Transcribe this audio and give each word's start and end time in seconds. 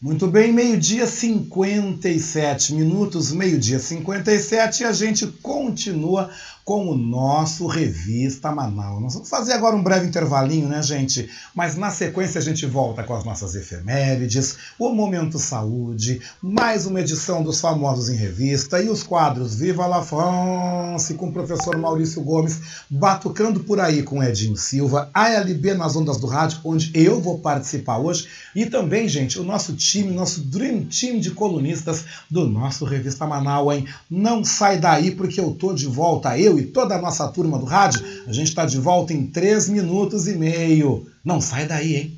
Muito 0.00 0.28
bem, 0.28 0.52
meio-dia 0.52 1.08
57 1.08 2.72
minutos, 2.72 3.32
meio-dia 3.32 3.80
57 3.80 4.84
e 4.84 4.86
a 4.86 4.92
gente 4.92 5.26
continua 5.26 6.30
com 6.68 6.90
o 6.90 6.94
nosso 6.94 7.66
Revista 7.66 8.52
Manaus. 8.52 9.00
Nós 9.00 9.14
vamos 9.14 9.30
fazer 9.30 9.54
agora 9.54 9.74
um 9.74 9.82
breve 9.82 10.06
intervalinho, 10.06 10.68
né, 10.68 10.82
gente? 10.82 11.26
Mas 11.54 11.76
na 11.76 11.90
sequência 11.90 12.38
a 12.38 12.44
gente 12.44 12.66
volta 12.66 13.02
com 13.02 13.14
as 13.14 13.24
nossas 13.24 13.54
efemérides, 13.54 14.54
o 14.78 14.90
Momento 14.90 15.38
Saúde, 15.38 16.20
mais 16.42 16.84
uma 16.84 17.00
edição 17.00 17.42
dos 17.42 17.58
Famosos 17.58 18.10
em 18.10 18.16
Revista 18.16 18.82
e 18.82 18.90
os 18.90 19.02
quadros 19.02 19.54
Viva 19.54 19.86
la 19.86 20.02
France 20.02 21.14
com 21.14 21.28
o 21.30 21.32
professor 21.32 21.74
Maurício 21.78 22.22
Gomes, 22.22 22.60
batucando 22.90 23.60
por 23.60 23.80
aí 23.80 24.02
com 24.02 24.22
Edinho 24.22 24.56
Silva, 24.58 25.10
ALB 25.14 25.72
nas 25.72 25.96
ondas 25.96 26.18
do 26.18 26.26
rádio, 26.26 26.60
onde 26.62 26.92
eu 26.94 27.18
vou 27.18 27.38
participar 27.38 27.96
hoje, 27.96 28.28
e 28.54 28.66
também, 28.66 29.08
gente, 29.08 29.40
o 29.40 29.42
nosso 29.42 29.74
time, 29.74 29.87
nosso 30.12 30.40
Dream 30.42 30.84
Team 30.84 31.18
de 31.18 31.30
colunistas 31.30 32.04
do 32.30 32.46
nosso 32.48 32.84
Revista 32.84 33.26
Manaus, 33.26 33.74
hein? 33.74 33.86
Não 34.10 34.44
sai 34.44 34.78
daí 34.78 35.12
porque 35.12 35.40
eu 35.40 35.52
tô 35.52 35.72
de 35.72 35.86
volta, 35.86 36.38
eu 36.38 36.58
e 36.58 36.64
toda 36.64 36.96
a 36.96 37.00
nossa 37.00 37.28
turma 37.28 37.58
do 37.58 37.64
rádio. 37.64 38.04
A 38.26 38.32
gente 38.32 38.48
está 38.48 38.66
de 38.66 38.78
volta 38.78 39.12
em 39.12 39.26
três 39.26 39.68
minutos 39.68 40.26
e 40.26 40.36
meio. 40.36 41.06
Não 41.24 41.40
sai 41.40 41.66
daí, 41.66 41.96
hein? 41.96 42.17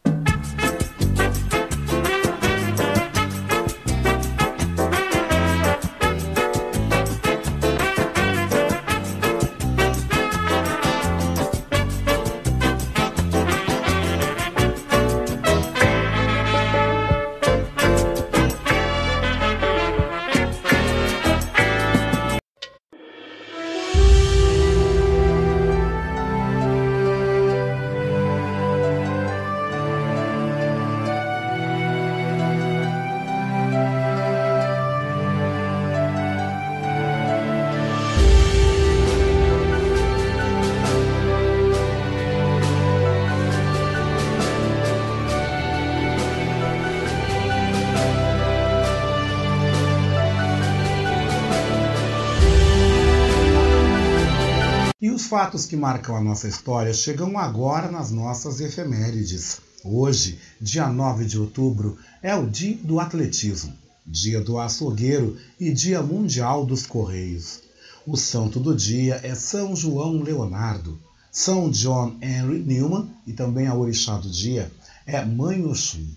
Fatos 55.31 55.65
que 55.65 55.77
marcam 55.77 56.13
a 56.17 56.21
nossa 56.21 56.45
história 56.45 56.93
chegam 56.93 57.37
agora 57.37 57.89
nas 57.89 58.11
nossas 58.11 58.59
efemérides. 58.59 59.61
Hoje, 59.81 60.37
dia 60.59 60.87
9 60.87 61.23
de 61.23 61.39
outubro, 61.39 61.97
é 62.21 62.35
o 62.35 62.45
dia 62.45 62.77
do 62.83 62.99
atletismo, 62.99 63.73
dia 64.05 64.41
do 64.41 64.59
açougueiro 64.59 65.37
e 65.57 65.71
dia 65.71 66.01
mundial 66.01 66.65
dos 66.65 66.85
correios. 66.85 67.61
O 68.05 68.17
santo 68.17 68.59
do 68.59 68.75
dia 68.75 69.21
é 69.23 69.33
São 69.33 69.73
João 69.73 70.21
Leonardo. 70.21 70.99
São 71.31 71.71
John 71.71 72.17
Henry 72.21 72.59
Newman 72.59 73.09
e 73.25 73.31
também 73.31 73.67
a 73.67 73.73
orixá 73.73 74.17
do 74.17 74.29
dia 74.29 74.69
é 75.07 75.23
Mãe 75.23 75.65
Oxum. 75.65 76.07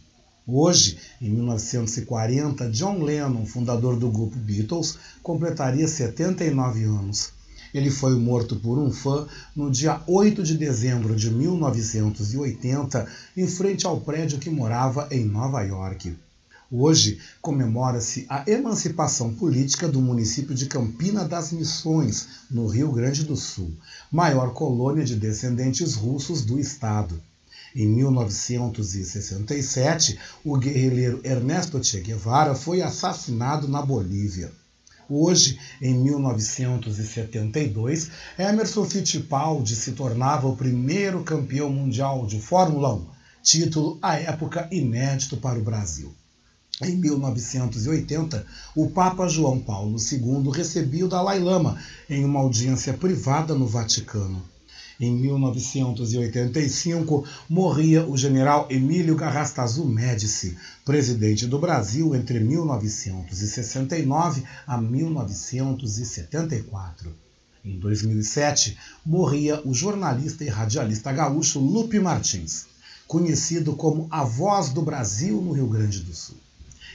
Hoje, 0.45 0.99
em 1.23 1.31
1940, 1.31 2.69
John 2.71 2.99
Lennon, 2.99 3.47
fundador 3.47 3.97
do 3.97 4.11
grupo 4.11 4.37
Beatles, 4.37 4.99
completaria 5.23 5.87
79 5.87 6.83
anos. 6.83 7.34
Ele 7.75 7.91
foi 7.91 8.17
morto 8.17 8.55
por 8.55 8.79
um 8.79 8.93
fã 8.93 9.27
no 9.55 9.69
dia 9.69 10.01
8 10.07 10.45
de 10.45 10.57
dezembro 10.57 11.17
de 11.17 11.29
1980, 11.29 13.05
em 13.37 13.49
frente 13.49 13.85
ao 13.85 14.01
prédio 14.01 14.39
que 14.39 14.49
morava 14.49 15.09
em 15.11 15.25
Nova 15.25 15.61
York. 15.61 16.17
Hoje 16.71 17.19
comemora-se 17.43 18.27
a 18.29 18.49
emancipação 18.49 19.35
política 19.35 19.89
do 19.89 20.01
município 20.01 20.55
de 20.55 20.67
Campina 20.67 21.27
das 21.27 21.51
Missões, 21.51 22.29
no 22.49 22.69
Rio 22.69 22.93
Grande 22.93 23.25
do 23.25 23.37
Sul, 23.37 23.73
maior 24.11 24.53
colônia 24.53 25.05
de 25.05 25.17
descendentes 25.17 25.95
russos 25.95 26.43
do 26.43 26.61
estado. 26.61 27.21
Em 27.75 27.89
1967, 27.89 30.17
o 30.45 30.57
guerrilheiro 30.57 31.21
Ernesto 31.25 31.83
Che 31.83 32.01
Guevara 32.01 32.55
foi 32.55 32.83
assassinado 32.83 33.67
na 33.67 33.83
Bolívia. 33.83 34.53
Hoje, 35.09 35.59
em 35.83 35.95
1972, 35.95 38.11
Emerson 38.39 38.85
Fittipaldi 38.87 39.77
se 39.77 39.93
tornava 39.93 40.49
o 40.49 40.57
primeiro 40.57 41.23
campeão 41.23 41.69
mundial 41.69 42.27
de 42.27 42.41
Fórmula 42.41 42.95
1, 42.95 43.07
título 43.43 43.99
à 44.01 44.19
época 44.19 44.67
inédito 44.73 45.37
para 45.37 45.59
o 45.59 45.63
Brasil. 45.63 46.15
Em 46.83 46.97
1980, 46.97 48.47
o 48.75 48.89
Papa 48.89 49.29
João 49.29 49.61
Paulo 49.61 49.99
II 49.99 50.51
recebia 50.51 51.05
o 51.05 51.09
Dalai 51.09 51.39
Lama 51.39 51.79
em 52.09 52.25
uma 52.25 52.41
audiência 52.41 52.95
privada 52.95 53.55
no 53.55 53.67
Vaticano. 53.67 54.54
Em 55.01 55.13
1985, 55.13 57.25
morria 57.49 58.07
o 58.07 58.17
general 58.17 58.69
Emílio 58.71 59.17
Garrastazu 59.17 59.85
Médici, 59.85 60.57
presidente 60.85 61.49
do 61.49 61.59
Brasil 61.59 62.15
entre 62.15 62.39
1969 62.39 64.45
a 64.65 64.81
1974. 64.81 67.13
Em 67.65 67.77
2007, 67.77 68.79
morria 69.05 69.61
o 69.65 69.75
jornalista 69.75 70.45
e 70.45 70.49
radialista 70.49 71.13
gaúcho 71.13 71.59
Lupe 71.59 71.99
Martins, 71.99 72.67
conhecido 73.09 73.75
como 73.75 74.07
a 74.11 74.23
voz 74.23 74.69
do 74.69 74.81
Brasil 74.81 75.43
no 75.43 75.51
Rio 75.51 75.67
Grande 75.67 75.99
do 76.01 76.15
Sul. 76.15 76.37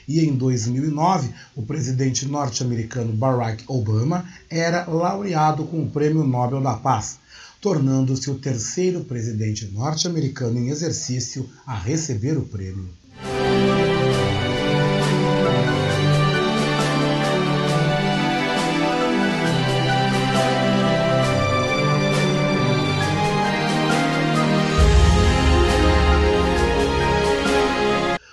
E 0.08 0.22
em 0.22 0.38
2009, 0.38 1.34
o 1.54 1.64
presidente 1.64 2.26
norte-americano 2.26 3.12
Barack 3.12 3.66
Obama 3.68 4.26
era 4.50 4.86
laureado 4.86 5.66
com 5.66 5.84
o 5.84 5.90
Prêmio 5.90 6.24
Nobel 6.24 6.62
da 6.62 6.76
Paz 6.76 7.20
tornando-se 7.62 8.30
o 8.30 8.40
terceiro 8.40 9.04
presidente 9.04 9.66
norte-americano 9.68 10.60
em 10.60 10.70
exercício 10.70 11.50
a 11.66 11.78
receber 11.78 12.38
o 12.38 12.46
prêmio. 12.46 12.99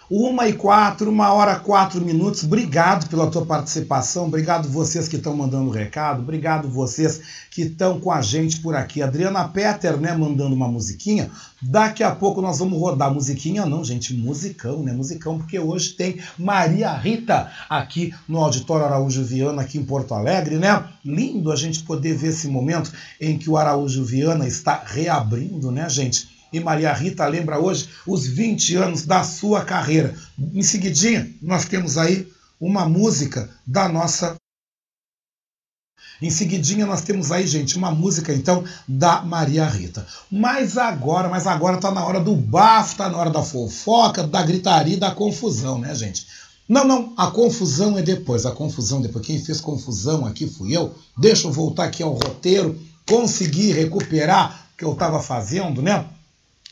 Uma 0.08 0.48
e 0.48 0.52
quatro, 0.52 1.10
uma 1.10 1.32
hora 1.32 1.56
quatro 1.56 2.00
minutos. 2.00 2.44
Obrigado 2.44 3.08
pela 3.08 3.28
tua 3.28 3.44
participação. 3.44 4.26
Obrigado 4.26 4.68
vocês 4.68 5.08
que 5.08 5.16
estão 5.16 5.36
mandando 5.36 5.68
recado. 5.68 6.22
Obrigado 6.22 6.68
vocês 6.68 7.20
que 7.50 7.62
estão 7.62 7.98
com 7.98 8.12
a 8.12 8.22
gente 8.22 8.60
por 8.60 8.76
aqui. 8.76 9.02
Adriana 9.02 9.48
Peter, 9.48 9.96
né, 9.96 10.14
mandando 10.16 10.54
uma 10.54 10.68
musiquinha. 10.68 11.28
Daqui 11.60 12.04
a 12.04 12.14
pouco 12.14 12.40
nós 12.40 12.60
vamos 12.60 12.78
rodar 12.78 13.12
musiquinha, 13.12 13.66
não, 13.66 13.82
gente, 13.82 14.14
musicão, 14.14 14.80
né? 14.84 14.92
Musicão, 14.92 15.38
porque 15.38 15.58
hoje 15.58 15.94
tem 15.94 16.20
Maria 16.38 16.92
Rita 16.92 17.50
aqui 17.68 18.14
no 18.28 18.38
Auditório 18.38 18.86
Araújo 18.86 19.24
Viana, 19.24 19.62
aqui 19.62 19.76
em 19.76 19.84
Porto 19.84 20.14
Alegre, 20.14 20.56
né? 20.56 20.84
Lindo 21.04 21.50
a 21.50 21.56
gente 21.56 21.82
poder 21.82 22.14
ver 22.14 22.28
esse 22.28 22.46
momento 22.46 22.92
em 23.20 23.36
que 23.36 23.50
o 23.50 23.56
Araújo 23.56 24.04
Viana 24.04 24.46
está 24.46 24.84
reabrindo, 24.86 25.72
né, 25.72 25.88
gente? 25.88 26.35
E 26.56 26.60
Maria 26.60 26.90
Rita 26.94 27.26
lembra 27.26 27.60
hoje 27.60 27.86
os 28.06 28.26
20 28.26 28.76
anos 28.76 29.04
da 29.04 29.22
sua 29.22 29.62
carreira. 29.62 30.14
Em 30.54 30.62
seguidinha, 30.62 31.30
nós 31.42 31.66
temos 31.66 31.98
aí 31.98 32.32
uma 32.58 32.88
música 32.88 33.50
da 33.66 33.86
nossa. 33.90 34.36
Em 36.22 36.30
seguidinha 36.30 36.86
nós 36.86 37.02
temos 37.02 37.30
aí, 37.30 37.46
gente, 37.46 37.76
uma 37.76 37.90
música 37.90 38.32
então 38.32 38.64
da 38.88 39.20
Maria 39.20 39.66
Rita. 39.66 40.06
Mas 40.30 40.78
agora, 40.78 41.28
mas 41.28 41.46
agora 41.46 41.76
tá 41.76 41.90
na 41.90 42.02
hora 42.02 42.20
do 42.20 42.34
bafo, 42.34 42.96
tá 42.96 43.10
na 43.10 43.18
hora 43.18 43.28
da 43.28 43.42
fofoca, 43.42 44.26
da 44.26 44.42
gritaria, 44.42 44.96
da 44.96 45.10
confusão, 45.10 45.78
né, 45.78 45.94
gente? 45.94 46.26
Não, 46.66 46.86
não, 46.86 47.12
a 47.18 47.30
confusão 47.30 47.98
é 47.98 48.02
depois, 48.02 48.46
a 48.46 48.50
confusão 48.50 49.02
depois. 49.02 49.26
Quem 49.26 49.38
fez 49.38 49.60
confusão 49.60 50.24
aqui 50.24 50.48
fui 50.48 50.74
eu. 50.74 50.94
Deixa 51.18 51.46
eu 51.48 51.52
voltar 51.52 51.84
aqui 51.84 52.02
ao 52.02 52.14
roteiro, 52.14 52.80
conseguir 53.06 53.72
recuperar 53.72 54.68
o 54.72 54.78
que 54.78 54.84
eu 54.86 54.94
estava 54.94 55.22
fazendo, 55.22 55.82
né? 55.82 56.15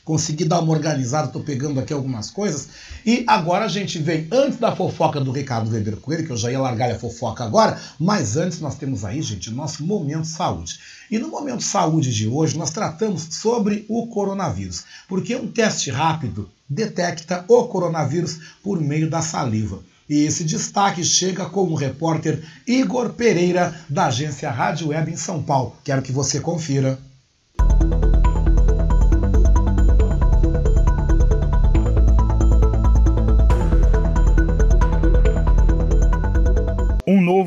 Consegui 0.05 0.45
dar 0.45 0.61
uma 0.61 0.73
organizada, 0.73 1.29
estou 1.29 1.43
pegando 1.43 1.81
aqui 1.81 1.93
algumas 1.93 2.31
coisas. 2.31 2.69
E 3.07 3.25
agora 3.27 3.65
a 3.65 3.69
gente 3.69 3.99
vem, 3.99 4.29
antes 4.31 4.59
da 4.59 4.77
fofoca 4.77 5.21
do 5.21 5.33
Ricardo 5.33 5.71
Weber 5.71 5.97
Coelho, 5.97 6.27
que 6.27 6.31
eu 6.31 6.37
já 6.37 6.51
ia 6.51 6.61
largar 6.61 6.91
a 6.91 6.99
fofoca 6.99 7.43
agora, 7.43 7.81
mas 7.99 8.37
antes 8.37 8.61
nós 8.61 8.77
temos 8.77 9.05
aí, 9.05 9.23
gente, 9.23 9.49
o 9.49 9.55
nosso 9.55 9.85
Momento 9.85 10.27
Saúde. 10.27 10.79
E 11.11 11.19
no 11.19 11.29
Momento 11.29 11.63
Saúde 11.63 12.13
de 12.13 12.29
hoje 12.29 12.59
nós 12.59 12.71
tratamos 12.71 13.27
sobre 13.31 13.87
o 13.89 14.07
coronavírus, 14.09 14.85
porque 15.09 15.35
um 15.35 15.51
teste 15.51 15.91
rápido 15.91 16.51
detecta 16.69 17.45
o 17.49 17.65
coronavírus 17.65 18.39
por 18.63 18.81
meio 18.81 19.09
da 19.09 19.23
saliva. 19.23 19.81
E 20.09 20.25
esse 20.25 20.45
destaque 20.45 21.03
chega 21.03 21.47
com 21.47 21.63
o 21.63 21.75
repórter 21.75 22.43
Igor 22.67 23.15
Pereira, 23.15 23.75
da 23.89 24.07
agência 24.07 24.51
Rádio 24.51 24.89
Web 24.89 25.11
em 25.11 25.17
São 25.17 25.43
Paulo. 25.43 25.77
Quero 25.83 26.03
que 26.03 26.13
você 26.13 26.41
confira. 26.41 26.99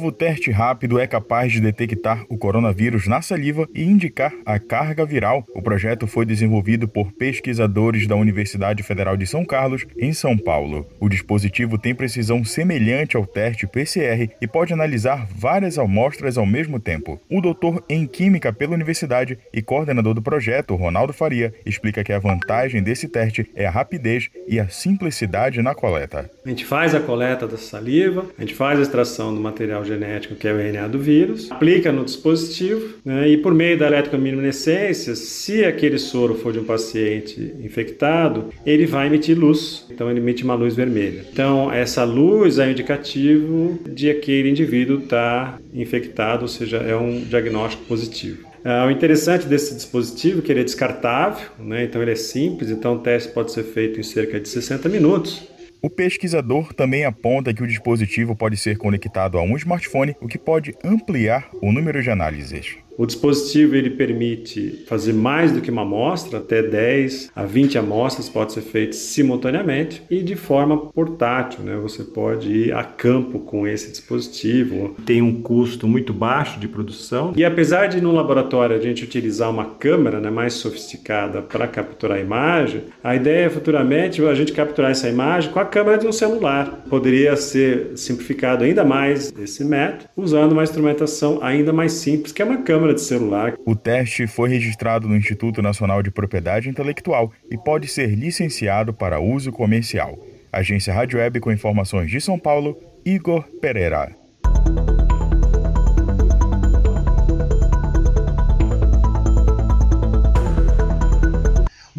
Novo 0.07 0.11
teste 0.11 0.51
rápido 0.51 0.99
é 0.99 1.05
capaz 1.05 1.51
de 1.51 1.59
detectar 1.59 2.23
o 2.29 2.37
coronavírus 2.37 3.07
na 3.07 3.21
saliva 3.21 3.67
e 3.73 3.83
indicar 3.83 4.33
a 4.45 4.57
carga 4.57 5.05
viral. 5.05 5.45
O 5.53 5.61
projeto 5.61 6.07
foi 6.07 6.25
desenvolvido 6.25 6.87
por 6.87 7.11
pesquisadores 7.11 8.07
da 8.07 8.15
Universidade 8.15 8.83
Federal 8.83 9.17
de 9.17 9.27
São 9.27 9.43
Carlos, 9.43 9.85
em 9.97 10.13
São 10.13 10.37
Paulo. 10.37 10.87
O 10.99 11.09
dispositivo 11.09 11.77
tem 11.77 11.93
precisão 11.93 12.43
semelhante 12.45 13.17
ao 13.17 13.25
teste 13.25 13.67
PCR 13.67 14.29
e 14.41 14.47
pode 14.47 14.71
analisar 14.71 15.27
várias 15.29 15.77
amostras 15.77 16.37
ao 16.37 16.45
mesmo 16.45 16.79
tempo. 16.79 17.19
O 17.29 17.41
doutor 17.41 17.83
em 17.89 18.07
Química 18.07 18.53
pela 18.53 18.75
universidade 18.75 19.37
e 19.53 19.61
coordenador 19.61 20.13
do 20.13 20.21
projeto, 20.21 20.75
Ronaldo 20.75 21.11
Faria, 21.11 21.53
explica 21.65 22.03
que 22.03 22.13
a 22.13 22.19
vantagem 22.19 22.81
desse 22.81 23.09
teste 23.09 23.49
é 23.55 23.65
a 23.65 23.71
rapidez 23.71 24.29
e 24.47 24.57
a 24.57 24.69
simplicidade 24.69 25.61
na 25.61 25.75
coleta. 25.75 26.29
A 26.45 26.49
gente 26.49 26.63
faz 26.63 26.95
a 26.95 26.99
coleta 27.01 27.45
da 27.45 27.57
saliva, 27.57 28.25
a 28.37 28.41
gente 28.41 28.55
faz 28.55 28.79
a 28.79 28.83
extração 28.83 29.33
do 29.33 29.41
material 29.41 29.83
genético, 29.83 29.96
que 30.39 30.47
é 30.47 30.53
o 30.53 30.59
RNA 30.59 30.87
do 30.87 30.99
vírus, 30.99 31.51
aplica 31.51 31.91
no 31.91 32.03
dispositivo 32.03 32.95
né, 33.03 33.27
e 33.29 33.37
por 33.37 33.53
meio 33.53 33.77
da 33.77 33.87
eletrominescência, 33.87 35.15
se 35.15 35.63
aquele 35.63 35.97
soro 35.97 36.35
for 36.35 36.53
de 36.53 36.59
um 36.59 36.63
paciente 36.63 37.53
infectado, 37.63 38.49
ele 38.65 38.85
vai 38.85 39.07
emitir 39.07 39.37
luz, 39.37 39.85
então 39.89 40.09
ele 40.09 40.19
emite 40.19 40.43
uma 40.43 40.55
luz 40.55 40.75
vermelha. 40.75 41.25
Então 41.31 41.71
essa 41.71 42.03
luz 42.03 42.59
é 42.59 42.69
indicativo 42.69 43.79
de 43.87 44.09
aquele 44.09 44.49
indivíduo 44.49 44.99
estar 44.99 45.53
tá 45.53 45.59
infectado, 45.73 46.43
ou 46.43 46.47
seja, 46.47 46.77
é 46.77 46.95
um 46.95 47.21
diagnóstico 47.21 47.83
positivo. 47.85 48.47
Uh, 48.67 48.87
o 48.87 48.91
interessante 48.91 49.45
desse 49.45 49.73
dispositivo 49.75 50.39
é 50.39 50.41
que 50.41 50.51
ele 50.51 50.59
é 50.59 50.63
descartável, 50.63 51.47
né? 51.59 51.85
então 51.85 52.01
ele 52.01 52.11
é 52.11 52.15
simples, 52.15 52.69
então 52.69 52.95
o 52.95 52.99
teste 52.99 53.31
pode 53.31 53.51
ser 53.51 53.63
feito 53.63 53.99
em 53.99 54.03
cerca 54.03 54.39
de 54.39 54.49
60 54.49 54.89
minutos. 54.89 55.47
O 55.81 55.89
pesquisador 55.89 56.73
também 56.73 57.05
aponta 57.05 57.53
que 57.53 57.61
o 57.61 57.67
dispositivo 57.67 58.35
pode 58.35 58.57
ser 58.57 58.77
conectado 58.77 59.37
a 59.37 59.41
um 59.41 59.55
smartphone, 59.55 60.15
o 60.19 60.27
que 60.27 60.37
pode 60.37 60.75
ampliar 60.83 61.49
o 61.61 61.71
número 61.71 62.01
de 62.01 62.09
análises. 62.09 62.77
O 62.97 63.05
dispositivo 63.05 63.75
ele 63.75 63.91
permite 63.91 64.83
fazer 64.87 65.13
mais 65.13 65.51
do 65.51 65.61
que 65.61 65.69
uma 65.69 65.83
amostra, 65.83 66.39
até 66.39 66.63
10 66.63 67.29
a 67.35 67.45
20 67.45 67.77
amostras 67.77 68.27
pode 68.27 68.53
ser 68.53 68.61
feito 68.61 68.95
simultaneamente 68.95 70.01
e 70.09 70.23
de 70.23 70.35
forma 70.35 70.75
portátil, 70.77 71.63
né? 71.63 71.77
Você 71.79 72.03
pode 72.03 72.51
ir 72.51 72.73
a 72.73 72.83
campo 72.83 73.37
com 73.37 73.67
esse 73.67 73.91
dispositivo. 73.91 74.95
Tem 75.05 75.21
um 75.21 75.43
custo 75.43 75.87
muito 75.87 76.11
baixo 76.11 76.59
de 76.59 76.67
produção 76.67 77.33
e 77.35 77.45
apesar 77.45 77.85
de 77.85 78.01
no 78.01 78.11
laboratório 78.11 78.75
a 78.75 78.79
gente 78.79 79.03
utilizar 79.03 79.51
uma 79.51 79.65
câmera 79.65 80.19
né, 80.19 80.31
mais 80.31 80.53
sofisticada 80.53 81.43
para 81.43 81.67
capturar 81.67 82.17
a 82.17 82.21
imagem, 82.21 82.85
a 83.03 83.15
ideia 83.15 83.45
é 83.45 83.49
futuramente 83.49 84.25
a 84.25 84.33
gente 84.33 84.53
capturar 84.53 84.89
essa 84.89 85.07
imagem 85.07 85.51
com 85.51 85.59
a 85.59 85.65
câmera 85.65 85.99
de 85.99 86.07
um 86.07 86.11
celular. 86.11 86.83
Poderia 86.89 87.35
ser 87.35 87.91
simplificado 87.95 88.63
ainda 88.63 88.83
mais 88.83 89.31
esse 89.37 89.63
método 89.63 90.09
usando 90.17 90.53
uma 90.53 90.63
instrumentação 90.63 91.37
ainda 91.43 91.71
mais 91.71 91.91
simples, 91.91 92.31
que 92.31 92.41
é 92.41 92.45
uma 92.45 92.57
câmera 92.57 92.86
de 92.93 93.01
celular. 93.01 93.55
O 93.65 93.75
teste 93.75 94.27
foi 94.27 94.49
registrado 94.49 95.07
no 95.07 95.15
Instituto 95.15 95.61
Nacional 95.61 96.01
de 96.01 96.11
Propriedade 96.11 96.69
Intelectual 96.69 97.31
e 97.49 97.57
pode 97.57 97.87
ser 97.87 98.07
licenciado 98.07 98.93
para 98.93 99.19
uso 99.19 99.51
comercial. 99.51 100.17
Agência 100.51 100.93
Rádio 100.93 101.19
Web 101.19 101.39
com 101.39 101.51
informações 101.51 102.09
de 102.09 102.19
São 102.19 102.39
Paulo, 102.39 102.77
Igor 103.05 103.43
Pereira. 103.61 104.15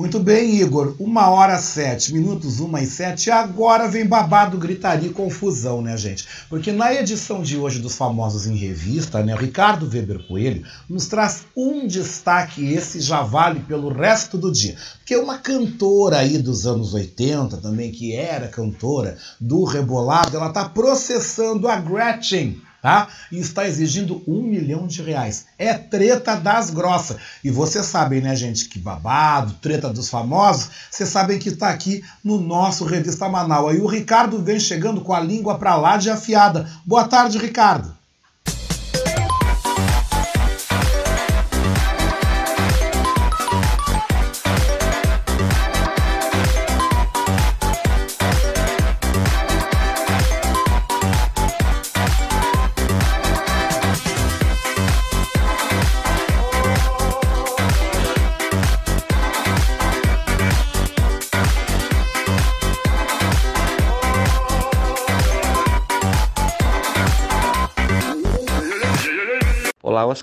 Muito 0.08 0.20
bem, 0.20 0.62
Igor. 0.62 0.96
Uma 0.98 1.28
hora 1.28 1.58
sete 1.58 2.14
minutos, 2.14 2.60
uma 2.60 2.80
e 2.80 2.86
sete. 2.86 3.30
Agora 3.30 3.86
vem 3.86 4.06
babado, 4.06 4.56
gritaria 4.56 5.10
e 5.10 5.12
confusão, 5.12 5.82
né, 5.82 5.98
gente? 5.98 6.26
Porque 6.48 6.72
na 6.72 6.94
edição 6.94 7.42
de 7.42 7.58
hoje 7.58 7.78
dos 7.78 7.94
Famosos 7.94 8.46
em 8.46 8.56
Revista, 8.56 9.22
né, 9.22 9.34
o 9.34 9.38
Ricardo 9.38 9.86
Weber 9.86 10.26
Coelho 10.26 10.64
nos 10.88 11.08
traz 11.08 11.44
um 11.54 11.86
destaque, 11.86 12.72
esse 12.72 13.02
já 13.02 13.20
vale 13.20 13.60
pelo 13.60 13.92
resto 13.92 14.38
do 14.38 14.50
dia. 14.50 14.76
Porque 14.96 15.14
uma 15.14 15.36
cantora 15.36 16.20
aí 16.20 16.38
dos 16.38 16.66
anos 16.66 16.94
80 16.94 17.58
também, 17.58 17.92
que 17.92 18.14
era 18.14 18.48
cantora 18.48 19.18
do 19.38 19.62
Rebolado, 19.64 20.38
ela 20.38 20.48
tá 20.48 20.66
processando 20.66 21.68
a 21.68 21.76
Gretchen 21.76 22.62
tá? 22.88 23.08
E 23.30 23.38
está 23.38 23.68
exigindo 23.68 24.22
um 24.26 24.40
milhão 24.40 24.86
de 24.86 25.02
reais. 25.02 25.44
É 25.58 25.74
treta 25.74 26.34
das 26.34 26.70
grossas. 26.70 27.18
E 27.44 27.50
vocês 27.50 27.84
sabem, 27.84 28.22
né, 28.22 28.34
gente, 28.34 28.66
que 28.66 28.78
babado, 28.78 29.52
treta 29.60 29.90
dos 29.90 30.08
famosos, 30.08 30.70
vocês 30.90 31.10
sabem 31.10 31.38
que 31.38 31.50
está 31.50 31.68
aqui 31.68 32.02
no 32.24 32.40
nosso 32.40 32.86
Revista 32.86 33.28
Manaus. 33.28 33.76
E 33.76 33.80
o 33.80 33.86
Ricardo 33.86 34.42
vem 34.42 34.58
chegando 34.58 35.02
com 35.02 35.12
a 35.12 35.20
língua 35.20 35.58
para 35.58 35.76
lá 35.76 35.98
de 35.98 36.08
afiada. 36.08 36.66
Boa 36.86 37.06
tarde, 37.06 37.36
Ricardo. 37.36 37.97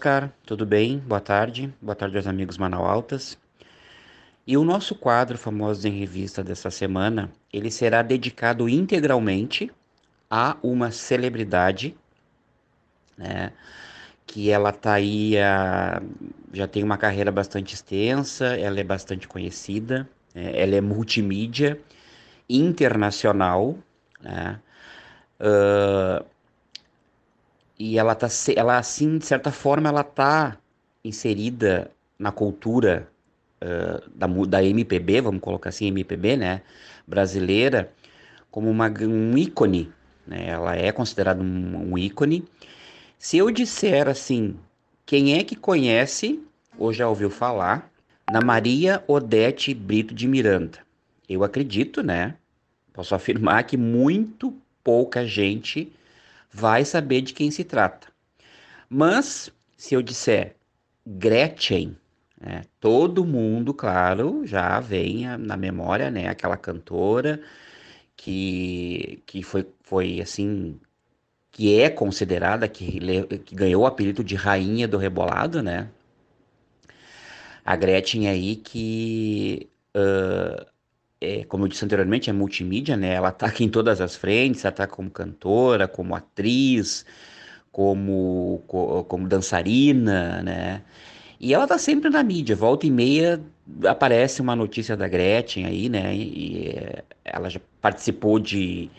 Oscar, 0.06 0.32
tudo 0.46 0.68
bem? 0.68 1.00
Boa 1.00 1.20
tarde. 1.20 1.74
Boa 1.82 1.96
tarde 1.96 2.16
aos 2.16 2.28
amigos 2.28 2.60
Manaualtas. 2.60 3.40
E 4.46 4.56
o 4.56 4.64
nosso 4.64 4.94
quadro 4.94 5.36
Famosos 5.36 5.84
em 5.84 6.00
Revista 6.00 6.44
dessa 6.44 6.70
semana, 6.70 7.32
ele 7.52 7.72
será 7.72 8.04
dedicado 8.04 8.70
integralmente 8.70 9.72
a 10.30 10.58
uma 10.62 10.92
celebridade, 10.92 11.98
né? 13.18 13.52
Que 14.28 14.52
ela 14.52 14.72
tá 14.72 14.94
aí, 14.94 15.40
a, 15.40 16.00
já 16.54 16.68
tem 16.68 16.84
uma 16.84 17.00
carreira 17.00 17.32
bastante 17.32 17.74
extensa, 17.74 18.56
ela 18.56 18.80
é 18.80 18.84
bastante 18.84 19.28
conhecida, 19.28 20.08
né? 20.36 20.52
ela 20.54 20.76
é 20.76 20.82
multimídia, 20.82 21.82
internacional, 22.48 23.76
né? 24.22 24.60
Uh, 25.40 26.24
e 27.78 27.98
ela 27.98 28.16
tá 28.16 28.28
ela 28.56 28.78
assim 28.78 29.18
de 29.18 29.26
certa 29.26 29.52
forma 29.52 29.90
ela 29.90 30.04
tá 30.04 30.58
inserida 31.04 31.92
na 32.18 32.32
cultura 32.32 33.08
uh, 33.62 34.10
da, 34.16 34.28
da 34.28 34.64
MPB 34.64 35.22
vamos 35.22 35.42
colocar 35.42 35.70
assim 35.70 35.88
MPB 35.88 36.38
né 36.38 36.62
brasileira 37.08 37.92
como 38.50 38.70
uma, 38.70 38.88
um 38.88 39.38
ícone 39.38 39.92
né. 40.26 40.48
Ela 40.48 40.76
é 40.76 40.92
considerada 40.92 41.42
um, 41.42 41.92
um 41.92 41.98
ícone. 41.98 42.44
Se 43.18 43.38
eu 43.38 43.52
disser 43.52 44.08
assim 44.08 44.56
quem 45.06 45.38
é 45.38 45.44
que 45.44 45.56
conhece 45.56 46.42
ou 46.78 46.92
já 46.92 47.08
ouviu 47.08 47.30
falar 47.30 47.92
na 48.32 48.42
Maria 48.42 49.04
Odete 49.08 49.74
Brito 49.74 50.14
de 50.14 50.28
Miranda? 50.28 50.80
Eu 51.30 51.44
acredito 51.44 52.02
né 52.02 52.36
posso 52.94 53.14
afirmar 53.14 53.64
que 53.64 53.78
muito 53.78 54.54
pouca 54.84 55.26
gente 55.26 55.92
vai 56.56 56.86
saber 56.86 57.22
de 57.22 57.34
quem 57.34 57.52
se 57.52 57.66
trata. 57.66 58.08
Mas, 58.90 59.52
se 59.78 59.94
eu 59.94 60.02
disser 60.02 60.56
Gretchen, 61.06 61.98
né, 62.40 62.62
todo 62.80 63.26
mundo, 63.26 63.74
claro, 63.74 64.46
já 64.46 64.80
vem 64.80 65.28
na 65.38 65.58
memória, 65.58 66.10
né, 66.10 66.30
aquela 66.30 66.56
cantora 66.56 67.42
que, 68.16 69.22
que 69.26 69.44
foi, 69.44 69.68
foi 69.84 70.22
assim, 70.22 70.80
que 71.52 71.80
é 71.82 71.90
considerada, 71.90 72.70
que, 72.70 73.00
que 73.40 73.56
ganhou 73.56 73.84
o 73.84 73.86
apelido 73.88 74.24
de 74.24 74.36
Rainha 74.36 74.88
do 74.88 74.98
Rebolado, 74.98 75.62
né? 75.62 75.90
A 77.66 77.76
Gretchen 77.76 78.30
aí 78.30 78.56
que 78.56 79.70
é, 81.26 81.46
como 81.46 81.66
eu 81.66 81.68
disse 81.68 81.84
anteriormente, 81.86 82.30
é 82.30 82.34
multimídia, 82.34 82.96
né? 82.98 83.14
Ela 83.14 83.32
tá 83.32 83.48
aqui 83.48 83.64
em 83.64 83.70
todas 83.70 84.02
as 84.02 84.16
frentes, 84.16 84.64
ela 84.66 84.72
tá 84.72 84.88
como 84.88 85.10
cantora, 85.10 85.88
como 85.88 86.16
atriz, 86.16 87.06
como, 87.72 88.64
como 89.08 89.28
dançarina, 89.28 90.42
né? 90.44 90.82
E 91.40 91.54
ela 91.54 91.68
tá 91.68 91.78
sempre 91.78 92.10
na 92.10 92.24
mídia, 92.24 92.56
volta 92.56 92.88
e 92.88 92.92
meia 92.92 93.42
aparece 93.88 94.42
uma 94.42 94.56
notícia 94.56 94.96
da 94.96 95.08
Gretchen 95.08 95.66
aí, 95.66 95.90
né? 95.90 96.16
E 96.16 96.70
é, 96.70 97.04
ela 97.24 97.50
já 97.50 97.60
participou 97.82 98.40
de 98.40 98.90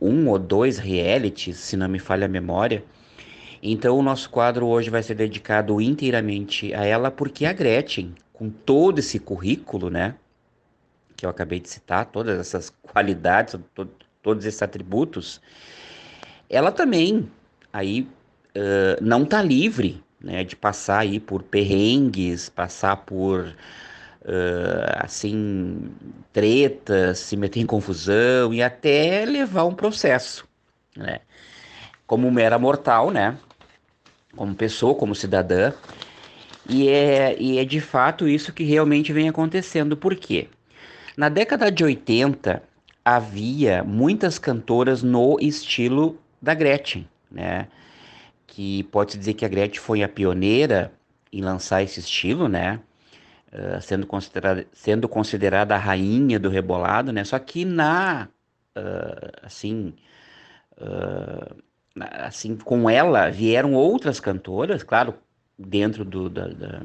um 0.00 0.28
ou 0.28 0.38
dois 0.38 0.78
realities, 0.78 1.56
se 1.58 1.76
não 1.76 1.88
me 1.88 1.98
falha 1.98 2.26
a 2.26 2.28
memória. 2.28 2.84
Então 3.62 3.98
o 3.98 4.02
nosso 4.02 4.30
quadro 4.30 4.66
hoje 4.66 4.90
vai 4.90 5.02
ser 5.02 5.14
dedicado 5.14 5.80
inteiramente 5.80 6.72
a 6.74 6.84
ela, 6.84 7.10
porque 7.10 7.44
a 7.44 7.52
Gretchen, 7.52 8.14
com 8.32 8.48
todo 8.48 9.00
esse 9.00 9.18
currículo, 9.18 9.90
né? 9.90 10.14
Que 11.18 11.26
eu 11.26 11.30
acabei 11.30 11.58
de 11.58 11.68
citar, 11.68 12.06
todas 12.06 12.38
essas 12.38 12.70
qualidades, 12.70 13.56
to, 13.74 13.90
todos 14.22 14.46
esses 14.46 14.62
atributos, 14.62 15.40
ela 16.48 16.70
também 16.70 17.28
aí 17.72 18.08
uh, 18.56 19.02
não 19.02 19.24
está 19.24 19.42
livre 19.42 20.00
né, 20.20 20.44
de 20.44 20.54
passar 20.54 21.00
aí 21.00 21.18
por 21.18 21.42
perrengues, 21.42 22.48
passar 22.48 22.98
por 22.98 23.40
uh, 23.40 24.94
assim 25.00 25.90
tretas, 26.32 27.18
se 27.18 27.36
meter 27.36 27.58
em 27.58 27.66
confusão 27.66 28.54
e 28.54 28.62
até 28.62 29.24
levar 29.24 29.64
um 29.64 29.74
processo, 29.74 30.46
né? 30.96 31.18
Como 32.06 32.30
mera 32.30 32.60
mortal, 32.60 33.10
né? 33.10 33.36
Como 34.36 34.54
pessoa, 34.54 34.94
como 34.94 35.16
cidadã. 35.16 35.72
E 36.68 36.88
é, 36.88 37.36
e 37.40 37.58
é 37.58 37.64
de 37.64 37.80
fato 37.80 38.28
isso 38.28 38.52
que 38.52 38.62
realmente 38.62 39.12
vem 39.12 39.28
acontecendo. 39.28 39.96
Por 39.96 40.14
quê? 40.14 40.48
Na 41.18 41.28
década 41.28 41.68
de 41.68 41.82
80, 41.82 42.62
havia 43.04 43.82
muitas 43.82 44.38
cantoras 44.38 45.02
no 45.02 45.36
estilo 45.40 46.16
da 46.40 46.54
Gretchen, 46.54 47.08
né? 47.28 47.66
Que 48.46 48.84
pode 48.84 49.18
dizer 49.18 49.34
que 49.34 49.44
a 49.44 49.48
Gretchen 49.48 49.80
foi 49.80 50.04
a 50.04 50.08
pioneira 50.08 50.92
em 51.32 51.42
lançar 51.42 51.82
esse 51.82 51.98
estilo, 51.98 52.46
né? 52.46 52.78
Uh, 53.52 53.82
sendo, 53.82 54.06
considerada, 54.06 54.64
sendo 54.72 55.08
considerada 55.08 55.74
a 55.74 55.78
rainha 55.78 56.38
do 56.38 56.48
rebolado, 56.48 57.12
né? 57.12 57.24
Só 57.24 57.36
que 57.40 57.64
na, 57.64 58.28
uh, 58.76 59.32
assim, 59.42 59.94
uh, 60.80 61.56
assim, 62.12 62.54
com 62.54 62.88
ela 62.88 63.28
vieram 63.28 63.74
outras 63.74 64.20
cantoras, 64.20 64.84
claro, 64.84 65.14
dentro 65.58 66.04
do, 66.04 66.30
da, 66.30 66.46
da, 66.46 66.78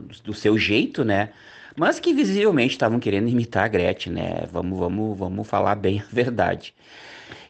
do, 0.00 0.22
do 0.24 0.32
seu 0.32 0.56
jeito, 0.56 1.04
né? 1.04 1.34
Mas 1.76 1.98
que 2.00 2.12
visivelmente 2.12 2.72
estavam 2.72 3.00
querendo 3.00 3.28
imitar 3.28 3.64
a 3.64 3.68
Gretchen, 3.68 4.12
né? 4.12 4.46
Vamos, 4.50 4.78
vamos, 4.78 5.18
vamos 5.18 5.48
falar 5.48 5.74
bem 5.74 6.00
a 6.00 6.04
verdade. 6.12 6.74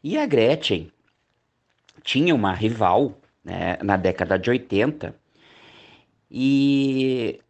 E 0.02 0.17
a 0.19 0.26
Gretchen 0.26 0.91
tinha 2.02 2.35
uma 2.35 2.52
rival 2.55 3.19
né, 3.45 3.79
na 3.83 3.97
década 3.97 4.38
de 4.38 4.50
80, 4.50 5.14
E 6.31 7.41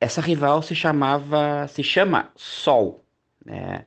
essa 0.00 0.20
rival 0.20 0.62
se 0.62 0.74
chamava, 0.74 1.66
se 1.68 1.82
chama 1.82 2.30
Sol, 2.36 3.02
né? 3.44 3.84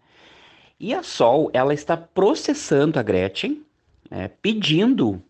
E 0.79 0.93
a 0.93 1.03
Sol, 1.03 1.51
ela 1.53 1.74
está 1.74 1.98
processando 1.98 2.98
a 2.98 3.03
Gretchen, 3.03 3.62
né, 4.10 4.29
pedindo 4.41 5.22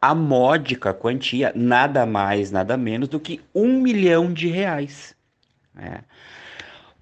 a 0.00 0.14
módica 0.14 0.92
quantia, 0.92 1.52
nada 1.54 2.04
mais, 2.04 2.50
nada 2.50 2.76
menos 2.76 3.08
do 3.08 3.20
que 3.20 3.40
um 3.54 3.80
milhão 3.80 4.32
de 4.32 4.48
reais. 4.48 5.16
Né? 5.72 6.02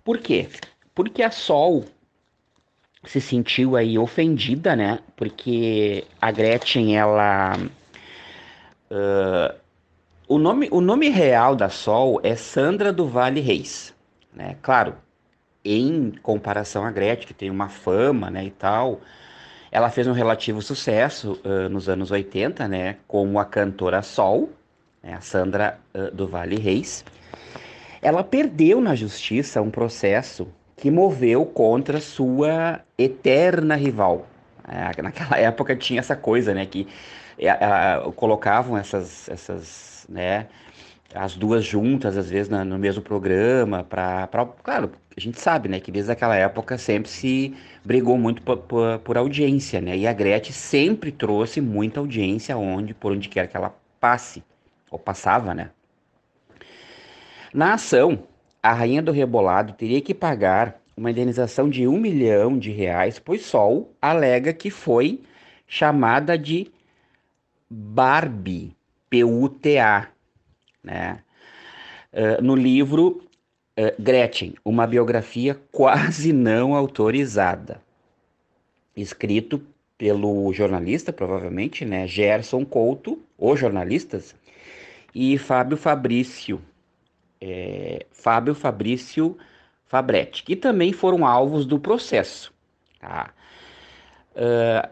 Por 0.05 0.19
quê? 0.19 0.49
Porque 0.95 1.23
a 1.23 1.31
Sol 1.31 1.85
se 3.05 3.21
sentiu 3.21 3.77
aí 3.77 3.99
ofendida, 3.99 4.77
né? 4.77 5.01
Porque 5.17 6.05
a 6.21 6.31
Gretchen, 6.31 6.97
ela. 6.97 7.57
Uh, 8.91 9.55
o, 10.29 10.39
nome, 10.39 10.69
o 10.71 10.81
nome 10.81 11.09
real 11.09 11.57
da 11.57 11.69
Sol 11.69 12.21
é 12.23 12.37
Sandra 12.37 12.93
do 12.93 13.09
Vale 13.09 13.41
Reis, 13.41 13.95
né? 14.33 14.57
Claro, 14.63 14.95
em 15.65 16.13
comparação 16.23 16.85
à 16.85 16.91
Gretchen, 16.91 17.27
que 17.27 17.35
tem 17.35 17.51
uma 17.51 17.69
fama, 17.69 18.31
né, 18.31 18.45
e 18.45 18.51
tal, 18.51 19.01
ela 19.73 19.91
fez 19.91 20.07
um 20.07 20.13
relativo 20.13 20.61
sucesso 20.61 21.41
uh, 21.45 21.69
nos 21.71 21.89
anos 21.89 22.11
80, 22.11 22.69
né, 22.69 22.97
como 23.09 23.39
a 23.39 23.45
cantora 23.45 24.03
Sol, 24.03 24.51
né, 25.03 25.15
a 25.15 25.21
Sandra 25.21 25.79
uh, 25.95 26.15
do 26.15 26.29
Vale 26.29 26.57
Reis. 26.57 27.05
Ela 28.05 28.23
perdeu 28.23 28.83
na 28.83 28.95
justiça 28.95 29.63
um 29.63 29.71
processo 29.71 30.47
que 30.77 30.91
moveu 30.91 31.47
contra 31.47 32.01
sua 32.01 32.81
eterna 32.99 33.75
rival. 33.75 34.27
É, 34.69 35.03
naquela 35.03 35.39
época 35.39 35.75
tinha 35.75 36.01
essa 36.01 36.15
coisa, 36.15 36.53
né, 36.53 36.67
que 36.67 36.87
uh, 37.39 38.13
colocavam 38.13 38.77
essas, 38.77 39.29
essas, 39.29 40.07
né, 40.09 40.47
as 41.15 41.35
duas 41.35 41.65
juntas, 41.65 42.19
às 42.19 42.29
vezes, 42.29 42.51
na, 42.51 42.63
no 42.63 42.79
mesmo 42.79 43.01
programa, 43.01 43.85
para. 43.85 44.29
Claro, 44.63 44.93
a 45.17 45.21
gente 45.21 45.41
sabe, 45.41 45.69
né, 45.69 45.81
que 45.81 45.91
desde 45.91 46.13
aquela 46.13 46.37
época 46.37 46.77
sempre 46.77 47.11
se 47.11 47.55
brigou 47.85 48.19
muito 48.19 48.43
por, 48.43 48.59
por, 48.59 48.99
por, 48.99 49.17
audiência, 49.17 49.81
né? 49.81 49.97
E 49.97 50.07
a 50.07 50.13
Gretchen 50.13 50.53
sempre 50.53 51.11
trouxe 51.13 51.61
muita 51.61 52.01
audiência 52.01 52.57
onde, 52.57 52.93
por 52.93 53.13
onde 53.13 53.29
quer 53.29 53.47
que 53.47 53.57
ela 53.57 53.75
passe, 54.01 54.43
ou 54.91 54.99
passava, 54.99 55.55
né? 55.55 55.71
Na 57.55 57.75
ação, 57.75 58.27
a 58.61 58.73
rainha 58.73 59.01
do 59.01 59.13
rebolado 59.13 59.75
teria 59.75 60.01
que 60.01 60.13
pagar 60.13 60.83
uma 60.97 61.13
indenização 61.13 61.71
de 61.71 61.87
um 61.87 62.01
milhão 62.01 62.59
de 62.59 62.73
reais, 62.73 63.21
pois 63.21 63.47
Sol 63.47 63.95
alega 64.03 64.53
que 64.53 64.71
foi 64.73 65.23
chamada 65.65 66.37
de 66.37 66.67
Barbie, 67.71 68.75
P-U-T-A, 69.09 70.09
né? 70.83 71.21
Uh, 72.13 72.43
no 72.43 72.57
livro 72.57 73.23
uh, 73.79 74.03
Gretchen, 74.03 74.55
uma 74.65 74.85
biografia 74.85 75.57
quase 75.71 76.33
não 76.33 76.75
autorizada, 76.75 77.81
escrito 78.97 79.65
pelo 79.97 80.53
jornalista, 80.53 81.13
provavelmente, 81.13 81.85
né, 81.85 82.05
Gerson 82.09 82.65
Couto, 82.65 83.23
os 83.39 83.61
jornalistas, 83.61 84.35
e 85.15 85.39
Fábio 85.39 85.77
Fabrício, 85.77 86.61
é, 87.41 88.07
Fábio 88.13 88.55
Fabrício 88.55 89.37
Fabretti, 89.87 90.43
que 90.43 90.57
também 90.57 90.93
foram 90.93 91.27
alvos 91.27 91.67
do 91.67 91.79
processo. 91.79 92.53
Tá? 93.01 93.33
Uh, 94.35 94.89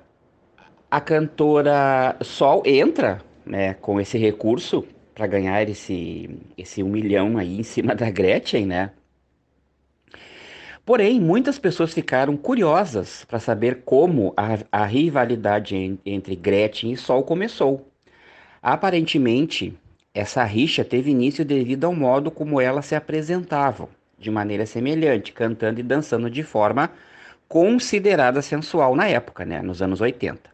a 0.91 1.01
cantora 1.01 2.17
Sol 2.23 2.63
entra 2.65 3.21
né, 3.45 3.75
com 3.75 4.01
esse 4.01 4.19
recurso 4.19 4.87
para 5.15 5.27
ganhar 5.27 5.69
esse, 5.69 6.31
esse 6.57 6.83
um 6.83 6.89
milhão 6.89 7.39
aí 7.39 7.59
em 7.59 7.63
cima 7.63 7.95
da 7.95 8.11
Gretchen, 8.11 8.67
né? 8.67 8.91
Porém, 10.85 11.21
muitas 11.21 11.59
pessoas 11.59 11.95
ficaram 11.95 12.37
curiosas 12.37 13.25
para 13.25 13.39
saber 13.39 13.83
como 13.85 14.35
a, 14.37 14.59
a 14.83 14.85
rivalidade 14.85 15.99
entre 16.05 16.35
Gretchen 16.35 16.93
e 16.93 16.97
Sol 16.97 17.23
começou. 17.23 17.89
Aparentemente, 18.61 19.79
essa 20.15 20.45
rixa 20.45 20.85
teve 20.85 21.11
início 21.11 21.45
devido 21.45 21.85
ao 21.85 21.95
modo 21.95 22.31
como 22.31 22.61
elas 22.61 22.87
se 22.87 22.95
apresentavam, 22.95 23.89
de 24.19 24.31
maneira 24.31 24.67
semelhante, 24.67 25.33
cantando 25.33 25.81
e 25.81 25.83
dançando 25.83 26.31
de 26.31 26.43
forma 26.43 26.91
considerada 27.49 28.43
sensual 28.43 28.95
na 28.95 29.09
época, 29.09 29.45
né, 29.45 29.63
nos 29.63 29.83
anos 29.83 30.01
80. 30.01 30.51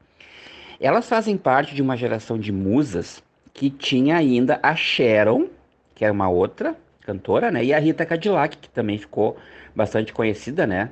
Elas 0.81 1.09
fazem 1.09 1.37
parte 1.37 1.75
de 1.75 1.83
uma 1.83 1.97
geração 1.97 2.39
de 2.39 2.53
musas 2.53 3.23
que 3.53 3.69
tinha 3.69 4.17
ainda 4.17 4.61
a 4.63 4.77
Sharon, 4.77 5.49
que 5.95 6.05
é 6.05 6.11
uma 6.11 6.29
outra 6.29 6.77
cantora, 7.01 7.51
né? 7.51 7.65
E 7.65 7.75
a 7.75 7.79
Rita 7.81 8.07
Cadillac, 8.07 8.57
que 8.57 8.69
também 8.69 8.99
ficou 8.99 9.37
bastante 9.75 10.13
conhecida, 10.13 10.67
né? 10.67 10.91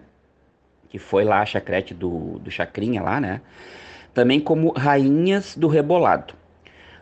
Que 0.89 0.99
foi 0.99 1.25
lá 1.25 1.43
a 1.43 1.47
chacrete 1.47 1.95
do, 1.95 2.41
do 2.41 2.51
Chacrinha 2.51 3.03
lá, 3.03 3.21
né? 3.21 3.41
Também 4.13 4.41
como 4.41 4.71
rainhas 4.73 5.55
do 5.57 5.69
rebolado. 5.69 6.35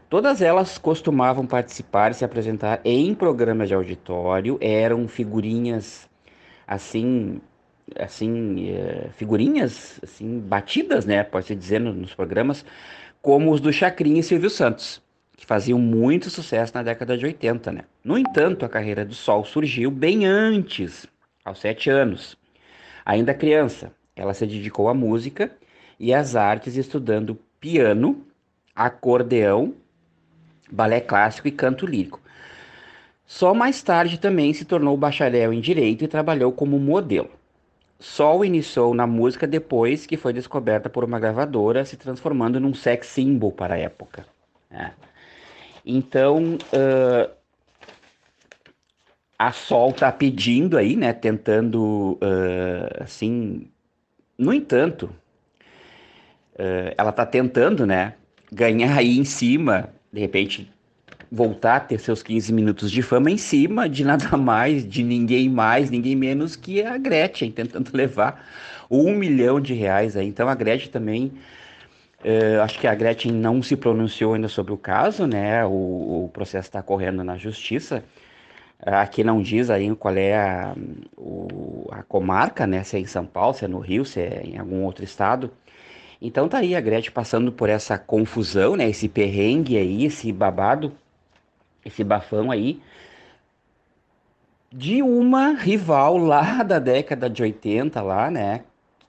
Todas 0.08 0.40
elas 0.42 0.78
costumavam 0.78 1.46
participar 1.46 2.10
e 2.10 2.14
se 2.14 2.24
apresentar 2.24 2.80
em 2.84 3.14
programas 3.14 3.68
de 3.68 3.74
auditório, 3.74 4.58
eram 4.60 5.08
figurinhas 5.08 6.08
assim, 6.66 7.40
assim, 7.98 8.70
é, 8.70 9.08
figurinhas 9.16 10.00
assim 10.02 10.38
batidas, 10.40 11.04
né? 11.04 11.24
Pode 11.24 11.46
se 11.46 11.54
dizer 11.54 11.80
nos 11.80 12.14
programas, 12.14 12.64
como 13.20 13.50
os 13.50 13.60
do 13.60 13.72
Chacrinha 13.72 14.20
e 14.20 14.22
Silvio 14.22 14.50
Santos 14.50 15.02
que 15.36 15.46
faziam 15.46 15.78
muito 15.78 16.30
sucesso 16.30 16.72
na 16.74 16.82
década 16.82 17.18
de 17.18 17.26
80, 17.26 17.72
né? 17.72 17.80
No 18.02 18.16
entanto, 18.16 18.64
a 18.64 18.68
carreira 18.68 19.04
do 19.04 19.14
Sol 19.14 19.44
surgiu 19.44 19.90
bem 19.90 20.24
antes, 20.26 21.06
aos 21.44 21.60
sete 21.60 21.90
anos. 21.90 22.36
Ainda 23.04 23.34
criança, 23.34 23.92
ela 24.16 24.32
se 24.32 24.46
dedicou 24.46 24.88
à 24.88 24.94
música 24.94 25.50
e 25.98 26.14
às 26.14 26.36
artes, 26.36 26.76
estudando 26.76 27.38
piano, 27.60 28.26
acordeão, 28.74 29.74
balé 30.70 31.00
clássico 31.00 31.48
e 31.48 31.52
canto 31.52 31.86
lírico. 31.86 32.20
Só 33.26 33.54
mais 33.54 33.82
tarde 33.82 34.18
também 34.18 34.52
se 34.52 34.64
tornou 34.64 34.96
bacharel 34.96 35.52
em 35.52 35.60
direito 35.60 36.04
e 36.04 36.08
trabalhou 36.08 36.52
como 36.52 36.78
modelo. 36.78 37.30
Sol 37.98 38.44
iniciou 38.44 38.92
na 38.94 39.06
música 39.06 39.46
depois 39.46 40.04
que 40.04 40.16
foi 40.16 40.32
descoberta 40.32 40.90
por 40.90 41.04
uma 41.04 41.18
gravadora, 41.18 41.84
se 41.84 41.96
transformando 41.96 42.60
num 42.60 42.74
sex 42.74 43.06
symbol 43.06 43.50
para 43.50 43.74
a 43.74 43.78
época. 43.78 44.26
É. 44.70 44.90
Então, 45.86 46.58
uh, 46.72 47.30
a 49.38 49.52
Sol 49.52 49.90
está 49.90 50.10
pedindo 50.10 50.76
aí, 50.76 50.96
né? 50.96 51.12
Tentando, 51.12 52.12
uh, 52.14 53.02
assim. 53.02 53.70
No 54.36 54.52
entanto, 54.52 55.04
uh, 56.54 56.94
ela 56.96 57.10
está 57.10 57.24
tentando, 57.24 57.86
né? 57.86 58.14
Ganhar 58.52 58.98
aí 58.98 59.18
em 59.18 59.24
cima, 59.24 59.93
de 60.14 60.20
repente, 60.20 60.70
voltar 61.30 61.76
a 61.76 61.80
ter 61.80 61.98
seus 61.98 62.22
15 62.22 62.52
minutos 62.52 62.88
de 62.88 63.02
fama 63.02 63.30
em 63.30 63.36
cima 63.36 63.88
de 63.88 64.04
nada 64.04 64.34
mais, 64.38 64.88
de 64.88 65.02
ninguém 65.02 65.48
mais, 65.48 65.90
ninguém 65.90 66.14
menos 66.14 66.54
que 66.54 66.82
a 66.82 66.96
Gretchen, 66.96 67.50
tentando 67.50 67.90
levar 67.92 68.46
um 68.88 69.12
milhão 69.12 69.60
de 69.60 69.74
reais 69.74 70.16
aí. 70.16 70.28
Então 70.28 70.48
a 70.48 70.54
Gretchen 70.54 70.90
também 70.90 71.32
Uh, 72.24 72.62
acho 72.62 72.80
que 72.80 72.86
a 72.86 72.94
Gretchen 72.94 73.32
não 73.32 73.62
se 73.62 73.76
pronunciou 73.76 74.32
ainda 74.32 74.48
sobre 74.48 74.72
o 74.72 74.78
caso, 74.78 75.26
né? 75.26 75.62
O, 75.66 76.24
o 76.24 76.30
processo 76.32 76.68
está 76.68 76.82
correndo 76.82 77.22
na 77.22 77.36
justiça. 77.36 78.02
Aqui 78.80 79.22
não 79.22 79.42
diz 79.42 79.68
aí 79.68 79.94
qual 79.94 80.16
é 80.16 80.34
a, 80.34 80.74
o, 81.18 81.86
a 81.90 82.02
comarca, 82.02 82.66
né? 82.66 82.82
Se 82.82 82.96
é 82.96 83.00
em 83.00 83.04
São 83.04 83.26
Paulo, 83.26 83.52
se 83.52 83.66
é 83.66 83.68
no 83.68 83.78
Rio, 83.78 84.06
se 84.06 84.20
é 84.20 84.42
em 84.42 84.58
algum 84.58 84.84
outro 84.84 85.04
estado. 85.04 85.50
Então 86.24 86.48
tá 86.48 86.56
aí 86.56 86.74
a 86.74 86.80
Gretchen 86.80 87.12
passando 87.12 87.52
por 87.52 87.68
essa 87.68 87.98
confusão, 87.98 88.76
né? 88.76 88.88
Esse 88.88 89.10
perrengue 89.10 89.76
aí, 89.76 90.06
esse 90.06 90.32
babado, 90.32 90.90
esse 91.84 92.02
bafão 92.02 92.50
aí 92.50 92.80
de 94.72 95.02
uma 95.02 95.52
rival 95.52 96.16
lá 96.16 96.62
da 96.64 96.78
década 96.78 97.28
de 97.28 97.42
80 97.42 98.00
lá, 98.00 98.30
né? 98.30 98.62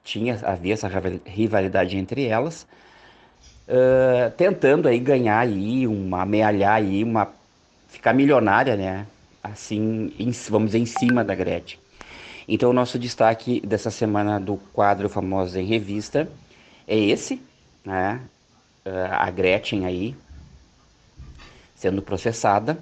Tinha 0.04 0.38
havia 0.44 0.74
essa 0.74 0.92
rivalidade 1.26 1.98
entre 1.98 2.26
elas 2.26 2.68
uh, 3.70 4.30
tentando 4.36 4.90
aí 4.90 5.00
ganhar 5.00 5.40
aí, 5.40 5.88
uma, 5.88 6.24
amealhar 6.24 6.74
aí, 6.74 7.02
uma, 7.02 7.30
ficar 7.88 8.14
milionária, 8.14 8.76
né? 8.76 9.08
Assim, 9.42 10.12
em, 10.20 10.32
vamos 10.50 10.72
dizer, 10.72 10.80
em 10.80 10.86
cima 10.86 11.24
da 11.24 11.34
Gretchen. 11.34 11.80
Então, 12.46 12.72
o 12.72 12.74
nosso 12.74 13.00
destaque 13.00 13.62
dessa 13.66 13.90
semana 13.90 14.38
do 14.38 14.58
quadro 14.74 15.08
Famosos 15.08 15.56
em 15.56 15.66
Revista 15.66 16.28
é 16.88 16.98
esse, 16.98 17.42
né? 17.84 18.22
Uh, 18.86 19.12
a 19.12 19.32
Gretchen 19.32 19.86
aí 19.86 20.16
sendo 21.76 22.02
processada. 22.02 22.78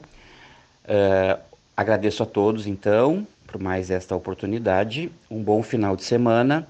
Uh, 0.85 1.41
agradeço 1.75 2.23
a 2.23 2.25
todos, 2.25 2.67
então, 2.67 3.25
por 3.47 3.61
mais 3.61 3.89
esta 3.89 4.15
oportunidade. 4.15 5.11
Um 5.29 5.41
bom 5.41 5.63
final 5.63 5.95
de 5.95 6.03
semana, 6.03 6.67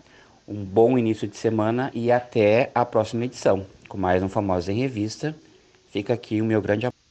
um 0.48 0.64
bom 0.64 0.98
início 0.98 1.28
de 1.28 1.38
semana 1.38 1.92
e 1.94 2.12
até 2.12 2.72
a 2.74 2.86
próxima 2.86 3.26
edição 3.26 3.66
com 3.94 3.98
mais 4.00 4.24
um 4.24 4.28
Famosos 4.28 4.70
em 4.70 4.80
Revista. 4.80 5.36
Fica 5.92 6.16
aqui 6.16 6.42
o 6.42 6.46
meu 6.46 6.60
grande 6.60 6.88
abraço. 6.88 7.03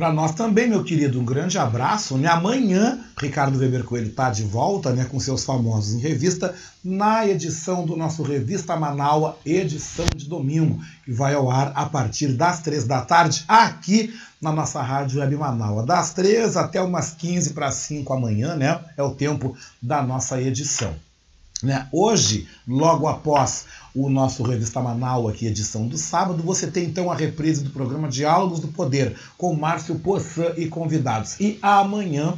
Para 0.00 0.14
nós 0.14 0.32
também, 0.32 0.66
meu 0.66 0.82
querido, 0.82 1.20
um 1.20 1.24
grande 1.26 1.58
abraço. 1.58 2.16
Né? 2.16 2.26
Amanhã, 2.26 3.00
Ricardo 3.20 3.58
Weber 3.58 3.84
Coelho 3.84 4.08
está 4.08 4.30
de 4.30 4.44
volta 4.44 4.94
né, 4.94 5.04
com 5.04 5.20
seus 5.20 5.44
famosos 5.44 5.92
em 5.92 5.98
revista, 5.98 6.54
na 6.82 7.26
edição 7.26 7.84
do 7.84 7.94
nosso 7.94 8.22
Revista 8.22 8.74
Manaua, 8.76 9.36
edição 9.44 10.06
de 10.16 10.26
domingo, 10.26 10.82
que 11.04 11.12
vai 11.12 11.34
ao 11.34 11.50
ar 11.50 11.72
a 11.74 11.84
partir 11.84 12.28
das 12.28 12.60
três 12.60 12.86
da 12.86 13.02
tarde, 13.02 13.44
aqui 13.46 14.18
na 14.40 14.50
nossa 14.50 14.80
rádio 14.80 15.20
Web 15.20 15.36
Manaua. 15.36 15.84
Das 15.84 16.14
três 16.14 16.56
até 16.56 16.80
umas 16.80 17.10
15 17.10 17.52
para 17.52 17.70
5 17.70 18.10
amanhã, 18.10 18.56
né? 18.56 18.80
É 18.96 19.02
o 19.02 19.10
tempo 19.10 19.54
da 19.82 20.02
nossa 20.02 20.40
edição. 20.40 20.94
Né? 21.62 21.86
Hoje, 21.92 22.48
logo 22.66 23.06
após 23.06 23.66
o 23.94 24.08
nosso 24.08 24.42
Revista 24.42 24.80
Manaus, 24.80 25.30
aqui, 25.30 25.46
edição 25.46 25.86
do 25.86 25.98
sábado, 25.98 26.42
você 26.42 26.70
tem 26.70 26.84
então 26.84 27.10
a 27.10 27.14
reprise 27.14 27.62
do 27.62 27.70
programa 27.70 28.08
Diálogos 28.08 28.60
do 28.60 28.68
Poder, 28.68 29.16
com 29.36 29.54
Márcio 29.54 29.98
Poçan 29.98 30.52
e 30.56 30.66
convidados. 30.66 31.38
E 31.40 31.58
amanhã, 31.60 32.34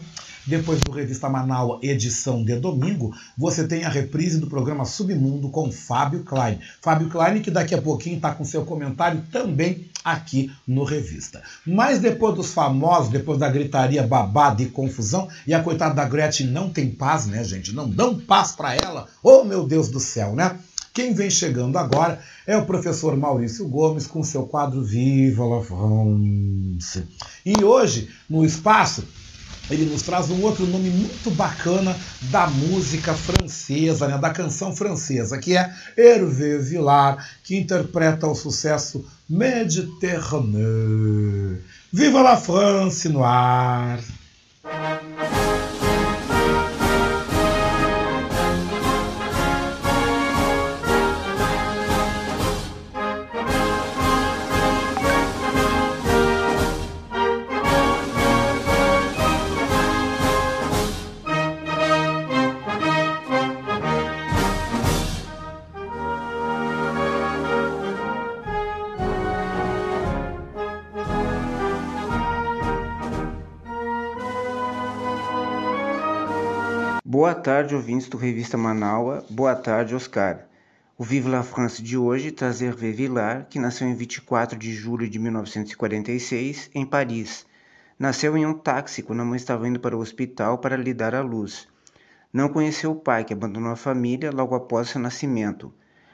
depois 0.46 0.80
do 0.80 0.90
Revista 0.90 1.28
Manaus, 1.28 1.78
edição 1.82 2.44
de 2.44 2.56
domingo, 2.56 3.14
você 3.36 3.66
tem 3.66 3.84
a 3.84 3.88
reprise 3.88 4.38
do 4.38 4.48
programa 4.48 4.84
Submundo 4.84 5.50
com 5.50 5.70
Fábio 5.70 6.24
Klein. 6.24 6.58
Fábio 6.80 7.08
Klein, 7.08 7.40
que 7.40 7.50
daqui 7.50 7.74
a 7.74 7.82
pouquinho 7.82 8.16
está 8.16 8.32
com 8.32 8.44
seu 8.44 8.64
comentário 8.64 9.22
também 9.30 9.88
aqui 10.04 10.50
no 10.66 10.82
Revista. 10.84 11.42
Mas 11.64 12.00
depois 12.00 12.34
dos 12.34 12.52
famosos, 12.52 13.10
depois 13.10 13.38
da 13.38 13.48
gritaria 13.48 14.02
babada 14.02 14.62
e 14.62 14.66
confusão, 14.66 15.28
e 15.46 15.54
a 15.54 15.62
coitada 15.62 15.94
da 15.94 16.04
Gretchen 16.04 16.48
não 16.48 16.70
tem 16.70 16.90
paz, 16.90 17.26
né, 17.26 17.44
gente? 17.44 17.72
Não 17.72 17.88
dão 17.88 18.18
paz 18.18 18.52
para 18.52 18.74
ela. 18.74 19.06
Oh, 19.22 19.44
meu 19.44 19.64
Deus 19.64 19.88
do 19.88 20.00
céu, 20.00 20.34
né? 20.34 20.58
Quem 20.92 21.14
vem 21.14 21.30
chegando 21.30 21.78
agora 21.78 22.20
é 22.46 22.56
o 22.56 22.66
professor 22.66 23.16
Maurício 23.16 23.66
Gomes 23.66 24.06
com 24.06 24.22
seu 24.22 24.42
quadro 24.42 24.82
Viva 24.82 25.46
la 25.46 25.62
France. 25.62 27.04
E 27.46 27.64
hoje, 27.64 28.10
no 28.28 28.44
espaço, 28.44 29.02
ele 29.70 29.86
nos 29.86 30.02
traz 30.02 30.28
um 30.28 30.42
outro 30.42 30.66
nome 30.66 30.90
muito 30.90 31.30
bacana 31.30 31.96
da 32.30 32.46
música 32.46 33.14
francesa, 33.14 34.06
né, 34.06 34.18
da 34.18 34.30
canção 34.30 34.76
francesa, 34.76 35.38
que 35.38 35.56
é 35.56 35.74
Hervé 35.96 36.58
Villard, 36.58 37.24
que 37.42 37.56
interpreta 37.56 38.26
o 38.26 38.34
sucesso 38.34 39.02
Méditerranée. 39.26 41.58
Viva 41.90 42.20
la 42.20 42.36
France 42.36 43.08
no 43.08 43.24
ar! 43.24 43.98
Boa 77.32 77.42
tarde, 77.42 77.74
ouvintes 77.74 78.08
do 78.08 78.18
Revista 78.18 78.58
Manaua. 78.58 79.24
Boa 79.30 79.54
tarde, 79.54 79.94
Oscar. 79.94 80.40
O 80.98 81.02
Vive 81.02 81.30
la 81.30 81.42
France 81.42 81.82
de 81.82 81.96
hoje 81.96 82.30
traz 82.30 82.60
Hervé 82.60 82.90
Villard, 82.92 83.46
que 83.48 83.58
nasceu 83.58 83.88
em 83.88 83.94
24 83.94 84.58
de 84.58 84.70
julho 84.70 85.08
de 85.08 85.18
1946, 85.18 86.68
em 86.74 86.84
Paris. 86.84 87.46
Nasceu 87.98 88.36
em 88.36 88.44
um 88.44 88.52
táxi 88.52 89.02
quando 89.02 89.20
a 89.20 89.24
mãe 89.24 89.36
estava 89.36 89.66
indo 89.66 89.80
para 89.80 89.96
o 89.96 90.00
hospital 90.00 90.58
para 90.58 90.76
lhe 90.76 90.92
dar 90.92 91.14
à 91.14 91.22
luz. 91.22 91.66
Não 92.30 92.50
conheceu 92.50 92.90
o 92.92 92.96
pai, 92.96 93.24
que 93.24 93.32
abandonou 93.32 93.72
a 93.72 93.76
família 93.76 94.30
logo 94.30 94.54
após 94.54 94.90
seu 94.90 95.00
nascimento. 95.00 95.72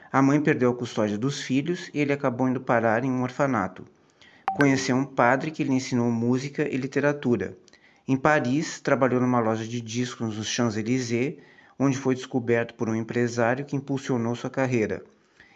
A 0.09 0.21
mãe 0.21 0.39
perdeu 0.39 0.71
a 0.71 0.75
custódia 0.75 1.17
dos 1.17 1.41
filhos 1.41 1.91
e 1.93 1.99
ele 1.99 2.13
acabou 2.13 2.47
indo 2.47 2.61
parar 2.61 3.03
em 3.03 3.11
um 3.11 3.23
orfanato. 3.23 3.83
Conheceu 4.55 4.95
um 4.95 5.03
padre 5.03 5.51
que 5.51 5.65
lhe 5.65 5.73
ensinou 5.73 6.09
música 6.09 6.65
e 6.65 6.77
literatura. 6.77 7.57
Em 8.09 8.17
Paris, 8.17 8.81
trabalhou 8.81 9.21
numa 9.21 9.39
loja 9.39 9.67
de 9.67 9.79
discos 9.79 10.35
nos 10.35 10.47
Champs-Élysées, 10.47 11.37
onde 11.77 11.95
foi 11.95 12.15
descoberto 12.15 12.73
por 12.73 12.89
um 12.89 12.95
empresário 12.95 13.63
que 13.63 13.75
impulsionou 13.75 14.35
sua 14.35 14.49
carreira. 14.49 15.03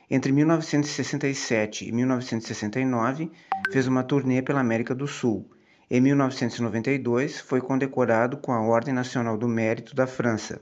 Entre 0.08 0.32
1967 0.32 1.90
e 1.90 1.92
1969, 1.92 3.32
fez 3.72 3.88
uma 3.88 4.04
turnê 4.04 4.40
pela 4.44 4.60
América 4.60 4.94
do 4.94 5.08
Sul. 5.08 5.50
Em 5.90 6.00
1992, 6.00 7.42
foi 7.42 7.60
condecorado 7.60 8.38
com 8.38 8.52
a 8.52 8.62
Ordem 8.62 8.94
Nacional 8.94 9.36
do 9.36 9.48
Mérito 9.48 9.96
da 9.96 10.06
França. 10.06 10.62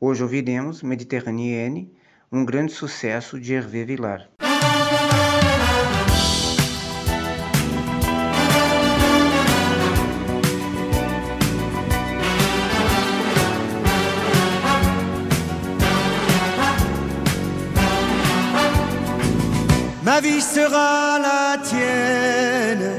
Hoje 0.00 0.22
ouviremos 0.22 0.82
Mediterraneenne, 0.82 1.92
um 2.32 2.46
grande 2.46 2.72
sucesso 2.72 3.38
de 3.38 3.52
Hervé 3.52 3.84
Villard. 3.84 4.26
Ma 20.16 20.22
vie 20.22 20.40
sera 20.40 21.18
la 21.18 21.58
tienne, 21.62 22.90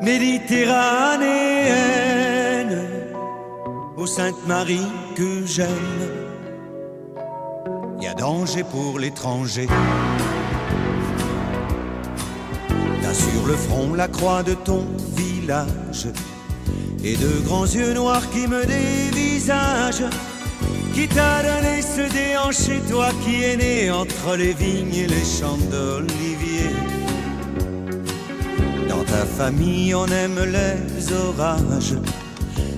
méditerranéenne, 0.00 2.86
ô 3.96 4.06
Sainte 4.06 4.46
Marie 4.46 4.86
que 5.16 5.44
j'aime. 5.44 5.68
Y 8.00 8.06
a 8.06 8.14
danger 8.14 8.62
pour 8.62 9.00
l'étranger. 9.00 9.66
T'as 13.02 13.12
sur 13.12 13.46
le 13.48 13.56
front 13.56 13.94
la 13.94 14.06
croix 14.06 14.44
de 14.44 14.54
ton 14.54 14.86
village 15.16 16.06
et 17.02 17.16
de 17.16 17.40
grands 17.44 17.66
yeux 17.66 17.92
noirs 17.92 18.30
qui 18.30 18.46
me 18.46 18.64
dévisagent 18.64 20.04
qui 20.94 21.08
t'a 21.08 21.42
donné 21.42 21.82
ce 21.82 22.02
déhanché, 22.12 22.80
toi 22.88 23.08
qui 23.24 23.42
es 23.42 23.56
né 23.56 23.90
entre 23.90 24.36
les 24.36 24.52
vignes 24.52 24.94
et 24.94 25.06
les 25.08 25.24
champs 25.24 25.58
d'olivier. 25.70 26.70
Dans 28.88 29.02
ta 29.04 29.24
famille, 29.26 29.92
on 29.94 30.06
aime 30.06 30.38
les 30.56 31.12
orages, 31.12 31.96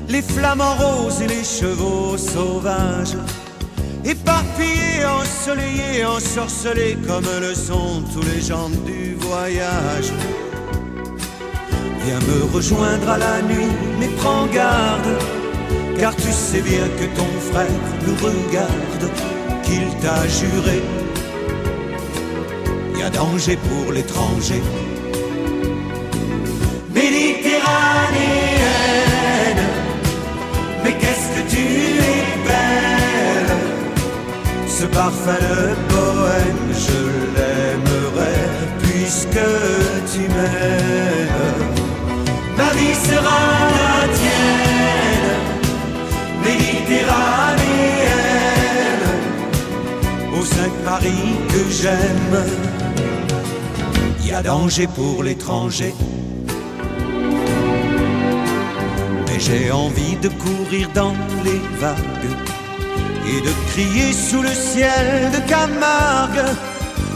les 0.09 0.23
flamants 0.23 0.77
roses 0.77 1.21
et 1.21 1.27
les 1.27 1.45
chevaux 1.45 2.17
sauvages, 2.17 3.17
éparpillés, 4.05 5.05
ensoleillés, 5.21 6.07
ensorcelés 6.07 6.97
comme 7.07 7.29
le 7.41 7.55
sont 7.55 8.03
tous 8.13 8.23
les 8.23 8.41
gens 8.41 8.71
du 8.87 9.15
voyage. 9.21 10.11
Viens 12.05 12.21
me 12.21 12.55
rejoindre 12.55 13.11
à 13.11 13.19
la 13.19 13.43
nuit, 13.43 13.73
mais 13.99 14.09
prends 14.17 14.47
garde 14.47 15.36
car 15.99 16.15
tu 16.15 16.31
sais 16.33 16.61
bien 16.61 16.87
que 16.99 17.07
ton 17.19 17.29
frère 17.51 17.67
nous 18.07 18.15
regarde, 18.17 19.11
qu'il 19.63 19.89
t'a 20.01 20.27
juré. 20.29 20.83
Y 22.99 23.03
a 23.03 23.11
danger 23.11 23.57
pour 23.69 23.93
l'étranger. 23.93 24.63
Méditerranéenne, 26.95 29.65
mais 30.83 30.93
qu'est-ce 30.93 31.29
que 31.35 31.43
tu 31.55 31.65
es 32.13 32.25
belle. 32.47 33.57
Ce 34.67 34.85
parfum 34.87 35.33
de 35.33 35.75
poème, 35.95 36.67
je 36.87 37.01
l'aimerai 37.35 38.39
puisque 38.83 39.47
tu 40.13 40.21
m'aimes. 40.35 41.75
Ma 42.57 42.71
vie 42.79 42.99
sera 43.09 43.41
la 43.77 43.95
tienne 44.15 44.36
méditerranéenne, 46.87 47.07
au 50.39 50.45
Sainte-Marie 50.45 51.37
que 51.49 51.71
j'aime. 51.71 52.45
Y 54.25 54.33
a 54.33 54.43
danger 54.43 54.87
pour 54.87 55.23
l'étranger. 55.23 55.95
Mais 59.27 59.41
j'ai 59.41 59.71
envie 59.71 60.17
de 60.17 60.29
courir 60.29 60.89
dans 60.95 61.15
les 61.45 61.61
vagues 61.79 62.33
et 63.29 63.41
de 63.41 63.53
crier 63.71 64.13
sous 64.13 64.43
le 64.43 64.49
ciel 64.49 65.31
de 65.33 65.39
Camargue 65.49 66.47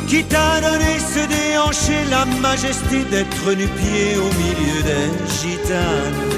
qui 0.06 0.24
t'a 0.24 0.60
donné 0.60 0.98
ce 0.98 1.20
déhanché, 1.28 2.04
la 2.10 2.24
majesté 2.40 3.04
d'être 3.10 3.52
nu-pied 3.52 4.16
au 4.16 4.30
milieu 4.42 4.82
des 4.82 5.08
gitanes 5.40 6.29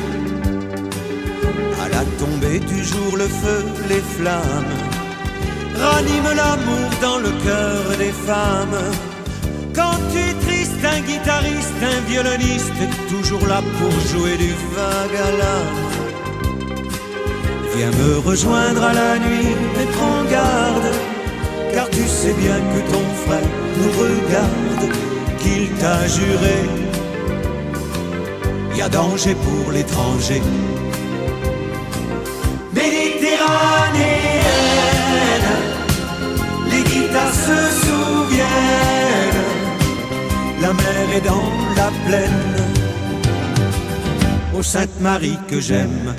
du 2.61 2.85
jour, 2.85 3.17
le 3.17 3.27
feu, 3.27 3.65
les 3.89 4.01
flammes 4.01 4.75
raniment 5.83 6.35
l'amour 6.35 6.91
dans 7.01 7.19
le 7.19 7.31
cœur 7.45 7.83
des 7.99 8.13
femmes. 8.13 8.81
Quand 9.75 9.97
tu 10.13 10.19
es 10.19 10.35
triste 10.47 10.85
un 10.85 11.01
guitariste, 11.01 11.81
un 11.83 12.01
violoniste, 12.11 12.83
toujours 13.09 13.47
là 13.47 13.63
pour 13.79 13.95
jouer 14.11 14.37
du 14.37 14.53
l'âme. 15.39 15.83
Viens 17.75 17.91
me 17.91 18.19
rejoindre 18.19 18.83
à 18.85 18.93
la 18.93 19.19
nuit 19.19 19.55
et 19.81 19.87
prends 19.97 20.25
garde, 20.31 20.91
car 21.73 21.89
tu 21.89 22.07
sais 22.07 22.35
bien 22.35 22.59
que 22.73 22.81
ton 22.93 23.07
frère 23.25 23.51
nous 23.79 23.93
regarde, 24.03 24.85
qu'il 25.41 25.71
t'a 25.81 26.07
juré. 26.07 26.59
Y 28.77 28.83
a 28.83 28.89
danger 28.89 29.35
pour 29.35 29.73
l'étranger. 29.73 30.43
Les 36.71 36.83
guitares 36.83 37.35
se 37.47 37.59
souviennent, 37.85 39.45
la 40.61 40.73
mer 40.73 41.07
est 41.17 41.21
dans 41.21 41.53
la 41.77 41.91
plaine, 42.07 42.57
ô 44.57 44.63
Sainte 44.63 45.01
Marie 45.01 45.39
que 45.49 45.61
j'aime. 45.61 46.15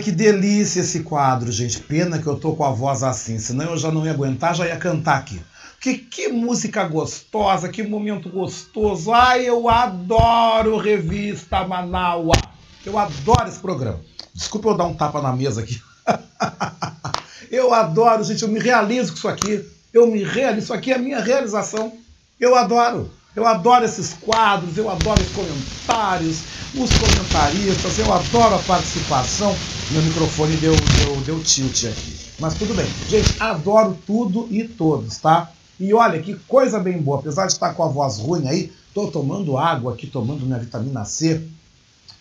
Que 0.00 0.10
delícia 0.10 0.80
esse 0.80 1.00
quadro, 1.00 1.52
gente. 1.52 1.80
Pena 1.80 2.18
que 2.18 2.26
eu 2.26 2.36
tô 2.36 2.54
com 2.54 2.64
a 2.64 2.70
voz 2.70 3.02
assim, 3.02 3.38
senão 3.38 3.70
eu 3.70 3.76
já 3.76 3.90
não 3.90 4.04
ia 4.04 4.12
aguentar, 4.12 4.54
já 4.54 4.66
ia 4.66 4.76
cantar 4.76 5.18
aqui. 5.18 5.40
Que, 5.80 5.96
que 5.96 6.28
música 6.28 6.84
gostosa, 6.84 7.68
que 7.68 7.82
momento 7.82 8.28
gostoso. 8.28 9.12
Ai, 9.12 9.48
eu 9.48 9.68
adoro 9.68 10.76
Revista 10.76 11.66
Manaua. 11.66 12.36
Eu 12.84 12.98
adoro 12.98 13.48
esse 13.48 13.58
programa. 13.58 14.00
Desculpa 14.34 14.68
eu 14.68 14.76
dar 14.76 14.84
um 14.84 14.94
tapa 14.94 15.22
na 15.22 15.32
mesa 15.32 15.62
aqui. 15.62 15.80
eu 17.50 17.72
adoro, 17.72 18.24
gente, 18.24 18.42
eu 18.42 18.48
me 18.48 18.60
realizo 18.60 19.12
com 19.12 19.18
isso 19.18 19.28
aqui. 19.28 19.64
Eu 19.92 20.06
me 20.06 20.22
realizo, 20.22 20.64
isso 20.64 20.74
aqui 20.74 20.92
é 20.92 20.96
a 20.96 20.98
minha 20.98 21.20
realização. 21.20 21.92
Eu 22.38 22.54
adoro. 22.54 23.10
Eu 23.34 23.46
adoro 23.46 23.84
esses 23.84 24.14
quadros, 24.14 24.76
eu 24.76 24.90
adoro 24.90 25.20
os 25.22 25.30
comentários, 25.30 26.42
os 26.74 26.90
comentaristas, 26.90 27.98
eu 27.98 28.12
adoro 28.12 28.54
a 28.54 28.58
participação. 28.60 29.54
Meu 29.90 30.02
microfone 30.02 30.56
deu, 30.56 30.74
deu, 30.74 31.16
deu 31.22 31.42
tilt 31.42 31.84
aqui. 31.84 32.16
Mas 32.38 32.54
tudo 32.54 32.74
bem. 32.74 32.86
Gente, 33.08 33.34
adoro 33.40 33.96
tudo 34.06 34.46
e 34.50 34.64
todos, 34.64 35.18
tá? 35.18 35.50
E 35.78 35.92
olha 35.92 36.20
que 36.20 36.34
coisa 36.46 36.78
bem 36.78 36.98
boa. 36.98 37.18
Apesar 37.18 37.46
de 37.46 37.52
estar 37.52 37.74
com 37.74 37.82
a 37.82 37.88
voz 37.88 38.18
ruim 38.18 38.46
aí, 38.46 38.72
tô 38.94 39.08
tomando 39.08 39.58
água 39.58 39.94
aqui, 39.94 40.06
tomando 40.06 40.46
minha 40.46 40.58
vitamina 40.58 41.04
C 41.04 41.42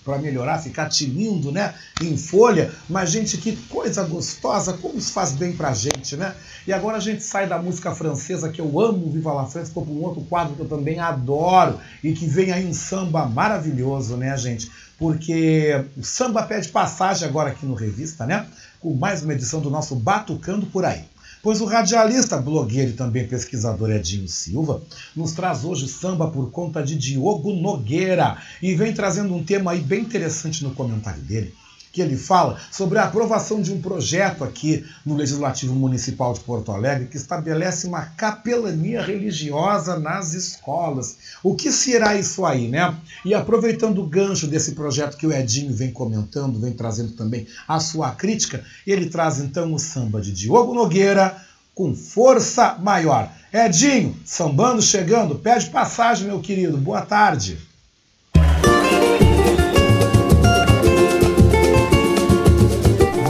para 0.03 0.17
melhorar, 0.17 0.59
ficar 0.59 0.89
tinindo, 0.89 1.51
né, 1.51 1.73
em 2.01 2.17
folha. 2.17 2.71
Mas 2.89 3.11
gente, 3.11 3.37
que 3.37 3.55
coisa 3.67 4.03
gostosa, 4.03 4.73
como 4.73 4.97
isso 4.97 5.11
faz 5.11 5.31
bem 5.33 5.53
pra 5.53 5.73
gente, 5.73 6.15
né? 6.15 6.35
E 6.65 6.73
agora 6.73 6.97
a 6.97 7.01
gente 7.01 7.23
sai 7.23 7.47
da 7.47 7.61
música 7.61 7.93
francesa 7.93 8.49
que 8.49 8.61
eu 8.61 8.79
amo, 8.79 9.11
Viva 9.11 9.33
la 9.33 9.45
France, 9.45 9.71
para 9.71 9.83
um 9.83 10.03
outro 10.03 10.21
quadro 10.21 10.55
que 10.55 10.61
eu 10.61 10.67
também 10.67 10.99
adoro 10.99 11.79
e 12.03 12.13
que 12.13 12.25
vem 12.25 12.51
aí 12.51 12.65
um 12.65 12.73
samba 12.73 13.25
maravilhoso, 13.25 14.17
né, 14.17 14.35
gente? 14.37 14.71
Porque 14.97 15.85
o 15.97 16.03
samba 16.03 16.43
pede 16.43 16.69
passagem 16.69 17.27
agora 17.27 17.51
aqui 17.51 17.65
no 17.65 17.73
Revista, 17.73 18.25
né? 18.25 18.45
Com 18.79 18.93
mais 18.93 19.23
uma 19.23 19.33
edição 19.33 19.61
do 19.61 19.69
nosso 19.69 19.95
Batucando 19.95 20.65
por 20.65 20.85
aí. 20.85 21.03
Pois 21.41 21.61
o 21.61 21.65
radialista, 21.65 22.37
blogueiro 22.37 22.91
e 22.91 22.93
também 22.93 23.25
pesquisador 23.25 23.91
Edinho 23.91 24.27
Silva 24.27 24.81
nos 25.15 25.31
traz 25.31 25.63
hoje 25.63 25.87
samba 25.87 26.29
por 26.29 26.51
conta 26.51 26.83
de 26.83 26.97
Diogo 26.97 27.53
Nogueira. 27.53 28.37
E 28.61 28.75
vem 28.75 28.93
trazendo 28.93 29.33
um 29.33 29.43
tema 29.43 29.71
aí 29.71 29.79
bem 29.79 30.01
interessante 30.01 30.63
no 30.63 30.75
comentário 30.75 31.21
dele, 31.21 31.53
que 31.91 32.01
ele 32.01 32.15
fala 32.15 32.59
sobre 32.71 32.97
a 32.97 33.03
aprovação 33.03 33.61
de 33.61 33.73
um 33.73 33.81
projeto 33.81 34.43
aqui 34.43 34.85
no 35.05 35.15
Legislativo 35.15 35.73
Municipal 35.73 36.33
de 36.33 36.39
Porto 36.41 36.71
Alegre 36.71 37.07
que 37.07 37.17
estabelece 37.17 37.87
uma 37.87 38.05
capelania 38.05 39.01
religiosa 39.01 39.99
nas 39.99 40.33
escolas. 40.33 41.17
O 41.43 41.55
que 41.55 41.71
será 41.71 42.15
isso 42.15 42.45
aí, 42.45 42.67
né? 42.67 42.95
E 43.25 43.33
aproveitando 43.33 43.99
o 43.99 44.07
gancho 44.07 44.47
desse 44.47 44.73
projeto 44.73 45.17
que 45.17 45.27
o 45.27 45.33
Edinho 45.33 45.73
vem 45.73 45.91
comentando, 45.91 46.59
vem 46.59 46.73
trazendo 46.73 47.13
também 47.13 47.47
a 47.67 47.79
sua 47.79 48.11
crítica, 48.11 48.63
ele 48.85 49.09
traz 49.09 49.39
então 49.39 49.73
o 49.73 49.79
samba 49.79 50.21
de 50.21 50.31
Diogo 50.31 50.73
Nogueira 50.73 51.35
com 51.73 51.95
força 51.95 52.77
maior. 52.77 53.31
Edinho, 53.53 54.15
sambando 54.25 54.81
chegando, 54.81 55.35
pede 55.35 55.69
passagem, 55.69 56.27
meu 56.27 56.39
querido. 56.39 56.77
Boa 56.77 57.01
tarde. 57.01 57.68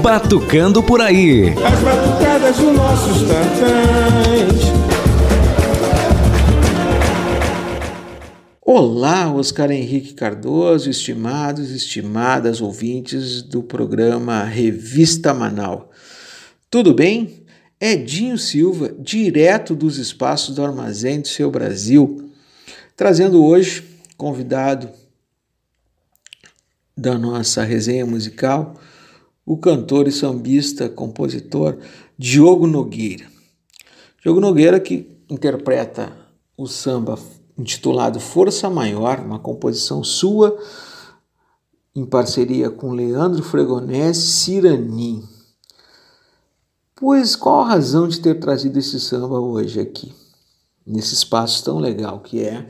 Batucando 0.02 0.82
por 0.82 1.02
aí. 1.02 1.50
As 1.50 1.80
batucadas 1.82 2.58
dos 2.58 2.74
nossos 2.74 3.22
tantãs. 3.24 4.62
Olá, 8.62 9.34
Oscar 9.34 9.72
Henrique 9.72 10.14
Cardoso, 10.14 10.90
estimados 10.90 11.72
e 11.72 11.76
estimadas 11.76 12.62
ouvintes 12.62 13.42
do 13.42 13.62
programa 13.62 14.44
Revista 14.44 15.34
Manal. 15.34 15.92
Tudo 16.70 16.94
bem? 16.94 17.44
Edinho 17.80 18.38
Silva, 18.38 18.94
direto 18.98 19.76
dos 19.76 19.98
espaços 19.98 20.56
do 20.56 20.64
Armazém 20.64 21.20
do 21.20 21.28
Seu 21.28 21.52
Brasil, 21.52 22.32
trazendo 22.96 23.44
hoje, 23.44 23.84
convidado 24.16 24.90
da 26.96 27.18
nossa 27.18 27.64
resenha 27.64 28.06
musical, 28.06 28.76
o 29.50 29.58
cantor 29.58 30.08
e 30.08 30.12
sambista, 30.12 30.88
compositor 30.88 31.76
Diogo 32.16 32.68
Nogueira. 32.68 33.26
Diogo 34.22 34.40
Nogueira 34.40 34.80
que 34.80 35.18
interpreta 35.28 36.16
o 36.56 36.68
samba 36.68 37.18
intitulado 37.58 38.20
Força 38.20 38.70
Maior, 38.70 39.18
uma 39.22 39.40
composição 39.40 40.04
sua 40.04 40.56
em 41.96 42.06
parceria 42.06 42.70
com 42.70 42.92
Leandro 42.92 43.42
Fregonese 43.42 44.22
Ciranim. 44.22 45.28
Pois 46.96 47.36
qual 47.36 47.62
a 47.62 47.70
razão 47.70 48.08
de 48.08 48.20
ter 48.20 48.36
trazido 48.36 48.78
esse 48.78 49.00
samba 49.00 49.40
hoje 49.40 49.80
aqui, 49.80 50.14
nesse 50.86 51.16
espaço 51.16 51.66
tão 51.66 51.80
legal 51.80 52.20
que 52.20 52.44
é 52.44 52.70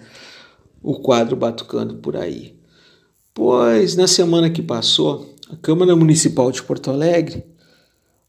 o 0.82 1.02
quadro 1.02 1.36
Batucando 1.36 1.96
por 1.96 2.16
aí? 2.16 2.58
Pois 3.34 3.98
na 3.98 4.08
semana 4.08 4.50
que 4.50 4.62
passou, 4.62 5.38
a 5.50 5.56
Câmara 5.58 5.96
Municipal 5.96 6.52
de 6.52 6.62
Porto 6.62 6.92
Alegre 6.92 7.44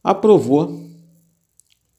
aprovou 0.03 0.89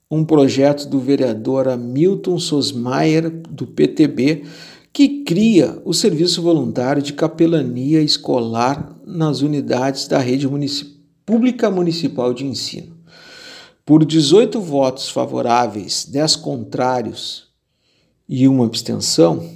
um 0.09 0.25
projeto 0.25 0.89
do 0.89 0.99
vereador 0.99 1.67
Hamilton 1.67 2.39
Sosmaier, 2.39 3.29
do 3.29 3.67
PTB, 3.67 4.43
que 4.91 5.23
cria 5.23 5.79
o 5.85 5.93
serviço 5.93 6.41
voluntário 6.41 7.03
de 7.03 7.13
capelania 7.13 8.01
escolar 8.01 8.99
nas 9.05 9.41
unidades 9.41 10.07
da 10.07 10.17
rede 10.17 10.47
munici 10.47 10.99
pública 11.23 11.69
municipal 11.69 12.33
de 12.33 12.45
ensino. 12.45 12.97
Por 13.85 14.03
18 14.03 14.59
votos 14.59 15.09
favoráveis, 15.09 16.05
10 16.05 16.35
contrários 16.37 17.47
e 18.27 18.47
uma 18.47 18.65
abstenção, 18.65 19.47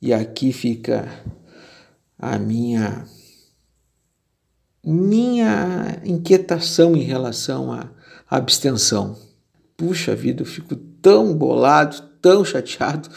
e 0.00 0.12
aqui 0.14 0.52
fica 0.52 1.08
a 2.18 2.38
minha 2.38 3.06
minha 4.84 6.00
inquietação 6.04 6.96
em 6.96 7.02
relação 7.02 7.72
à 7.72 7.88
abstenção. 8.28 9.16
Puxa 9.76 10.14
vida, 10.14 10.42
eu 10.42 10.46
fico 10.46 10.76
tão 11.00 11.34
bolado, 11.34 12.02
tão 12.20 12.44
chateado 12.44 13.08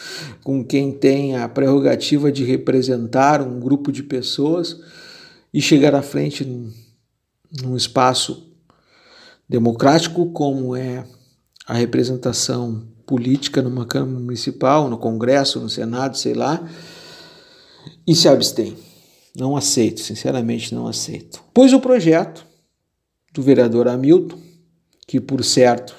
com 0.42 0.64
quem 0.64 0.92
tem 0.92 1.36
a 1.36 1.48
prerrogativa 1.48 2.30
de 2.32 2.44
representar 2.44 3.40
um 3.40 3.60
grupo 3.60 3.92
de 3.92 4.02
pessoas 4.02 4.80
e 5.52 5.60
chegar 5.60 5.94
à 5.94 6.02
frente 6.02 6.44
num 7.62 7.76
espaço 7.76 8.52
democrático 9.48 10.30
como 10.32 10.76
é 10.76 11.04
a 11.66 11.74
representação 11.74 12.86
política 13.06 13.62
numa 13.62 13.86
Câmara 13.86 14.20
Municipal, 14.20 14.88
no 14.88 14.98
Congresso, 14.98 15.60
no 15.60 15.68
Senado, 15.68 16.18
sei 16.18 16.34
lá, 16.34 16.62
e 18.06 18.14
se 18.14 18.28
abstém. 18.28 18.76
Não 19.38 19.56
aceito, 19.56 20.00
sinceramente 20.00 20.74
não 20.74 20.88
aceito. 20.88 21.42
Pois 21.54 21.72
o 21.72 21.80
projeto 21.80 22.44
do 23.32 23.40
vereador 23.40 23.86
Hamilton, 23.86 24.36
que 25.06 25.20
por 25.20 25.44
certo, 25.44 25.94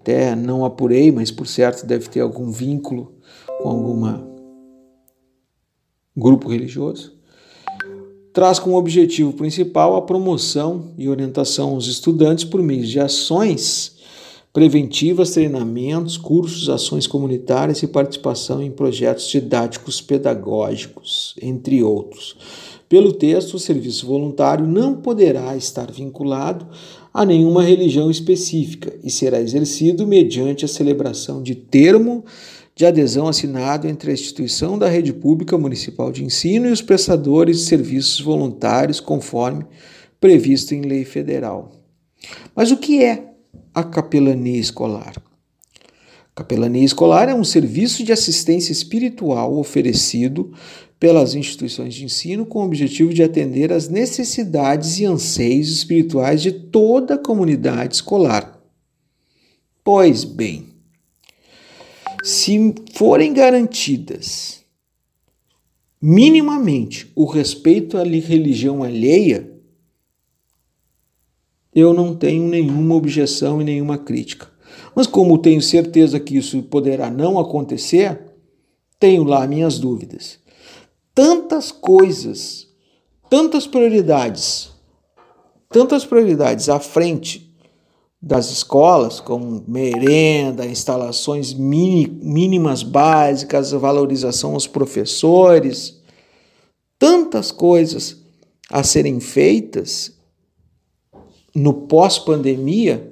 até 0.00 0.36
não 0.36 0.64
apurei, 0.64 1.10
mas 1.10 1.30
por 1.30 1.46
certo 1.46 1.86
deve 1.86 2.08
ter 2.08 2.20
algum 2.20 2.50
vínculo 2.50 3.14
com 3.62 3.68
alguma 3.70 4.26
grupo 6.14 6.48
religioso, 6.48 7.14
traz 8.32 8.58
como 8.58 8.76
objetivo 8.76 9.32
principal 9.32 9.96
a 9.96 10.02
promoção 10.02 10.94
e 10.96 11.08
orientação 11.08 11.70
aos 11.70 11.86
estudantes 11.86 12.44
por 12.44 12.62
meio 12.62 12.84
de 12.84 13.00
ações 13.00 13.95
preventivas, 14.56 15.32
treinamentos, 15.32 16.16
cursos, 16.16 16.70
ações 16.70 17.06
comunitárias 17.06 17.82
e 17.82 17.86
participação 17.86 18.62
em 18.62 18.70
projetos 18.70 19.28
didáticos 19.28 20.00
pedagógicos, 20.00 21.34
entre 21.42 21.82
outros. 21.82 22.38
Pelo 22.88 23.12
texto, 23.12 23.52
o 23.52 23.58
serviço 23.58 24.06
voluntário 24.06 24.66
não 24.66 24.94
poderá 24.94 25.54
estar 25.54 25.92
vinculado 25.92 26.66
a 27.12 27.22
nenhuma 27.22 27.62
religião 27.62 28.10
específica 28.10 28.94
e 29.04 29.10
será 29.10 29.42
exercido 29.42 30.06
mediante 30.06 30.64
a 30.64 30.68
celebração 30.68 31.42
de 31.42 31.54
termo 31.54 32.24
de 32.74 32.86
adesão 32.86 33.28
assinado 33.28 33.86
entre 33.86 34.10
a 34.10 34.14
instituição 34.14 34.78
da 34.78 34.88
rede 34.88 35.12
pública 35.12 35.58
municipal 35.58 36.10
de 36.10 36.24
ensino 36.24 36.66
e 36.66 36.72
os 36.72 36.80
prestadores 36.80 37.58
de 37.58 37.64
serviços 37.64 38.22
voluntários, 38.22 39.00
conforme 39.00 39.66
previsto 40.18 40.74
em 40.74 40.80
lei 40.80 41.04
federal. 41.04 41.72
Mas 42.54 42.70
o 42.70 42.78
que 42.78 43.04
é 43.04 43.35
a 43.76 43.84
capelania 43.84 44.58
escolar? 44.58 45.22
Capelania 46.34 46.82
escolar 46.82 47.28
é 47.28 47.34
um 47.34 47.44
serviço 47.44 48.02
de 48.02 48.10
assistência 48.10 48.72
espiritual 48.72 49.54
oferecido 49.58 50.54
pelas 50.98 51.34
instituições 51.34 51.94
de 51.94 52.06
ensino 52.06 52.46
com 52.46 52.60
o 52.60 52.64
objetivo 52.64 53.12
de 53.12 53.22
atender 53.22 53.70
às 53.70 53.90
necessidades 53.90 54.98
e 54.98 55.04
anseios 55.04 55.70
espirituais 55.70 56.40
de 56.40 56.52
toda 56.52 57.16
a 57.16 57.18
comunidade 57.18 57.96
escolar. 57.96 58.58
Pois 59.84 60.24
bem, 60.24 60.68
se 62.24 62.74
forem 62.94 63.34
garantidas 63.34 64.64
minimamente 66.00 67.12
o 67.14 67.26
respeito 67.26 67.98
à 67.98 68.02
religião 68.02 68.82
alheia, 68.82 69.55
eu 71.76 71.92
não 71.92 72.16
tenho 72.16 72.48
nenhuma 72.48 72.94
objeção 72.94 73.60
e 73.60 73.64
nenhuma 73.64 73.98
crítica. 73.98 74.48
Mas 74.94 75.06
como 75.06 75.36
tenho 75.36 75.60
certeza 75.60 76.18
que 76.18 76.38
isso 76.38 76.62
poderá 76.62 77.10
não 77.10 77.38
acontecer, 77.38 78.18
tenho 78.98 79.24
lá 79.24 79.46
minhas 79.46 79.78
dúvidas. 79.78 80.38
Tantas 81.14 81.70
coisas, 81.70 82.66
tantas 83.28 83.66
prioridades, 83.66 84.70
tantas 85.68 86.06
prioridades 86.06 86.70
à 86.70 86.80
frente 86.80 87.54
das 88.22 88.50
escolas, 88.50 89.20
como 89.20 89.62
merenda, 89.68 90.64
instalações 90.64 91.52
mínimas 91.52 92.82
básicas, 92.82 93.72
valorização 93.72 94.54
aos 94.54 94.66
professores, 94.66 96.00
tantas 96.98 97.52
coisas 97.52 98.16
a 98.70 98.82
serem 98.82 99.20
feitas 99.20 100.15
no 101.56 101.72
pós-pandemia, 101.72 103.10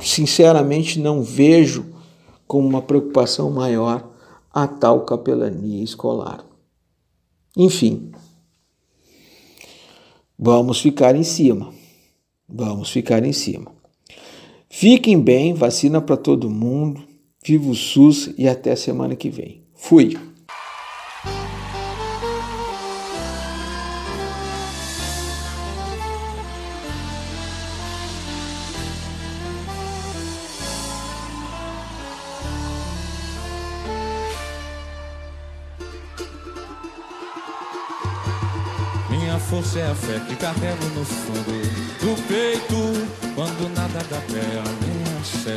sinceramente 0.00 0.98
não 0.98 1.22
vejo 1.22 1.86
como 2.44 2.66
uma 2.66 2.82
preocupação 2.82 3.52
maior 3.52 4.10
a 4.52 4.66
tal 4.66 5.04
capelania 5.04 5.84
escolar. 5.84 6.44
Enfim, 7.56 8.10
vamos 10.36 10.80
ficar 10.80 11.14
em 11.14 11.22
cima. 11.22 11.72
Vamos 12.48 12.90
ficar 12.90 13.24
em 13.24 13.32
cima. 13.32 13.70
Fiquem 14.68 15.20
bem, 15.20 15.54
vacina 15.54 16.00
para 16.00 16.16
todo 16.16 16.50
mundo. 16.50 17.00
Viva 17.44 17.70
o 17.70 17.76
SUS 17.76 18.34
e 18.36 18.48
até 18.48 18.74
semana 18.74 19.14
que 19.14 19.30
vem. 19.30 19.62
Fui. 19.72 20.18
É 39.78 39.90
a 39.90 39.94
fé 39.94 40.18
que 40.26 40.34
carrego 40.36 40.86
no 40.94 41.04
fundo 41.04 41.52
do 42.00 42.22
peito 42.26 43.08
Quando 43.34 43.68
nada 43.74 43.98
dá 44.08 44.16
pé 44.20 44.40
a 44.58 44.64
minha 44.82 45.20
fé 45.22 45.56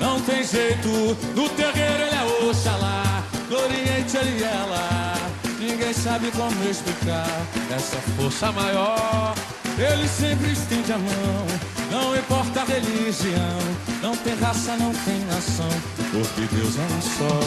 Não 0.00 0.20
tem 0.22 0.42
jeito, 0.42 0.88
no 1.36 1.48
terreiro 1.50 2.02
ele 2.02 2.16
é 2.16 2.48
Oxalá 2.48 3.22
No 3.48 3.56
Oriente 3.58 4.16
ele 4.16 4.42
é 4.42 4.66
lá 4.68 5.14
Ninguém 5.60 5.92
sabe 5.92 6.32
como 6.32 6.68
explicar 6.68 7.28
essa 7.72 7.96
força 8.16 8.50
maior 8.50 9.34
ele 9.76 10.06
sempre 10.06 10.52
estende 10.52 10.92
a 10.92 10.98
mão, 10.98 11.46
não 11.90 12.16
importa 12.16 12.60
a 12.60 12.64
religião, 12.64 13.58
não 14.00 14.16
tem 14.16 14.36
raça, 14.36 14.76
não 14.76 14.92
tem 14.92 15.18
nação, 15.24 15.68
porque 16.12 16.54
Deus 16.54 16.76
é 16.78 16.82
um 16.82 17.02
só. 17.02 17.40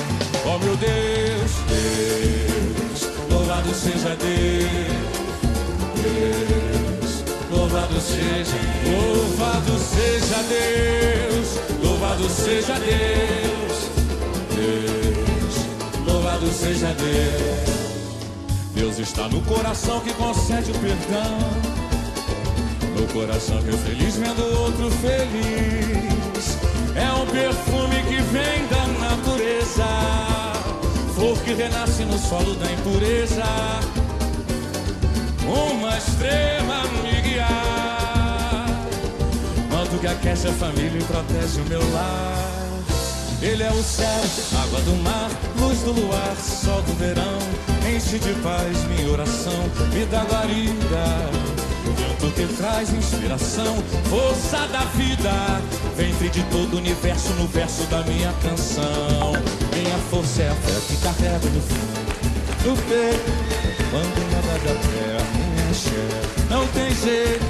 Oh 0.46 0.60
meu 0.60 0.76
Deus, 0.76 1.52
Deus, 1.70 3.32
louvado 3.32 3.74
seja 3.74 4.14
Deus. 4.18 5.17
Deus. 6.08 7.24
Louvado 7.52 8.00
seja, 8.00 8.58
louvado 8.86 9.80
seja 9.80 10.44
Deus, 10.44 11.60
louvado 11.84 12.30
seja 12.30 12.74
Deus, 12.74 13.90
Deus, 14.56 16.06
louvado 16.06 16.48
seja 16.52 16.94
Deus. 16.94 17.78
Deus 18.74 19.00
está 19.00 19.28
no 19.30 19.42
coração 19.42 20.00
que 20.02 20.14
concede 20.14 20.72
o 20.72 20.74
perdão, 20.76 21.40
no 22.96 23.08
coração 23.14 23.62
que 23.64 23.70
é 23.70 23.78
feliz 23.78 24.16
vendo 24.16 24.44
outro 24.60 24.92
feliz. 24.92 26.58
É 26.96 27.12
um 27.12 27.26
perfume 27.28 28.04
que 28.04 28.22
vem 28.32 28.68
da 28.68 28.88
natureza, 29.08 29.86
flor 31.16 31.38
que 31.40 31.54
renasce 31.54 32.04
no 32.04 32.18
solo 32.18 32.56
da 32.56 32.72
impureza 32.72 33.44
uma 35.48 35.98
estrela 35.98 36.84
me 37.04 37.22
guiar. 37.22 38.68
Manto 39.72 39.98
que 40.00 40.08
aquece 40.08 40.48
a 40.48 40.54
família 40.54 41.00
e 41.00 41.04
protege 41.04 41.62
o 41.62 41.66
meu 41.66 41.94
lar. 41.94 42.58
Ele 43.42 43.64
é 43.64 43.72
o 43.72 43.84
céu, 43.84 44.08
água 44.64 44.82
do 44.82 44.96
mar, 45.04 45.30
luz 45.60 45.80
do 45.82 45.92
luar, 45.92 46.36
sol 46.36 46.82
do 46.82 46.94
verão. 46.96 47.38
Enche 47.88 48.18
de 48.18 48.34
paz 48.42 48.84
minha 48.86 49.12
oração, 49.12 49.64
me 49.94 50.06
dá 50.06 50.24
guarida. 50.24 51.58
Vento 51.96 52.34
que 52.34 52.48
traz 52.56 52.92
inspiração, 52.92 53.76
força 54.10 54.68
da 54.68 54.84
vida. 54.96 55.62
Ventre 55.96 56.30
de 56.30 56.44
todo 56.46 56.74
o 56.74 56.78
universo 56.78 57.30
no 57.34 57.48
verso 57.48 57.84
da 57.84 58.02
minha 58.04 58.34
canção. 58.42 59.34
Minha 59.74 59.98
força 60.10 60.42
é 60.42 60.50
a 60.50 60.56
fé 60.56 60.80
que 60.88 60.98
carrego 60.98 61.48
no 61.48 61.62
fundo 61.62 62.08
do 62.64 62.76
peito. 62.90 63.32
Quando 63.90 64.32
nada 64.32 64.60
dá 64.66 64.74
pé, 64.74 65.47
Não 66.50 66.68
tem 66.68 66.90
jeito, 66.96 67.46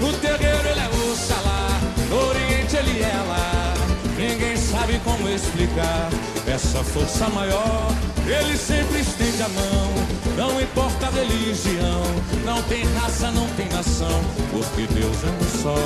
no 0.00 0.12
terreiro 0.14 0.68
ele 0.68 0.80
é 0.80 0.88
o 0.88 1.16
salá 1.16 1.80
No 2.08 2.28
oriente 2.28 2.76
ele 2.76 3.02
é 3.02 3.24
lá. 3.28 3.74
Ninguém 4.16 4.56
sabe 4.56 5.00
como 5.04 5.28
explicar 5.28 6.08
Essa 6.46 6.82
força 6.84 7.28
maior. 7.28 7.92
Ele 8.26 8.56
sempre 8.56 9.00
estende 9.00 9.42
a 9.42 9.48
mão, 9.50 9.92
não 10.34 10.58
importa 10.58 11.08
a 11.08 11.10
religião, 11.10 12.02
não 12.42 12.62
tem 12.62 12.82
raça, 12.94 13.30
não 13.30 13.46
tem 13.48 13.68
nação, 13.68 14.18
porque 14.50 14.86
Deus 14.94 15.16
é 15.24 15.28
um 15.28 15.62
só. 15.62 15.76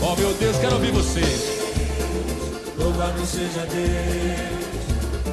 Oh 0.00 0.14
meu 0.14 0.32
Deus, 0.34 0.56
quero 0.58 0.74
ouvir 0.74 0.92
você. 0.92 1.24
Louvado 2.78 3.26
seja 3.26 3.66
Deus, 3.66 4.68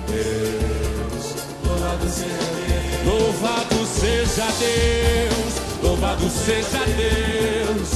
Deus, 0.10 1.36
louvado 1.68 2.10
seja 2.10 2.46
Deus, 2.66 3.14
louvado 3.14 3.86
seja 3.86 4.46
Deus, 4.58 5.65
louvado 5.86 6.28
seja 6.30 6.80
Deus, 6.98 7.90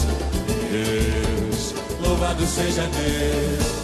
Deus, 0.71 1.73
louvado 1.99 2.45
seja 2.45 2.83
Deus. 2.83 3.79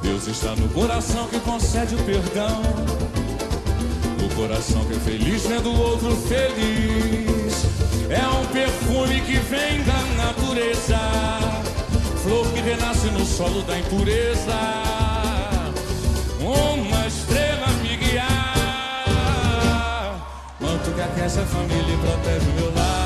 Deus 0.00 0.28
está 0.28 0.54
no 0.54 0.68
coração 0.68 1.26
que 1.26 1.40
concede 1.40 1.96
o 1.96 1.98
perdão. 2.04 2.62
O 4.24 4.34
coração 4.36 4.84
que 4.84 4.94
é 4.94 5.00
feliz 5.00 5.44
vendo 5.44 5.70
o 5.70 5.80
outro 5.80 6.14
feliz. 6.14 7.66
É 8.08 8.24
um 8.28 8.46
perfume 8.46 9.20
que 9.22 9.38
vem 9.38 9.82
da 9.82 10.00
natureza. 10.24 10.98
Flor 12.22 12.46
que 12.52 12.60
renasce 12.60 13.08
no 13.08 13.26
solo 13.26 13.62
da 13.62 13.76
impureza. 13.76 14.54
Uma 16.40 17.06
estrela 17.08 17.66
me 17.82 17.96
guiar. 17.96 19.16
Manto 20.60 20.92
que 20.92 21.00
aquece 21.00 21.40
a 21.40 21.46
família 21.46 21.92
e 21.92 21.98
protege 21.98 22.48
o 22.48 22.52
meu 22.52 22.72
lar. 22.74 23.05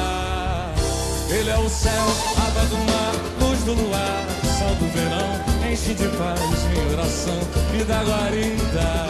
Ele 1.31 1.51
é 1.51 1.59
o 1.59 1.68
céu, 1.68 2.07
água 2.37 2.64
do 2.66 2.78
mar, 2.78 3.14
luz 3.41 3.61
do 3.61 3.72
luar, 3.74 4.26
sol 4.59 4.74
do 4.76 4.93
verão 4.93 5.51
enche 5.70 5.95
de 5.95 6.09
paz 6.16 6.41
minha 6.68 6.93
oração 6.93 7.39
e 7.78 7.85
da 7.85 8.03
guarida. 8.03 9.07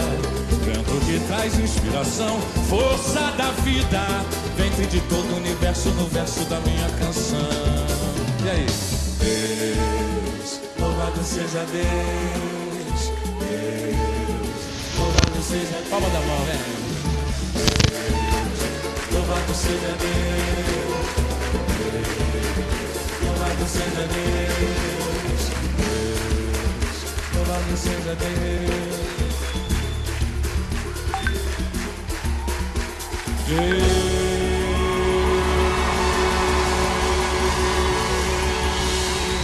Vento 0.62 1.07
que 1.07 1.18
traz 1.27 1.59
inspiração, 1.59 2.39
força 2.68 3.33
da 3.33 3.51
vida, 3.62 4.03
ventre 4.57 4.87
de 4.87 5.01
todo 5.03 5.33
o 5.33 5.37
universo 5.37 5.89
no 5.91 6.07
verso 6.09 6.45
da 6.45 6.61
minha 6.61 6.89
canção. 6.99 7.39
E 8.45 8.51
aí? 8.51 8.66
Deus, 9.21 10.61
louvado 10.79 11.25
seja 11.25 11.64
Deus, 11.73 13.12
Deus, 13.41 13.97
louvado 14.99 15.43
seja 15.43 15.83
Palma 15.91 16.09
da 16.11 16.21
mão, 16.21 16.41
né? 16.45 16.59
Deus, 17.55 19.12
louvado 19.12 19.55
seja 19.55 19.97
Deus, 19.99 21.70
Deus, 21.91 22.07
louvado 23.22 23.66
seja 23.66 24.07
Deus. 24.07 25.43
Louvado 27.34 27.76
seja 27.76 28.14
Deus. 28.14 29.11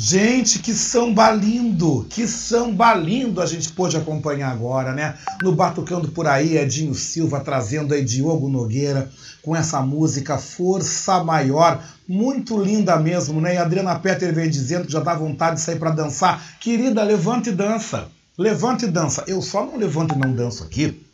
Gente, 0.08 0.60
que 0.60 0.72
samba 0.72 1.32
lindo! 1.32 2.06
Que 2.08 2.28
samba 2.28 2.94
lindo 2.94 3.42
a 3.42 3.46
gente 3.46 3.72
pôde 3.72 3.96
acompanhar 3.96 4.52
agora, 4.52 4.92
né? 4.92 5.16
No 5.42 5.52
Batucando 5.52 6.12
por 6.12 6.28
aí, 6.28 6.56
Edinho 6.56 6.94
Silva 6.94 7.40
trazendo 7.40 7.92
aí 7.92 8.04
Diogo 8.04 8.48
Nogueira 8.48 9.10
com 9.42 9.56
essa 9.56 9.82
música 9.82 10.38
Força 10.38 11.24
Maior, 11.24 11.82
muito 12.06 12.56
linda 12.56 12.96
mesmo, 13.00 13.40
né? 13.40 13.54
E 13.54 13.56
a 13.56 13.62
Adriana 13.62 13.98
Petter 13.98 14.32
vem 14.32 14.48
dizendo 14.48 14.86
que 14.86 14.92
já 14.92 15.00
dá 15.00 15.12
vontade 15.12 15.56
de 15.56 15.62
sair 15.62 15.80
para 15.80 15.90
dançar. 15.90 16.40
Querida, 16.60 17.02
levante 17.02 17.50
e 17.50 17.52
dança. 17.52 18.06
Levante 18.38 18.84
e 18.84 18.88
dança. 18.88 19.24
Eu 19.26 19.42
só 19.42 19.66
não 19.66 19.76
levanto 19.76 20.14
e 20.14 20.18
não 20.18 20.32
danço 20.32 20.62
aqui 20.62 21.04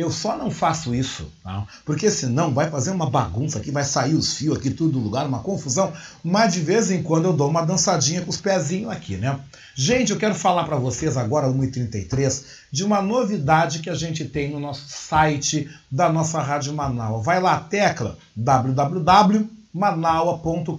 eu 0.00 0.10
só 0.10 0.36
não 0.36 0.50
faço 0.50 0.94
isso, 0.94 1.30
tá? 1.42 1.66
porque 1.84 2.10
senão 2.10 2.52
vai 2.52 2.70
fazer 2.70 2.90
uma 2.90 3.08
bagunça 3.08 3.58
aqui, 3.58 3.70
vai 3.70 3.84
sair 3.84 4.14
os 4.14 4.34
fios 4.34 4.56
aqui, 4.56 4.70
tudo 4.70 4.92
do 4.92 4.98
lugar, 4.98 5.26
uma 5.26 5.40
confusão. 5.40 5.92
Mas 6.22 6.52
de 6.52 6.60
vez 6.60 6.90
em 6.90 7.02
quando 7.02 7.26
eu 7.26 7.32
dou 7.32 7.48
uma 7.48 7.64
dançadinha 7.64 8.22
com 8.22 8.30
os 8.30 8.40
pezinhos 8.40 8.90
aqui, 8.90 9.16
né? 9.16 9.38
Gente, 9.74 10.12
eu 10.12 10.18
quero 10.18 10.34
falar 10.34 10.64
para 10.64 10.76
vocês 10.76 11.16
agora, 11.16 11.48
1h33, 11.48 12.44
de 12.70 12.84
uma 12.84 13.00
novidade 13.00 13.80
que 13.80 13.90
a 13.90 13.94
gente 13.94 14.24
tem 14.24 14.50
no 14.50 14.60
nosso 14.60 14.84
site 14.88 15.68
da 15.90 16.12
nossa 16.12 16.40
Rádio 16.40 16.74
Manaus. 16.74 17.24
Vai 17.24 17.40
lá, 17.40 17.58
tecla 17.60 18.18
www 18.36 19.60
manaua.com.br. 19.72 20.74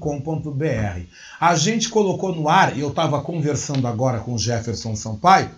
A 1.39 1.55
gente 1.55 1.89
colocou 1.89 2.35
no 2.35 2.49
ar, 2.49 2.77
e 2.77 2.81
eu 2.81 2.89
estava 2.89 3.21
conversando 3.21 3.87
agora 3.87 4.19
com 4.19 4.33
o 4.33 4.37
Jefferson 4.37 4.95
Sampaio, 4.95 5.49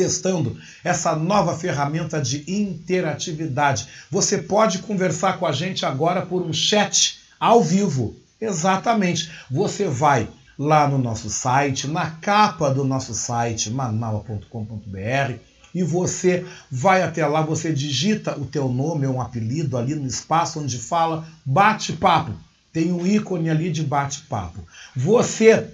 testando 0.00 0.56
essa 0.82 1.14
nova 1.14 1.54
ferramenta 1.54 2.22
de 2.22 2.42
interatividade. 2.50 3.86
Você 4.10 4.38
pode 4.38 4.78
conversar 4.78 5.38
com 5.38 5.44
a 5.44 5.52
gente 5.52 5.84
agora 5.84 6.24
por 6.24 6.40
um 6.40 6.54
chat 6.54 7.20
ao 7.38 7.62
vivo. 7.62 8.16
Exatamente. 8.40 9.30
Você 9.50 9.84
vai 9.84 10.26
lá 10.58 10.88
no 10.88 10.96
nosso 10.96 11.28
site, 11.28 11.86
na 11.86 12.12
capa 12.12 12.70
do 12.70 12.82
nosso 12.82 13.12
site, 13.12 13.70
manaua.com.br, 13.70 15.34
e 15.74 15.82
você 15.82 16.46
vai 16.70 17.02
até 17.02 17.26
lá, 17.26 17.42
você 17.42 17.70
digita 17.70 18.38
o 18.38 18.46
teu 18.46 18.70
nome 18.70 19.06
ou 19.06 19.16
um 19.16 19.20
apelido 19.20 19.76
ali 19.76 19.94
no 19.94 20.06
espaço 20.06 20.60
onde 20.60 20.78
fala 20.78 21.28
bate-papo. 21.44 22.32
Tem 22.72 22.90
um 22.90 23.06
ícone 23.06 23.50
ali 23.50 23.70
de 23.70 23.82
bate-papo. 23.82 24.64
Você 24.96 25.68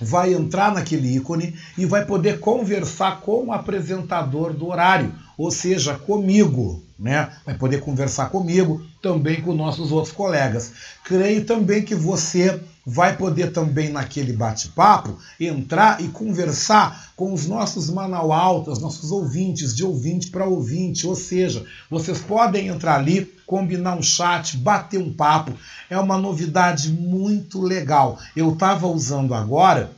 vai 0.00 0.34
entrar 0.34 0.72
naquele 0.72 1.16
ícone 1.16 1.54
e 1.76 1.84
vai 1.84 2.04
poder 2.04 2.40
conversar 2.40 3.20
com 3.20 3.46
o 3.46 3.52
apresentador 3.52 4.52
do 4.52 4.68
horário, 4.68 5.14
ou 5.36 5.50
seja, 5.50 5.94
comigo, 5.94 6.87
né? 6.98 7.32
Vai 7.46 7.54
poder 7.54 7.80
conversar 7.80 8.30
comigo, 8.30 8.84
também 9.00 9.40
com 9.40 9.54
nossos 9.54 9.92
outros 9.92 10.12
colegas. 10.12 10.72
Creio 11.04 11.44
também 11.44 11.82
que 11.82 11.94
você 11.94 12.60
vai 12.84 13.16
poder 13.16 13.52
também 13.52 13.90
naquele 13.90 14.32
bate-papo 14.32 15.18
entrar 15.38 16.00
e 16.00 16.08
conversar 16.08 17.12
com 17.14 17.34
os 17.34 17.46
nossos 17.46 17.90
manaualtas, 17.90 18.78
nossos 18.78 19.12
ouvintes, 19.12 19.76
de 19.76 19.84
ouvinte 19.84 20.30
para 20.30 20.46
ouvinte, 20.46 21.06
ou 21.06 21.14
seja, 21.14 21.66
vocês 21.90 22.18
podem 22.18 22.68
entrar 22.68 22.96
ali, 22.96 23.26
combinar 23.46 23.94
um 23.94 24.02
chat, 24.02 24.56
bater 24.56 24.98
um 24.98 25.12
papo. 25.12 25.52
É 25.90 25.98
uma 25.98 26.16
novidade 26.16 26.90
muito 26.90 27.60
legal. 27.60 28.18
Eu 28.34 28.54
estava 28.54 28.86
usando 28.86 29.34
agora, 29.34 29.90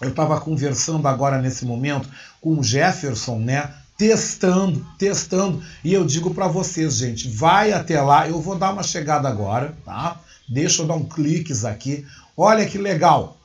eu 0.00 0.10
estava 0.10 0.38
conversando 0.38 1.08
agora 1.08 1.40
nesse 1.40 1.64
momento 1.64 2.08
com 2.40 2.58
o 2.58 2.62
Jefferson, 2.62 3.38
né? 3.38 3.72
Testando, 3.98 4.86
testando. 4.96 5.60
E 5.82 5.92
eu 5.92 6.06
digo 6.06 6.32
para 6.32 6.46
vocês, 6.46 6.96
gente, 6.96 7.28
vai 7.28 7.72
até 7.72 8.00
lá. 8.00 8.28
Eu 8.28 8.40
vou 8.40 8.56
dar 8.56 8.72
uma 8.72 8.84
chegada 8.84 9.28
agora, 9.28 9.76
tá? 9.84 10.20
Deixa 10.48 10.82
eu 10.82 10.86
dar 10.86 10.94
um 10.94 11.04
cliques 11.04 11.64
aqui. 11.64 12.06
Olha 12.36 12.64
que 12.64 12.78
legal, 12.78 13.36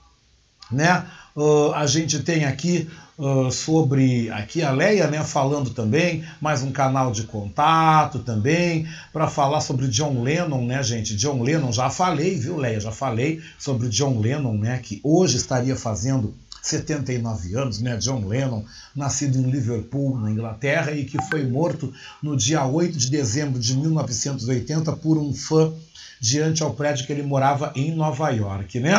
né? 0.71 1.07
Uh, 1.35 1.73
a 1.73 1.87
gente 1.87 2.19
tem 2.19 2.45
aqui 2.45 2.87
uh, 3.17 3.51
sobre 3.51 4.29
aqui 4.29 4.61
a 4.61 4.69
Leia, 4.69 5.07
né, 5.07 5.23
falando 5.23 5.71
também, 5.71 6.23
mais 6.39 6.61
um 6.61 6.71
canal 6.71 7.11
de 7.11 7.23
contato 7.23 8.19
também 8.19 8.87
para 9.11 9.27
falar 9.27 9.61
sobre 9.61 9.87
John 9.87 10.21
Lennon, 10.21 10.63
né, 10.67 10.83
gente? 10.83 11.15
John 11.15 11.41
Lennon 11.41 11.71
já 11.71 11.89
falei, 11.89 12.35
viu, 12.35 12.57
Leia? 12.57 12.79
Já 12.79 12.91
falei 12.91 13.41
sobre 13.57 13.89
John 13.89 14.19
Lennon, 14.19 14.55
né, 14.55 14.77
que 14.77 15.01
hoje 15.03 15.37
estaria 15.37 15.75
fazendo 15.75 16.35
79 16.63 17.55
anos, 17.55 17.81
né? 17.81 17.97
John 17.97 18.25
Lennon, 18.25 18.63
nascido 18.95 19.37
em 19.37 19.51
Liverpool, 19.51 20.17
na 20.17 20.31
Inglaterra, 20.31 20.91
e 20.93 21.03
que 21.03 21.21
foi 21.29 21.45
morto 21.45 21.93
no 22.21 22.37
dia 22.37 22.65
8 22.65 22.97
de 22.97 23.11
dezembro 23.11 23.59
de 23.59 23.75
1980 23.75 24.93
por 24.93 25.17
um 25.17 25.33
fã 25.33 25.73
diante 26.21 26.63
ao 26.63 26.73
prédio 26.73 27.05
que 27.05 27.11
ele 27.11 27.21
morava 27.21 27.73
em 27.75 27.93
Nova 27.93 28.29
York, 28.29 28.79
né? 28.79 28.93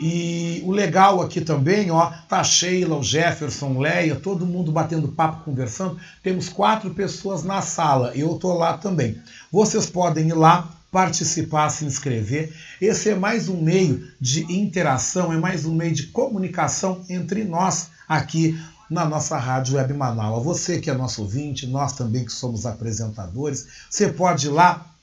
E 0.00 0.62
o 0.64 0.70
legal 0.70 1.20
aqui 1.20 1.40
também, 1.40 1.90
ó, 1.90 2.12
tá 2.28 2.40
a 2.40 2.44
Sheila, 2.44 2.96
o 2.96 3.02
Jefferson, 3.02 3.78
Leia, 3.78 4.16
todo 4.16 4.46
mundo 4.46 4.70
batendo 4.72 5.08
papo, 5.08 5.44
conversando. 5.44 5.98
Temos 6.22 6.48
quatro 6.48 6.90
pessoas 6.90 7.42
na 7.42 7.60
sala, 7.62 8.12
eu 8.14 8.36
tô 8.36 8.52
lá 8.54 8.78
também. 8.78 9.20
Vocês 9.50 9.86
podem 9.86 10.28
ir 10.28 10.34
lá, 10.34 10.70
participar, 10.92 11.70
se 11.70 11.86
inscrever. 11.86 12.54
Esse 12.78 13.08
é 13.08 13.14
mais 13.14 13.48
um 13.48 13.60
meio 13.60 14.06
de 14.20 14.44
interação, 14.52 15.32
é 15.32 15.38
mais 15.38 15.64
um 15.64 15.74
meio 15.74 15.94
de 15.94 16.08
comunicação 16.08 17.02
entre 17.08 17.44
nós 17.44 17.88
aqui 18.06 18.60
na 18.90 19.06
nossa 19.06 19.38
Rádio 19.38 19.76
Web 19.76 19.94
Manaus. 19.94 20.44
Você 20.44 20.78
que 20.78 20.90
é 20.90 20.94
nosso 20.94 21.22
ouvinte, 21.22 21.66
nós 21.66 21.94
também 21.94 22.26
que 22.26 22.32
somos 22.32 22.66
apresentadores, 22.66 23.66
você 23.88 24.08
pode 24.08 24.48
ir 24.48 24.50
lá 24.50 24.94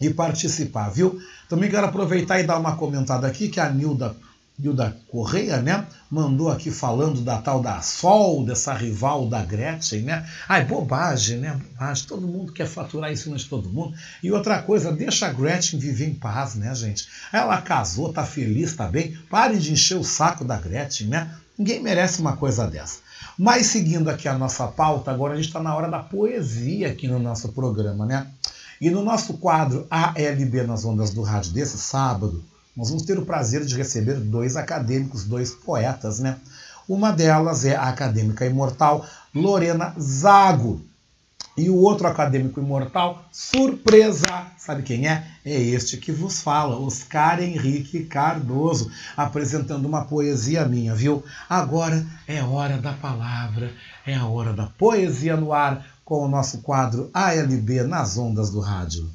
e 0.00 0.08
participar, 0.10 0.90
viu? 0.90 1.20
Também 1.48 1.68
quero 1.68 1.86
aproveitar 1.86 2.38
e 2.38 2.44
dar 2.44 2.58
uma 2.58 2.76
comentada 2.76 3.26
aqui 3.26 3.48
que 3.48 3.58
a 3.58 3.68
Nilda, 3.68 4.14
Nilda 4.58 4.96
Correia, 5.08 5.60
né, 5.60 5.86
mandou 6.10 6.50
aqui 6.50 6.70
falando 6.70 7.20
da 7.22 7.38
tal 7.38 7.60
da 7.60 7.80
Sol, 7.80 8.44
dessa 8.44 8.72
rival 8.74 9.26
da 9.26 9.42
Gretchen, 9.42 10.02
né? 10.02 10.28
Ai, 10.48 10.64
bobagem, 10.64 11.38
né? 11.38 11.58
Bobagem. 11.72 12.06
Todo 12.06 12.28
mundo 12.28 12.52
quer 12.52 12.66
faturar 12.66 13.10
em 13.10 13.16
cima 13.16 13.36
de 13.36 13.46
todo 13.46 13.70
mundo. 13.70 13.94
E 14.22 14.30
outra 14.30 14.62
coisa, 14.62 14.92
deixa 14.92 15.26
a 15.26 15.32
Gretchen 15.32 15.80
viver 15.80 16.06
em 16.06 16.14
paz, 16.14 16.54
né, 16.54 16.74
gente? 16.74 17.08
Ela 17.32 17.60
casou, 17.62 18.12
tá 18.12 18.24
feliz, 18.24 18.76
tá 18.76 18.86
bem. 18.86 19.16
Parem 19.30 19.58
de 19.58 19.72
encher 19.72 19.96
o 19.96 20.04
saco 20.04 20.44
da 20.44 20.58
Gretchen, 20.58 21.08
né? 21.08 21.34
Ninguém 21.58 21.82
merece 21.82 22.20
uma 22.20 22.36
coisa 22.36 22.66
dessa. 22.66 22.98
Mas 23.38 23.66
seguindo 23.66 24.08
aqui 24.08 24.28
a 24.28 24.36
nossa 24.36 24.66
pauta, 24.68 25.10
agora 25.10 25.32
a 25.32 25.36
gente 25.36 25.46
está 25.46 25.62
na 25.62 25.74
hora 25.74 25.88
da 25.88 26.00
poesia 26.00 26.88
aqui 26.88 27.08
no 27.08 27.18
nosso 27.18 27.48
programa, 27.52 28.04
né? 28.04 28.26
E 28.80 28.90
no 28.90 29.02
nosso 29.02 29.34
quadro 29.34 29.86
ALB 29.90 30.62
nas 30.66 30.84
ondas 30.84 31.10
do 31.10 31.22
rádio 31.22 31.52
desse 31.52 31.78
sábado, 31.78 32.44
nós 32.76 32.88
vamos 32.88 33.04
ter 33.04 33.18
o 33.18 33.26
prazer 33.26 33.64
de 33.64 33.76
receber 33.76 34.14
dois 34.14 34.56
acadêmicos, 34.56 35.24
dois 35.24 35.50
poetas, 35.50 36.18
né? 36.20 36.38
Uma 36.88 37.12
delas 37.12 37.64
é 37.64 37.76
a 37.76 37.88
acadêmica 37.88 38.46
imortal 38.46 39.06
Lorena 39.34 39.94
Zago. 40.00 40.80
E 41.54 41.68
o 41.68 41.76
outro 41.76 42.06
acadêmico 42.06 42.60
imortal, 42.60 43.26
surpresa! 43.30 44.46
Sabe 44.56 44.82
quem 44.82 45.06
é? 45.06 45.26
É 45.44 45.60
este 45.60 45.98
que 45.98 46.10
vos 46.10 46.40
fala, 46.40 46.78
Oscar 46.78 47.42
Henrique 47.42 48.04
Cardoso, 48.04 48.90
apresentando 49.14 49.84
uma 49.84 50.06
poesia 50.06 50.64
minha, 50.64 50.94
viu? 50.94 51.22
Agora 51.50 52.06
é 52.26 52.42
hora 52.42 52.78
da 52.78 52.94
palavra, 52.94 53.70
é 54.06 54.14
a 54.14 54.24
hora 54.24 54.54
da 54.54 54.64
poesia 54.64 55.36
no 55.36 55.52
ar, 55.52 55.86
com 56.06 56.24
o 56.24 56.28
nosso 56.28 56.62
quadro 56.62 57.10
ALB 57.12 57.82
nas 57.82 58.16
ondas 58.16 58.48
do 58.48 58.60
rádio. 58.60 59.10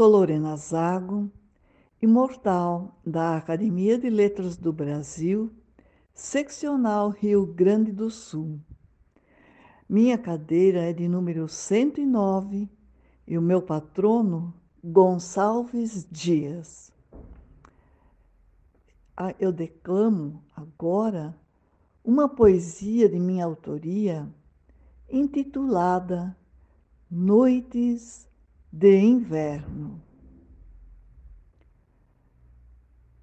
Sou 0.00 0.08
Lorena 0.08 0.56
Zago, 0.56 1.30
imortal 2.00 2.98
da 3.04 3.36
Academia 3.36 3.98
de 3.98 4.08
Letras 4.08 4.56
do 4.56 4.72
Brasil, 4.72 5.52
seccional 6.14 7.10
Rio 7.10 7.44
Grande 7.44 7.92
do 7.92 8.08
Sul. 8.08 8.58
Minha 9.86 10.16
cadeira 10.16 10.80
é 10.80 10.94
de 10.94 11.06
número 11.06 11.46
109 11.46 12.66
e 13.26 13.36
o 13.36 13.42
meu 13.42 13.60
patrono, 13.60 14.54
Gonçalves 14.82 16.08
Dias. 16.10 16.90
Ah, 19.14 19.34
eu 19.38 19.52
declamo 19.52 20.42
agora 20.56 21.38
uma 22.02 22.26
poesia 22.26 23.06
de 23.06 23.18
minha 23.18 23.44
autoria 23.44 24.26
intitulada 25.10 26.34
Noites 27.10 28.29
de 28.72 29.00
inverno. 29.00 30.00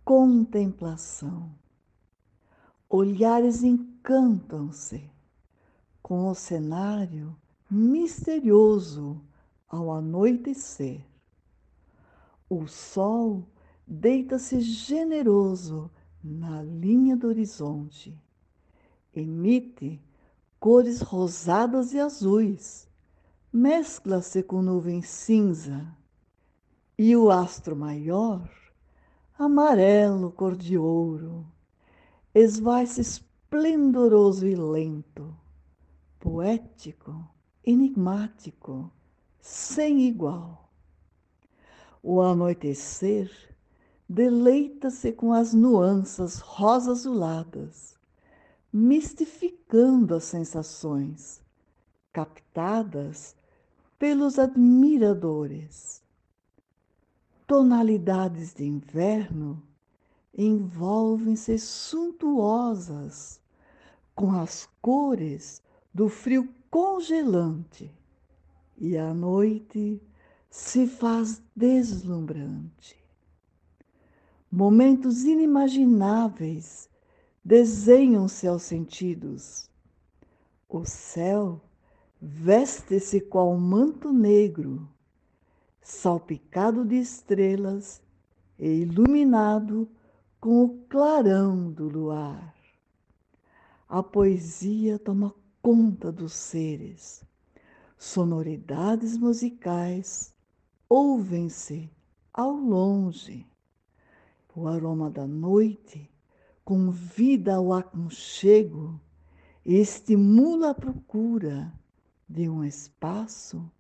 Contemplação. 0.04 1.56
Olhares 2.90 3.64
encantam-se 3.64 5.10
com 6.02 6.30
o 6.30 6.36
cenário 6.36 7.36
misterioso 7.70 9.22
ao 9.68 9.92
anoitecer. 9.92 11.06
O 12.50 12.68
sol 12.68 13.48
deita-se 13.86 14.62
generoso 14.62 15.92
na 16.24 16.62
linha 16.62 17.16
do 17.16 17.28
horizonte, 17.28 18.18
emite 19.14 20.02
cores 20.60 21.02
rosadas 21.02 21.94
e 21.94 22.00
azuis 22.00 22.87
mescla-se 23.52 24.44
com 24.44 24.62
nuvem 24.62 25.02
cinza 25.02 25.88
e 26.98 27.16
o 27.16 27.32
astro 27.32 27.76
maior, 27.76 28.50
amarelo 29.38 30.32
cor 30.32 30.56
de 30.56 30.78
ouro, 30.78 31.46
esvai-se 32.36 33.02
esplendoroso 33.02 34.46
e 34.48 34.56
lento, 34.56 35.34
poético, 36.20 37.26
enigmático, 37.64 38.92
sem 39.40 40.02
igual. 40.02 40.70
O 42.04 42.22
anoitecer 42.22 43.32
deleita-se 44.10 45.12
com 45.14 45.32
as 45.32 45.54
nuances 45.54 46.40
rosa-azuladas, 46.40 47.96
mistificando 48.72 50.16
as 50.16 50.26
sensações 50.26 51.47
captadas 52.18 53.36
pelos 54.00 54.40
admiradores. 54.40 56.02
Tonalidades 57.46 58.56
de 58.56 58.66
inverno 58.66 59.62
envolvem-se 60.36 61.60
suntuosas 61.60 63.40
com 64.16 64.32
as 64.32 64.68
cores 64.82 65.62
do 65.94 66.10
frio 66.10 66.52
congelante 66.72 67.96
e 68.80 68.98
a 68.98 69.14
noite 69.14 70.02
se 70.50 70.88
faz 70.88 71.40
deslumbrante. 71.56 72.98
Momentos 74.52 75.24
inimagináveis 75.24 76.90
desenham-se 77.46 78.48
aos 78.48 78.64
sentidos. 78.64 79.70
O 80.68 80.84
céu 80.84 81.62
veste-se 82.22 83.22
qual 83.22 83.56
manto 83.58 84.12
negro, 84.12 84.88
salpicado 85.82 86.84
de 86.84 86.96
estrelas 86.96 88.02
e 88.58 88.68
iluminado 88.68 89.88
com 90.40 90.64
o 90.64 90.78
clarão 90.90 91.72
do 91.72 91.88
luar. 91.88 92.56
A 93.88 94.02
poesia 94.02 95.00
toma 95.00 95.34
conta 95.62 96.12
dos 96.12 96.34
seres, 96.34 97.24
sonoridades 97.98 99.18
musicais 99.18 100.34
ouvem-se 100.90 101.90
ao 102.34 102.52
longe. 102.52 103.46
O 104.56 104.68
aroma 104.68 105.10
da 105.12 105.28
noite 105.28 106.10
convida 106.66 107.56
ao 107.58 107.72
aconchego 107.72 109.00
e 109.64 109.76
estimula 109.76 110.72
a 110.72 110.74
procura 110.74 111.72
de 112.28 112.50
um 112.50 112.64
espaço 112.64 113.72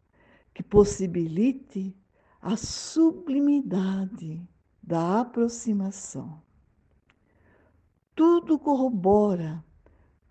que 0.53 0.63
possibilite 0.63 1.95
a 2.41 2.55
sublimidade 2.55 4.41
da 4.81 5.19
aproximação. 5.19 6.41
Tudo 8.15 8.57
corrobora 8.57 9.63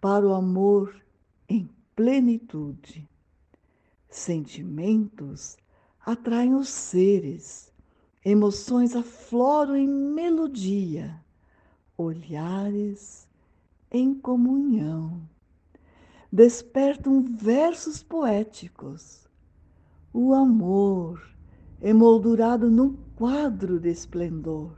para 0.01 0.27
o 0.27 0.33
amor 0.33 1.01
em 1.49 1.69
plenitude. 1.95 3.09
Sentimentos 4.09 5.57
atraem 6.01 6.55
os 6.55 6.69
seres, 6.69 7.73
emoções 8.25 8.97
afloram 8.97 9.77
em 9.77 9.87
melodia, 9.87 11.23
olhares 11.97 13.29
em 13.91 14.15
comunhão 14.15 15.29
despertam 16.33 17.23
versos 17.23 18.03
poéticos. 18.03 19.29
O 20.13 20.35
amor 20.35 21.23
emoldurado 21.81 22.71
num 22.71 22.97
quadro 23.15 23.79
de 23.79 23.91
esplendor. 23.91 24.77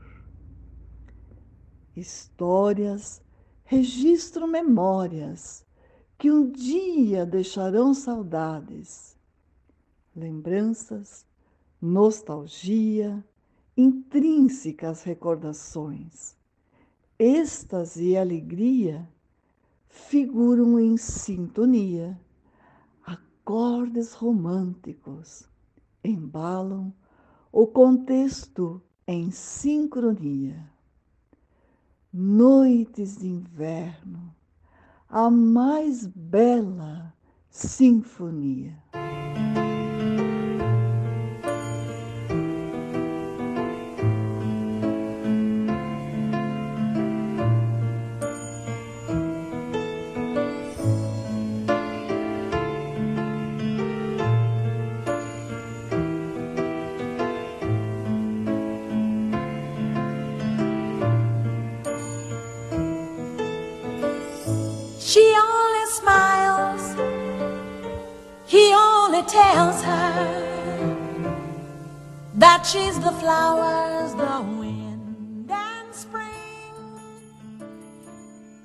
Histórias 1.95 3.21
registram 3.63 4.47
memórias 4.47 5.65
que 6.17 6.29
um 6.29 6.49
dia 6.49 7.25
deixarão 7.25 7.93
saudades, 7.93 9.17
lembranças, 10.15 11.25
nostalgia, 11.81 13.23
intrínsecas 13.77 15.03
recordações, 15.03 16.35
êxtase 17.17 18.09
e 18.09 18.17
alegria 18.17 19.07
figuram 19.89 20.79
em 20.79 20.95
sintonia. 20.95 22.17
Acordes 23.05 24.13
românticos 24.13 25.49
embalam 26.03 26.93
o 27.51 27.67
contexto 27.67 28.81
em 29.07 29.31
sincronia. 29.31 30.69
Noites 32.13 33.17
de 33.17 33.27
inverno, 33.27 34.33
a 35.07 35.29
mais 35.29 36.05
bela 36.05 37.13
sinfonia. 37.49 38.77
Tells 69.29 69.83
her 69.83 70.95
that 72.33 72.65
she's 72.65 72.99
the 72.99 73.11
flowers, 73.21 74.13
the 74.15 74.41
wind 74.57 75.51
and 75.51 75.93
spring 75.93 76.73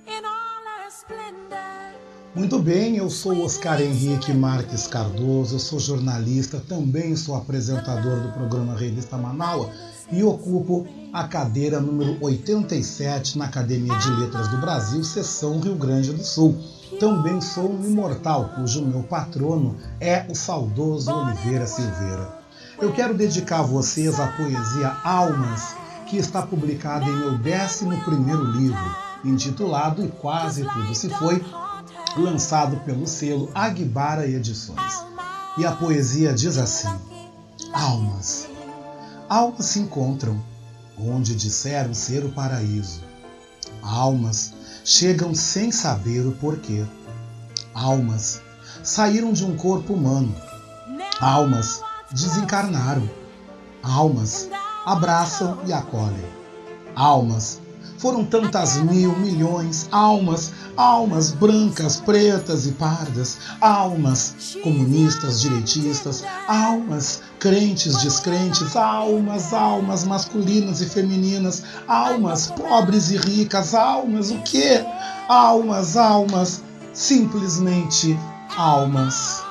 in 0.07 0.25
all 0.25 0.63
her 0.65 0.91
splendor. 0.91 1.93
Muito 2.35 2.59
bem, 2.61 2.97
eu 2.97 3.11
sou 3.11 3.45
Oscar 3.45 3.81
Henrique 3.83 4.33
Marques 4.33 4.87
Cardoso, 4.87 5.57
eu 5.57 5.61
sou 5.61 5.79
jornalista, 5.79 6.59
também 6.67 7.15
sou 7.15 7.37
apresentador 7.37 8.21
do 8.21 8.33
programa 8.33 8.75
Revista 8.75 9.19
Manaua 9.19 9.71
e 10.15 10.23
ocupo 10.23 10.87
a 11.13 11.25
cadeira 11.29 11.81
número 11.81 12.17
87 12.21 13.37
na 13.37 13.47
Academia 13.47 13.97
de 13.99 14.11
Letras 14.11 14.49
do 14.49 14.57
Brasil, 14.59 15.03
seção 15.03 15.61
Rio 15.61 15.75
Grande 15.75 16.13
do 16.13 16.25
Sul. 16.25 16.57
Também 17.01 17.41
sou 17.41 17.73
um 17.73 17.85
imortal, 17.85 18.51
cujo 18.55 18.85
meu 18.85 19.03
patrono 19.03 19.77
é 20.01 20.25
o 20.29 20.35
saudoso 20.35 21.13
Oliveira 21.13 21.67
Silveira. 21.67 22.39
Eu 22.81 22.93
quero 22.93 23.15
dedicar 23.15 23.61
a 23.61 23.63
vocês 23.63 24.19
a 24.21 24.29
poesia 24.29 24.97
Almas, 25.03 25.77
que 26.07 26.17
está 26.17 26.43
publicada 26.43 27.05
em 27.05 27.17
meu 27.17 27.33
11 27.33 27.85
livro, 28.57 28.97
intitulado 29.25 30.05
E 30.05 30.09
Quase 30.09 30.65
Tudo 30.65 30.95
Se 30.95 31.09
Foi, 31.09 31.45
lançado 32.17 32.77
pelo 32.85 33.07
selo 33.07 33.51
Aguibara 33.55 34.27
Edições. 34.27 35.05
E 35.57 35.65
a 35.65 35.73
poesia 35.73 36.33
diz 36.33 36.59
assim: 36.59 36.89
Almas. 37.73 38.54
Almas 39.29 39.67
se 39.67 39.79
encontram 39.79 40.43
onde 40.99 41.35
disseram 41.35 41.95
ser 41.95 42.25
o 42.25 42.33
paraíso. 42.33 43.03
Almas 43.83 44.53
chegam 44.85 45.35
sem 45.35 45.73
saber 45.73 46.27
o 46.27 46.33
porquê. 46.33 46.85
Almas 47.73 48.41
saíram 48.83 49.33
de 49.33 49.45
um 49.45 49.57
corpo 49.57 49.95
humano. 49.95 50.35
Almas 51.21 51.81
desencarnaram. 52.11 53.09
Almas 53.83 54.49
abraçam 54.85 55.59
e 55.67 55.73
acolhem. 55.73 56.29
Almas 56.95 57.61
foram 58.05 58.23
tantas 58.23 58.77
mil, 58.83 59.19
milhões, 59.19 59.89
almas, 59.91 60.53
almas 60.77 61.31
brancas, 61.31 61.97
pretas 61.97 62.67
e 62.67 62.73
pardas, 62.73 63.39
almas 63.63 64.59
comunistas, 64.63 65.41
direitistas, 65.41 66.23
almas 66.47 67.23
crentes, 67.39 67.97
descrentes, 68.03 68.77
almas, 68.77 69.55
almas 69.55 70.05
masculinas 70.05 70.83
e 70.83 70.87
femininas, 70.87 71.63
almas 71.89 72.49
pobres 72.49 73.11
e 73.11 73.17
ricas, 73.17 73.75
almas 73.75 74.31
o 74.31 74.37
quê? 74.43 74.85
Almas, 75.27 75.97
almas, 75.97 76.63
simplesmente 76.93 78.19
almas. 78.55 79.43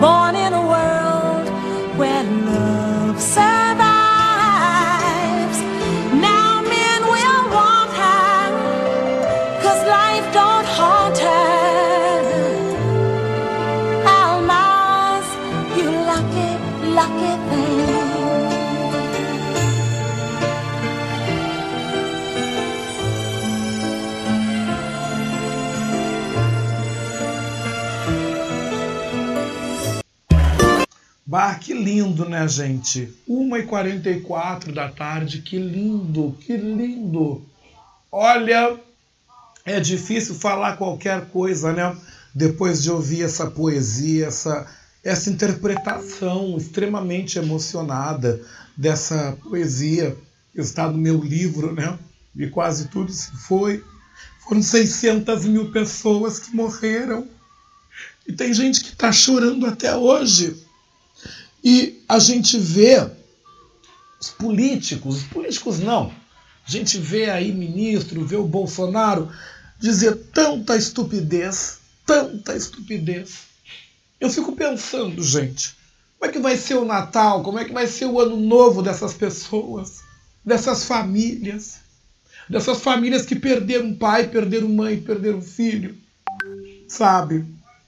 Born 0.00 0.43
Bah, 31.34 31.56
que 31.56 31.74
lindo, 31.74 32.28
né, 32.28 32.46
gente? 32.46 33.12
1h44 33.28 34.72
da 34.72 34.88
tarde, 34.88 35.42
que 35.42 35.58
lindo, 35.58 36.38
que 36.38 36.56
lindo. 36.56 37.44
Olha, 38.12 38.78
é 39.64 39.80
difícil 39.80 40.36
falar 40.36 40.76
qualquer 40.76 41.26
coisa, 41.30 41.72
né? 41.72 41.96
Depois 42.32 42.80
de 42.80 42.88
ouvir 42.88 43.24
essa 43.24 43.50
poesia, 43.50 44.26
essa, 44.26 44.64
essa 45.02 45.28
interpretação 45.28 46.56
extremamente 46.56 47.36
emocionada 47.36 48.40
dessa 48.76 49.36
poesia 49.42 50.16
que 50.52 50.60
está 50.60 50.88
no 50.88 50.98
meu 50.98 51.18
livro, 51.18 51.72
né? 51.74 51.98
E 52.36 52.46
quase 52.46 52.86
tudo 52.86 53.10
se 53.12 53.32
foi. 53.38 53.82
Foram 54.46 54.62
600 54.62 55.46
mil 55.46 55.72
pessoas 55.72 56.38
que 56.38 56.54
morreram. 56.54 57.26
E 58.24 58.32
tem 58.32 58.54
gente 58.54 58.84
que 58.84 58.90
está 58.90 59.10
chorando 59.10 59.66
até 59.66 59.96
hoje. 59.96 60.63
E 61.64 62.04
a 62.06 62.18
gente 62.18 62.58
vê 62.58 63.10
os 64.20 64.28
políticos, 64.28 65.16
os 65.16 65.22
políticos 65.24 65.78
não, 65.78 66.12
a 66.66 66.70
gente 66.70 66.98
vê 66.98 67.30
aí 67.30 67.52
ministro, 67.52 68.26
vê 68.26 68.36
o 68.36 68.46
Bolsonaro 68.46 69.30
dizer 69.80 70.14
tanta 70.34 70.76
estupidez, 70.76 71.78
tanta 72.04 72.54
estupidez. 72.54 73.44
Eu 74.20 74.28
fico 74.28 74.52
pensando, 74.52 75.22
gente, 75.22 75.74
como 76.18 76.30
é 76.30 76.32
que 76.32 76.38
vai 76.38 76.56
ser 76.58 76.74
o 76.74 76.84
Natal, 76.84 77.42
como 77.42 77.58
é 77.58 77.64
que 77.64 77.72
vai 77.72 77.86
ser 77.86 78.06
o 78.06 78.20
ano 78.20 78.36
novo 78.36 78.82
dessas 78.82 79.14
pessoas, 79.14 80.02
dessas 80.44 80.84
famílias, 80.84 81.76
dessas 82.48 82.80
famílias 82.80 83.24
que 83.24 83.36
perderam 83.36 83.94
pai, 83.94 84.28
perderam 84.28 84.68
mãe, 84.68 85.00
perderam 85.00 85.40
filho, 85.40 85.96
sabe? 86.86 87.42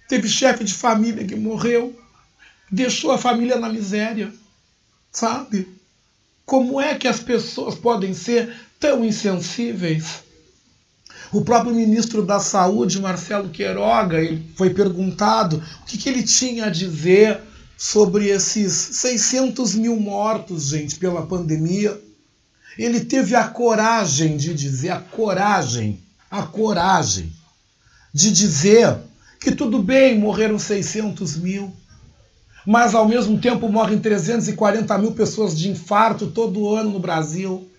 Teve 0.08 0.28
chefe 0.28 0.64
de 0.64 0.72
família 0.72 1.26
que 1.26 1.36
morreu 1.36 1.94
deixou 2.70 3.12
a 3.12 3.18
família 3.18 3.56
na 3.56 3.68
miséria, 3.68 4.32
sabe? 5.10 5.68
Como 6.44 6.80
é 6.80 6.94
que 6.94 7.08
as 7.08 7.20
pessoas 7.20 7.74
podem 7.74 8.14
ser 8.14 8.54
tão 8.78 9.04
insensíveis? 9.04 10.24
O 11.32 11.42
próprio 11.42 11.74
ministro 11.74 12.22
da 12.22 12.38
Saúde, 12.38 13.00
Marcelo 13.00 13.50
Queiroga, 13.50 14.18
ele 14.18 14.48
foi 14.56 14.70
perguntado 14.70 15.62
o 15.82 15.84
que, 15.84 15.98
que 15.98 16.08
ele 16.08 16.22
tinha 16.22 16.66
a 16.66 16.70
dizer 16.70 17.40
sobre 17.76 18.28
esses 18.28 18.72
600 18.72 19.74
mil 19.74 19.96
mortos, 19.96 20.68
gente, 20.68 20.96
pela 20.96 21.26
pandemia. 21.26 22.00
Ele 22.78 23.00
teve 23.00 23.34
a 23.34 23.48
coragem 23.48 24.36
de 24.36 24.54
dizer, 24.54 24.90
a 24.90 25.00
coragem, 25.00 26.00
a 26.30 26.42
coragem 26.42 27.32
de 28.14 28.30
dizer 28.30 28.96
que 29.40 29.52
tudo 29.52 29.82
bem, 29.82 30.18
morreram 30.18 30.58
600 30.58 31.36
mil, 31.36 31.72
mas 32.66 32.96
ao 32.96 33.06
mesmo 33.06 33.38
tempo 33.40 33.68
morrem 33.68 34.00
340 34.00 34.98
mil 34.98 35.12
pessoas 35.12 35.56
de 35.56 35.70
infarto 35.70 36.26
todo 36.26 36.74
ano 36.74 36.90
no 36.90 36.98
Brasil. 36.98 37.70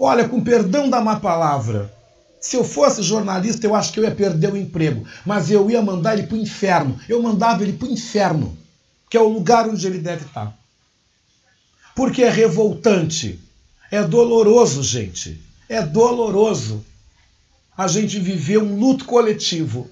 Olha, 0.00 0.28
com 0.28 0.42
perdão 0.42 0.90
da 0.90 1.00
má 1.00 1.20
palavra, 1.20 1.94
se 2.40 2.56
eu 2.56 2.64
fosse 2.64 3.02
jornalista, 3.02 3.66
eu 3.66 3.74
acho 3.74 3.92
que 3.92 4.00
eu 4.00 4.04
ia 4.04 4.10
perder 4.10 4.52
o 4.52 4.56
emprego, 4.56 5.06
mas 5.24 5.48
eu 5.48 5.70
ia 5.70 5.80
mandar 5.80 6.18
ele 6.18 6.26
para 6.26 6.36
o 6.36 6.40
inferno. 6.40 6.98
Eu 7.08 7.22
mandava 7.22 7.62
ele 7.62 7.74
para 7.74 7.86
o 7.86 7.92
inferno, 7.92 8.58
que 9.08 9.16
é 9.16 9.20
o 9.20 9.28
lugar 9.28 9.68
onde 9.68 9.86
ele 9.86 9.98
deve 9.98 10.24
estar. 10.24 10.52
Porque 11.94 12.24
é 12.24 12.28
revoltante, 12.28 13.40
é 13.90 14.02
doloroso, 14.02 14.82
gente. 14.82 15.40
É 15.68 15.80
doloroso 15.80 16.84
a 17.76 17.86
gente 17.86 18.18
viver 18.18 18.58
um 18.58 18.78
luto 18.78 19.04
coletivo 19.04 19.88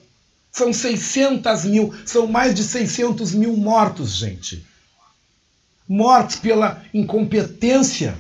são 0.55 0.73
600 0.73 1.65
mil, 1.65 1.93
são 2.07 2.29
mais 2.29 2.55
de 2.55 2.63
600 2.63 3.35
mil 3.35 3.57
mortos, 3.57 4.15
gente. 4.15 4.65
Mortos 5.87 6.37
pela 6.37 6.81
incompetência 6.95 8.17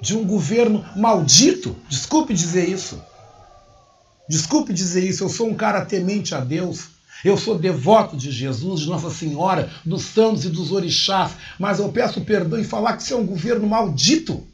de 0.00 0.16
um 0.16 0.24
governo 0.24 0.86
maldito. 0.94 1.74
Desculpe 1.88 2.32
dizer 2.32 2.68
isso. 2.68 3.02
Desculpe 4.28 4.72
dizer 4.72 5.04
isso. 5.04 5.24
Eu 5.24 5.28
sou 5.28 5.48
um 5.48 5.56
cara 5.56 5.84
temente 5.84 6.36
a 6.36 6.40
Deus. 6.40 6.86
Eu 7.24 7.36
sou 7.36 7.58
devoto 7.58 8.16
de 8.16 8.30
Jesus, 8.30 8.82
de 8.82 8.88
Nossa 8.88 9.10
Senhora, 9.10 9.68
dos 9.84 10.04
santos 10.04 10.44
e 10.44 10.48
dos 10.48 10.70
orixás. 10.70 11.32
Mas 11.58 11.80
eu 11.80 11.90
peço 11.90 12.20
perdão 12.20 12.60
e 12.60 12.64
falar 12.64 12.96
que 12.96 13.02
isso 13.02 13.14
é 13.14 13.16
um 13.16 13.26
governo 13.26 13.66
maldito. 13.66 14.46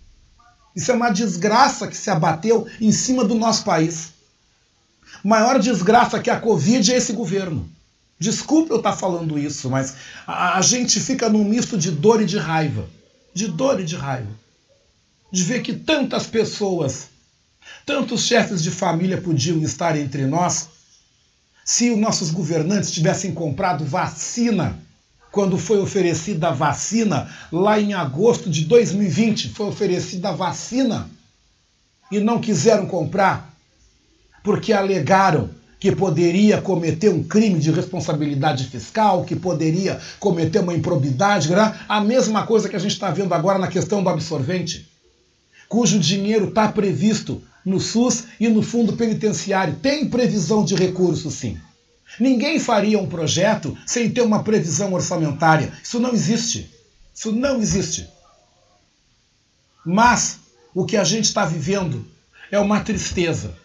Isso 0.75 0.91
é 0.91 0.95
uma 0.95 1.11
desgraça 1.11 1.87
que 1.87 1.97
se 1.97 2.09
abateu 2.09 2.67
em 2.81 2.91
cima 2.91 3.23
do 3.23 3.35
nosso 3.35 3.65
país 3.65 4.12
maior 5.23 5.59
desgraça 5.59 6.21
que 6.21 6.31
a 6.31 6.41
Covid 6.41 6.93
é 6.93 6.97
esse 6.97 7.13
governo. 7.13 7.69
Desculpe 8.19 8.71
eu 8.71 8.77
estar 8.77 8.93
falando 8.93 9.39
isso, 9.39 9.69
mas 9.69 9.95
a, 10.27 10.59
a, 10.59 10.63
gente 10.63 11.01
fica 11.01 11.29
num 11.29 11.45
misto 11.45 11.77
de 11.77 11.91
dor 11.91 12.23
e 12.23 12.25
de 12.25 12.39
raiva. 12.39 12.89
De 13.35 13.49
dor 13.49 13.81
e 13.81 13.85
de 13.85 13.97
raiva. 13.97 14.31
De 15.31 15.43
ver 15.43 15.63
que 15.63 15.73
tantas 15.73 16.27
pessoas, 16.27 17.09
tantos 17.85 18.27
chefes 18.27 18.63
de 18.63 18.71
família 18.71 19.21
podiam 19.21 19.59
estar 19.63 19.99
entre 19.99 20.27
nós 20.27 20.69
se 21.65 21.91
os 21.91 21.99
nossos 21.99 22.31
governantes 22.31 22.91
tivessem 22.91 23.33
comprado 23.33 23.85
vacina 23.85 24.79
quando 25.31 25.57
foi 25.57 25.79
oferecida 25.79 26.49
a 26.49 26.53
vacina 26.53 27.31
lá 27.51 27.81
em 27.81 27.95
agosto 27.95 28.51
de 28.51 28.67
2020, 28.67 29.49
foi 29.51 29.67
oferecida 29.67 30.29
a 30.29 30.33
vacina 30.33 31.09
e 32.11 32.21
não 32.21 32.41
quiseram 32.41 32.87
comprar 32.87 33.52
porque 34.43 34.73
alegaram 34.73 35.51
que 35.79 35.91
poderia 35.95 36.63
cometer 36.63 37.09
um 37.09 37.25
crime 37.25 37.59
de 37.59 37.73
responsabilidade 37.73 38.67
fiscal, 38.69 39.25
que 39.25 39.35
poderia 39.35 40.01
cometer 40.21 40.61
uma 40.61 40.75
improbidade, 40.75 41.51
né? 41.51 41.77
a 41.89 42.01
mesma 42.01 42.47
coisa 42.47 42.69
que 42.69 42.77
a 42.77 42.79
gente 42.79 42.93
está 42.93 43.11
vendo 43.11 43.35
agora 43.35 43.59
na 43.59 43.67
questão 43.67 44.03
do 44.03 44.09
absorvente, 44.09 44.89
cujo 45.69 45.99
dinheiro 45.99 46.49
está 46.49 46.69
previsto 46.69 47.43
no 47.65 47.81
SUS 47.81 48.25
e 48.39 48.49
no 48.49 48.63
fundo 48.63 48.93
penitenciário. 48.93 49.77
Tem 49.83 50.09
previsão 50.09 50.65
de 50.65 50.75
recursos, 50.75 51.35
sim. 51.35 51.59
Ninguém 52.21 52.61
faria 52.61 52.99
um 52.99 53.07
projeto 53.07 53.77
sem 53.87 54.11
ter 54.11 54.21
uma 54.21 54.45
previsão 54.45 54.93
orçamentária. 54.93 55.73
Isso 55.83 55.99
não 55.99 56.13
existe. 56.13 56.71
Isso 57.15 57.33
não 57.33 57.61
existe. 57.61 58.09
Mas 59.85 60.39
o 60.75 60.85
que 60.85 60.97
a 60.97 61.05
gente 61.05 61.25
está 61.25 61.45
vivendo 61.45 62.07
é 62.51 62.59
uma 62.59 62.81
tristeza, 62.81 63.57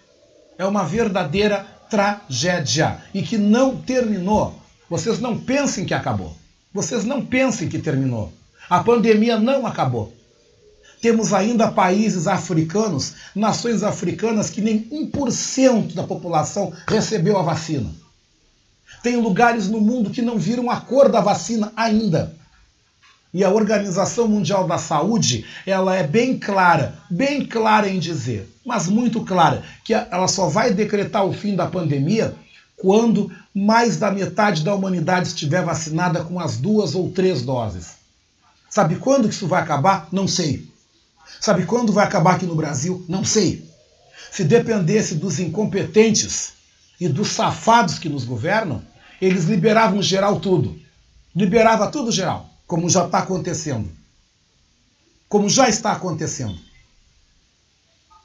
é 0.58 0.66
uma 0.66 0.84
verdadeira 0.84 1.66
tragédia 1.90 3.02
e 3.14 3.22
que 3.22 3.38
não 3.38 3.78
terminou. 3.78 4.56
Vocês 4.90 5.20
não 5.20 5.38
pensem 5.38 5.86
que 5.86 5.94
acabou. 5.94 6.36
Vocês 6.74 7.04
não 7.04 7.26
pensem 7.26 7.70
que 7.70 7.80
terminou. 7.80 8.32
A 8.70 8.84
pandemia 8.84 9.40
não 9.40 9.66
acabou. 9.66 10.14
Temos 11.02 11.32
ainda 11.32 11.72
países 11.72 12.28
africanos, 12.28 13.14
nações 13.36 13.84
africanas 13.84 14.50
que 14.50 14.62
nem 14.62 14.84
1% 14.90 15.94
da 15.94 16.04
população 16.04 16.74
recebeu 16.88 17.38
a 17.38 17.44
vacina. 17.44 17.90
Tem 19.04 19.16
lugares 19.18 19.70
no 19.70 19.80
mundo 19.80 20.10
que 20.10 20.22
não 20.22 20.38
viram 20.38 20.70
a 20.72 20.82
cor 20.82 21.10
da 21.10 21.22
vacina 21.22 21.72
ainda. 21.76 22.36
E 23.38 23.44
a 23.44 23.52
Organização 23.52 24.28
Mundial 24.28 24.66
da 24.66 24.80
Saúde, 24.80 25.46
ela 25.64 25.96
é 25.96 26.02
bem 26.02 26.40
clara, 26.40 26.98
bem 27.08 27.46
clara 27.46 27.88
em 27.88 28.00
dizer, 28.00 28.52
mas 28.66 28.88
muito 28.88 29.24
clara, 29.24 29.62
que 29.84 29.94
ela 29.94 30.28
só 30.28 30.50
vai 30.50 30.74
decretar 30.74 31.24
o 31.24 31.32
fim 31.32 31.56
da 31.56 31.68
pandemia 31.68 32.34
quando 32.78 33.32
mais 33.54 33.98
da 33.98 34.10
metade 34.10 34.64
da 34.64 34.74
humanidade 34.74 35.28
estiver 35.28 35.64
vacinada 35.64 36.24
com 36.24 36.40
as 36.40 36.58
duas 36.58 36.96
ou 36.96 37.12
três 37.12 37.44
doses. 37.44 37.98
Sabe 38.72 38.96
quando 38.96 39.28
que 39.28 39.36
isso 39.36 39.46
vai 39.46 39.62
acabar? 39.62 40.08
Não 40.12 40.28
sei. 40.28 40.68
Sabe 41.40 41.64
quando 41.64 41.94
vai 41.94 42.08
acabar 42.08 42.38
aqui 42.38 42.48
no 42.48 42.56
Brasil? 42.56 43.06
Não 43.08 43.24
sei. 43.24 43.70
Se 44.32 44.44
dependesse 44.44 45.14
dos 45.14 45.40
incompetentes 45.40 46.54
e 47.00 47.08
dos 47.08 47.28
safados 47.28 48.00
que 48.00 48.10
nos 48.10 48.24
governam, 48.24 48.82
eles 49.22 49.44
liberavam 49.44 50.02
geral 50.02 50.40
tudo. 50.40 50.76
Liberava 51.36 51.86
tudo 51.86 52.12
geral, 52.12 52.50
como 52.68 52.90
já 52.90 53.06
está 53.06 53.20
acontecendo. 53.20 53.90
Como 55.30 55.50
já 55.50 55.70
está 55.70 55.94
acontecendo. 55.94 56.60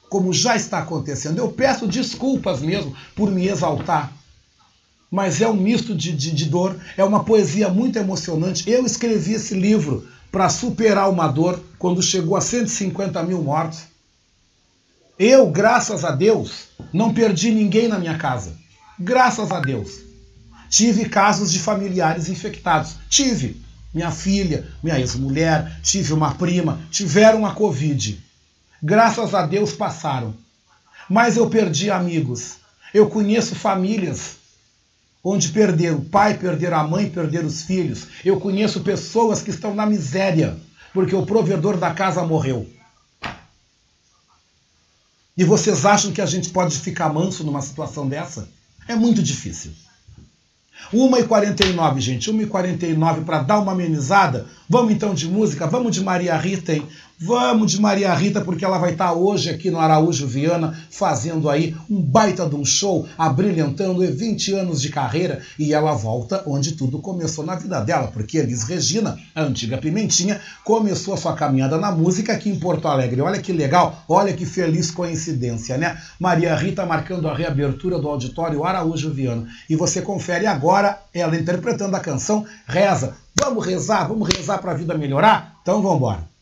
Como 0.09 0.33
já 0.33 0.55
está 0.55 0.79
acontecendo. 0.79 1.39
Eu 1.39 1.49
peço 1.49 1.87
desculpas 1.87 2.61
mesmo 2.61 2.95
por 3.15 3.31
me 3.31 3.47
exaltar. 3.47 4.11
Mas 5.09 5.41
é 5.41 5.47
um 5.47 5.55
misto 5.55 5.95
de, 5.95 6.11
de, 6.11 6.31
de 6.31 6.45
dor, 6.45 6.79
é 6.97 7.03
uma 7.03 7.23
poesia 7.23 7.69
muito 7.69 7.97
emocionante. 7.97 8.69
Eu 8.69 8.85
escrevi 8.85 9.33
esse 9.33 9.53
livro 9.53 10.07
para 10.31 10.49
superar 10.49 11.09
uma 11.09 11.27
dor 11.27 11.63
quando 11.77 12.01
chegou 12.01 12.35
a 12.35 12.41
150 12.41 13.21
mil 13.23 13.41
mortos. 13.41 13.81
Eu, 15.17 15.49
graças 15.51 16.03
a 16.03 16.11
Deus, 16.11 16.69
não 16.91 17.13
perdi 17.13 17.51
ninguém 17.51 17.87
na 17.87 17.99
minha 17.99 18.17
casa. 18.17 18.57
Graças 18.99 19.51
a 19.51 19.59
Deus. 19.59 20.01
Tive 20.69 21.07
casos 21.07 21.51
de 21.51 21.59
familiares 21.59 22.27
infectados. 22.27 22.95
Tive. 23.07 23.62
Minha 23.93 24.11
filha, 24.11 24.67
minha 24.81 24.99
ex-mulher, 24.99 25.79
tive 25.83 26.13
uma 26.13 26.33
prima, 26.33 26.79
tiveram 26.89 27.45
a 27.45 27.53
Covid. 27.53 28.21
Graças 28.81 29.35
a 29.35 29.45
Deus 29.45 29.73
passaram. 29.73 30.33
Mas 31.09 31.37
eu 31.37 31.49
perdi 31.49 31.91
amigos. 31.91 32.55
Eu 32.93 33.09
conheço 33.09 33.55
famílias 33.55 34.37
onde 35.23 35.49
perderam 35.49 35.99
o 35.99 36.05
pai, 36.05 36.37
perderam 36.37 36.77
a 36.77 36.87
mãe, 36.87 37.09
perderam 37.09 37.47
os 37.47 37.63
filhos. 37.63 38.07
Eu 38.25 38.39
conheço 38.39 38.81
pessoas 38.81 39.41
que 39.41 39.51
estão 39.51 39.73
na 39.73 39.85
miséria 39.85 40.59
porque 40.93 41.15
o 41.15 41.25
provedor 41.25 41.77
da 41.77 41.93
casa 41.93 42.23
morreu. 42.23 42.69
E 45.35 45.43
vocês 45.43 45.85
acham 45.85 46.11
que 46.11 46.21
a 46.21 46.25
gente 46.25 46.49
pode 46.49 46.77
ficar 46.77 47.11
manso 47.11 47.43
numa 47.43 47.61
situação 47.61 48.07
dessa? 48.07 48.47
É 48.87 48.95
muito 48.95 49.23
difícil. 49.23 49.71
1h49, 50.93 51.99
gente, 51.99 52.31
1h49 52.31 53.25
para 53.25 53.41
dar 53.41 53.59
uma 53.59 53.71
amenizada. 53.71 54.45
Vamos 54.69 54.93
então 54.93 55.13
de 55.13 55.27
música, 55.27 55.67
vamos 55.67 55.91
de 55.91 56.03
Maria 56.03 56.37
Rita, 56.37 56.73
hein? 56.73 56.83
Vamos 57.25 57.71
de 57.71 57.79
Maria 57.79 58.13
Rita, 58.13 58.41
porque 58.41 58.65
ela 58.65 58.77
vai 58.77 58.91
estar 58.91 59.13
hoje 59.13 59.49
aqui 59.49 59.71
no 59.71 59.79
Araújo 59.79 60.27
Viana, 60.27 60.77
fazendo 60.89 61.49
aí 61.49 61.73
um 61.89 62.01
baita 62.01 62.45
de 62.49 62.53
um 62.53 62.65
show, 62.65 63.07
abrilhantando 63.17 64.05
20 64.05 64.53
anos 64.55 64.81
de 64.81 64.89
carreira, 64.89 65.41
e 65.57 65.73
ela 65.73 65.93
volta 65.93 66.43
onde 66.45 66.73
tudo 66.73 66.99
começou 66.99 67.45
na 67.45 67.55
vida 67.55 67.79
dela, 67.79 68.09
porque 68.09 68.39
Elis 68.39 68.63
Regina, 68.63 69.17
a 69.33 69.41
antiga 69.41 69.77
Pimentinha, 69.77 70.41
começou 70.65 71.13
a 71.13 71.17
sua 71.17 71.33
caminhada 71.33 71.77
na 71.77 71.93
música 71.93 72.33
aqui 72.33 72.49
em 72.49 72.59
Porto 72.59 72.89
Alegre. 72.89 73.21
Olha 73.21 73.41
que 73.41 73.53
legal, 73.53 74.03
olha 74.09 74.33
que 74.33 74.45
feliz 74.45 74.91
coincidência, 74.91 75.77
né? 75.77 75.97
Maria 76.19 76.53
Rita 76.57 76.85
marcando 76.85 77.29
a 77.29 77.33
reabertura 77.33 77.99
do 77.99 78.09
auditório 78.09 78.65
Araújo 78.65 79.13
Viana. 79.13 79.47
E 79.69 79.77
você 79.77 80.01
confere 80.01 80.45
agora 80.45 80.99
ela 81.13 81.37
interpretando 81.37 81.95
a 81.95 82.01
canção 82.01 82.45
Reza. 82.67 83.15
Vamos 83.41 83.65
rezar, 83.65 84.09
vamos 84.09 84.27
rezar 84.27 84.57
para 84.57 84.73
a 84.73 84.75
vida 84.75 84.97
melhorar? 84.97 85.57
Então 85.61 85.81
vamos 85.81 85.97
embora. 85.99 86.32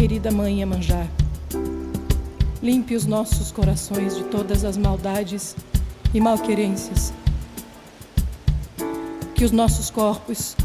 Querida 0.00 0.30
mãe 0.30 0.60
Iemanjá, 0.60 1.06
limpe 2.62 2.94
os 2.94 3.04
nossos 3.04 3.52
corações 3.52 4.16
de 4.16 4.24
todas 4.24 4.64
as 4.64 4.78
maldades 4.78 5.54
e 6.14 6.18
malquerências. 6.18 7.12
Que 9.34 9.44
os 9.44 9.52
nossos 9.52 9.90
corpos, 9.90 10.56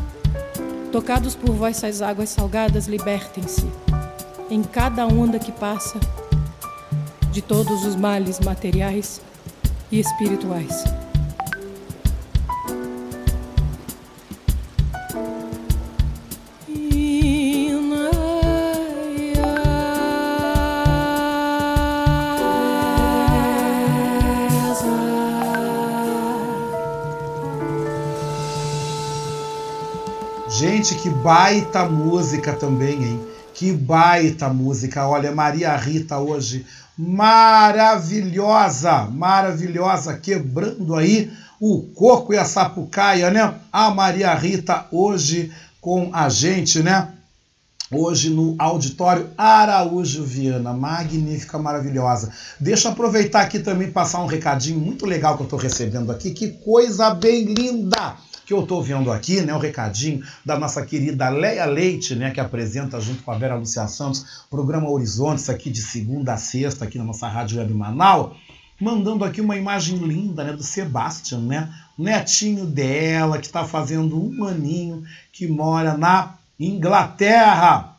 tocados 0.89 1.35
por 1.35 1.53
vossas 1.53 2.01
águas 2.01 2.29
salgadas, 2.29 2.87
libertem-se 2.87 3.67
em 4.49 4.63
cada 4.63 5.05
onda 5.05 5.37
que 5.37 5.51
passa 5.51 5.99
de 7.29 7.41
todos 7.41 7.83
os 7.83 7.97
males 7.97 8.39
materiais 8.39 9.19
e 9.91 9.99
espirituais. 9.99 10.85
Baita 31.25 31.85
música 31.85 32.53
também, 32.53 33.03
hein? 33.03 33.19
Que 33.51 33.71
baita 33.71 34.47
música. 34.47 35.07
Olha, 35.07 35.31
Maria 35.31 35.75
Rita 35.75 36.19
hoje 36.19 36.63
maravilhosa, 36.95 39.05
maravilhosa, 39.05 40.17
quebrando 40.17 40.93
aí 40.93 41.31
o 41.59 41.81
coco 41.95 42.31
e 42.31 42.37
a 42.37 42.45
sapucaia, 42.45 43.31
né? 43.31 43.55
A 43.73 43.89
Maria 43.89 44.35
Rita 44.35 44.85
hoje 44.91 45.51
com 45.81 46.11
a 46.13 46.29
gente, 46.29 46.83
né? 46.83 47.11
Hoje 47.91 48.29
no 48.29 48.55
auditório 48.59 49.27
Araújo 49.35 50.23
Viana, 50.23 50.73
magnífica, 50.73 51.57
maravilhosa. 51.57 52.31
Deixa 52.59 52.87
eu 52.87 52.91
aproveitar 52.91 53.41
aqui 53.41 53.57
também 53.57 53.89
passar 53.89 54.21
um 54.21 54.27
recadinho 54.27 54.77
muito 54.77 55.07
legal 55.07 55.35
que 55.35 55.41
eu 55.41 55.45
estou 55.45 55.57
recebendo 55.57 56.11
aqui. 56.11 56.29
Que 56.29 56.49
coisa 56.49 57.15
bem 57.15 57.45
linda! 57.45 58.15
Que 58.45 58.53
eu 58.53 58.61
estou 58.61 58.81
vendo 58.81 59.11
aqui, 59.11 59.41
né, 59.41 59.53
o 59.53 59.59
recadinho 59.59 60.23
da 60.45 60.57
nossa 60.57 60.85
querida 60.85 61.29
Leia 61.29 61.65
Leite, 61.65 62.15
né, 62.15 62.31
que 62.31 62.39
apresenta 62.39 63.01
junto 63.01 63.23
com 63.23 63.31
a 63.31 63.37
Vera 63.37 63.55
Lucia 63.55 63.87
Santos 63.87 64.43
o 64.45 64.49
programa 64.49 64.89
Horizontes 64.89 65.49
aqui 65.49 65.69
de 65.69 65.81
segunda 65.81 66.33
a 66.33 66.37
sexta 66.37 66.85
aqui 66.85 66.97
na 66.97 67.03
nossa 67.03 67.27
Rádio 67.27 67.57
Web 67.57 67.73
Manaus, 67.73 68.37
mandando 68.79 69.25
aqui 69.25 69.41
uma 69.41 69.57
imagem 69.57 69.97
linda, 69.97 70.43
né, 70.43 70.53
do 70.53 70.63
Sebastian, 70.63 71.39
né, 71.39 71.73
netinho 71.97 72.65
dela 72.65 73.39
que 73.39 73.47
está 73.47 73.65
fazendo 73.65 74.21
um 74.21 74.45
aninho, 74.45 75.03
que 75.31 75.47
mora 75.47 75.97
na 75.97 76.35
Inglaterra. 76.59 77.95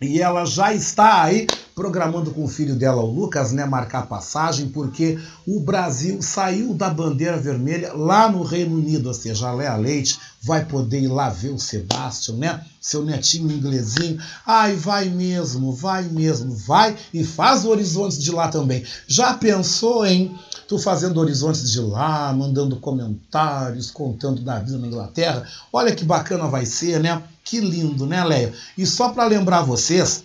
E 0.00 0.20
ela 0.22 0.46
já 0.46 0.72
está 0.72 1.24
aí 1.24 1.46
programando 1.80 2.30
com 2.32 2.44
o 2.44 2.48
filho 2.48 2.76
dela, 2.76 3.00
o 3.00 3.10
Lucas, 3.10 3.52
né, 3.52 3.64
marcar 3.64 4.06
passagem, 4.06 4.68
porque 4.68 5.18
o 5.46 5.60
Brasil 5.60 6.20
saiu 6.20 6.74
da 6.74 6.90
bandeira 6.90 7.38
vermelha 7.38 7.94
lá 7.94 8.30
no 8.30 8.42
Reino 8.42 8.76
Unido, 8.76 9.06
ou 9.06 9.14
seja, 9.14 9.48
a 9.48 9.54
Lea 9.54 9.74
Leite 9.76 10.18
vai 10.42 10.62
poder 10.62 11.00
ir 11.00 11.08
lá 11.08 11.30
ver 11.30 11.48
o 11.48 11.58
Sebastião, 11.58 12.36
né? 12.36 12.62
Seu 12.78 13.02
netinho 13.02 13.50
inglesinho. 13.50 14.20
Ai, 14.46 14.74
vai 14.74 15.08
mesmo, 15.08 15.72
vai 15.72 16.02
mesmo, 16.02 16.54
vai 16.54 16.94
e 17.14 17.24
faz 17.24 17.64
o 17.64 17.70
Horizontes 17.70 18.22
de 18.22 18.30
lá 18.30 18.48
também. 18.48 18.84
Já 19.06 19.32
pensou 19.32 20.04
em 20.04 20.38
tu 20.68 20.78
fazendo 20.78 21.18
Horizontes 21.18 21.72
de 21.72 21.80
lá, 21.80 22.30
mandando 22.34 22.76
comentários, 22.76 23.90
contando 23.90 24.42
da 24.42 24.58
vida 24.58 24.76
na 24.76 24.86
Inglaterra? 24.86 25.46
Olha 25.72 25.94
que 25.94 26.04
bacana 26.04 26.46
vai 26.46 26.66
ser, 26.66 27.00
né? 27.00 27.22
Que 27.42 27.58
lindo, 27.58 28.04
né, 28.04 28.22
Leia? 28.22 28.52
E 28.76 28.84
só 28.84 29.08
para 29.08 29.24
lembrar 29.24 29.62
vocês, 29.62 30.24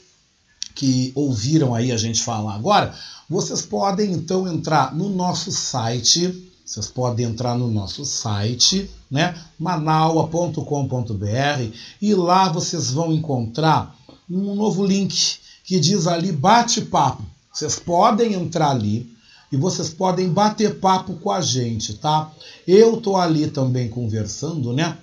que 0.75 1.11
ouviram 1.15 1.73
aí 1.73 1.91
a 1.91 1.97
gente 1.97 2.21
falar 2.21 2.53
agora, 2.53 2.93
vocês 3.29 3.63
podem 3.63 4.11
então 4.11 4.47
entrar 4.47 4.93
no 4.93 5.09
nosso 5.09 5.51
site, 5.51 6.51
vocês 6.63 6.87
podem 6.87 7.25
entrar 7.25 7.57
no 7.57 7.71
nosso 7.71 8.05
site, 8.05 8.89
né, 9.09 9.35
manaua.com.br 9.57 10.59
e 12.01 12.13
lá 12.13 12.49
vocês 12.49 12.91
vão 12.91 13.13
encontrar 13.13 13.95
um 14.29 14.53
novo 14.53 14.85
link 14.85 15.37
que 15.63 15.79
diz 15.79 16.05
ali 16.05 16.31
bate-papo. 16.31 17.23
Vocês 17.51 17.79
podem 17.79 18.33
entrar 18.33 18.71
ali 18.71 19.09
e 19.51 19.57
vocês 19.57 19.89
podem 19.89 20.29
bater 20.29 20.79
papo 20.79 21.13
com 21.15 21.31
a 21.31 21.39
gente, 21.39 21.93
tá? 21.93 22.31
Eu 22.67 22.97
tô 22.97 23.15
ali 23.15 23.47
também 23.47 23.87
conversando, 23.87 24.73
né? 24.73 24.97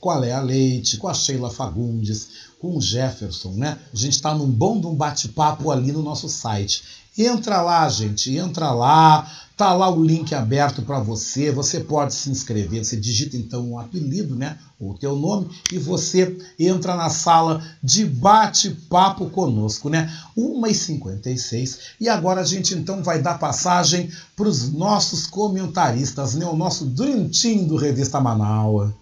Com 0.00 0.10
a 0.10 0.18
Lea 0.18 0.40
Leite, 0.40 0.96
com 0.96 1.08
a 1.08 1.14
Sheila 1.14 1.50
Fagundes, 1.50 2.28
com 2.60 2.76
o 2.76 2.80
Jefferson, 2.80 3.52
né? 3.52 3.78
A 3.92 3.96
gente 3.96 4.14
está 4.14 4.34
num 4.34 4.50
bom 4.50 4.80
de 4.80 4.86
um 4.86 4.94
bate-papo 4.94 5.70
ali 5.70 5.92
no 5.92 6.02
nosso 6.02 6.28
site. 6.28 6.82
Entra 7.18 7.62
lá, 7.62 7.88
gente, 7.88 8.36
entra 8.36 8.72
lá, 8.72 9.26
tá 9.56 9.72
lá 9.72 9.88
o 9.88 10.04
link 10.04 10.34
aberto 10.34 10.82
para 10.82 11.00
você, 11.00 11.50
você 11.50 11.80
pode 11.80 12.12
se 12.12 12.28
inscrever, 12.28 12.84
você 12.84 12.94
digita 12.94 13.38
então 13.38 13.70
um 13.70 13.78
apelido, 13.78 14.36
né, 14.36 14.58
o 14.78 14.92
teu 14.92 15.16
nome 15.16 15.48
e 15.72 15.78
você 15.78 16.36
entra 16.58 16.94
na 16.94 17.08
sala 17.08 17.64
de 17.82 18.04
bate-papo 18.04 19.30
conosco, 19.30 19.88
né? 19.88 20.14
1h56 20.36 21.78
e 21.98 22.06
agora 22.06 22.42
a 22.42 22.44
gente 22.44 22.74
então 22.74 23.02
vai 23.02 23.22
dar 23.22 23.38
passagem 23.38 24.10
para 24.36 24.46
os 24.48 24.70
nossos 24.70 25.26
comentaristas, 25.26 26.34
né, 26.34 26.44
o 26.44 26.54
nosso 26.54 26.84
Dream 26.84 27.30
Team 27.30 27.64
do 27.64 27.76
Revista 27.76 28.20
Manaus. 28.20 28.92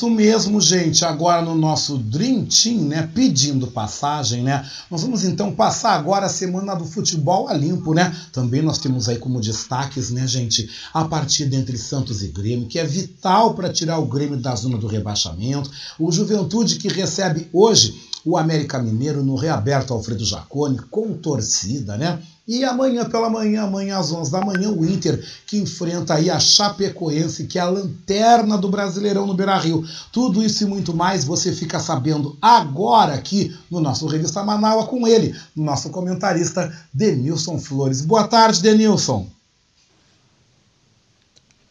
Isso 0.00 0.08
mesmo, 0.08 0.62
gente. 0.62 1.04
Agora 1.04 1.42
no 1.42 1.54
nosso 1.54 1.98
Dream 1.98 2.46
Team, 2.46 2.84
né, 2.84 3.10
pedindo 3.14 3.66
passagem, 3.66 4.42
né? 4.42 4.66
Nós 4.90 5.02
vamos 5.02 5.24
então 5.24 5.52
passar 5.52 5.92
agora 5.92 6.24
a 6.24 6.30
semana 6.30 6.74
do 6.74 6.86
futebol 6.86 7.48
a 7.48 7.52
limpo, 7.52 7.92
né? 7.92 8.10
Também 8.32 8.62
nós 8.62 8.78
temos 8.78 9.10
aí 9.10 9.18
como 9.18 9.42
destaques, 9.42 10.10
né, 10.10 10.26
gente, 10.26 10.70
a 10.94 11.04
partida 11.04 11.54
entre 11.54 11.76
Santos 11.76 12.22
e 12.22 12.28
Grêmio, 12.28 12.66
que 12.66 12.78
é 12.78 12.84
vital 12.86 13.52
para 13.52 13.70
tirar 13.70 13.98
o 13.98 14.06
Grêmio 14.06 14.38
da 14.38 14.54
zona 14.54 14.78
do 14.78 14.86
rebaixamento. 14.86 15.70
O 15.98 16.10
Juventude 16.10 16.76
que 16.76 16.88
recebe 16.88 17.50
hoje 17.52 17.94
o 18.24 18.38
América 18.38 18.78
Mineiro 18.78 19.22
no 19.22 19.34
reaberto 19.34 19.92
Alfredo 19.92 20.24
Jacone 20.24 20.78
com 20.90 21.12
torcida, 21.12 21.98
né? 21.98 22.22
E 22.48 22.64
amanhã 22.64 23.04
pela 23.04 23.30
manhã, 23.30 23.62
amanhã 23.62 23.98
às 23.98 24.10
11 24.10 24.32
da 24.32 24.40
manhã, 24.40 24.70
o 24.70 24.84
Inter 24.84 25.24
que 25.46 25.56
enfrenta 25.56 26.14
aí 26.14 26.28
a 26.28 26.40
Chapecoense, 26.40 27.46
que 27.46 27.58
é 27.58 27.62
a 27.62 27.68
lanterna 27.68 28.58
do 28.58 28.68
Brasileirão 28.68 29.26
no 29.26 29.34
Beira-Rio. 29.34 29.84
Tudo 30.10 30.42
isso 30.42 30.64
e 30.64 30.66
muito 30.66 30.92
mais 30.92 31.24
você 31.24 31.52
fica 31.52 31.78
sabendo 31.78 32.36
agora 32.42 33.14
aqui 33.14 33.56
no 33.70 33.80
nosso 33.80 34.06
Revista 34.06 34.42
Manaus 34.42 34.86
com 34.86 35.06
ele, 35.06 35.34
nosso 35.54 35.90
comentarista 35.90 36.76
Denilson 36.92 37.58
Flores. 37.58 38.00
Boa 38.00 38.26
tarde, 38.26 38.60
Denilson. 38.60 39.28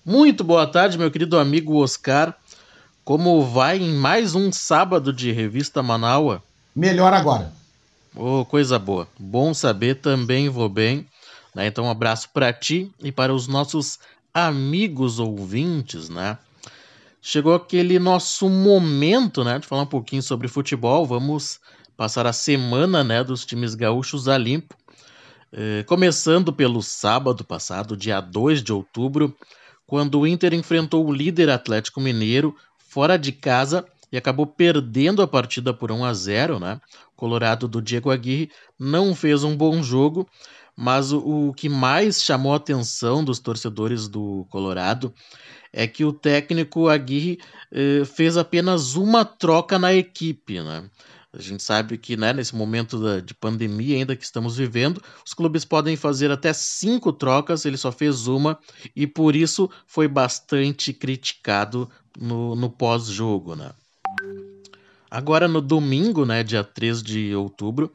Muito 0.06 0.44
boa 0.44 0.66
tarde, 0.66 0.98
meu 0.98 1.12
querido 1.12 1.38
amigo 1.38 1.76
Oscar. 1.84 2.34
Como 3.04 3.46
vai 3.46 3.80
em 3.80 3.94
mais 3.94 4.34
um 4.34 4.52
sábado 4.52 5.12
de 5.12 5.32
Revista 5.32 5.84
Manaua? 5.84 6.42
Melhor 6.76 7.12
agora. 7.14 7.59
Oh, 8.16 8.44
coisa 8.46 8.80
boa. 8.80 9.08
Bom 9.20 9.54
saber, 9.54 9.96
também 9.96 10.50
vou 10.50 10.68
bem. 10.68 11.08
Né? 11.54 11.68
Então, 11.68 11.86
um 11.86 11.90
abraço 11.90 12.30
para 12.34 12.52
ti 12.52 12.92
e 13.02 13.12
para 13.12 13.34
os 13.34 13.48
nossos 13.48 14.00
amigos 14.34 15.20
ouvintes, 15.20 16.10
né? 16.10 16.38
Chegou 17.22 17.54
aquele 17.54 18.00
nosso 18.00 18.50
momento, 18.50 19.44
né, 19.44 19.60
de 19.60 19.68
falar 19.68 19.82
um 19.82 19.88
pouquinho 19.88 20.24
sobre 20.24 20.48
futebol. 20.48 21.06
Vamos 21.06 21.60
passar 21.98 22.26
a 22.26 22.32
semana, 22.32 23.04
né, 23.04 23.24
dos 23.24 23.46
times 23.46 23.76
gaúchos 23.76 24.30
a 24.30 24.38
limpo. 24.38 24.76
Eh, 25.52 25.84
começando 25.86 26.54
pelo 26.54 26.82
sábado 26.82 27.44
passado, 27.44 27.98
dia 27.98 28.22
2 28.22 28.64
de 28.64 28.72
outubro, 28.72 29.36
quando 29.86 30.20
o 30.20 30.28
Inter 30.28 30.54
enfrentou 30.54 31.06
o 31.06 31.12
líder 31.12 31.50
Atlético 31.50 32.00
Mineiro 32.00 32.56
fora 32.78 33.18
de 33.18 33.32
casa 33.32 33.86
e 34.12 34.18
acabou 34.18 34.48
perdendo 34.48 35.22
a 35.22 35.28
partida 35.28 35.74
por 35.74 35.92
1 35.92 36.06
a 36.06 36.14
0, 36.14 36.60
né? 36.60 36.80
Colorado 37.20 37.68
do 37.68 37.82
Diego 37.82 38.10
Aguirre 38.10 38.50
não 38.80 39.14
fez 39.14 39.44
um 39.44 39.54
bom 39.54 39.84
jogo, 39.84 40.26
mas 40.74 41.12
o, 41.12 41.50
o 41.50 41.54
que 41.54 41.68
mais 41.68 42.24
chamou 42.24 42.54
a 42.54 42.56
atenção 42.56 43.26
dos 43.26 43.40
torcedores 43.40 44.08
do 44.08 44.48
Colorado 44.50 45.14
é 45.74 45.86
que 45.86 46.06
o 46.06 46.14
técnico 46.14 46.88
Aguirre 46.88 47.38
eh, 47.74 48.06
fez 48.06 48.38
apenas 48.38 48.96
uma 48.96 49.26
troca 49.26 49.78
na 49.78 49.94
equipe, 49.94 50.62
né? 50.62 50.90
A 51.34 51.42
gente 51.42 51.62
sabe 51.62 51.98
que 51.98 52.16
né, 52.16 52.32
nesse 52.32 52.56
momento 52.56 52.98
da, 52.98 53.20
de 53.20 53.34
pandemia 53.34 53.98
ainda 53.98 54.16
que 54.16 54.24
estamos 54.24 54.56
vivendo, 54.56 55.04
os 55.26 55.34
clubes 55.34 55.66
podem 55.66 55.98
fazer 55.98 56.32
até 56.32 56.54
cinco 56.54 57.12
trocas, 57.12 57.66
ele 57.66 57.76
só 57.76 57.92
fez 57.92 58.28
uma 58.28 58.58
e 58.96 59.06
por 59.06 59.36
isso 59.36 59.70
foi 59.86 60.08
bastante 60.08 60.94
criticado 60.94 61.90
no, 62.18 62.56
no 62.56 62.70
pós-jogo. 62.70 63.58
Né? 63.58 63.70
Agora 65.10 65.48
no 65.48 65.62
domingo, 65.62 66.26
né, 66.26 66.44
dia 66.44 66.64
3 66.64 67.02
de 67.02 67.34
outubro, 67.36 67.92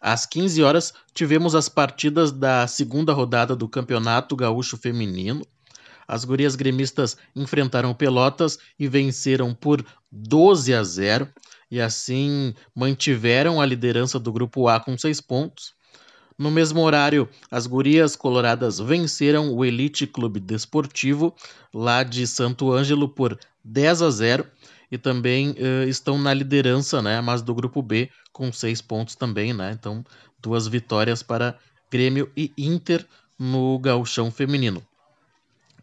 às 0.00 0.26
15 0.26 0.62
horas, 0.62 0.92
tivemos 1.14 1.54
as 1.54 1.68
partidas 1.68 2.30
da 2.30 2.66
segunda 2.66 3.12
rodada 3.12 3.56
do 3.56 3.68
Campeonato 3.68 4.36
Gaúcho 4.36 4.76
Feminino. 4.76 5.46
As 6.06 6.24
gurias 6.24 6.54
gremistas 6.54 7.16
enfrentaram 7.34 7.94
Pelotas 7.94 8.58
e 8.78 8.86
venceram 8.86 9.54
por 9.54 9.84
12 10.12 10.74
a 10.74 10.82
0 10.82 11.28
e 11.70 11.80
assim 11.80 12.54
mantiveram 12.74 13.60
a 13.60 13.66
liderança 13.66 14.18
do 14.18 14.32
grupo 14.32 14.68
A 14.68 14.80
com 14.80 14.96
seis 14.96 15.20
pontos. 15.20 15.74
No 16.38 16.50
mesmo 16.50 16.80
horário, 16.82 17.28
as 17.50 17.66
gurias 17.66 18.14
coloradas 18.14 18.78
venceram 18.78 19.52
o 19.52 19.64
Elite 19.64 20.06
Clube 20.06 20.38
Desportivo 20.38 21.34
lá 21.74 22.02
de 22.02 22.26
Santo 22.26 22.72
Ângelo 22.72 23.08
por 23.08 23.38
10 23.64 24.02
a 24.02 24.10
0 24.10 24.46
e 24.90 24.96
também 24.98 25.50
uh, 25.50 25.88
estão 25.88 26.18
na 26.18 26.32
liderança, 26.32 27.02
né, 27.02 27.20
mas 27.20 27.42
do 27.42 27.54
grupo 27.54 27.82
B 27.82 28.10
com 28.32 28.52
seis 28.52 28.80
pontos 28.80 29.14
também, 29.14 29.52
né? 29.52 29.76
Então, 29.78 30.04
duas 30.40 30.66
vitórias 30.66 31.22
para 31.22 31.58
Grêmio 31.90 32.30
e 32.36 32.52
Inter 32.56 33.04
no 33.38 33.78
Gauchão 33.78 34.30
Feminino. 34.30 34.82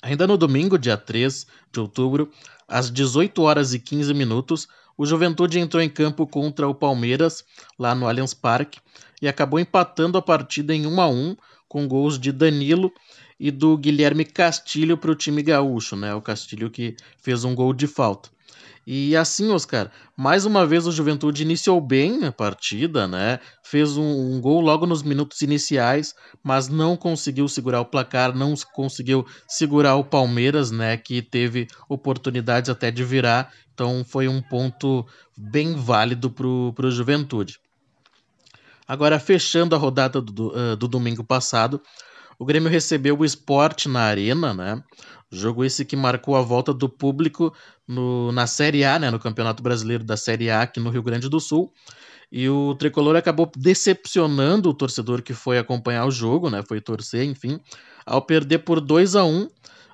Ainda 0.01 0.28
no 0.28 0.38
domingo, 0.38 0.78
dia 0.78 0.97
3 0.97 1.47
de 1.72 1.80
outubro, 1.80 2.32
às 2.68 2.91
18 2.91 3.41
horas 3.41 3.74
e 3.74 3.80
15 3.80 4.14
minutos, 4.14 4.68
o 4.97 5.06
Juventude 5.06 5.60
entrou 5.60 5.82
em 5.82 5.89
campo 5.89 6.26
contra 6.26 6.68
o 6.68 6.76
Palmeiras, 6.76 7.43
lá 7.78 7.93
no 7.93 8.08
Allianz 8.08 8.34
Parque, 8.34 8.80
e 9.22 9.28
acabou 9.28 9.60
empatando 9.60 10.18
a 10.18 10.22
partida 10.22 10.74
em 10.74 10.86
1 10.86 11.01
a 11.01 11.08
1 11.08 11.36
com 11.68 11.88
gols 11.88 12.20
de 12.20 12.32
Danilo 12.32 12.91
e 13.39 13.51
do 13.51 13.78
Guilherme 13.78 14.24
Castilho 14.24 14.97
para 14.97 15.12
o 15.12 15.16
time 15.16 15.41
gaúcho, 15.41 15.95
né? 15.95 16.14
O 16.14 16.22
Castilho 16.22 16.70
que 16.70 16.95
fez 17.18 17.43
um 17.43 17.53
gol 17.53 17.74
de 17.74 17.88
falta. 17.88 18.30
E 18.88 19.16
assim, 19.16 19.50
Oscar, 19.50 19.92
mais 20.16 20.46
uma 20.46 20.66
vez 20.66 20.86
o 20.86 20.92
Juventude 20.92 21.42
iniciou 21.42 21.82
bem 21.82 22.24
a 22.24 22.32
partida, 22.32 23.08
né? 23.08 23.40
Fez 23.64 23.98
um, 23.98 24.36
um, 24.36 24.40
gol 24.40 24.62
logo 24.62 24.86
nos 24.86 25.02
minutos 25.02 25.42
iniciais, 25.42 26.14
mas 26.44 26.68
não 26.68 26.96
conseguiu 26.96 27.48
segurar 27.48 27.82
o 27.82 27.86
placar, 27.86 28.36
não 28.36 28.54
conseguiu 28.74 29.26
segurar 29.48 29.96
o 29.96 30.04
Palmeiras, 30.04 30.70
né? 30.70 30.98
Que 30.98 31.20
teve 31.24 31.68
oportunidades 31.90 32.70
até 32.70 32.92
de 32.92 33.04
virar. 33.04 33.52
Então 33.74 34.06
foi 34.08 34.28
um 34.28 34.40
ponto 34.40 35.04
bem 35.36 35.74
válido 35.74 36.30
para 36.30 36.46
o 36.46 36.92
Juventude. 36.92 37.60
Agora, 38.88 39.20
fechando 39.20 39.76
a 39.76 39.80
rodada 39.80 40.22
do, 40.22 40.50
uh, 40.50 40.76
do 40.76 40.88
domingo 40.88 41.24
passado, 41.24 41.82
o 42.40 42.46
Grêmio 42.46 42.70
recebeu 42.70 43.18
o 43.18 43.26
esporte 43.26 43.88
na 43.88 44.02
Arena, 44.02 44.54
né? 44.54 44.84
Jogo 45.32 45.66
esse 45.66 45.84
que 45.84 45.96
marcou 45.96 46.36
a 46.36 46.42
volta 46.42 46.74
do 46.74 46.88
público 46.88 47.54
no, 47.88 48.32
na 48.32 48.48
Série 48.48 48.84
A, 48.86 48.98
né, 49.00 49.10
no 49.10 49.20
Campeonato 49.20 49.62
Brasileiro 49.62 50.04
da 50.04 50.16
Série 50.16 50.50
A 50.50 50.62
aqui 50.62 50.80
no 50.80 50.90
Rio 50.90 51.04
Grande 51.04 51.28
do 51.30 51.40
Sul. 51.40 51.74
E 52.32 52.50
o 52.50 52.76
tricolor 52.76 53.16
acabou 53.16 53.50
decepcionando 53.56 54.70
o 54.70 54.74
torcedor 54.74 55.22
que 55.22 55.34
foi 55.34 55.58
acompanhar 55.58 56.06
o 56.06 56.12
jogo, 56.12 56.50
né, 56.50 56.64
foi 56.68 56.82
torcer, 56.82 57.24
enfim, 57.24 57.60
ao 58.06 58.22
perder 58.22 58.60
por 58.60 58.80
2 58.80 59.16
a 59.16 59.24
1 59.24 59.50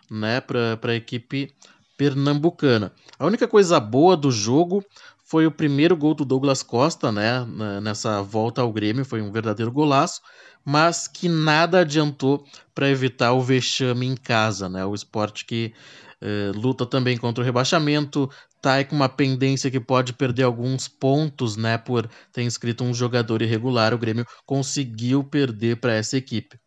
né, 0.09 0.41
para 0.41 0.91
a 0.91 0.95
equipe 0.95 1.53
pernambucana. 1.97 2.91
A 3.17 3.25
única 3.25 3.47
coisa 3.47 3.79
boa 3.79 4.17
do 4.17 4.31
jogo 4.31 4.83
foi 5.31 5.47
o 5.47 5.51
primeiro 5.51 5.95
gol 5.95 6.13
do 6.13 6.25
Douglas 6.25 6.61
Costa, 6.61 7.11
né, 7.11 7.45
nessa 7.81 8.21
volta 8.21 8.61
ao 8.61 8.71
Grêmio, 8.71 9.05
foi 9.05 9.21
um 9.21 9.31
verdadeiro 9.31 9.71
golaço 9.71 10.21
mas 10.63 11.07
que 11.07 11.27
nada 11.27 11.79
adiantou 11.79 12.45
para 12.73 12.89
evitar 12.89 13.33
o 13.33 13.41
vexame 13.41 14.05
em 14.05 14.15
casa, 14.15 14.69
né? 14.69 14.85
O 14.85 14.93
esporte 14.93 15.45
que 15.45 15.73
eh, 16.21 16.51
luta 16.55 16.85
também 16.85 17.17
contra 17.17 17.41
o 17.41 17.45
rebaixamento, 17.45 18.29
tá 18.61 18.83
com 18.83 18.95
uma 18.95 19.09
pendência 19.09 19.71
que 19.71 19.79
pode 19.79 20.13
perder 20.13 20.43
alguns 20.43 20.87
pontos, 20.87 21.57
né? 21.57 21.77
Por 21.77 22.07
ter 22.31 22.43
inscrito 22.43 22.83
um 22.83 22.93
jogador 22.93 23.41
irregular, 23.41 23.93
o 23.93 23.97
Grêmio 23.97 24.25
conseguiu 24.45 25.23
perder 25.23 25.77
para 25.77 25.93
essa 25.93 26.15
equipe. 26.15 26.59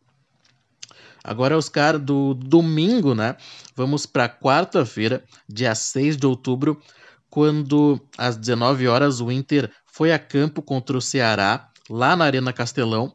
Agora, 1.22 1.56
Oscar, 1.56 1.98
do 1.98 2.34
domingo, 2.34 3.14
né? 3.14 3.36
Vamos 3.74 4.04
para 4.04 4.28
quarta-feira, 4.28 5.24
dia 5.48 5.74
6 5.74 6.16
de 6.16 6.26
outubro, 6.26 6.82
quando 7.34 8.00
às 8.16 8.36
19 8.36 8.86
horas 8.86 9.20
o 9.20 9.28
Inter 9.28 9.68
foi 9.86 10.12
a 10.12 10.18
campo 10.20 10.62
contra 10.62 10.96
o 10.96 11.02
Ceará, 11.02 11.68
lá 11.90 12.14
na 12.14 12.26
Arena 12.26 12.52
Castelão. 12.52 13.12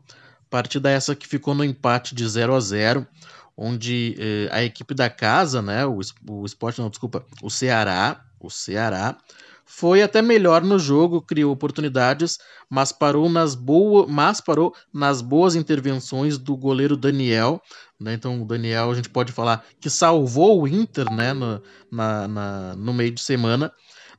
Partida 0.49 0.89
essa 0.89 1.15
que 1.15 1.25
ficou 1.25 1.55
no 1.55 1.63
empate 1.63 2.13
de 2.13 2.27
0 2.27 2.53
a 2.53 2.59
0 2.59 3.07
onde 3.55 4.17
eh, 4.19 4.49
a 4.51 4.61
equipe 4.61 4.93
da 4.93 5.09
casa, 5.09 5.61
né, 5.61 5.85
o, 5.85 6.01
o 6.29 6.45
esporte, 6.45 6.81
não, 6.81 6.89
desculpa, 6.89 7.25
o 7.41 7.49
Ceará, 7.49 8.21
o 8.41 8.49
Ceará, 8.49 9.17
foi 9.65 10.01
até 10.01 10.21
melhor 10.21 10.63
no 10.63 10.77
jogo, 10.77 11.21
criou 11.21 11.53
oportunidades, 11.53 12.39
mas 12.69 12.91
parou 12.91 13.29
nas, 13.29 13.55
boa, 13.55 14.05
mas 14.05 14.41
parou 14.41 14.75
nas 14.93 15.21
boas 15.21 15.55
intervenções 15.55 16.37
do 16.37 16.57
goleiro 16.57 16.97
Daniel. 16.97 17.61
Né? 17.97 18.15
Então, 18.15 18.41
o 18.41 18.45
Daniel, 18.45 18.91
a 18.91 18.95
gente 18.95 19.09
pode 19.09 19.31
falar 19.31 19.63
que 19.79 19.89
salvou 19.89 20.61
o 20.61 20.67
Inter 20.67 21.09
né? 21.13 21.33
no, 21.33 21.61
na, 21.89 22.27
na, 22.27 22.75
no 22.75 22.93
meio 22.93 23.11
de 23.11 23.21
semana. 23.21 23.71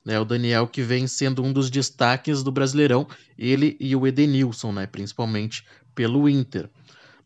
Né? 0.04 0.18
O 0.18 0.24
Daniel 0.24 0.66
que 0.66 0.82
vem 0.82 1.06
sendo 1.06 1.42
um 1.42 1.52
dos 1.52 1.70
destaques 1.70 2.42
do 2.42 2.52
Brasileirão, 2.52 3.06
ele 3.38 3.76
e 3.80 3.94
o 3.94 4.06
Edenilson, 4.06 4.72
né? 4.72 4.86
principalmente 4.86 5.64
pelo 5.94 6.28
Inter. 6.28 6.68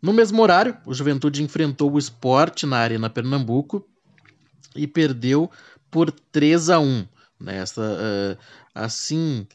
No 0.03 0.13
mesmo 0.13 0.43
horário, 0.43 0.77
o 0.85 0.93
Juventude 0.93 1.43
enfrentou 1.43 1.93
o 1.93 1.99
Sport 1.99 2.65
na 2.65 2.79
Arena 2.79 3.09
Pernambuco 3.09 3.87
e 4.77 4.87
perdeu 4.87 5.51
por 5.91 6.11
3 6.11 6.71
a 6.71 6.79
1 6.79 7.07
nessa 7.41 7.81
uh, 7.81 8.39
assim 8.75 9.47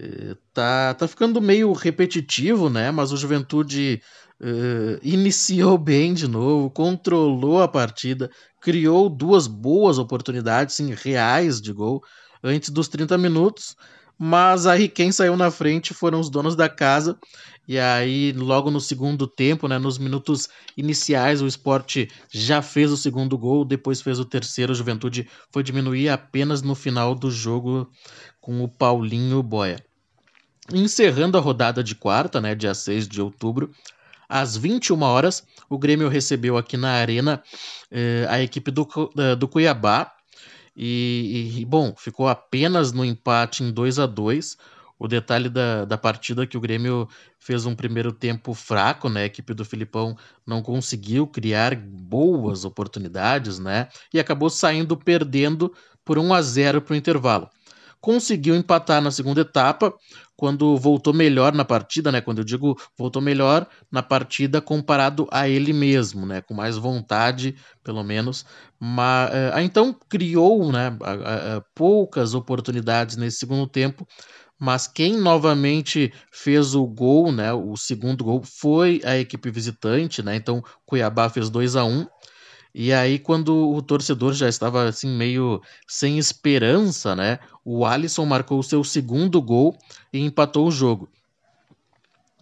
uh, 0.00 0.34
tá, 0.54 0.94
tá 0.94 1.08
ficando 1.08 1.40
meio 1.40 1.72
repetitivo, 1.72 2.70
né? 2.70 2.90
Mas 2.90 3.12
o 3.12 3.16
Juventude 3.16 4.00
uh, 4.40 4.98
iniciou 5.02 5.76
bem 5.78 6.14
de 6.14 6.28
novo, 6.28 6.70
controlou 6.70 7.60
a 7.60 7.68
partida, 7.68 8.30
criou 8.60 9.08
duas 9.08 9.46
boas 9.46 9.98
oportunidades 9.98 10.76
sim, 10.76 10.94
reais 10.94 11.60
de 11.60 11.72
gol 11.72 12.02
antes 12.42 12.70
dos 12.70 12.88
30 12.88 13.16
minutos. 13.18 13.76
Mas 14.18 14.66
aí 14.66 14.88
quem 14.88 15.12
saiu 15.12 15.36
na 15.36 15.50
frente 15.50 15.94
foram 15.94 16.18
os 16.18 16.28
donos 16.28 16.56
da 16.56 16.68
casa 16.68 17.16
e 17.68 17.78
aí, 17.78 18.32
logo 18.32 18.70
no 18.70 18.80
segundo 18.80 19.26
tempo, 19.26 19.68
né, 19.68 19.78
nos 19.78 19.98
minutos 19.98 20.48
iniciais, 20.74 21.42
o 21.42 21.46
esporte 21.46 22.08
já 22.30 22.62
fez 22.62 22.90
o 22.90 22.96
segundo 22.96 23.36
gol, 23.36 23.62
depois 23.62 24.00
fez 24.00 24.18
o 24.18 24.24
terceiro. 24.24 24.72
A 24.72 24.74
Juventude 24.74 25.28
foi 25.52 25.62
diminuir 25.62 26.08
apenas 26.08 26.62
no 26.62 26.74
final 26.74 27.14
do 27.14 27.30
jogo 27.30 27.86
com 28.40 28.64
o 28.64 28.68
Paulinho 28.68 29.42
Boia. 29.42 29.84
Encerrando 30.72 31.36
a 31.36 31.42
rodada 31.42 31.84
de 31.84 31.94
quarta, 31.94 32.40
né, 32.40 32.54
dia 32.54 32.72
6 32.72 33.06
de 33.06 33.20
outubro, 33.20 33.70
às 34.26 34.56
21 34.56 35.02
horas, 35.02 35.44
o 35.68 35.76
Grêmio 35.76 36.08
recebeu 36.08 36.56
aqui 36.56 36.78
na 36.78 36.92
Arena 36.92 37.42
eh, 37.90 38.26
a 38.30 38.40
equipe 38.40 38.70
do, 38.70 38.88
do 39.38 39.46
Cuiabá. 39.46 40.10
E, 40.78 41.60
e, 41.60 41.64
bom, 41.64 41.92
ficou 41.96 42.28
apenas 42.28 42.92
no 42.92 43.04
empate 43.04 43.64
em 43.64 43.72
2 43.72 43.98
a 43.98 44.06
2 44.06 44.56
o 44.98 45.06
detalhe 45.06 45.48
da, 45.48 45.84
da 45.84 45.96
partida 45.96 46.42
é 46.42 46.46
que 46.46 46.56
o 46.56 46.60
Grêmio 46.60 47.08
fez 47.38 47.64
um 47.64 47.74
primeiro 47.74 48.12
tempo 48.12 48.52
fraco, 48.52 49.08
né? 49.08 49.22
A 49.22 49.26
equipe 49.26 49.54
do 49.54 49.64
Filipão 49.64 50.16
não 50.44 50.60
conseguiu 50.60 51.26
criar 51.26 51.76
boas 51.76 52.64
oportunidades, 52.64 53.60
né? 53.60 53.88
E 54.12 54.18
acabou 54.18 54.50
saindo 54.50 54.96
perdendo 54.96 55.72
por 56.04 56.18
1 56.18 56.34
a 56.34 56.42
0 56.42 56.82
para 56.82 56.94
o 56.94 56.96
intervalo. 56.96 57.48
Conseguiu 58.00 58.56
empatar 58.56 59.00
na 59.00 59.10
segunda 59.10 59.40
etapa, 59.40 59.94
quando 60.36 60.76
voltou 60.76 61.12
melhor 61.12 61.52
na 61.52 61.64
partida, 61.64 62.12
né? 62.12 62.20
Quando 62.20 62.38
eu 62.38 62.44
digo 62.44 62.76
voltou 62.96 63.20
melhor 63.20 63.66
na 63.90 64.02
partida 64.02 64.60
comparado 64.60 65.26
a 65.32 65.48
ele 65.48 65.72
mesmo, 65.72 66.24
né? 66.26 66.40
Com 66.40 66.54
mais 66.54 66.76
vontade, 66.76 67.56
pelo 67.82 68.02
menos. 68.04 68.44
Mas, 68.80 69.30
uh, 69.30 69.58
então 69.60 69.94
criou, 70.08 70.70
né? 70.70 70.96
Poucas 71.74 72.34
oportunidades 72.34 73.16
nesse 73.16 73.38
segundo 73.38 73.66
tempo, 73.66 74.06
mas 74.58 74.86
quem 74.86 75.16
novamente 75.16 76.12
fez 76.32 76.74
o 76.74 76.86
gol, 76.86 77.30
né, 77.32 77.52
o 77.52 77.76
segundo 77.76 78.24
gol, 78.24 78.42
foi 78.42 79.00
a 79.04 79.16
equipe 79.16 79.50
visitante, 79.50 80.22
né? 80.22 80.36
Então 80.36 80.62
Cuiabá 80.86 81.28
fez 81.28 81.50
2 81.50 81.76
a 81.76 81.84
1 81.84 82.06
e 82.74 82.92
aí, 82.92 83.18
quando 83.18 83.70
o 83.70 83.82
torcedor 83.82 84.34
já 84.34 84.48
estava 84.48 84.84
assim 84.88 85.08
meio 85.08 85.60
sem 85.88 86.18
esperança, 86.18 87.16
né? 87.16 87.38
O 87.64 87.84
Alisson 87.84 88.24
marcou 88.26 88.58
o 88.58 88.62
seu 88.62 88.84
segundo 88.84 89.40
gol 89.42 89.76
e 90.12 90.20
empatou 90.20 90.68
o 90.68 90.70
jogo 90.70 91.08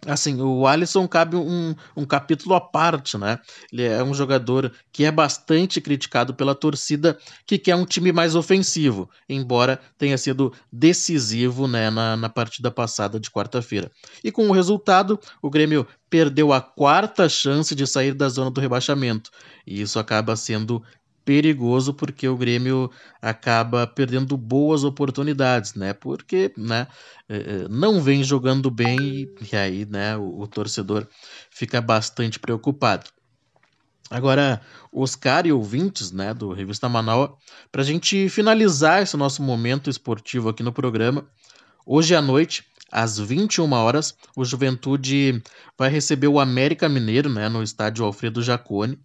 assim, 0.05 0.39
o 0.41 0.67
Alisson 0.67 1.07
cabe 1.07 1.35
um, 1.35 1.75
um 1.95 2.05
capítulo 2.05 2.53
à 2.55 2.61
parte, 2.61 3.17
né? 3.17 3.39
Ele 3.71 3.83
é 3.83 4.03
um 4.03 4.13
jogador 4.13 4.71
que 4.91 5.05
é 5.05 5.11
bastante 5.11 5.81
criticado 5.81 6.33
pela 6.33 6.53
torcida, 6.53 7.17
que 7.45 7.57
quer 7.57 7.75
um 7.75 7.85
time 7.85 8.11
mais 8.11 8.35
ofensivo, 8.35 9.09
embora 9.27 9.79
tenha 9.97 10.17
sido 10.17 10.53
decisivo 10.71 11.67
né, 11.67 11.89
na, 11.89 12.15
na 12.15 12.29
partida 12.29 12.69
passada 12.69 13.19
de 13.19 13.31
quarta-feira. 13.31 13.91
E 14.23 14.31
com 14.31 14.47
o 14.47 14.53
resultado, 14.53 15.19
o 15.41 15.49
Grêmio 15.49 15.87
perdeu 16.09 16.53
a 16.53 16.61
quarta 16.61 17.27
chance 17.27 17.73
de 17.75 17.85
sair 17.85 18.13
da 18.13 18.29
zona 18.29 18.51
do 18.51 18.61
rebaixamento. 18.61 19.31
E 19.65 19.81
isso 19.81 19.99
acaba 19.99 20.35
sendo 20.35 20.81
perigoso 21.27 21.93
porque 21.93 22.25
o 22.25 22.37
Grêmio 22.37 22.89
acaba 23.21 23.85
perdendo 23.85 24.37
boas 24.37 24.85
oportunidades, 24.85 25.73
né? 25.73 25.91
Porque, 25.91 26.53
né, 26.55 26.87
eh, 27.27 27.35
eh, 27.35 27.67
não 27.69 28.01
vem 28.01 28.23
jogando 28.23 28.71
bem 28.71 29.27
e 29.51 29.53
aí, 29.53 29.85
né, 29.85 30.15
o, 30.15 30.39
o 30.39 30.47
torcedor 30.47 31.05
fica 31.51 31.81
bastante 31.81 32.39
preocupado. 32.39 33.09
Agora, 34.09 34.61
Oscar 34.89 35.45
e 35.45 35.51
ouvintes, 35.51 36.13
né, 36.13 36.33
do 36.33 36.53
Revista 36.53 36.87
Manaus, 36.87 37.31
para 37.73 37.81
a 37.81 37.85
gente 37.85 38.29
finalizar 38.29 39.03
esse 39.03 39.17
nosso 39.17 39.43
momento 39.43 39.89
esportivo 39.89 40.47
aqui 40.47 40.63
no 40.63 40.71
programa, 40.71 41.27
hoje 41.85 42.15
à 42.15 42.21
noite, 42.21 42.63
às 42.89 43.19
21 43.19 43.69
horas, 43.73 44.15
o 44.33 44.45
Juventude 44.45 45.43
vai 45.77 45.89
receber 45.89 46.29
o 46.29 46.39
América 46.39 46.87
Mineiro, 46.87 47.29
né, 47.29 47.49
no 47.49 47.61
estádio 47.61 48.05
Alfredo 48.05 48.41
Jacone. 48.41 48.97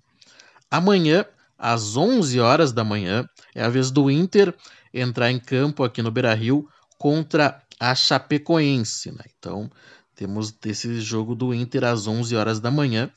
Amanhã, 0.71 1.27
às 1.63 1.97
11 1.97 2.41
horas 2.41 2.73
da 2.73 2.83
manhã. 2.83 3.25
É 3.55 3.63
a 3.63 3.69
vez 3.69 3.93
do 3.93 4.11
Inter 4.11 4.53
entrar 4.93 5.31
em 5.31 5.39
campo 5.39 5.85
aqui 5.85 6.03
no 6.03 6.11
Beira-Rio 6.11 6.69
contra 6.99 7.63
a 7.79 7.95
Chapecoense. 7.95 9.13
Né? 9.13 9.25
Então, 9.39 9.71
temos 10.17 10.53
esse 10.67 11.01
jogo 11.01 11.37
do 11.37 11.55
Inter 11.55 11.85
às 11.85 12.09
11 12.09 12.35
horas 12.35 12.59
da 12.59 12.71
manhã. 12.71 13.09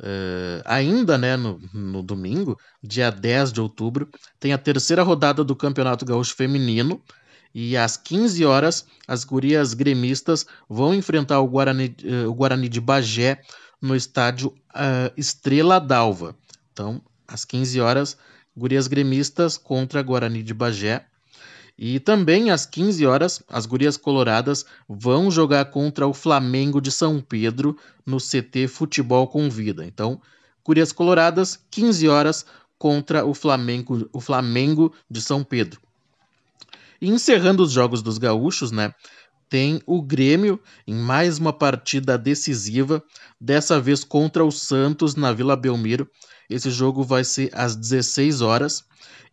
Uh, 0.00 0.62
ainda 0.64 1.18
né, 1.18 1.36
no, 1.36 1.60
no, 1.72 2.02
domingo, 2.04 2.56
dia 2.80 3.10
10 3.10 3.52
de 3.52 3.60
outubro, 3.60 4.08
tem 4.38 4.52
a 4.52 4.58
terceira 4.58 5.02
rodada 5.02 5.42
do 5.42 5.56
Campeonato 5.56 6.04
Gaúcho 6.04 6.34
Feminino. 6.34 7.00
E 7.54 7.76
às 7.76 7.96
15 7.96 8.44
horas, 8.44 8.86
as 9.06 9.24
gurias 9.24 9.72
gremistas 9.72 10.46
vão 10.68 10.94
enfrentar 10.94 11.40
o 11.40 11.48
Guarani, 11.48 11.96
uh, 12.04 12.28
o 12.28 12.34
Guarani 12.34 12.68
de 12.68 12.80
Bagé 12.80 13.40
no 13.80 13.94
estádio 13.94 14.48
uh, 14.48 15.12
Estrela 15.16 15.80
d'Alva. 15.80 16.36
Então, 16.72 17.02
às 17.28 17.44
15 17.44 17.80
horas, 17.80 18.16
Gurias 18.56 18.88
Gremistas 18.88 19.58
contra 19.58 20.02
Guarani 20.02 20.42
de 20.42 20.54
Bagé. 20.54 21.04
E 21.78 22.00
também 22.00 22.50
às 22.50 22.66
15 22.66 23.06
horas, 23.06 23.42
as 23.48 23.66
Gurias 23.66 23.96
Coloradas 23.96 24.64
vão 24.88 25.30
jogar 25.30 25.66
contra 25.66 26.08
o 26.08 26.14
Flamengo 26.14 26.80
de 26.80 26.90
São 26.90 27.20
Pedro 27.20 27.76
no 28.04 28.16
CT 28.16 28.66
Futebol 28.66 29.28
com 29.28 29.48
Vida. 29.48 29.86
Então, 29.86 30.20
Gurias 30.64 30.90
Coloradas, 30.90 31.62
15 31.70 32.08
horas 32.08 32.44
contra 32.76 33.24
o 33.24 33.32
Flamengo, 33.32 34.08
o 34.12 34.20
Flamengo 34.20 34.92
de 35.08 35.20
São 35.22 35.44
Pedro. 35.44 35.80
E 37.00 37.08
encerrando 37.08 37.62
os 37.62 37.70
jogos 37.70 38.02
dos 38.02 38.18
gaúchos, 38.18 38.72
né? 38.72 38.92
Tem 39.48 39.80
o 39.86 40.02
Grêmio 40.02 40.60
em 40.86 40.94
mais 40.94 41.38
uma 41.38 41.52
partida 41.52 42.18
decisiva, 42.18 43.02
dessa 43.40 43.80
vez 43.80 44.04
contra 44.04 44.44
o 44.44 44.50
Santos 44.50 45.14
na 45.14 45.32
Vila 45.32 45.56
Belmiro, 45.56 46.10
esse 46.48 46.70
jogo 46.70 47.02
vai 47.02 47.24
ser 47.24 47.50
às 47.52 47.76
16 47.76 48.40
horas 48.40 48.84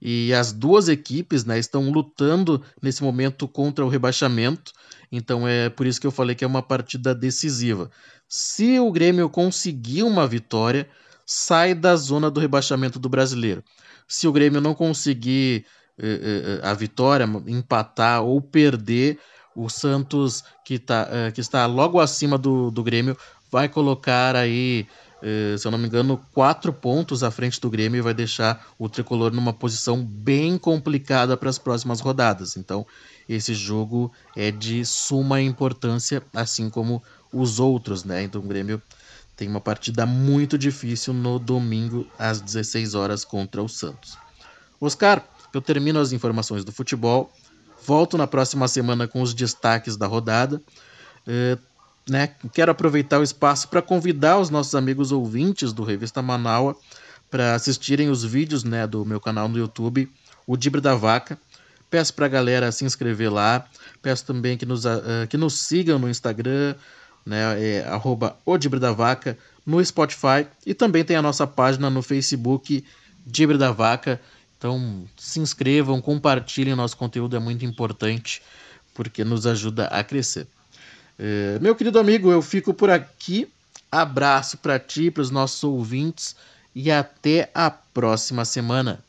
e 0.02 0.34
as 0.34 0.52
duas 0.52 0.90
equipes 0.90 1.46
né, 1.46 1.58
estão 1.58 1.90
lutando 1.90 2.62
nesse 2.82 3.04
momento 3.04 3.48
contra 3.48 3.86
o 3.86 3.90
rebaixamento. 3.90 4.74
Então 5.12 5.48
é 5.48 5.70
por 5.70 5.88
isso 5.88 6.02
que 6.02 6.08
eu 6.08 6.12
falei 6.12 6.36
que 6.36 6.44
é 6.44 6.48
uma 6.48 6.62
partida 6.62 7.16
decisiva. 7.16 7.90
Se 8.28 8.80
o 8.80 8.92
Grêmio 8.92 9.30
conseguir 9.30 10.04
uma 10.04 10.28
vitória, 10.28 10.90
sai 11.26 11.74
da 11.74 11.96
zona 11.96 12.30
do 12.30 12.40
rebaixamento 12.40 13.00
do 13.00 13.10
brasileiro. 13.10 13.64
Se 14.08 14.28
o 14.28 14.32
Grêmio 14.32 14.62
não 14.62 14.76
conseguir 14.76 15.66
eh, 15.98 16.06
eh, 16.06 16.60
eh 16.64 16.68
a 16.68 16.74
vitória, 16.74 17.26
empatar 17.48 18.24
ou 18.24 18.42
perder, 18.42 19.20
o 19.56 19.70
Santos, 19.70 20.44
que, 20.66 20.78
tá, 20.78 21.08
eh, 21.10 21.32
que 21.32 21.40
está 21.40 21.66
logo 21.66 22.00
acima 22.00 22.38
do, 22.38 22.70
do 22.70 22.84
Grêmio, 22.84 23.18
vai 23.50 23.70
colocar 23.70 24.36
aí 24.36 24.86
se 25.58 25.66
eu 25.66 25.72
não 25.72 25.78
me 25.78 25.88
engano, 25.88 26.24
quatro 26.34 26.72
pontos 26.72 27.24
à 27.24 27.32
frente 27.32 27.60
do 27.60 27.70
Grêmio 27.70 27.98
e 27.98 28.02
vai 28.02 28.14
deixar 28.14 28.68
o 28.78 28.88
tricolor 28.88 29.32
numa 29.32 29.54
posição 29.54 30.04
bem 30.04 30.58
complicada 30.58 31.36
para 31.36 31.50
as 31.50 31.58
próximas 31.58 32.00
rodadas. 32.00 32.58
Então, 32.58 32.86
esse 33.28 33.54
jogo 33.54 34.12
é 34.36 34.52
de 34.52 34.86
suma 34.86 35.42
importância, 35.42 36.22
assim 36.34 36.70
como 36.70 37.02
os 37.34 37.60
outros, 37.60 38.04
né? 38.04 38.24
Então, 38.24 38.42
o 38.42 38.48
Grêmio 38.48 38.82
tem 39.36 39.48
uma 39.48 39.62
partida 39.62 40.06
muito 40.06 40.58
difícil 40.58 41.14
no 41.14 41.40
domingo 41.40 42.08
às 42.18 42.40
16 42.40 42.94
horas 42.94 43.26
contra 43.26 43.62
o 43.62 43.68
Santos. 43.68 44.18
Oscar, 44.80 45.26
eu 45.54 45.62
termino 45.62 46.00
as 46.00 46.12
informações 46.12 46.64
do 46.64 46.72
futebol 46.72 47.32
Volto 47.86 48.18
na 48.18 48.26
próxima 48.26 48.68
semana 48.68 49.08
com 49.08 49.22
os 49.22 49.34
destaques 49.34 49.96
da 49.96 50.08
rodada. 50.08 50.62
É, 51.28 51.58
né, 52.10 52.30
quero 52.54 52.72
aproveitar 52.72 53.20
o 53.20 53.24
espaço 53.24 53.68
para 53.68 53.82
convidar 53.82 54.38
os 54.40 54.50
nossos 54.50 54.76
amigos 54.76 55.12
ouvintes 55.12 55.74
do 55.74 55.84
Revista 55.84 56.22
Manaua 56.22 56.78
para 57.30 57.56
assistirem 57.56 58.10
os 58.10 58.24
vídeos 58.24 58.64
né, 58.64 58.86
do 58.86 59.04
meu 59.04 59.20
canal 59.20 59.50
no 59.50 59.58
YouTube, 59.58 60.10
o 60.46 60.56
Dibre 60.56 60.80
da 60.80 60.94
Vaca. 60.94 61.38
Peço 61.90 62.14
para 62.14 62.26
a 62.26 62.30
galera 62.30 62.72
se 62.72 62.86
inscrever 62.86 63.32
lá. 63.32 63.66
Peço 64.02 64.26
também 64.26 64.58
que 64.58 64.66
nos, 64.66 64.86
uh, 64.86 65.28
que 65.30 65.38
nos 65.38 65.62
sigam 65.62 65.98
no 65.98 66.10
Instagram, 66.10 66.76
né, 67.26 67.62
é, 67.62 67.88
arroba 67.88 68.38
da 68.80 68.92
Vaca, 68.92 69.38
no 69.66 69.84
Spotify. 69.84 70.48
E 70.66 70.74
também 70.74 71.04
tem 71.04 71.16
a 71.16 71.22
nossa 71.22 71.48
página 71.48 71.90
no 71.90 72.02
Facebook, 72.02 72.86
Dibre 73.26 73.58
da 73.58 73.72
Vaca. 73.72 74.22
Então 74.58 75.06
se 75.18 75.40
inscrevam, 75.40 76.00
compartilhem 76.02 76.76
nosso 76.76 76.96
conteúdo, 76.96 77.36
é 77.36 77.40
muito 77.40 77.66
importante, 77.66 78.42
porque 78.94 79.24
nos 79.24 79.48
ajuda 79.48 79.88
a 79.88 80.04
crescer. 80.04 80.48
É, 81.18 81.58
meu 81.60 81.76
querido 81.76 82.00
amigo, 82.00 82.32
eu 82.32 82.42
fico 82.42 82.74
por 82.74 82.90
aqui. 82.90 83.48
Abraço 83.92 84.58
para 84.58 84.80
ti, 84.80 85.10
para 85.10 85.22
os 85.22 85.32
nossos 85.32 85.64
ouvintes 85.64 86.36
e 86.74 86.92
até 86.92 87.50
a 87.54 87.70
próxima 87.70 88.44
semana. 88.44 89.05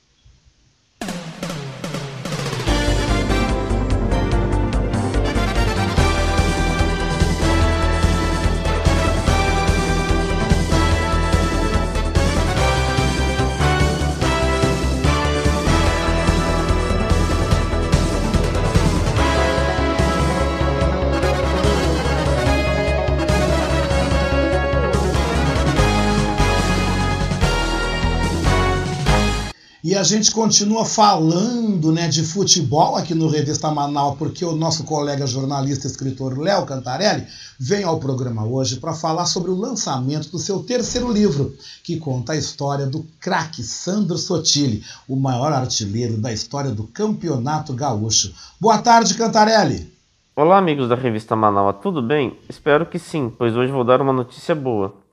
Gente 30.06 30.30
continua 30.30 30.84
falando 30.84 31.90
né, 31.92 32.08
de 32.08 32.22
futebol 32.22 32.96
aqui 32.96 33.12
no 33.12 33.28
Revista 33.28 33.70
Manaus, 33.70 34.16
porque 34.16 34.44
o 34.44 34.54
nosso 34.54 34.84
colega 34.84 35.26
jornalista 35.26 35.86
e 35.86 35.90
escritor 35.90 36.38
Léo 36.38 36.64
Cantarelli 36.64 37.26
vem 37.58 37.82
ao 37.82 37.98
programa 37.98 38.46
hoje 38.46 38.76
para 38.76 38.94
falar 38.94 39.26
sobre 39.26 39.50
o 39.50 39.56
lançamento 39.56 40.30
do 40.30 40.38
seu 40.38 40.60
terceiro 40.62 41.12
livro, 41.12 41.52
que 41.82 41.98
conta 41.98 42.32
a 42.32 42.36
história 42.36 42.86
do 42.86 43.04
craque 43.20 43.62
Sandro 43.62 44.16
Sotile, 44.16 44.84
o 45.08 45.16
maior 45.16 45.52
artilheiro 45.52 46.16
da 46.16 46.32
história 46.32 46.70
do 46.70 46.84
Campeonato 46.84 47.74
Gaúcho. 47.74 48.32
Boa 48.60 48.78
tarde, 48.78 49.14
Cantarelli! 49.14 49.92
Olá, 50.36 50.56
amigos 50.56 50.88
da 50.88 50.94
Revista 50.94 51.34
Manaus, 51.34 51.76
tudo 51.82 52.00
bem? 52.00 52.38
Espero 52.48 52.86
que 52.86 52.98
sim, 52.98 53.32
pois 53.36 53.56
hoje 53.56 53.72
vou 53.72 53.82
dar 53.82 54.00
uma 54.00 54.12
notícia 54.12 54.54
boa. 54.54 55.05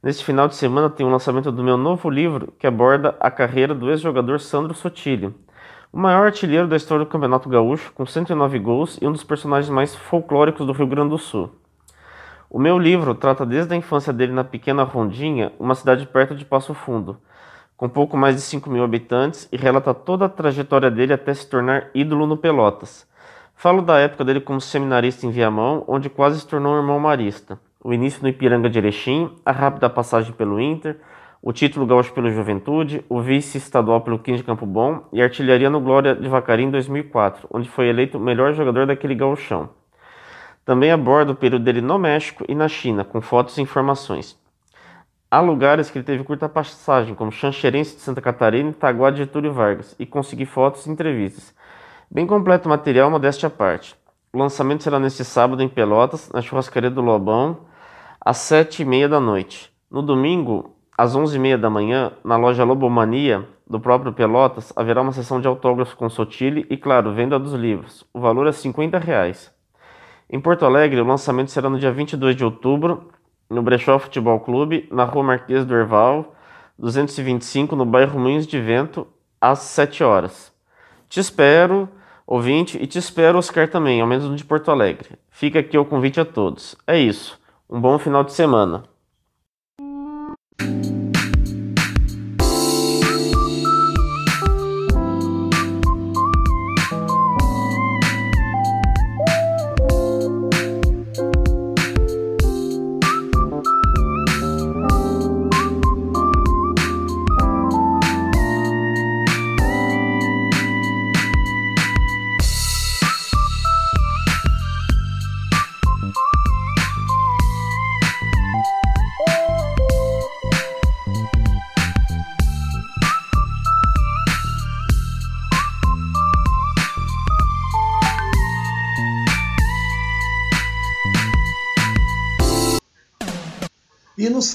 Neste 0.00 0.24
final 0.24 0.46
de 0.46 0.54
semana 0.54 0.88
tem 0.88 1.04
o 1.04 1.10
lançamento 1.10 1.50
do 1.50 1.64
meu 1.64 1.76
novo 1.76 2.08
livro 2.08 2.52
que 2.56 2.68
aborda 2.68 3.16
a 3.18 3.32
carreira 3.32 3.74
do 3.74 3.90
ex-jogador 3.90 4.38
Sandro 4.38 4.72
Sotilho, 4.72 5.34
o 5.92 5.98
maior 5.98 6.26
artilheiro 6.26 6.68
da 6.68 6.76
história 6.76 7.04
do 7.04 7.10
Campeonato 7.10 7.48
Gaúcho, 7.48 7.92
com 7.92 8.06
109 8.06 8.60
gols 8.60 8.96
e 9.02 9.08
um 9.08 9.10
dos 9.10 9.24
personagens 9.24 9.68
mais 9.68 9.96
folclóricos 9.96 10.64
do 10.64 10.72
Rio 10.72 10.86
Grande 10.86 11.10
do 11.10 11.18
Sul. 11.18 11.50
O 12.48 12.60
meu 12.60 12.78
livro 12.78 13.12
trata 13.12 13.44
desde 13.44 13.74
a 13.74 13.76
infância 13.76 14.12
dele 14.12 14.32
na 14.32 14.44
pequena 14.44 14.84
Rondinha, 14.84 15.52
uma 15.58 15.74
cidade 15.74 16.06
perto 16.06 16.32
de 16.32 16.44
Passo 16.44 16.74
Fundo, 16.74 17.18
com 17.76 17.88
pouco 17.88 18.16
mais 18.16 18.36
de 18.36 18.42
5 18.42 18.70
mil 18.70 18.84
habitantes, 18.84 19.48
e 19.50 19.56
relata 19.56 19.92
toda 19.92 20.26
a 20.26 20.28
trajetória 20.28 20.92
dele 20.92 21.12
até 21.12 21.34
se 21.34 21.50
tornar 21.50 21.90
ídolo 21.92 22.24
no 22.24 22.36
Pelotas. 22.36 23.04
Falo 23.56 23.82
da 23.82 23.98
época 23.98 24.24
dele 24.24 24.40
como 24.40 24.60
seminarista 24.60 25.26
em 25.26 25.32
Viamão, 25.32 25.82
onde 25.88 26.08
quase 26.08 26.38
se 26.38 26.46
tornou 26.46 26.74
um 26.74 26.78
irmão 26.78 27.00
marista 27.00 27.58
o 27.82 27.92
início 27.92 28.22
no 28.22 28.28
Ipiranga 28.28 28.68
de 28.68 28.78
Erechim, 28.78 29.30
a 29.44 29.52
rápida 29.52 29.88
passagem 29.88 30.32
pelo 30.32 30.60
Inter, 30.60 30.98
o 31.40 31.52
título 31.52 31.86
gaúcho 31.86 32.12
pelo 32.12 32.30
Juventude, 32.30 33.04
o 33.08 33.20
vice-estadual 33.20 34.00
pelo 34.00 34.18
15 34.18 34.38
de 34.38 34.44
Campo 34.44 34.66
Bom 34.66 35.04
e 35.12 35.22
a 35.22 35.24
artilharia 35.24 35.70
no 35.70 35.80
Glória 35.80 36.14
de 36.14 36.28
Vacarim 36.28 36.64
em 36.64 36.70
2004, 36.70 37.48
onde 37.52 37.68
foi 37.68 37.88
eleito 37.88 38.18
o 38.18 38.20
melhor 38.20 38.52
jogador 38.54 38.86
daquele 38.86 39.14
gauchão. 39.14 39.70
Também 40.64 40.90
aborda 40.90 41.32
o 41.32 41.36
período 41.36 41.64
dele 41.64 41.80
no 41.80 41.98
México 41.98 42.44
e 42.48 42.54
na 42.54 42.68
China, 42.68 43.04
com 43.04 43.20
fotos 43.20 43.56
e 43.56 43.62
informações. 43.62 44.38
Há 45.30 45.40
lugares 45.40 45.90
que 45.90 45.98
ele 45.98 46.04
teve 46.04 46.24
curta 46.24 46.48
passagem, 46.48 47.14
como 47.14 47.30
Xanxerense 47.30 47.96
de 47.96 48.02
Santa 48.02 48.20
Catarina 48.20 48.70
e 48.70 48.74
Taguá 48.74 49.10
de 49.10 49.18
Getúlio 49.18 49.52
Vargas, 49.52 49.94
e 49.98 50.04
consegui 50.04 50.44
fotos 50.44 50.86
e 50.86 50.90
entrevistas. 50.90 51.54
Bem 52.10 52.26
completo 52.26 52.66
o 52.66 52.70
material, 52.70 53.10
modéstia 53.10 53.46
à 53.46 53.50
parte. 53.50 53.94
O 54.32 54.38
lançamento 54.38 54.82
será 54.82 54.98
neste 54.98 55.24
sábado 55.24 55.62
em 55.62 55.68
Pelotas, 55.68 56.30
na 56.32 56.42
churrascaria 56.42 56.90
do 56.90 57.00
Lobão, 57.00 57.67
às 58.20 58.38
sete 58.38 58.82
e 58.82 58.84
meia 58.84 59.08
da 59.08 59.20
noite. 59.20 59.72
No 59.90 60.02
domingo, 60.02 60.76
às 60.96 61.14
onze 61.14 61.36
e 61.36 61.38
meia 61.38 61.56
da 61.56 61.70
manhã, 61.70 62.12
na 62.24 62.36
loja 62.36 62.64
Lobomania 62.64 63.46
do 63.66 63.78
próprio 63.78 64.12
Pelotas, 64.12 64.72
haverá 64.74 65.00
uma 65.02 65.12
sessão 65.12 65.40
de 65.40 65.46
autógrafos 65.46 65.94
com 65.94 66.08
Sotile 66.08 66.66
e, 66.68 66.76
claro, 66.76 67.12
venda 67.12 67.38
dos 67.38 67.52
livros. 67.52 68.04
O 68.12 68.20
valor 68.20 68.46
é 68.46 68.52
50 68.52 68.98
reais. 68.98 69.52
Em 70.30 70.40
Porto 70.40 70.64
Alegre, 70.64 71.00
o 71.00 71.06
lançamento 71.06 71.50
será 71.50 71.70
no 71.70 71.78
dia 71.78 71.92
22 71.92 72.36
de 72.36 72.44
outubro, 72.44 73.08
no 73.48 73.62
Brechó 73.62 73.98
Futebol 73.98 74.40
Clube, 74.40 74.88
na 74.90 75.04
rua 75.04 75.22
Marquês 75.22 75.64
do 75.64 75.74
Herval, 75.74 76.34
225, 76.78 77.74
no 77.74 77.84
bairro 77.84 78.18
Moinhos 78.18 78.46
de 78.46 78.60
Vento, 78.60 79.06
às 79.40 79.60
7 79.60 80.04
horas. 80.04 80.52
Te 81.08 81.20
espero, 81.20 81.88
ouvinte, 82.26 82.76
e 82.80 82.86
te 82.86 82.98
espero, 82.98 83.38
Oscar, 83.38 83.68
também, 83.68 84.00
ao 84.00 84.06
menos 84.06 84.28
no 84.28 84.36
de 84.36 84.44
Porto 84.44 84.70
Alegre. 84.70 85.18
Fica 85.30 85.60
aqui 85.60 85.78
o 85.78 85.84
convite 85.84 86.20
a 86.20 86.24
todos. 86.24 86.76
É 86.86 86.98
isso. 86.98 87.40
Um 87.70 87.82
bom 87.82 87.98
final 87.98 88.24
de 88.24 88.32
semana. 88.32 88.84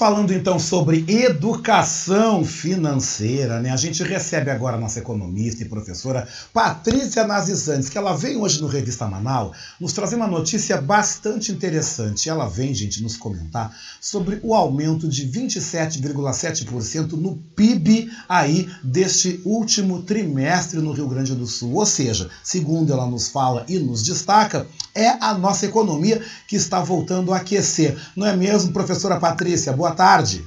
Falando 0.04 0.34
então 0.34 0.58
sobre 0.58 1.02
educação 1.08 2.44
financeira, 2.44 3.58
né? 3.62 3.70
A 3.70 3.76
gente 3.76 4.02
recebe 4.02 4.50
agora 4.50 4.76
a 4.76 4.78
nossa 4.78 4.98
economista 4.98 5.62
e 5.62 5.66
professora 5.66 6.28
Patrícia 6.52 7.26
Nazizantes, 7.26 7.88
que 7.88 7.96
ela 7.96 8.14
vem 8.14 8.36
hoje 8.36 8.60
no 8.60 8.66
Revista 8.66 9.06
Manaus 9.06 9.56
nos 9.80 9.94
trazer 9.94 10.16
uma 10.16 10.26
notícia 10.26 10.78
bastante 10.78 11.50
interessante. 11.50 12.28
Ela 12.28 12.46
vem, 12.46 12.74
gente, 12.74 13.02
nos 13.02 13.16
comentar 13.16 13.74
sobre 13.98 14.40
o 14.42 14.54
aumento 14.54 15.08
de 15.08 15.26
27,7% 15.26 17.12
no 17.12 17.38
PIB 17.56 18.10
aí 18.28 18.68
deste 18.82 19.40
último 19.42 20.02
trimestre 20.02 20.80
no 20.80 20.92
Rio 20.92 21.08
Grande 21.08 21.34
do 21.34 21.46
Sul. 21.46 21.76
Ou 21.76 21.86
seja, 21.86 22.28
segundo 22.42 22.92
ela 22.92 23.06
nos 23.06 23.28
fala 23.28 23.64
e 23.66 23.78
nos 23.78 24.04
destaca, 24.04 24.66
é 24.94 25.08
a 25.08 25.36
nossa 25.36 25.66
economia 25.66 26.22
que 26.46 26.56
está 26.56 26.80
voltando 26.82 27.32
a 27.32 27.38
aquecer. 27.38 27.98
Não 28.16 28.26
é 28.26 28.36
mesmo, 28.36 28.72
professora 28.72 29.18
Patrícia? 29.18 29.72
boa 29.72 29.92
tarde. 29.94 30.44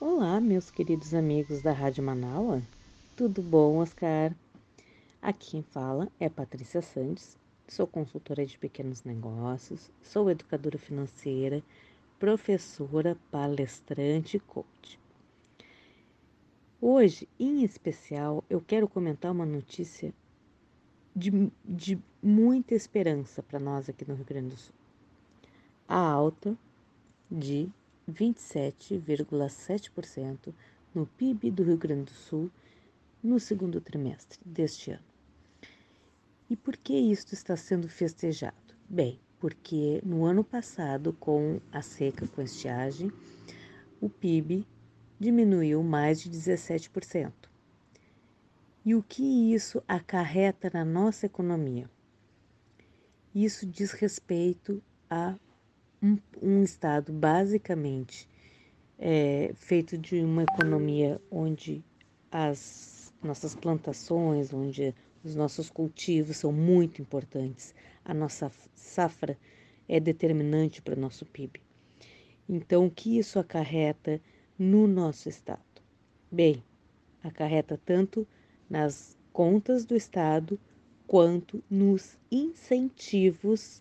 Olá, 0.00 0.40
meus 0.40 0.70
queridos 0.70 1.12
amigos 1.12 1.60
da 1.60 1.72
Rádio 1.72 2.04
Manaua. 2.04 2.62
Tudo 3.16 3.42
bom, 3.42 3.78
Oscar? 3.78 4.32
Aqui 5.20 5.52
quem 5.52 5.62
fala 5.62 6.08
é 6.20 6.28
Patrícia 6.28 6.82
Santos, 6.82 7.36
sou 7.66 7.86
consultora 7.86 8.44
de 8.44 8.58
pequenos 8.58 9.02
negócios, 9.04 9.90
sou 10.02 10.30
educadora 10.30 10.76
financeira, 10.78 11.62
professora, 12.18 13.16
palestrante 13.30 14.36
e 14.36 14.40
coach. 14.40 15.00
Hoje, 16.80 17.26
em 17.40 17.64
especial, 17.64 18.44
eu 18.50 18.60
quero 18.60 18.86
comentar 18.86 19.32
uma 19.32 19.46
notícia 19.46 20.12
de, 21.14 21.52
de 21.64 21.98
muita 22.22 22.74
esperança 22.74 23.42
para 23.42 23.60
nós 23.60 23.88
aqui 23.88 24.04
no 24.06 24.14
Rio 24.14 24.24
Grande 24.24 24.48
do 24.48 24.56
Sul. 24.56 24.74
A 25.88 25.98
alta 25.98 26.56
de 27.30 27.70
27,7% 28.10 30.52
no 30.94 31.06
PIB 31.06 31.50
do 31.50 31.62
Rio 31.62 31.76
Grande 31.76 32.04
do 32.04 32.12
Sul 32.12 32.50
no 33.22 33.38
segundo 33.40 33.80
trimestre 33.80 34.38
deste 34.44 34.90
ano. 34.90 35.04
E 36.48 36.56
por 36.56 36.76
que 36.76 36.94
isto 36.94 37.32
está 37.32 37.56
sendo 37.56 37.88
festejado? 37.88 38.54
Bem, 38.88 39.18
porque 39.40 40.00
no 40.04 40.24
ano 40.24 40.44
passado, 40.44 41.12
com 41.14 41.60
a 41.72 41.80
seca, 41.80 42.28
com 42.28 42.40
a 42.40 42.44
estiagem, 42.44 43.10
o 44.00 44.10
PIB 44.10 44.66
diminuiu 45.18 45.82
mais 45.82 46.20
de 46.20 46.30
17%. 46.30 47.32
E 48.84 48.94
o 48.94 49.02
que 49.02 49.54
isso 49.54 49.82
acarreta 49.88 50.70
na 50.72 50.84
nossa 50.84 51.24
economia? 51.24 51.88
Isso 53.34 53.64
diz 53.64 53.92
respeito 53.92 54.82
a 55.08 55.36
um, 56.02 56.18
um 56.42 56.62
Estado 56.62 57.10
basicamente 57.10 58.28
é, 58.98 59.52
feito 59.54 59.96
de 59.96 60.20
uma 60.20 60.42
economia 60.42 61.18
onde 61.30 61.82
as 62.30 63.10
nossas 63.22 63.54
plantações, 63.54 64.52
onde 64.52 64.94
os 65.24 65.34
nossos 65.34 65.70
cultivos 65.70 66.36
são 66.36 66.52
muito 66.52 67.00
importantes, 67.00 67.74
a 68.04 68.12
nossa 68.12 68.52
safra 68.74 69.38
é 69.88 69.98
determinante 69.98 70.82
para 70.82 70.94
o 70.94 71.00
nosso 71.00 71.24
PIB. 71.24 71.58
Então, 72.46 72.84
o 72.84 72.90
que 72.90 73.16
isso 73.16 73.38
acarreta 73.38 74.20
no 74.58 74.86
nosso 74.86 75.30
Estado? 75.30 75.62
Bem, 76.30 76.62
acarreta 77.22 77.80
tanto 77.82 78.28
nas 78.74 79.16
contas 79.32 79.84
do 79.84 79.94
Estado 79.94 80.58
quanto 81.06 81.62
nos 81.70 82.18
incentivos 82.28 83.80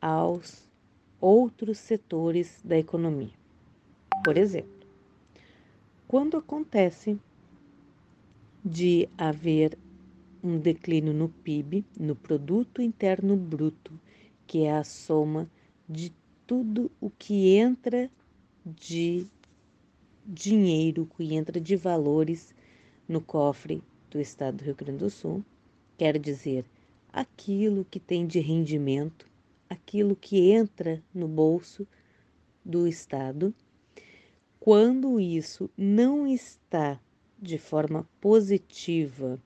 aos 0.00 0.66
outros 1.20 1.76
setores 1.76 2.58
da 2.64 2.78
economia. 2.78 3.34
Por 4.24 4.38
exemplo, 4.38 4.86
quando 6.08 6.38
acontece 6.38 7.18
de 8.64 9.06
haver 9.18 9.76
um 10.42 10.58
declínio 10.58 11.12
no 11.12 11.28
PIB, 11.28 11.84
no 12.00 12.16
produto 12.16 12.80
interno 12.80 13.36
bruto, 13.36 13.92
que 14.46 14.62
é 14.62 14.72
a 14.72 14.82
soma 14.82 15.46
de 15.86 16.10
tudo 16.46 16.90
o 17.02 17.10
que 17.10 17.54
entra 17.54 18.10
de 18.64 19.26
dinheiro, 20.24 21.06
que 21.18 21.34
entra 21.34 21.60
de 21.60 21.76
valores 21.76 22.54
no 23.06 23.20
cofre 23.20 23.82
do 24.12 24.20
estado 24.20 24.58
do 24.58 24.64
Rio 24.64 24.74
Grande 24.74 24.98
do 24.98 25.10
Sul, 25.10 25.42
quer 25.96 26.18
dizer, 26.18 26.66
aquilo 27.10 27.86
que 27.90 27.98
tem 27.98 28.26
de 28.26 28.40
rendimento, 28.40 29.26
aquilo 29.68 30.14
que 30.14 30.50
entra 30.50 31.02
no 31.14 31.26
bolso 31.26 31.88
do 32.62 32.86
estado, 32.86 33.54
quando 34.60 35.18
isso 35.18 35.68
não 35.76 36.26
está 36.26 37.00
de 37.40 37.56
forma 37.56 38.06
positiva 38.20 39.40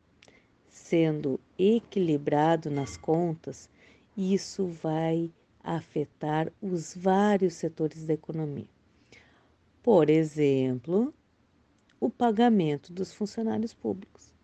sendo 0.68 1.40
equilibrado 1.59 2.68
nas 2.70 2.97
contas, 2.97 3.70
isso 4.16 4.66
vai 4.66 5.32
afetar 5.62 6.52
os 6.60 6.94
vários 6.94 7.55
setores 7.55 8.05
da 8.05 8.14
economia. 8.14 8.68
Por 9.82 10.10
exemplo, 10.10 11.14
o 11.98 12.10
pagamento 12.10 12.93
dos 12.93 13.12
funcionários 13.12 13.72
públicos, 13.72 14.35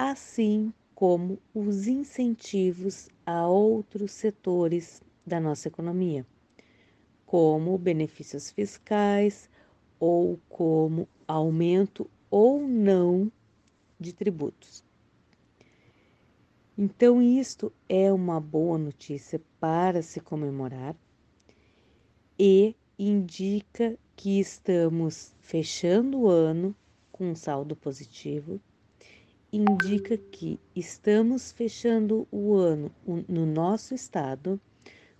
assim 0.00 0.72
como 0.94 1.38
os 1.54 1.86
incentivos 1.86 3.10
a 3.26 3.46
outros 3.46 4.12
setores 4.12 5.02
da 5.26 5.38
nossa 5.38 5.68
economia, 5.68 6.26
como 7.26 7.76
benefícios 7.76 8.50
fiscais 8.50 9.50
ou 9.98 10.40
como 10.48 11.06
aumento 11.28 12.10
ou 12.30 12.66
não 12.66 13.30
de 14.00 14.14
tributos. 14.14 14.82
Então, 16.78 17.20
isto 17.20 17.70
é 17.86 18.10
uma 18.10 18.40
boa 18.40 18.78
notícia 18.78 19.38
para 19.60 20.00
se 20.00 20.18
comemorar 20.18 20.96
e 22.38 22.74
indica 22.98 23.98
que 24.16 24.40
estamos 24.40 25.34
fechando 25.40 26.20
o 26.20 26.28
ano 26.30 26.74
com 27.12 27.34
saldo 27.34 27.76
positivo, 27.76 28.58
indica 29.52 30.16
que 30.16 30.58
estamos 30.74 31.50
fechando 31.50 32.26
o 32.30 32.54
ano 32.54 32.90
no 33.28 33.44
nosso 33.44 33.94
estado 33.94 34.60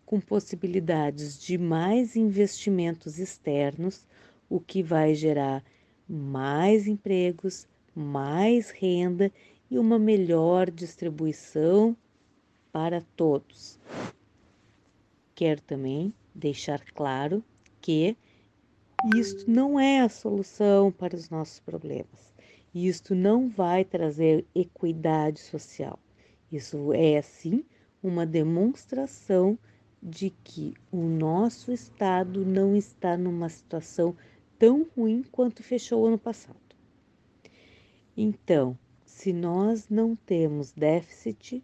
com 0.06 0.20
possibilidades 0.20 1.40
de 1.40 1.56
mais 1.56 2.16
investimentos 2.16 3.18
externos, 3.18 4.06
o 4.48 4.60
que 4.60 4.82
vai 4.82 5.14
gerar 5.14 5.64
mais 6.08 6.86
empregos, 6.86 7.66
mais 7.94 8.70
renda 8.70 9.30
e 9.70 9.78
uma 9.78 9.98
melhor 9.98 10.70
distribuição 10.70 11.96
para 12.72 13.00
todos. 13.16 13.78
Quero 15.34 15.60
também 15.62 16.12
deixar 16.34 16.80
claro 16.92 17.42
que 17.80 18.16
isto 19.14 19.50
não 19.50 19.78
é 19.78 20.00
a 20.00 20.08
solução 20.08 20.92
para 20.92 21.16
os 21.16 21.30
nossos 21.30 21.60
problemas. 21.60 22.29
Isto 22.74 23.14
não 23.14 23.48
vai 23.48 23.84
trazer 23.84 24.46
equidade 24.54 25.40
social. 25.40 25.98
Isso 26.52 26.92
é, 26.92 27.20
sim, 27.20 27.64
uma 28.02 28.24
demonstração 28.24 29.58
de 30.02 30.30
que 30.44 30.74
o 30.90 31.02
nosso 31.02 31.72
Estado 31.72 32.44
não 32.44 32.76
está 32.76 33.16
numa 33.16 33.48
situação 33.48 34.16
tão 34.58 34.86
ruim 34.96 35.24
quanto 35.30 35.62
fechou 35.62 36.06
ano 36.06 36.18
passado. 36.18 36.56
Então, 38.16 38.78
se 39.04 39.32
nós 39.32 39.88
não 39.88 40.14
temos 40.14 40.72
déficit, 40.72 41.62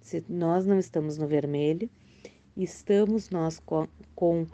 se 0.00 0.24
nós 0.28 0.66
não 0.66 0.78
estamos 0.78 1.18
no 1.18 1.26
vermelho, 1.26 1.90
estamos 2.56 3.30
nós 3.30 3.58
com, 3.58 3.88
com 4.14 4.46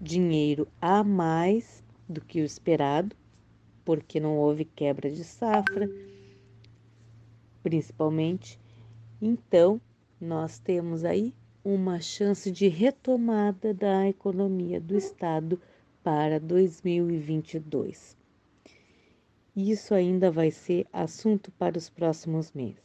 dinheiro 0.00 0.68
a 0.80 1.02
mais 1.02 1.82
do 2.08 2.20
que 2.20 2.40
o 2.40 2.44
esperado, 2.44 3.16
porque 3.86 4.18
não 4.18 4.36
houve 4.36 4.64
quebra 4.64 5.08
de 5.08 5.22
safra, 5.22 5.88
principalmente. 7.62 8.58
Então, 9.22 9.80
nós 10.20 10.58
temos 10.58 11.04
aí 11.04 11.32
uma 11.64 12.00
chance 12.00 12.50
de 12.50 12.66
retomada 12.66 13.72
da 13.72 14.08
economia 14.08 14.80
do 14.80 14.96
Estado 14.96 15.60
para 16.02 16.40
2022. 16.40 18.16
Isso 19.56 19.94
ainda 19.94 20.30
vai 20.30 20.50
ser 20.50 20.86
assunto 20.92 21.50
para 21.52 21.78
os 21.78 21.88
próximos 21.88 22.52
meses. 22.52 22.82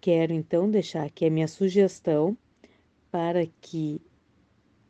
Quero 0.00 0.32
então 0.32 0.70
deixar 0.70 1.04
aqui 1.04 1.26
a 1.26 1.30
minha 1.30 1.48
sugestão 1.48 2.38
para 3.10 3.46
que 3.60 4.00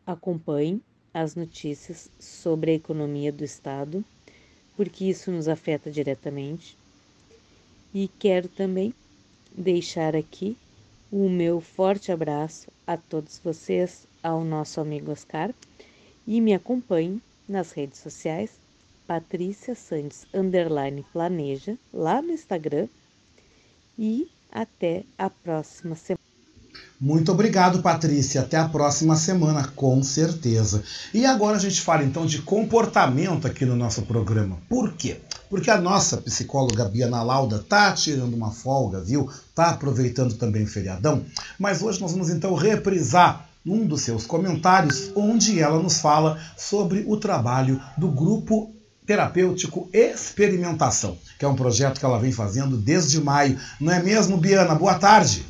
acompanhem 0.07 0.82
as 1.12 1.35
notícias 1.35 2.11
sobre 2.19 2.70
a 2.70 2.74
economia 2.74 3.32
do 3.32 3.43
Estado, 3.43 4.05
porque 4.81 5.05
isso 5.05 5.31
nos 5.31 5.47
afeta 5.47 5.90
diretamente. 5.90 6.74
E 7.93 8.09
quero 8.19 8.48
também 8.48 8.94
deixar 9.55 10.16
aqui 10.16 10.57
o 11.12 11.28
meu 11.28 11.61
forte 11.61 12.11
abraço 12.11 12.73
a 12.86 12.97
todos 12.97 13.39
vocês, 13.44 14.07
ao 14.23 14.43
nosso 14.43 14.81
amigo 14.81 15.12
Oscar, 15.12 15.52
e 16.27 16.40
me 16.40 16.55
acompanhe 16.55 17.20
nas 17.47 17.73
redes 17.73 17.98
sociais 17.98 18.52
Patrícia 19.07 19.74
Santos 19.74 20.24
underline 20.32 21.05
planeja 21.12 21.77
lá 21.93 22.23
no 22.23 22.32
Instagram 22.32 22.89
e 23.98 24.31
até 24.51 25.05
a 25.19 25.28
próxima 25.28 25.94
semana. 25.94 26.19
Muito 27.01 27.32
obrigado, 27.32 27.81
Patrícia. 27.81 28.43
Até 28.43 28.59
a 28.59 28.68
próxima 28.68 29.16
semana, 29.16 29.66
com 29.74 30.02
certeza. 30.02 30.82
E 31.14 31.24
agora 31.24 31.56
a 31.56 31.59
gente 31.59 31.81
fala 31.81 32.05
então 32.05 32.27
de 32.27 32.43
comportamento 32.43 33.47
aqui 33.47 33.64
no 33.64 33.74
nosso 33.74 34.02
programa. 34.02 34.59
Por 34.68 34.93
quê? 34.93 35.18
Porque 35.48 35.70
a 35.70 35.81
nossa 35.81 36.18
psicóloga 36.18 36.85
Biana 36.85 37.22
Lauda 37.22 37.59
tá 37.66 37.90
tirando 37.93 38.35
uma 38.35 38.51
folga, 38.51 39.01
viu? 39.01 39.31
Tá 39.55 39.70
aproveitando 39.70 40.35
também 40.35 40.64
o 40.64 40.66
feriadão. 40.66 41.24
Mas 41.59 41.81
hoje 41.81 41.98
nós 42.02 42.12
vamos 42.12 42.28
então 42.28 42.55
reprisar 42.55 43.48
um 43.64 43.86
dos 43.86 44.02
seus 44.02 44.27
comentários, 44.27 45.10
onde 45.16 45.59
ela 45.59 45.82
nos 45.82 46.01
fala 46.01 46.39
sobre 46.55 47.06
o 47.09 47.16
trabalho 47.16 47.81
do 47.97 48.09
grupo 48.09 48.74
terapêutico 49.06 49.89
Experimentação, 49.90 51.16
que 51.39 51.47
é 51.47 51.48
um 51.48 51.56
projeto 51.56 51.98
que 51.98 52.05
ela 52.05 52.18
vem 52.18 52.31
fazendo 52.31 52.77
desde 52.77 53.22
maio. 53.22 53.59
Não 53.81 53.90
é 53.90 54.02
mesmo, 54.02 54.36
Biana? 54.36 54.74
Boa 54.74 54.97
tarde. 54.97 55.47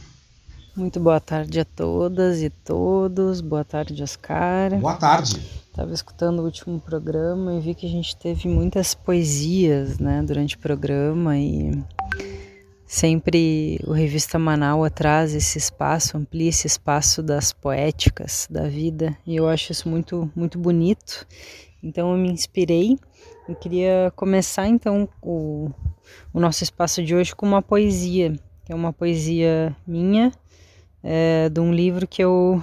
Muito 0.76 1.00
boa 1.00 1.20
tarde 1.20 1.60
a 1.60 1.64
todas 1.64 2.42
e 2.42 2.50
todos. 2.50 3.40
Boa 3.40 3.64
tarde, 3.64 4.02
Oscar. 4.02 4.78
Boa 4.78 4.96
tarde. 4.96 5.40
Estava 5.68 5.92
escutando 5.92 6.40
o 6.40 6.44
último 6.44 6.80
programa 6.80 7.54
e 7.54 7.60
vi 7.60 7.74
que 7.74 7.86
a 7.86 7.88
gente 7.88 8.16
teve 8.16 8.48
muitas 8.48 8.94
poesias 8.94 9.98
né, 9.98 10.22
durante 10.22 10.56
o 10.56 10.58
programa 10.58 11.36
e 11.38 11.82
sempre 12.86 13.80
o 13.86 13.92
Revista 13.92 14.38
Manaus 14.38 14.90
traz 14.94 15.34
esse 15.34 15.58
espaço, 15.58 16.16
amplia 16.16 16.48
esse 16.48 16.66
espaço 16.66 17.22
das 17.22 17.52
poéticas 17.52 18.46
da 18.50 18.68
vida 18.68 19.16
e 19.26 19.36
eu 19.36 19.48
acho 19.48 19.72
isso 19.72 19.88
muito, 19.88 20.30
muito 20.34 20.58
bonito. 20.58 21.26
Então 21.82 22.12
eu 22.12 22.18
me 22.18 22.30
inspirei 22.30 22.98
eu 23.48 23.56
queria 23.56 24.12
começar 24.14 24.68
então 24.68 25.08
o, 25.20 25.70
o 26.32 26.38
nosso 26.38 26.62
espaço 26.62 27.02
de 27.02 27.16
hoje 27.16 27.34
com 27.34 27.44
uma 27.44 27.60
poesia 27.60 28.32
que 28.64 28.72
é 28.72 28.76
uma 28.76 28.92
poesia 28.92 29.74
minha, 29.84 30.30
é, 31.02 31.48
de 31.48 31.60
um 31.60 31.72
livro 31.72 32.06
que 32.06 32.22
eu, 32.22 32.62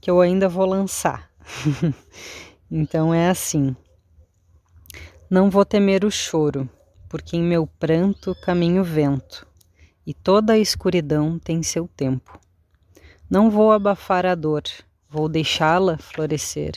que 0.00 0.10
eu 0.10 0.20
ainda 0.20 0.48
vou 0.48 0.66
lançar. 0.66 1.30
então 2.70 3.12
é 3.12 3.28
assim. 3.28 3.76
Não 5.28 5.50
vou 5.50 5.64
temer 5.64 6.04
o 6.04 6.10
choro, 6.10 6.68
porque 7.08 7.36
em 7.36 7.42
meu 7.42 7.66
pranto 7.66 8.34
caminha 8.42 8.80
o 8.80 8.84
vento, 8.84 9.46
e 10.06 10.12
toda 10.12 10.54
a 10.54 10.58
escuridão 10.58 11.38
tem 11.38 11.62
seu 11.62 11.88
tempo. 11.88 12.38
Não 13.30 13.50
vou 13.50 13.72
abafar 13.72 14.26
a 14.26 14.34
dor, 14.34 14.62
vou 15.08 15.28
deixá-la 15.28 15.96
florescer, 15.96 16.72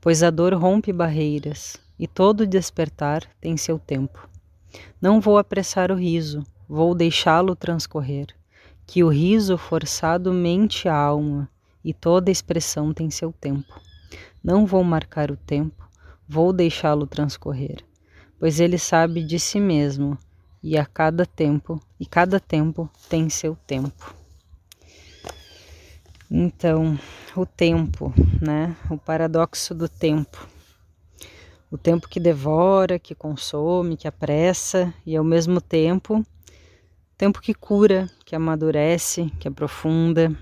pois 0.00 0.22
a 0.22 0.30
dor 0.30 0.54
rompe 0.54 0.92
barreiras, 0.92 1.76
e 1.98 2.06
todo 2.06 2.46
despertar 2.46 3.22
tem 3.40 3.56
seu 3.56 3.78
tempo. 3.78 4.28
Não 5.00 5.20
vou 5.20 5.36
apressar 5.36 5.90
o 5.90 5.96
riso, 5.96 6.44
vou 6.68 6.94
deixá-lo 6.94 7.56
transcorrer, 7.56 8.28
que 8.90 9.04
o 9.04 9.08
riso 9.08 9.56
forçado 9.56 10.32
mente 10.32 10.88
a 10.88 10.96
alma, 10.96 11.48
e 11.84 11.94
toda 11.94 12.28
expressão 12.28 12.92
tem 12.92 13.08
seu 13.08 13.32
tempo. 13.32 13.80
Não 14.42 14.66
vou 14.66 14.82
marcar 14.82 15.30
o 15.30 15.36
tempo, 15.36 15.88
vou 16.28 16.52
deixá-lo 16.52 17.06
transcorrer, 17.06 17.84
pois 18.36 18.58
ele 18.58 18.78
sabe 18.78 19.22
de 19.22 19.38
si 19.38 19.60
mesmo, 19.60 20.18
e 20.60 20.76
a 20.76 20.84
cada 20.84 21.24
tempo, 21.24 21.80
e 22.00 22.04
cada 22.04 22.40
tempo 22.40 22.90
tem 23.08 23.28
seu 23.28 23.56
tempo. 23.64 24.12
Então, 26.28 26.98
o 27.36 27.46
tempo, 27.46 28.12
né? 28.42 28.74
O 28.90 28.98
paradoxo 28.98 29.72
do 29.72 29.88
tempo. 29.88 30.48
O 31.70 31.78
tempo 31.78 32.08
que 32.08 32.18
devora, 32.18 32.98
que 32.98 33.14
consome, 33.14 33.96
que 33.96 34.08
apressa 34.08 34.92
e 35.06 35.16
ao 35.16 35.22
mesmo 35.22 35.60
tempo, 35.60 36.26
tempo 37.20 37.42
que 37.42 37.52
cura, 37.52 38.10
que 38.24 38.34
amadurece, 38.34 39.30
que 39.38 39.46
aprofunda. 39.46 40.34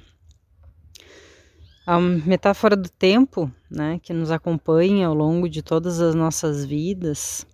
A 1.85 1.99
metáfora 1.99 2.77
do 2.77 2.89
tempo, 2.89 3.51
né, 3.69 3.99
que 4.01 4.13
nos 4.13 4.31
acompanha 4.31 5.09
ao 5.09 5.15
longo 5.15 5.49
de 5.49 5.61
todas 5.61 6.01
as 6.01 6.15
nossas 6.15 6.65
vidas 6.65 7.45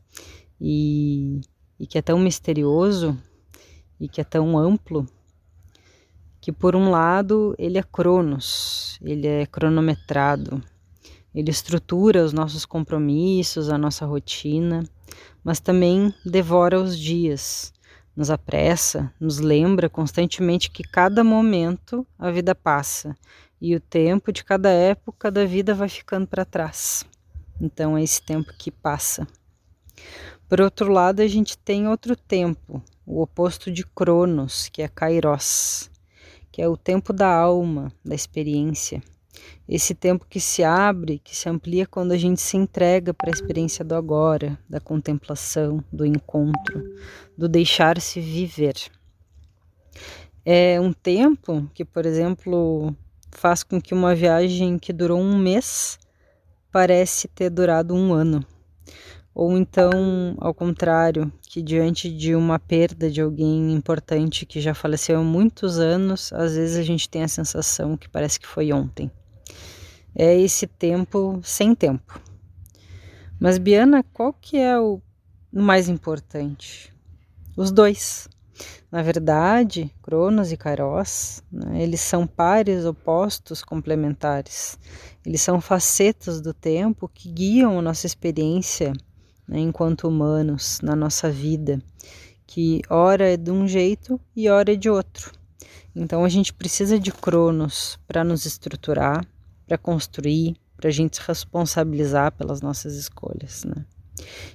e, 0.61 1.41
e 1.81 1.87
que 1.87 1.97
é 1.97 2.03
tão 2.03 2.19
misterioso 2.19 3.17
e 3.99 4.11
que 4.11 4.21
é 4.21 4.25
tão 4.25 4.59
amplo, 4.59 5.07
que 6.39 6.53
por 6.53 6.77
um 6.77 6.91
lado 6.91 7.55
ele 7.59 7.79
é 7.79 7.83
cronos, 7.83 8.99
ele 9.01 9.27
é 9.27 9.47
cronometrado, 9.47 10.63
ele 11.35 11.51
estrutura 11.51 12.23
os 12.23 12.35
nossos 12.35 12.67
compromissos, 12.67 13.71
a 13.71 13.79
nossa 13.79 14.05
rotina, 14.05 14.85
mas 15.43 15.61
também 15.61 16.13
devora 16.27 16.79
os 16.79 16.99
dias, 16.99 17.73
nos 18.17 18.31
apressa, 18.31 19.13
nos 19.19 19.39
lembra 19.39 19.89
constantemente 19.89 20.71
que 20.71 20.83
cada 20.83 21.25
momento 21.25 22.07
a 22.19 22.31
vida 22.31 22.55
passa 22.55 23.17
e 23.61 23.75
o 23.75 23.81
tempo 23.81 24.33
de 24.33 24.45
cada 24.45 24.71
época 24.71 25.31
da 25.31 25.45
vida 25.45 25.75
vai 25.75 25.89
ficando 25.89 26.27
para 26.27 26.45
trás. 26.45 27.05
Então 27.61 27.97
é 27.97 28.03
esse 28.03 28.23
tempo 28.23 28.53
que 28.59 28.71
passa. 28.71 29.27
Por 30.49 30.61
outro 30.61 30.93
lado, 30.93 31.21
a 31.21 31.27
gente 31.27 31.57
tem 31.57 31.89
outro 31.89 32.15
tempo, 32.15 32.83
o 33.07 33.23
oposto 33.23 33.71
de 33.71 33.85
Cronos, 33.85 34.69
que 34.69 34.83
é 34.83 34.89
Kairos 34.89 35.91
que 36.55 36.63
é 36.63 36.69
o 36.69 36.77
tempo 36.77 37.13
da 37.13 37.27
alma, 37.27 37.93
da 38.05 38.15
experiência. 38.15 39.03
Esse 39.69 39.95
tempo 39.95 40.27
que 40.29 40.39
se 40.39 40.63
abre, 40.63 41.19
que 41.19 41.35
se 41.35 41.49
amplia 41.49 41.87
quando 41.87 42.13
a 42.13 42.17
gente 42.17 42.41
se 42.41 42.57
entrega 42.57 43.15
para 43.15 43.31
a 43.31 43.33
experiência 43.33 43.85
do 43.85 43.95
agora, 43.95 44.59
da 44.69 44.79
contemplação, 44.79 45.83
do 45.93 46.05
encontro, 46.05 46.83
do 47.37 47.49
deixar-se 47.49 48.21
viver. 48.21 48.75
É 50.45 50.79
um 50.79 50.93
tempo 50.93 51.69
que, 51.73 51.85
por 51.85 52.05
exemplo, 52.05 52.95
faz 53.31 53.63
com 53.63 53.81
que 53.81 53.95
uma 53.95 54.15
viagem 54.15 54.79
que 54.79 54.93
durou 54.93 55.19
um 55.19 55.39
mês 55.39 55.99
parece 56.71 57.27
ter 57.29 57.49
durado 57.49 57.95
um 57.95 58.13
ano. 58.13 58.45
Ou 59.35 59.57
então, 59.57 60.37
ao 60.39 60.53
contrário, 60.53 61.33
que 61.43 61.63
diante 61.63 62.11
de 62.11 62.37
uma 62.37 62.59
perda 62.59 63.11
de 63.11 63.21
alguém 63.21 63.73
importante 63.73 64.45
que 64.45 64.61
já 64.61 64.75
faleceu 64.75 65.19
há 65.19 65.23
muitos 65.23 65.79
anos, 65.79 66.33
às 66.33 66.55
vezes 66.55 66.77
a 66.77 66.83
gente 66.83 67.09
tem 67.09 67.23
a 67.23 67.29
sensação 67.29 67.97
que 67.97 68.09
parece 68.09 68.39
que 68.39 68.47
foi 68.47 68.73
ontem. 68.73 69.11
É 70.15 70.39
esse 70.39 70.67
tempo 70.67 71.41
sem 71.43 71.75
tempo. 71.75 72.21
Mas 73.39 73.59
Biana, 73.59 74.05
qual 74.13 74.33
que 74.33 74.57
é 74.57 74.79
o 74.79 75.01
mais 75.53 75.89
importante? 75.89 76.93
Os 77.57 77.71
dois. 77.71 78.29
Na 78.91 79.03
verdade, 79.03 79.91
Cronos 80.01 80.53
e 80.53 80.57
Kairos, 80.57 81.43
né, 81.51 81.83
eles 81.83 82.01
são 82.01 82.27
pares 82.27 82.85
opostos 82.85 83.63
complementares. 83.63 84.79
Eles 85.27 85.41
são 85.41 85.61
facetas 85.61 86.41
do 86.41 86.55
tempo 86.55 87.11
que 87.13 87.29
guiam 87.29 87.79
a 87.79 87.83
nossa 87.83 88.07
experiência 88.07 88.93
né, 89.49 89.59
enquanto 89.59 90.07
humanos 90.07 90.81
na 90.83 90.95
nossa 90.95 91.31
vida, 91.31 91.83
que 92.47 92.83
ora 92.89 93.33
é 93.33 93.37
de 93.37 93.51
um 93.51 93.67
jeito 93.67 94.21
e 94.35 94.49
ora 94.49 94.73
é 94.73 94.77
de 94.77 94.89
outro. 94.89 95.33
Então 95.95 96.25
a 96.25 96.29
gente 96.29 96.53
precisa 96.53 96.99
de 96.99 97.13
Cronos 97.13 97.99
para 98.07 98.25
nos 98.25 98.47
estruturar, 98.47 99.25
para 99.67 99.79
construir, 99.79 100.57
para 100.77 100.89
a 100.89 100.93
gente 100.93 101.17
se 101.17 101.23
responsabilizar 101.27 102.33
pelas 102.33 102.61
nossas 102.61 102.95
escolhas, 102.97 103.65
né? 103.65 103.85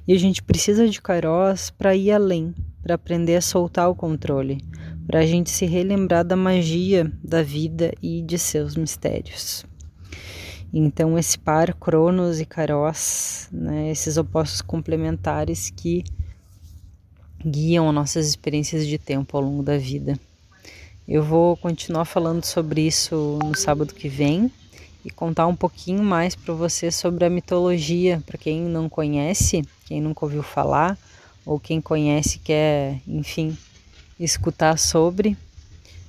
E 0.08 0.14
a 0.14 0.20
gente 0.20 0.42
precisa 0.42 0.88
de 0.88 1.02
Kairos 1.02 1.70
para 1.70 1.96
ir 1.96 2.12
além, 2.12 2.54
para 2.82 2.96
aprender 2.96 3.36
a 3.36 3.42
soltar 3.42 3.90
o 3.90 3.96
controle, 3.96 4.64
para 5.06 5.20
a 5.20 5.26
gente 5.26 5.50
se 5.50 5.66
relembrar 5.66 6.24
da 6.24 6.36
magia 6.36 7.12
da 7.24 7.44
vida 7.44 7.92
e 8.02 8.22
de 8.22 8.38
seus 8.38 8.76
mistérios. 8.76 9.66
Então, 10.72 11.18
esse 11.18 11.38
par 11.38 11.74
Cronos 11.74 12.40
e 12.40 12.46
Kairos, 12.46 13.48
né, 13.52 13.90
esses 13.90 14.18
opostos 14.18 14.62
complementares 14.62 15.70
que 15.70 16.04
guiam 17.44 17.92
nossas 17.92 18.28
experiências 18.28 18.86
de 18.86 18.98
tempo 18.98 19.36
ao 19.36 19.44
longo 19.44 19.64
da 19.64 19.78
vida. 19.78 20.20
Eu 21.08 21.24
vou 21.24 21.58
continuar 21.58 22.06
falando 22.06 22.46
sobre 22.46 22.86
isso 22.86 23.40
no 23.44 23.56
sábado 23.56 23.96
que 23.96 24.08
vem 24.08 24.52
e 25.10 25.12
contar 25.12 25.48
um 25.48 25.56
pouquinho 25.56 26.04
mais 26.04 26.36
para 26.36 26.54
você 26.54 26.92
sobre 26.92 27.26
a 27.26 27.30
mitologia, 27.30 28.22
para 28.26 28.38
quem 28.38 28.62
não 28.62 28.88
conhece, 28.88 29.68
quem 29.86 30.00
nunca 30.00 30.24
ouviu 30.24 30.44
falar, 30.44 30.98
ou 31.46 31.60
quem 31.60 31.82
conhece 31.82 32.38
quer, 32.40 33.02
enfim, 33.08 33.58
escutar 34.20 34.78
sobre. 34.78 35.36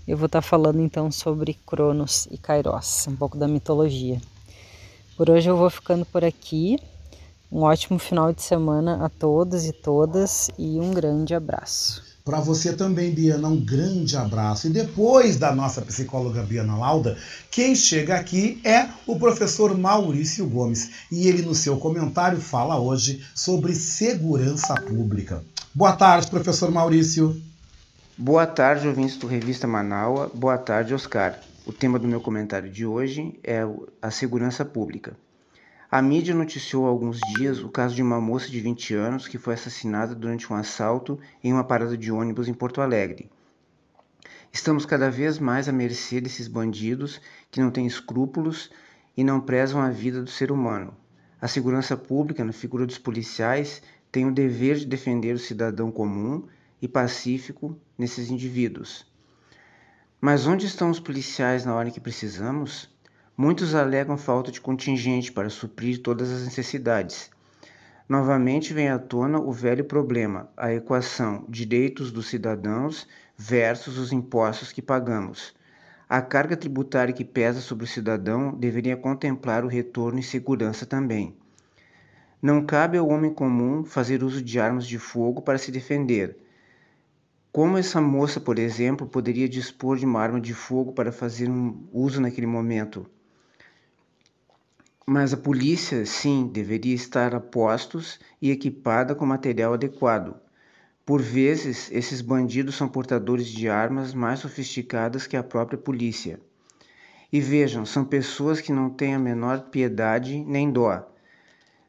Eu 0.06 0.16
vou 0.16 0.26
estar 0.26 0.42
tá 0.42 0.46
falando 0.46 0.80
então 0.80 1.10
sobre 1.10 1.54
Cronos 1.66 2.28
e 2.30 2.36
Kairos, 2.36 3.06
um 3.08 3.16
pouco 3.16 3.38
da 3.38 3.48
mitologia. 3.48 4.20
Por 5.16 5.30
hoje 5.30 5.48
eu 5.48 5.56
vou 5.56 5.70
ficando 5.70 6.04
por 6.04 6.24
aqui. 6.24 6.78
Um 7.50 7.62
ótimo 7.62 7.98
final 7.98 8.32
de 8.32 8.42
semana 8.42 9.04
a 9.04 9.08
todos 9.08 9.64
e 9.64 9.72
todas 9.72 10.50
e 10.56 10.78
um 10.78 10.92
grande 10.92 11.34
abraço. 11.34 12.09
Para 12.30 12.38
você 12.38 12.72
também, 12.72 13.10
Biana, 13.10 13.48
um 13.48 13.60
grande 13.60 14.16
abraço. 14.16 14.68
E 14.68 14.70
depois 14.70 15.36
da 15.36 15.52
nossa 15.52 15.82
psicóloga 15.82 16.44
Biana 16.44 16.78
Lauda, 16.78 17.18
quem 17.50 17.74
chega 17.74 18.14
aqui 18.14 18.60
é 18.62 18.86
o 19.04 19.18
professor 19.18 19.76
Maurício 19.76 20.46
Gomes. 20.46 20.92
E 21.10 21.26
ele, 21.26 21.42
no 21.42 21.56
seu 21.56 21.76
comentário, 21.76 22.40
fala 22.40 22.78
hoje 22.78 23.20
sobre 23.34 23.74
segurança 23.74 24.76
pública. 24.76 25.42
Boa 25.74 25.92
tarde, 25.92 26.28
professor 26.28 26.70
Maurício. 26.70 27.36
Boa 28.16 28.46
tarde, 28.46 28.86
ouvintes 28.86 29.16
do 29.16 29.26
Revista 29.26 29.66
Manaua. 29.66 30.30
Boa 30.32 30.56
tarde, 30.56 30.94
Oscar. 30.94 31.36
O 31.66 31.72
tema 31.72 31.98
do 31.98 32.06
meu 32.06 32.20
comentário 32.20 32.70
de 32.70 32.86
hoje 32.86 33.34
é 33.42 33.66
a 34.00 34.12
segurança 34.12 34.64
pública. 34.64 35.16
A 35.92 36.00
mídia 36.00 36.32
noticiou 36.32 36.86
há 36.86 36.88
alguns 36.88 37.18
dias 37.34 37.58
o 37.58 37.68
caso 37.68 37.96
de 37.96 38.02
uma 38.02 38.20
moça 38.20 38.48
de 38.48 38.60
20 38.60 38.94
anos 38.94 39.26
que 39.26 39.38
foi 39.38 39.54
assassinada 39.54 40.14
durante 40.14 40.52
um 40.52 40.54
assalto 40.54 41.18
em 41.42 41.52
uma 41.52 41.64
parada 41.64 41.98
de 41.98 42.12
ônibus 42.12 42.46
em 42.46 42.54
Porto 42.54 42.80
Alegre. 42.80 43.28
Estamos 44.52 44.86
cada 44.86 45.10
vez 45.10 45.40
mais 45.40 45.68
à 45.68 45.72
mercê 45.72 46.20
desses 46.20 46.46
bandidos 46.46 47.20
que 47.50 47.58
não 47.58 47.72
têm 47.72 47.88
escrúpulos 47.88 48.70
e 49.16 49.24
não 49.24 49.40
prezam 49.40 49.80
a 49.80 49.90
vida 49.90 50.22
do 50.22 50.30
ser 50.30 50.52
humano. 50.52 50.96
A 51.40 51.48
segurança 51.48 51.96
pública, 51.96 52.44
na 52.44 52.52
figura 52.52 52.86
dos 52.86 52.98
policiais, 52.98 53.82
tem 54.12 54.24
o 54.24 54.32
dever 54.32 54.76
de 54.76 54.86
defender 54.86 55.34
o 55.34 55.40
cidadão 55.40 55.90
comum 55.90 56.46
e 56.80 56.86
pacífico 56.86 57.76
nesses 57.98 58.30
indivíduos. 58.30 59.04
Mas 60.20 60.46
onde 60.46 60.66
estão 60.66 60.88
os 60.88 61.00
policiais 61.00 61.64
na 61.64 61.74
hora 61.74 61.90
que 61.90 61.98
precisamos? 61.98 62.88
Muitos 63.42 63.74
alegam 63.74 64.18
falta 64.18 64.52
de 64.52 64.60
contingente 64.60 65.32
para 65.32 65.48
suprir 65.48 66.02
todas 66.02 66.30
as 66.30 66.44
necessidades. 66.44 67.30
Novamente 68.06 68.74
vem 68.74 68.90
à 68.90 68.98
tona 68.98 69.40
o 69.40 69.50
velho 69.50 69.82
problema, 69.82 70.50
a 70.54 70.74
equação 70.74 71.46
direitos 71.48 72.12
dos 72.12 72.28
cidadãos 72.28 73.08
versus 73.38 73.96
os 73.96 74.12
impostos 74.12 74.72
que 74.72 74.82
pagamos. 74.82 75.54
A 76.06 76.20
carga 76.20 76.54
tributária 76.54 77.14
que 77.14 77.24
pesa 77.24 77.62
sobre 77.62 77.84
o 77.84 77.88
cidadão 77.88 78.52
deveria 78.52 78.94
contemplar 78.94 79.64
o 79.64 79.68
retorno 79.68 80.18
e 80.18 80.22
segurança 80.22 80.84
também. 80.84 81.34
Não 82.42 82.66
cabe 82.66 82.98
ao 82.98 83.08
homem 83.08 83.32
comum 83.32 83.86
fazer 83.86 84.22
uso 84.22 84.42
de 84.42 84.60
armas 84.60 84.86
de 84.86 84.98
fogo 84.98 85.40
para 85.40 85.56
se 85.56 85.72
defender 85.72 86.36
Como 87.50 87.78
essa 87.78 88.02
moça, 88.02 88.38
por 88.38 88.58
exemplo, 88.58 89.06
poderia 89.06 89.48
dispor 89.48 89.96
de 89.96 90.04
uma 90.04 90.20
arma 90.20 90.38
de 90.38 90.52
fogo 90.52 90.92
para 90.92 91.10
fazer 91.10 91.48
um 91.48 91.88
uso 91.90 92.20
naquele 92.20 92.46
momento? 92.46 93.08
Mas 95.12 95.34
a 95.34 95.36
polícia, 95.36 96.06
sim, 96.06 96.46
deveria 96.46 96.94
estar 96.94 97.34
a 97.34 97.40
postos 97.40 98.20
e 98.40 98.48
equipada 98.52 99.12
com 99.12 99.26
material 99.26 99.74
adequado. 99.74 100.36
Por 101.04 101.20
vezes, 101.20 101.90
esses 101.90 102.20
bandidos 102.20 102.76
são 102.76 102.86
portadores 102.88 103.48
de 103.48 103.68
armas 103.68 104.14
mais 104.14 104.38
sofisticadas 104.38 105.26
que 105.26 105.36
a 105.36 105.42
própria 105.42 105.76
polícia. 105.76 106.38
E 107.32 107.40
vejam, 107.40 107.84
são 107.84 108.04
pessoas 108.04 108.60
que 108.60 108.72
não 108.72 108.88
têm 108.88 109.16
a 109.16 109.18
menor 109.18 109.62
piedade 109.62 110.44
nem 110.44 110.70
dó. 110.70 111.04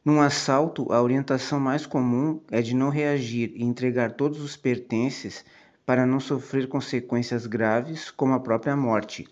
Num 0.03 0.19
assalto, 0.19 0.91
a 0.91 0.99
orientação 0.99 1.59
mais 1.59 1.85
comum 1.85 2.41
é 2.49 2.59
de 2.59 2.73
não 2.73 2.89
reagir 2.89 3.53
e 3.55 3.63
entregar 3.63 4.13
todos 4.13 4.41
os 4.41 4.57
pertences 4.57 5.45
para 5.85 6.07
não 6.07 6.19
sofrer 6.19 6.67
consequências 6.67 7.45
graves, 7.45 8.09
como 8.09 8.33
a 8.33 8.39
própria 8.39 8.75
morte. 8.75 9.27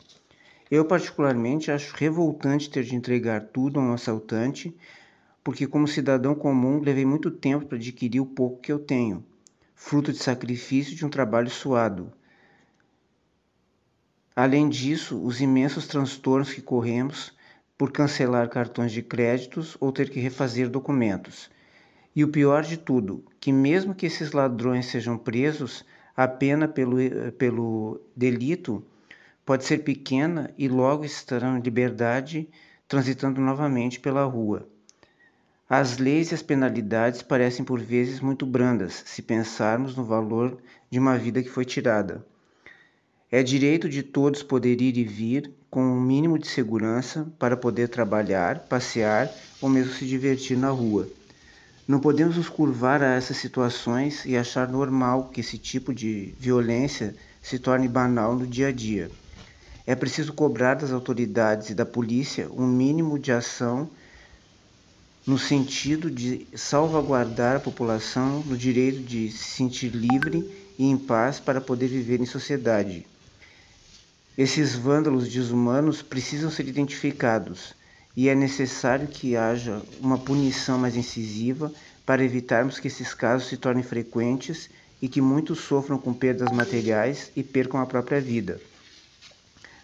Eu, 0.71 0.85
particularmente, 0.85 1.71
acho 1.71 1.95
revoltante 1.95 2.69
ter 2.69 2.83
de 2.83 2.95
entregar 2.95 3.41
tudo 3.47 3.79
a 3.79 3.83
um 3.83 3.93
assaltante, 3.93 4.75
porque, 5.43 5.65
como 5.65 5.87
cidadão 5.87 6.35
comum, 6.35 6.79
levei 6.79 7.05
muito 7.05 7.31
tempo 7.31 7.65
para 7.65 7.77
adquirir 7.77 8.19
o 8.19 8.25
pouco 8.25 8.61
que 8.61 8.71
eu 8.71 8.77
tenho, 8.77 9.25
fruto 9.73 10.11
de 10.11 10.19
sacrifício 10.19 10.95
de 10.95 11.03
um 11.03 11.09
trabalho 11.09 11.49
suado. 11.49 12.13
Além 14.35 14.69
disso, 14.69 15.19
os 15.21 15.41
imensos 15.41 15.87
transtornos 15.87 16.53
que 16.53 16.61
corremos 16.61 17.35
por 17.75 17.91
cancelar 17.91 18.47
cartões 18.47 18.91
de 18.91 19.01
créditos 19.01 19.75
ou 19.79 19.91
ter 19.91 20.09
que 20.09 20.19
refazer 20.19 20.69
documentos. 20.69 21.49
E 22.15 22.23
o 22.23 22.27
pior 22.27 22.63
de 22.63 22.77
tudo, 22.77 23.23
que 23.39 23.51
mesmo 23.51 23.95
que 23.95 24.05
esses 24.05 24.33
ladrões 24.33 24.85
sejam 24.85 25.17
presos, 25.17 25.83
a 26.15 26.27
pena 26.27 26.67
pelo, 26.67 26.97
pelo 27.37 28.01
delito 28.15 28.85
pode 29.49 29.65
ser 29.65 29.79
pequena 29.79 30.53
e 30.59 30.67
logo 30.67 31.03
estarão 31.03 31.57
em 31.57 31.61
liberdade, 31.61 32.47
transitando 32.87 33.41
novamente 33.41 33.99
pela 33.99 34.23
rua. 34.23 34.69
As 35.67 35.97
leis 35.97 36.29
e 36.29 36.35
as 36.35 36.43
penalidades 36.43 37.23
parecem 37.23 37.65
por 37.65 37.79
vezes 37.79 38.19
muito 38.19 38.45
brandas, 38.45 39.01
se 39.07 39.23
pensarmos 39.23 39.95
no 39.95 40.05
valor 40.05 40.59
de 40.91 40.99
uma 40.99 41.17
vida 41.17 41.41
que 41.41 41.49
foi 41.49 41.65
tirada. 41.65 42.23
É 43.31 43.41
direito 43.41 43.89
de 43.89 44.03
todos 44.03 44.43
poder 44.43 44.83
ir 44.83 44.95
e 44.95 45.03
vir 45.03 45.51
com 45.67 45.81
um 45.81 45.99
mínimo 45.99 46.37
de 46.37 46.47
segurança 46.47 47.27
para 47.39 47.57
poder 47.57 47.89
trabalhar, 47.89 48.59
passear 48.69 49.33
ou 49.59 49.67
mesmo 49.67 49.93
se 49.93 50.05
divertir 50.05 50.59
na 50.59 50.69
rua. 50.69 51.09
Não 51.87 51.99
podemos 51.99 52.37
nos 52.37 52.49
curvar 52.49 53.01
a 53.01 53.15
essas 53.15 53.37
situações 53.37 54.25
e 54.25 54.37
achar 54.37 54.67
normal 54.67 55.29
que 55.33 55.41
esse 55.41 55.57
tipo 55.57 55.91
de 55.91 56.35
violência 56.37 57.15
se 57.41 57.57
torne 57.57 57.87
banal 57.87 58.35
no 58.35 58.45
dia 58.45 58.67
a 58.67 58.71
dia. 58.71 59.09
É 59.89 59.95
preciso 59.95 60.33
cobrar 60.33 60.75
das 60.75 60.91
autoridades 60.91 61.71
e 61.71 61.73
da 61.73 61.83
polícia 61.83 62.47
um 62.51 62.67
mínimo 62.67 63.17
de 63.17 63.31
ação 63.31 63.89
no 65.25 65.35
sentido 65.35 66.11
de 66.11 66.47
salvaguardar 66.53 67.55
a 67.55 67.59
população 67.59 68.43
no 68.43 68.55
direito 68.55 69.01
de 69.01 69.31
se 69.31 69.55
sentir 69.55 69.89
livre 69.89 70.47
e 70.77 70.85
em 70.85 70.95
paz 70.95 71.39
para 71.39 71.59
poder 71.59 71.87
viver 71.87 72.21
em 72.21 72.25
sociedade. 72.27 73.07
Esses 74.37 74.75
vândalos 74.75 75.27
desumanos 75.27 76.03
precisam 76.03 76.51
ser 76.51 76.67
identificados 76.67 77.73
e 78.15 78.29
é 78.29 78.35
necessário 78.35 79.07
que 79.07 79.35
haja 79.35 79.81
uma 79.99 80.19
punição 80.19 80.77
mais 80.77 80.95
incisiva 80.95 81.73
para 82.05 82.23
evitarmos 82.23 82.77
que 82.79 82.89
esses 82.89 83.15
casos 83.15 83.47
se 83.47 83.57
tornem 83.57 83.81
frequentes 83.81 84.69
e 85.01 85.09
que 85.09 85.19
muitos 85.19 85.61
sofram 85.61 85.97
com 85.97 86.13
perdas 86.13 86.51
materiais 86.51 87.31
e 87.35 87.41
percam 87.41 87.79
a 87.79 87.87
própria 87.87 88.21
vida. 88.21 88.68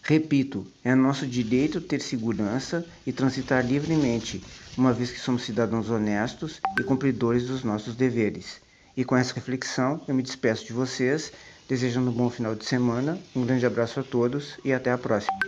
Repito, 0.07 0.67
é 0.83 0.93
nosso 0.93 1.25
direito 1.25 1.81
ter 1.81 1.99
segurança 1.99 2.85
e 3.07 3.11
transitar 3.11 3.65
livremente, 3.65 4.39
uma 4.77 4.93
vez 4.93 5.09
que 5.09 5.19
somos 5.19 5.41
cidadãos 5.41 5.89
honestos 5.89 6.61
e 6.79 6.83
cumpridores 6.83 7.47
dos 7.47 7.63
nossos 7.63 7.95
deveres. 7.95 8.61
E 8.95 9.03
com 9.03 9.17
essa 9.17 9.33
reflexão, 9.33 9.99
eu 10.07 10.13
me 10.13 10.21
despeço 10.21 10.63
de 10.63 10.73
vocês, 10.73 11.33
desejando 11.67 12.11
um 12.11 12.13
bom 12.13 12.29
final 12.29 12.53
de 12.53 12.65
semana, 12.65 13.17
um 13.35 13.43
grande 13.43 13.65
abraço 13.65 13.99
a 13.99 14.03
todos 14.03 14.59
e 14.63 14.71
até 14.71 14.91
a 14.91 14.97
próxima. 14.97 15.39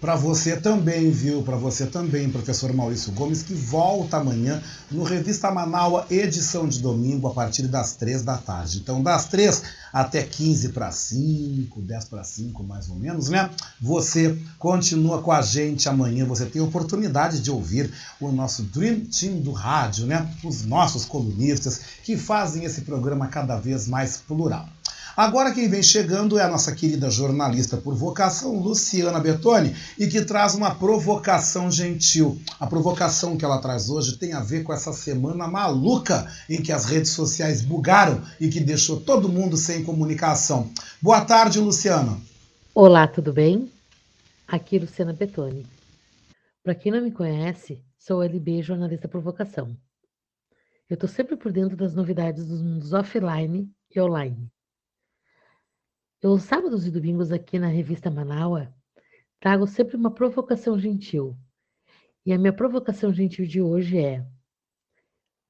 Para 0.00 0.14
você 0.14 0.56
também, 0.56 1.10
viu? 1.10 1.42
Para 1.42 1.56
você 1.56 1.86
também, 1.86 2.28
professor 2.28 2.72
Maurício 2.72 3.12
Gomes, 3.12 3.42
que 3.42 3.54
volta 3.54 4.18
amanhã 4.18 4.62
no 4.90 5.02
Revista 5.02 5.50
Manaua, 5.50 6.06
edição 6.10 6.68
de 6.68 6.80
domingo, 6.80 7.26
a 7.28 7.32
partir 7.32 7.62
das 7.62 7.94
três 7.94 8.22
da 8.22 8.36
tarde. 8.36 8.78
Então, 8.78 9.02
das 9.02 9.24
três 9.24 9.62
até 9.92 10.22
15 10.22 10.68
para 10.70 10.92
5, 10.92 11.80
10 11.80 12.04
para 12.04 12.22
5, 12.22 12.62
mais 12.62 12.90
ou 12.90 12.96
menos, 12.96 13.30
né? 13.30 13.50
Você 13.80 14.38
continua 14.58 15.22
com 15.22 15.32
a 15.32 15.40
gente 15.40 15.88
amanhã, 15.88 16.26
você 16.26 16.44
tem 16.44 16.60
oportunidade 16.60 17.40
de 17.40 17.50
ouvir 17.50 17.90
o 18.20 18.30
nosso 18.30 18.62
Dream 18.64 19.00
Team 19.06 19.40
do 19.40 19.52
rádio, 19.52 20.06
né? 20.06 20.30
Os 20.44 20.62
nossos 20.62 21.06
colunistas 21.06 21.80
que 22.04 22.18
fazem 22.18 22.64
esse 22.64 22.82
programa 22.82 23.28
cada 23.28 23.56
vez 23.56 23.88
mais 23.88 24.18
plural. 24.18 24.68
Agora 25.16 25.54
quem 25.54 25.66
vem 25.66 25.82
chegando 25.82 26.38
é 26.38 26.42
a 26.42 26.48
nossa 26.48 26.74
querida 26.74 27.08
jornalista 27.08 27.78
por 27.78 27.94
vocação, 27.94 28.60
Luciana 28.60 29.18
Bertoni, 29.18 29.74
e 29.98 30.06
que 30.08 30.22
traz 30.22 30.54
uma 30.54 30.74
provocação 30.74 31.70
gentil. 31.70 32.38
A 32.60 32.66
provocação 32.66 33.34
que 33.34 33.42
ela 33.42 33.58
traz 33.58 33.88
hoje 33.88 34.18
tem 34.18 34.34
a 34.34 34.40
ver 34.40 34.62
com 34.62 34.74
essa 34.74 34.92
semana 34.92 35.48
maluca 35.48 36.30
em 36.50 36.60
que 36.60 36.70
as 36.70 36.84
redes 36.84 37.12
sociais 37.12 37.62
bugaram 37.62 38.22
e 38.38 38.50
que 38.50 38.60
deixou 38.60 39.00
todo 39.00 39.26
mundo 39.26 39.56
sem 39.56 39.82
comunicação. 39.82 40.70
Boa 41.00 41.22
tarde, 41.22 41.60
Luciana. 41.60 42.18
Olá, 42.74 43.08
tudo 43.08 43.32
bem? 43.32 43.72
Aqui 44.46 44.78
Luciana 44.78 45.14
Bertoni. 45.14 45.64
Para 46.62 46.74
quem 46.74 46.92
não 46.92 47.00
me 47.00 47.10
conhece, 47.10 47.82
sou 47.98 48.22
LB 48.22 48.62
jornalista 48.62 49.08
por 49.08 49.22
vocação. 49.22 49.74
Eu 50.90 50.94
estou 50.94 51.08
sempre 51.08 51.36
por 51.36 51.50
dentro 51.52 51.74
das 51.74 51.94
novidades 51.94 52.44
dos 52.44 52.60
mundos 52.60 52.92
offline 52.92 53.66
e 53.94 53.98
online. 53.98 54.50
Eu, 56.26 56.40
sábados 56.40 56.84
e 56.84 56.90
domingos 56.90 57.30
aqui 57.30 57.56
na 57.56 57.68
revista 57.68 58.10
Manaua, 58.10 58.74
trago 59.38 59.64
sempre 59.64 59.94
uma 59.94 60.12
provocação 60.12 60.76
gentil. 60.76 61.38
E 62.26 62.32
a 62.32 62.36
minha 62.36 62.52
provocação 62.52 63.14
gentil 63.14 63.46
de 63.46 63.62
hoje 63.62 64.00
é: 64.00 64.26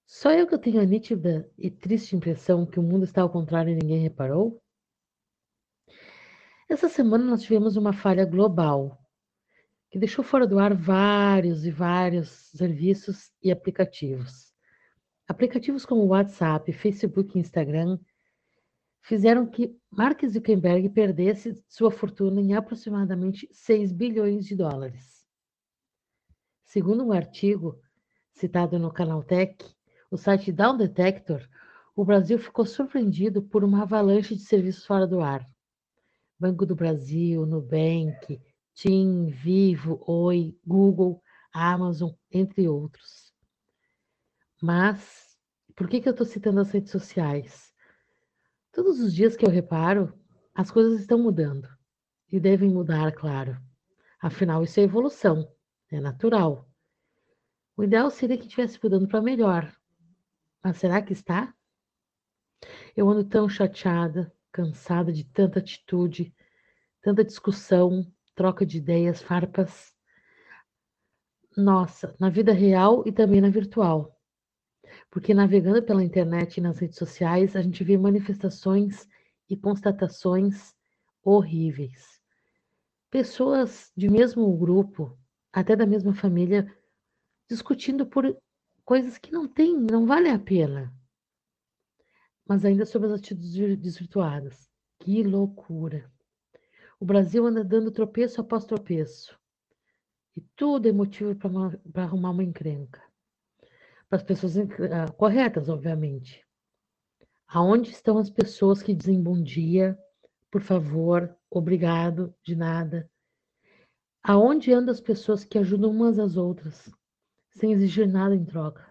só 0.06 0.30
eu 0.30 0.46
que 0.46 0.58
tenho 0.58 0.78
a 0.78 0.84
nítida 0.84 1.50
e 1.56 1.70
triste 1.70 2.14
impressão 2.14 2.66
que 2.66 2.78
o 2.78 2.82
mundo 2.82 3.04
está 3.04 3.22
ao 3.22 3.30
contrário 3.30 3.72
e 3.72 3.74
ninguém 3.74 4.02
reparou? 4.02 4.62
Essa 6.68 6.90
semana 6.90 7.24
nós 7.24 7.40
tivemos 7.40 7.78
uma 7.78 7.94
falha 7.94 8.26
global 8.26 8.98
que 9.90 9.98
deixou 9.98 10.22
fora 10.22 10.46
do 10.46 10.58
ar 10.58 10.74
vários 10.74 11.64
e 11.64 11.70
vários 11.70 12.50
serviços 12.54 13.32
e 13.42 13.50
aplicativos. 13.50 14.52
Aplicativos 15.26 15.86
como 15.86 16.04
WhatsApp, 16.04 16.70
Facebook 16.70 17.34
e 17.34 17.40
Instagram 17.40 17.98
fizeram 19.06 19.46
que 19.46 19.72
Mark 19.88 20.20
Zuckerberg 20.26 20.88
perdesse 20.88 21.62
sua 21.68 21.92
fortuna 21.92 22.40
em 22.40 22.54
aproximadamente 22.54 23.48
6 23.52 23.92
bilhões 23.92 24.44
de 24.46 24.56
dólares. 24.56 25.24
Segundo 26.64 27.04
um 27.04 27.12
artigo 27.12 27.80
citado 28.32 28.80
no 28.80 28.92
Canaltech, 28.92 29.64
o 30.10 30.16
site 30.16 30.50
Down 30.50 30.76
Detector, 30.76 31.48
o 31.94 32.04
Brasil 32.04 32.36
ficou 32.36 32.66
surpreendido 32.66 33.40
por 33.40 33.62
uma 33.62 33.82
avalanche 33.82 34.34
de 34.34 34.42
serviços 34.42 34.84
fora 34.84 35.06
do 35.06 35.20
ar. 35.20 35.48
Banco 36.36 36.66
do 36.66 36.74
Brasil, 36.74 37.46
Nubank, 37.46 38.40
TIM, 38.74 39.30
Vivo, 39.30 40.02
Oi, 40.04 40.58
Google, 40.66 41.22
Amazon, 41.52 42.10
entre 42.28 42.66
outros. 42.66 43.32
Mas, 44.60 45.38
por 45.76 45.88
que, 45.88 46.00
que 46.00 46.08
eu 46.08 46.12
estou 46.12 46.26
citando 46.26 46.60
as 46.60 46.72
redes 46.72 46.90
sociais? 46.90 47.65
Todos 48.76 49.00
os 49.00 49.14
dias 49.14 49.34
que 49.34 49.46
eu 49.46 49.48
reparo, 49.48 50.12
as 50.54 50.70
coisas 50.70 51.00
estão 51.00 51.18
mudando. 51.18 51.66
E 52.30 52.38
devem 52.38 52.68
mudar, 52.68 53.10
claro. 53.12 53.56
Afinal, 54.20 54.62
isso 54.62 54.78
é 54.78 54.82
evolução, 54.82 55.50
é 55.90 55.98
natural. 55.98 56.68
O 57.74 57.82
ideal 57.82 58.10
seria 58.10 58.36
que 58.36 58.44
estivesse 58.44 58.78
mudando 58.82 59.08
para 59.08 59.22
melhor. 59.22 59.74
Mas 60.62 60.76
será 60.76 61.00
que 61.00 61.14
está? 61.14 61.54
Eu 62.94 63.08
ando 63.08 63.24
tão 63.24 63.48
chateada, 63.48 64.30
cansada 64.52 65.10
de 65.10 65.24
tanta 65.24 65.58
atitude, 65.58 66.34
tanta 67.00 67.24
discussão, 67.24 68.06
troca 68.34 68.66
de 68.66 68.76
ideias 68.76 69.22
farpas. 69.22 69.96
Nossa, 71.56 72.14
na 72.20 72.28
vida 72.28 72.52
real 72.52 73.02
e 73.06 73.10
também 73.10 73.40
na 73.40 73.48
virtual 73.48 74.15
porque 75.16 75.32
navegando 75.32 75.82
pela 75.82 76.04
internet 76.04 76.58
e 76.58 76.60
nas 76.60 76.78
redes 76.78 76.98
sociais, 76.98 77.56
a 77.56 77.62
gente 77.62 77.82
vê 77.82 77.96
manifestações 77.96 79.08
e 79.48 79.56
constatações 79.56 80.76
horríveis. 81.22 82.20
Pessoas 83.10 83.90
de 83.96 84.10
mesmo 84.10 84.54
grupo, 84.58 85.18
até 85.50 85.74
da 85.74 85.86
mesma 85.86 86.12
família, 86.12 86.70
discutindo 87.48 88.04
por 88.04 88.36
coisas 88.84 89.16
que 89.16 89.32
não 89.32 89.48
tem, 89.48 89.74
não 89.74 90.04
vale 90.04 90.28
a 90.28 90.38
pena. 90.38 90.94
Mas 92.46 92.62
ainda 92.66 92.84
sobre 92.84 93.08
as 93.08 93.14
atitudes 93.14 93.78
desvirtuadas. 93.78 94.68
Que 94.98 95.22
loucura! 95.22 96.12
O 97.00 97.06
Brasil 97.06 97.46
anda 97.46 97.64
dando 97.64 97.90
tropeço 97.90 98.38
após 98.42 98.66
tropeço. 98.66 99.34
E 100.36 100.42
tudo 100.54 100.86
é 100.86 100.92
motivo 100.92 101.34
para 101.34 102.02
arrumar 102.04 102.32
uma 102.32 102.44
encrenca. 102.44 103.05
Para 104.08 104.18
as 104.18 104.22
pessoas 104.22 104.56
uh, 104.56 105.12
corretas, 105.16 105.68
obviamente. 105.68 106.44
Aonde 107.48 107.90
estão 107.90 108.18
as 108.18 108.30
pessoas 108.30 108.82
que 108.82 108.94
dizem 108.94 109.22
bom 109.22 109.40
dia, 109.40 109.98
por 110.50 110.60
favor, 110.62 111.36
obrigado, 111.50 112.34
de 112.42 112.56
nada? 112.56 113.10
Aonde 114.22 114.72
andam 114.72 114.92
as 114.92 115.00
pessoas 115.00 115.44
que 115.44 115.58
ajudam 115.58 115.90
umas 115.90 116.18
às 116.18 116.36
outras, 116.36 116.90
sem 117.50 117.72
exigir 117.72 118.08
nada 118.08 118.34
em 118.34 118.44
troca? 118.44 118.84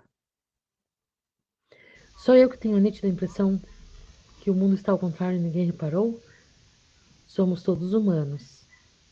Só 2.17 2.35
eu 2.35 2.49
que 2.49 2.57
tenho 2.57 2.77
a 2.77 2.79
nítida 2.79 3.07
impressão 3.07 3.61
que 4.41 4.49
o 4.49 4.55
mundo 4.55 4.75
está 4.75 4.91
ao 4.91 4.99
contrário 4.99 5.37
e 5.37 5.41
ninguém 5.41 5.65
reparou? 5.65 6.21
Somos 7.27 7.61
todos 7.61 7.93
humanos. 7.93 8.65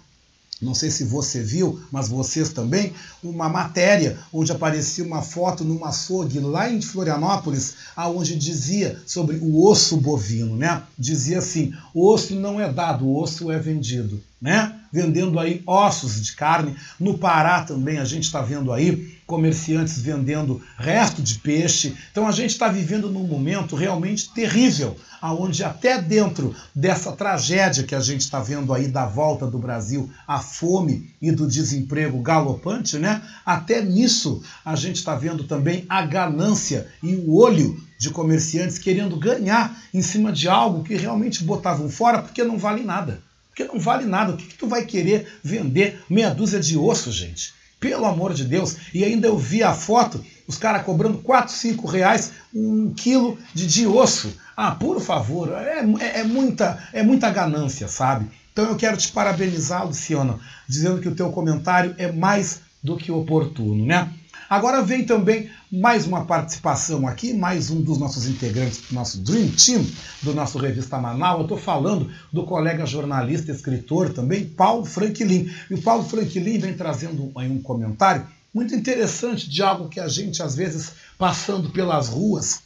não 0.62 0.76
sei 0.76 0.92
se 0.92 1.04
você 1.04 1.42
viu, 1.42 1.80
mas 1.92 2.10
vocês 2.10 2.50
também, 2.50 2.94
uma 3.24 3.48
matéria 3.48 4.18
onde 4.32 4.52
aparecia 4.52 5.04
uma 5.04 5.22
foto 5.22 5.64
numa 5.64 5.90
açougue 5.90 6.40
lá 6.40 6.70
em 6.70 6.82
Florianópolis, 6.82 7.76
aonde 7.96 8.36
dizia 8.36 9.02
sobre 9.06 9.38
o 9.38 9.66
osso 9.66 9.98
bovino, 9.98 10.56
né? 10.56 10.84
Dizia 10.98 11.40
assim: 11.40 11.74
osso 11.94 12.36
não 12.36 12.60
é 12.60 12.72
dado, 12.72 13.10
osso 13.10 13.52
é 13.52 13.58
vendido, 13.58 14.22
né? 14.42 14.79
Vendendo 14.92 15.40
aí 15.40 15.62
ossos 15.66 16.22
de 16.22 16.36
carne. 16.36 16.76
No 17.00 17.18
Pará 17.18 17.64
também 17.64 18.00
a 18.00 18.06
gente 18.06 18.24
está 18.24 18.42
vendo 18.42 18.72
aí 18.72 19.20
comerciantes 19.30 20.02
vendendo 20.02 20.60
resto 20.76 21.22
de 21.22 21.36
peixe. 21.36 21.96
Então 22.12 22.28
a 22.28 22.32
gente 22.32 22.50
está 22.50 22.68
vivendo 22.68 23.12
num 23.12 23.28
momento 23.28 23.76
realmente 23.76 24.34
terrível, 24.34 24.98
aonde 25.22 25.64
até 25.64 26.02
dentro 26.02 26.56
dessa 26.74 27.12
tragédia 27.12 27.84
que 27.84 27.94
a 27.94 28.00
gente 28.00 28.22
está 28.22 28.40
vendo 28.40 28.74
aí 28.74 28.88
da 28.88 29.06
volta 29.06 29.46
do 29.46 29.60
Brasil, 29.60 30.10
a 30.28 30.40
fome 30.40 31.14
e 31.22 31.32
do 31.32 31.48
desemprego 31.48 32.20
galopante, 32.22 32.98
né? 32.98 33.22
Até 33.46 33.84
nisso 33.84 34.42
a 34.66 34.76
gente 34.76 34.96
está 34.96 35.14
vendo 35.14 35.44
também 35.44 35.86
a 35.88 36.02
ganância 36.02 36.88
e 37.04 37.16
o 37.16 37.36
olho 37.36 37.80
de 38.00 38.10
comerciantes 38.10 38.80
querendo 38.80 39.16
ganhar 39.18 39.78
em 39.94 40.02
cima 40.02 40.32
de 40.32 40.48
algo 40.48 40.84
que 40.84 40.96
realmente 40.96 41.44
botavam 41.44 41.88
fora 41.88 42.24
porque 42.24 42.44
não 42.44 42.58
vale 42.58 42.84
nada. 42.84 43.22
Porque 43.60 43.74
não 43.74 43.80
vale 43.80 44.06
nada. 44.06 44.32
O 44.32 44.38
que, 44.38 44.46
que 44.46 44.56
tu 44.56 44.68
vai 44.68 44.86
querer 44.86 45.28
vender 45.44 46.02
meia 46.10 46.30
dúzia 46.30 46.62
de 46.62 46.78
osso, 46.78 47.12
gente? 47.12 47.54
Pelo 47.78 48.06
amor 48.06 48.34
de 48.34 48.46
Deus. 48.46 48.78
E 48.94 49.04
ainda 49.04 49.28
eu 49.28 49.38
vi 49.38 49.62
a 49.62 49.74
foto, 49.74 50.24
os 50.48 50.58
caras 50.58 50.84
cobrando 50.84 51.18
4, 51.18 51.54
5 51.54 51.86
reais 51.86 52.32
um 52.54 52.94
quilo 52.94 53.38
de, 53.54 53.68
de 53.68 53.86
osso. 53.86 54.34
Ah, 54.56 54.72
por 54.72 55.02
favor, 55.02 55.52
é, 55.52 55.80
é, 56.00 56.20
é, 56.20 56.24
muita, 56.24 56.82
é 56.94 57.04
muita 57.04 57.30
ganância, 57.30 57.90
sabe? 57.90 58.30
Então 58.54 58.66
eu 58.66 58.78
quero 58.78 58.96
te 58.96 59.12
parabenizar, 59.12 59.86
Luciano, 59.86 60.40
dizendo 60.68 61.02
que 61.02 61.10
o 61.10 61.16
teu 61.16 61.30
comentário 61.30 61.94
é 61.98 62.10
mais 62.10 62.62
do 62.82 62.96
que 62.96 63.12
oportuno, 63.12 63.86
né? 63.86 64.10
Agora 64.50 64.82
vem 64.82 65.06
também 65.06 65.48
mais 65.72 66.08
uma 66.08 66.26
participação 66.26 67.08
aqui, 67.08 67.36
mais 67.36 67.70
um 67.70 67.80
dos 67.84 68.00
nossos 68.00 68.28
integrantes 68.28 68.82
do 68.90 68.96
nosso 68.96 69.20
Dream 69.20 69.48
Team, 69.50 69.86
do 70.24 70.34
nosso 70.34 70.58
Revista 70.58 70.98
Manaus. 70.98 71.38
Eu 71.38 71.44
estou 71.44 71.58
falando 71.60 72.12
do 72.34 72.44
colega 72.44 72.84
jornalista, 72.84 73.52
escritor 73.52 74.12
também, 74.12 74.46
Paulo 74.46 74.86
Franklin. 74.86 75.54
E 75.70 75.76
o 75.76 75.82
Paulo 75.84 76.04
Franklin 76.04 76.58
vem 76.58 76.74
trazendo 76.74 77.32
aí 77.36 77.48
um 77.48 77.62
comentário 77.62 78.26
muito 78.52 78.74
interessante 78.74 79.48
de 79.48 79.62
algo 79.62 79.88
que 79.88 80.00
a 80.00 80.08
gente, 80.08 80.42
às 80.42 80.56
vezes, 80.56 80.94
passando 81.16 81.70
pelas 81.70 82.08
ruas, 82.08 82.64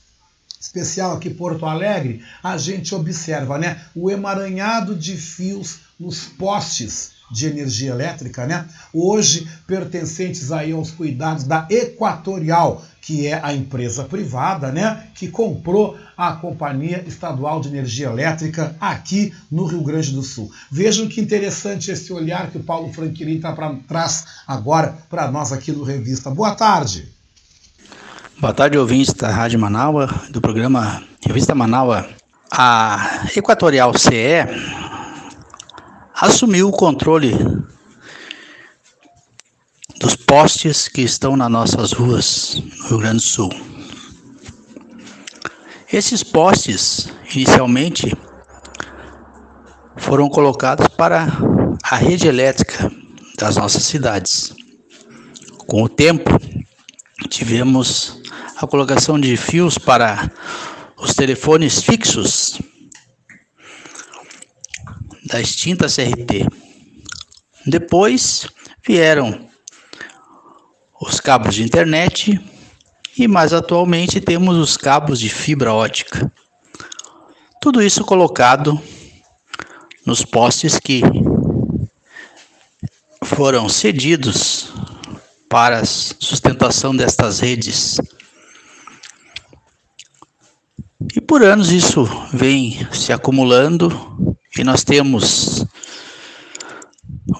especial 0.57 1.17
aqui 1.17 1.29
Porto 1.29 1.65
Alegre, 1.65 2.23
a 2.41 2.57
gente 2.57 2.95
observa, 2.95 3.57
né? 3.57 3.81
O 3.93 4.09
emaranhado 4.09 4.95
de 4.95 5.17
fios 5.17 5.79
nos 5.99 6.23
postes 6.23 7.12
de 7.33 7.47
energia 7.47 7.91
elétrica, 7.91 8.45
né? 8.45 8.65
Hoje 8.93 9.47
pertencentes 9.65 10.51
aí 10.51 10.71
aos 10.71 10.91
cuidados 10.91 11.43
da 11.43 11.67
Equatorial, 11.69 12.83
que 13.01 13.27
é 13.27 13.39
a 13.43 13.53
empresa 13.53 14.03
privada, 14.03 14.71
né, 14.71 15.07
que 15.13 15.27
comprou 15.27 15.97
a 16.15 16.33
Companhia 16.33 17.03
Estadual 17.05 17.59
de 17.59 17.67
Energia 17.67 18.07
Elétrica 18.07 18.75
aqui 18.79 19.33
no 19.51 19.65
Rio 19.65 19.83
Grande 19.83 20.11
do 20.11 20.21
Sul. 20.21 20.49
Vejam 20.71 21.07
que 21.07 21.19
interessante 21.19 21.91
esse 21.91 22.13
olhar 22.13 22.49
que 22.49 22.57
o 22.57 22.63
Paulo 22.63 22.93
Franquilin 22.93 23.41
tá 23.41 23.51
pra, 23.51 23.75
traz 23.87 24.25
agora 24.47 24.95
para 25.09 25.29
nós 25.29 25.51
aqui 25.51 25.71
no 25.71 25.83
Revista. 25.83 26.29
Boa 26.29 26.55
tarde. 26.55 27.09
Boa 28.39 28.53
tarde, 28.53 28.77
ouvintes 28.77 29.13
da 29.13 29.29
Rádio 29.29 29.59
Manaua, 29.59 30.07
do 30.29 30.39
programa 30.39 31.03
Revista 31.25 31.53
Manaua. 31.55 32.07
A 32.51 33.25
Equatorial 33.35 33.97
CE 33.97 34.45
assumiu 36.23 36.69
o 36.69 36.71
controle 36.71 37.33
dos 39.99 40.15
postes 40.15 40.87
que 40.87 41.01
estão 41.01 41.35
nas 41.35 41.51
nossas 41.51 41.91
ruas 41.91 42.63
no 42.79 42.87
Rio 42.87 42.97
Grande 42.99 43.17
do 43.17 43.21
Sul. 43.21 43.49
Esses 45.91 46.23
postes, 46.23 47.09
inicialmente, 47.35 48.15
foram 49.97 50.29
colocados 50.29 50.87
para 50.87 51.27
a 51.83 51.97
rede 51.97 52.29
elétrica 52.29 52.89
das 53.37 53.57
nossas 53.57 53.83
cidades. 53.83 54.55
Com 55.67 55.83
o 55.83 55.89
tempo, 55.89 56.39
tivemos 57.27 58.21
a 58.55 58.65
colocação 58.65 59.19
de 59.19 59.35
fios 59.35 59.77
para 59.77 60.31
os 60.97 61.13
telefones 61.13 61.83
fixos 61.83 62.61
da 65.33 65.41
extinta 65.41 65.87
CRT. 65.87 66.47
Depois 67.65 68.47
vieram 68.85 69.49
os 71.01 71.19
cabos 71.19 71.55
de 71.55 71.63
internet 71.63 72.39
e 73.17 73.27
mais 73.27 73.51
atualmente 73.51 74.21
temos 74.21 74.55
os 74.57 74.77
cabos 74.77 75.19
de 75.19 75.29
fibra 75.29 75.73
ótica. 75.73 76.31
Tudo 77.59 77.81
isso 77.81 78.05
colocado 78.05 78.79
nos 80.05 80.23
postes 80.23 80.77
que 80.77 81.01
foram 83.23 83.67
cedidos 83.67 84.71
para 85.49 85.79
a 85.79 85.85
sustentação 85.85 86.95
destas 86.95 87.39
redes 87.39 87.97
por 91.27 91.41
anos 91.41 91.71
isso 91.71 92.05
vem 92.31 92.87
se 92.91 93.11
acumulando 93.11 93.89
e 94.57 94.63
nós 94.63 94.83
temos 94.83 95.65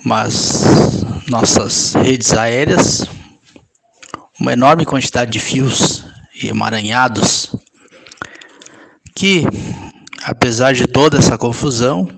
umas 0.04 0.64
nossas 1.30 1.94
redes 1.94 2.34
aéreas, 2.34 3.06
uma 4.40 4.54
enorme 4.54 4.86
quantidade 4.86 5.32
de 5.32 5.40
fios 5.40 6.06
emaranhados 6.42 7.56
que, 9.16 9.44
apesar 10.24 10.74
de 10.74 10.88
toda 10.88 11.20
essa 11.20 11.38
confusão, 11.38 12.10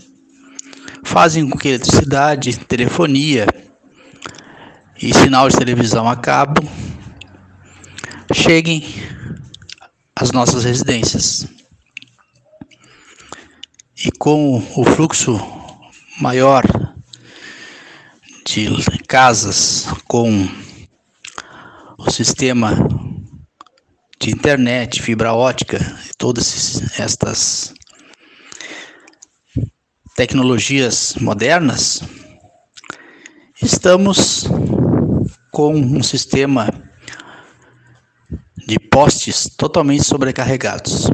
fazem 1.03 1.47
com 1.49 1.57
que 1.57 1.67
eletricidade, 1.67 2.57
telefonia 2.59 3.47
e 5.01 5.13
sinal 5.13 5.49
de 5.49 5.57
televisão 5.57 6.07
a 6.07 6.15
cabo 6.15 6.67
cheguem 8.33 8.83
às 10.15 10.31
nossas 10.31 10.63
residências. 10.63 11.54
E 13.97 14.11
com 14.11 14.57
o 14.57 14.83
fluxo 14.83 15.39
maior 16.19 16.63
de 18.45 18.67
casas 19.07 19.87
com 20.05 20.49
o 21.97 22.11
sistema 22.11 22.75
de 24.19 24.31
internet, 24.31 25.01
fibra 25.01 25.33
ótica, 25.33 25.79
todas 26.17 26.99
estas 26.99 27.73
tecnologias 30.13 31.15
modernas, 31.21 32.01
estamos 33.61 34.43
com 35.51 35.73
um 35.73 36.03
sistema 36.03 36.67
de 38.67 38.77
postes 38.77 39.49
totalmente 39.55 40.03
sobrecarregados. 40.03 41.09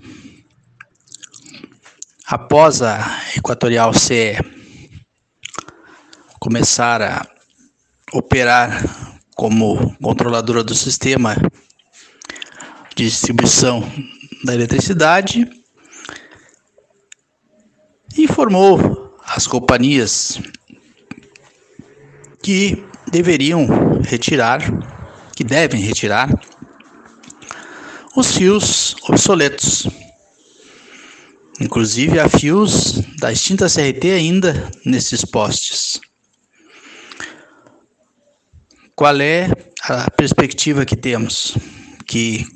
Após 2.31 2.81
a 2.81 2.97
Equatorial 3.35 3.93
CE 3.93 4.37
começar 6.39 7.01
a 7.01 7.27
operar 8.13 8.85
como 9.35 9.93
controladora 10.01 10.63
do 10.63 10.73
sistema 10.73 11.35
de 12.95 13.03
distribuição 13.03 13.83
da 14.45 14.53
eletricidade, 14.53 15.45
informou 18.17 19.13
as 19.25 19.45
companhias 19.45 20.39
que 22.41 22.81
deveriam 23.11 23.67
retirar, 24.03 24.61
que 25.35 25.43
devem 25.43 25.81
retirar 25.81 26.29
os 28.15 28.37
fios 28.37 28.95
obsoletos. 29.09 30.00
Inclusive 31.61 32.19
há 32.19 32.27
fios 32.27 33.03
da 33.19 33.31
extinta 33.31 33.67
CRT 33.67 34.11
ainda 34.11 34.71
nesses 34.83 35.23
postes. 35.23 36.01
Qual 38.95 39.21
é 39.21 39.47
a 39.83 40.09
perspectiva 40.09 40.83
que 40.85 40.95
temos? 40.95 41.55
Que 42.07 42.47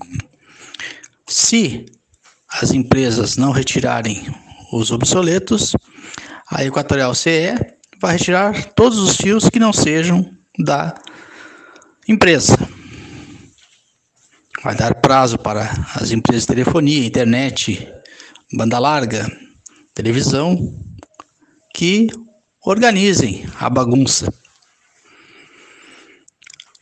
se 1.27 1.85
as 2.49 2.71
empresas 2.71 3.37
não 3.37 3.51
retirarem 3.51 4.25
os 4.73 4.89
obsoletos, 4.89 5.75
a 6.49 6.65
Equatorial 6.65 7.13
CE 7.13 7.53
vai 8.01 8.17
retirar 8.17 8.73
todos 8.73 8.97
os 8.97 9.17
fios 9.17 9.47
que 9.49 9.59
não 9.59 9.71
sejam 9.71 10.35
da 10.57 10.95
empresa. 12.07 12.57
Vai 14.63 14.75
dar 14.75 14.95
prazo 14.95 15.37
para 15.37 15.71
as 15.93 16.09
empresas 16.09 16.41
de 16.41 16.47
telefonia, 16.47 17.05
internet, 17.05 17.87
banda 18.53 18.79
larga, 18.79 19.29
televisão, 19.93 20.73
que 21.73 22.07
organizem 22.61 23.45
a 23.59 23.69
bagunça. 23.69 24.33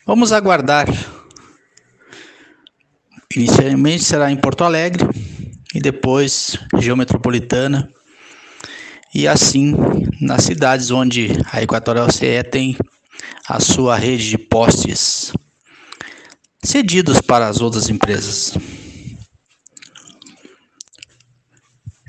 Vamos 0.05 0.31
aguardar. 0.31 0.87
Inicialmente 3.35 4.03
será 4.03 4.31
em 4.31 4.37
Porto 4.37 4.63
Alegre 4.63 5.03
e 5.73 5.79
depois 5.79 6.57
região 6.73 6.95
metropolitana 6.95 7.89
e 9.13 9.27
assim 9.27 9.75
nas 10.21 10.43
cidades 10.43 10.91
onde 10.91 11.29
a 11.51 11.61
Equatorial 11.63 12.11
CE 12.11 12.43
tem 12.43 12.77
a 13.47 13.59
sua 13.59 13.95
rede 13.95 14.29
de 14.29 14.37
postes 14.37 15.33
cedidos 16.63 17.19
para 17.21 17.47
as 17.47 17.61
outras 17.61 17.89
empresas. 17.89 18.53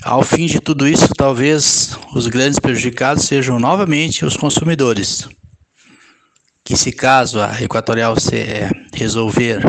Ao 0.05 0.23
fim 0.23 0.45
de 0.45 0.61
tudo 0.61 0.87
isso, 0.87 1.09
talvez 1.17 1.99
os 2.15 2.27
grandes 2.27 2.59
prejudicados 2.59 3.25
sejam 3.25 3.59
novamente 3.59 4.23
os 4.27 4.37
consumidores, 4.37 5.27
que 6.63 6.77
se 6.77 6.93
caso 6.93 7.41
a 7.41 7.63
Equatorial 7.63 8.15
CE 8.21 8.69
resolver 8.93 9.67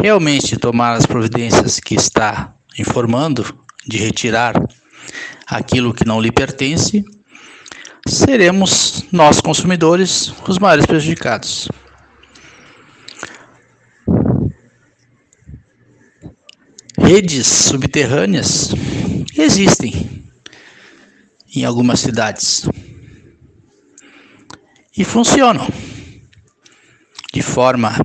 realmente 0.00 0.56
tomar 0.56 0.94
as 0.94 1.04
providências 1.04 1.78
que 1.78 1.94
está 1.94 2.54
informando 2.78 3.44
de 3.86 3.98
retirar 3.98 4.54
aquilo 5.46 5.92
que 5.92 6.06
não 6.06 6.18
lhe 6.18 6.32
pertence, 6.32 7.04
seremos 8.08 9.04
nós 9.12 9.38
consumidores 9.38 10.32
os 10.48 10.58
maiores 10.58 10.86
prejudicados. 10.86 11.68
Redes 16.98 17.46
subterrâneas 17.46 18.70
existem 19.42 20.22
em 21.54 21.64
algumas 21.64 22.00
cidades 22.00 22.66
e 24.96 25.04
funcionam 25.04 25.68
de 27.32 27.42
forma 27.42 28.00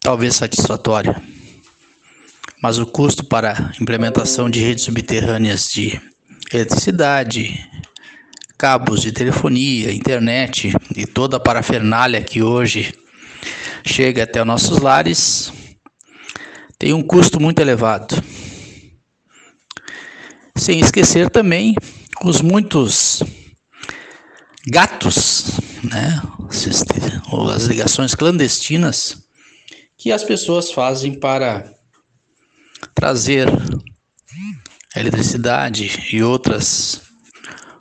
talvez 0.00 0.36
satisfatória. 0.36 1.20
Mas 2.62 2.78
o 2.78 2.86
custo 2.86 3.24
para 3.24 3.72
implementação 3.80 4.48
de 4.48 4.60
redes 4.60 4.84
subterrâneas 4.84 5.70
de 5.72 6.00
eletricidade, 6.52 7.68
cabos 8.56 9.02
de 9.02 9.12
telefonia, 9.12 9.92
internet 9.92 10.72
e 10.94 11.06
toda 11.06 11.38
a 11.38 11.40
parafernália 11.40 12.22
que 12.22 12.42
hoje 12.42 12.94
chega 13.84 14.24
até 14.24 14.40
os 14.40 14.46
nossos 14.46 14.78
lares 14.78 15.52
tem 16.78 16.92
um 16.94 17.02
custo 17.02 17.40
muito 17.40 17.60
elevado. 17.60 18.29
Sem 20.60 20.78
esquecer 20.78 21.30
também 21.30 21.74
os 22.22 22.42
muitos 22.42 23.22
gatos, 24.66 25.58
né? 25.82 26.20
as 27.54 27.64
ligações 27.64 28.14
clandestinas 28.14 29.26
que 29.96 30.12
as 30.12 30.22
pessoas 30.22 30.70
fazem 30.70 31.18
para 31.18 31.64
trazer 32.94 33.48
eletricidade 34.94 36.10
e 36.12 36.22
outras 36.22 37.00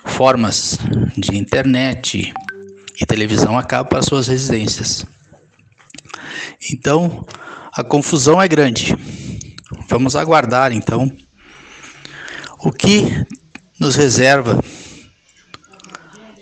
formas 0.06 0.77
de 1.18 1.35
internet 1.35 2.34
e 3.01 3.06
televisão 3.06 3.60
a 3.60 3.64
cabo 3.64 3.89
para 3.89 4.01
suas 4.01 4.30
residências. 4.30 5.06
Então, 6.72 7.26
a 7.73 7.84
confusão 7.84 8.41
é 8.41 8.47
grande. 8.47 8.95
Vamos 9.89 10.15
aguardar 10.15 10.72
então 10.72 11.14
o 12.61 12.72
que 12.72 13.26
nos 13.80 13.95
reserva 13.95 14.61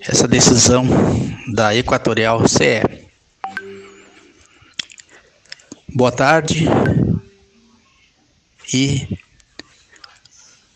essa 0.01 0.27
decisão 0.27 0.85
da 1.53 1.75
Equatorial 1.75 2.47
CE. 2.47 3.07
Boa 5.93 6.11
tarde 6.11 6.65
e 8.73 9.07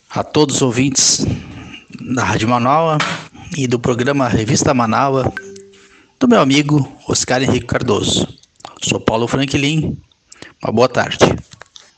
a 0.09 0.23
todos 0.23 0.57
os 0.57 0.61
ouvintes 0.61 1.25
da 2.13 2.23
Rádio 2.23 2.47
Manaua 2.47 2.97
e 3.57 3.67
do 3.67 3.79
programa 3.79 4.27
Revista 4.27 4.73
Manaua, 4.73 5.33
do 6.19 6.27
meu 6.27 6.39
amigo 6.39 6.91
Oscar 7.07 7.41
Henrique 7.41 7.65
Cardoso. 7.65 8.27
Sou 8.81 8.99
Paulo 8.99 9.27
Franklin. 9.27 9.97
Uma 10.63 10.71
boa 10.71 10.89
tarde. 10.89 11.19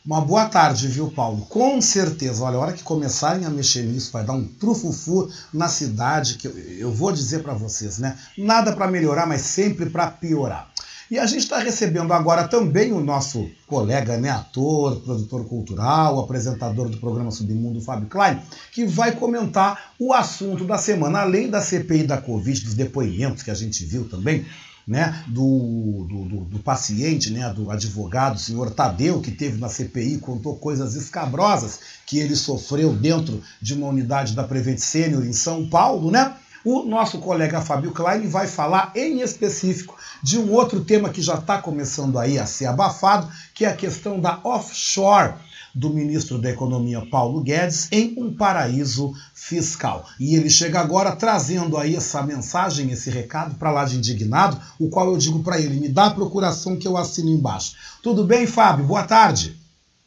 Uma 0.06 0.20
boa 0.20 0.50
tarde, 0.50 0.90
viu, 0.90 1.10
Paulo? 1.10 1.46
Com 1.46 1.82
certeza. 1.82 2.44
Olha, 2.44 2.58
a 2.58 2.60
hora 2.60 2.74
que 2.74 2.84
começarem 2.84 3.46
a 3.46 3.50
mexer 3.50 3.84
nisso, 3.84 4.12
vai 4.12 4.26
dar 4.26 4.34
um 4.34 4.44
trufufu 4.44 5.32
na 5.54 5.70
cidade, 5.70 6.36
que 6.36 6.46
eu, 6.46 6.52
eu 6.52 6.92
vou 6.92 7.14
dizer 7.14 7.42
para 7.42 7.54
vocês, 7.54 8.00
né? 8.00 8.18
Nada 8.38 8.74
para 8.74 8.92
melhorar, 8.92 9.26
mas 9.26 9.44
sempre 9.44 9.90
para 9.90 10.08
piorar. 10.08 10.70
E 11.10 11.18
a 11.18 11.26
gente 11.26 11.44
está 11.44 11.58
recebendo 11.58 12.12
agora 12.12 12.50
também 12.50 12.92
o 12.92 13.00
nosso 13.00 13.50
colega, 13.66 14.18
né, 14.18 14.30
ator, 14.30 15.00
produtor 15.02 15.46
cultural, 15.46 16.20
apresentador 16.20 16.90
do 16.90 16.98
programa 16.98 17.32
Submundo, 17.32 17.80
Fábio 17.80 18.08
Klein, 18.08 18.42
que 18.74 18.86
vai 18.86 19.14
comentar 19.14 19.94
o 19.98 20.12
assunto 20.12 20.66
da 20.66 20.78
semana, 20.78 21.20
além 21.20 21.50
da 21.50 21.62
CPI 21.62 22.04
da 22.04 22.18
Covid, 22.18 22.66
dos 22.66 22.74
depoimentos 22.74 23.42
que 23.42 23.52
a 23.52 23.56
gente 23.56 23.86
viu 23.86 24.10
também. 24.10 24.46
Né, 24.88 25.24
do, 25.28 26.06
do, 26.10 26.46
do, 26.46 26.60
paciente, 26.60 27.32
né, 27.32 27.52
do 27.54 27.72
advogado, 27.72 28.36
o 28.36 28.40
senhor 28.40 28.72
Tadeu, 28.72 29.22
que 29.22 29.32
teve 29.32 29.58
na 29.58 29.70
CPI, 29.70 30.18
contou 30.18 30.56
coisas 30.58 30.96
escabrosas 30.96 31.80
que 32.06 32.20
ele 32.20 32.36
sofreu 32.36 32.94
dentro 32.94 33.42
de 33.62 33.74
uma 33.74 33.88
unidade 33.88 34.34
da 34.34 34.44
Prevent 34.44 34.80
Senior 34.80 35.26
em 35.26 35.34
São 35.34 35.68
Paulo, 35.68 36.12
né? 36.12 36.36
O 36.66 36.84
nosso 36.84 37.20
colega 37.20 37.60
Fábio 37.60 37.92
Klein 37.92 38.28
vai 38.28 38.48
falar 38.48 38.94
em 38.96 39.20
específico 39.20 39.98
de 40.22 40.38
um 40.40 40.50
outro 40.54 40.82
tema 40.82 41.10
que 41.10 41.22
já 41.22 41.36
está 41.36 41.62
começando 41.62 42.18
aí 42.18 42.40
a 42.40 42.46
ser 42.46 42.68
abafado, 42.68 43.30
que 43.54 43.66
é 43.66 43.68
a 43.68 43.76
questão 43.76 44.18
da 44.18 44.40
offshore 44.46 45.34
do 45.74 45.90
ministro 45.90 46.38
da 46.38 46.50
Economia 46.50 47.06
Paulo 47.10 47.42
Guedes 47.42 47.90
em 47.92 48.14
um 48.18 48.36
paraíso 48.36 49.14
fiscal. 49.34 50.06
E 50.20 50.36
ele 50.36 50.50
chega 50.50 50.80
agora 50.80 51.16
trazendo 51.16 51.78
aí 51.78 51.96
essa 51.96 52.22
mensagem, 52.22 52.92
esse 52.92 53.10
recado 53.10 53.56
para 53.56 53.72
lá 53.72 53.86
de 53.86 53.98
indignado, 53.98 54.62
o 54.80 54.90
qual 54.90 55.08
eu 55.08 55.18
digo 55.18 55.44
para 55.44 55.60
ele: 55.60 55.80
me 55.80 55.90
dá 55.90 56.08
a 56.08 56.14
procuração 56.14 56.78
que 56.78 56.88
eu 56.88 56.96
assino 56.98 57.30
embaixo. 57.30 57.76
Tudo 58.02 58.24
bem, 58.24 58.46
Fábio? 58.46 58.86
Boa 58.86 59.04
tarde. 59.04 59.58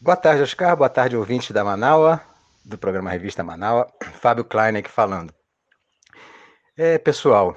Boa 0.01 0.17
tarde, 0.17 0.43
Oscar. 0.43 0.77
Boa 0.77 0.89
tarde, 0.89 1.17
ouvinte 1.17 1.53
da 1.53 1.65
Manaua, 1.65 2.21
do 2.65 2.79
programa 2.79 3.11
Revista 3.11 3.43
Manaua. 3.43 3.89
Fábio 4.21 4.45
Klein 4.45 4.77
aqui 4.77 4.91
falando. 4.91 5.35
É, 6.77 6.99
pessoal, 6.99 7.57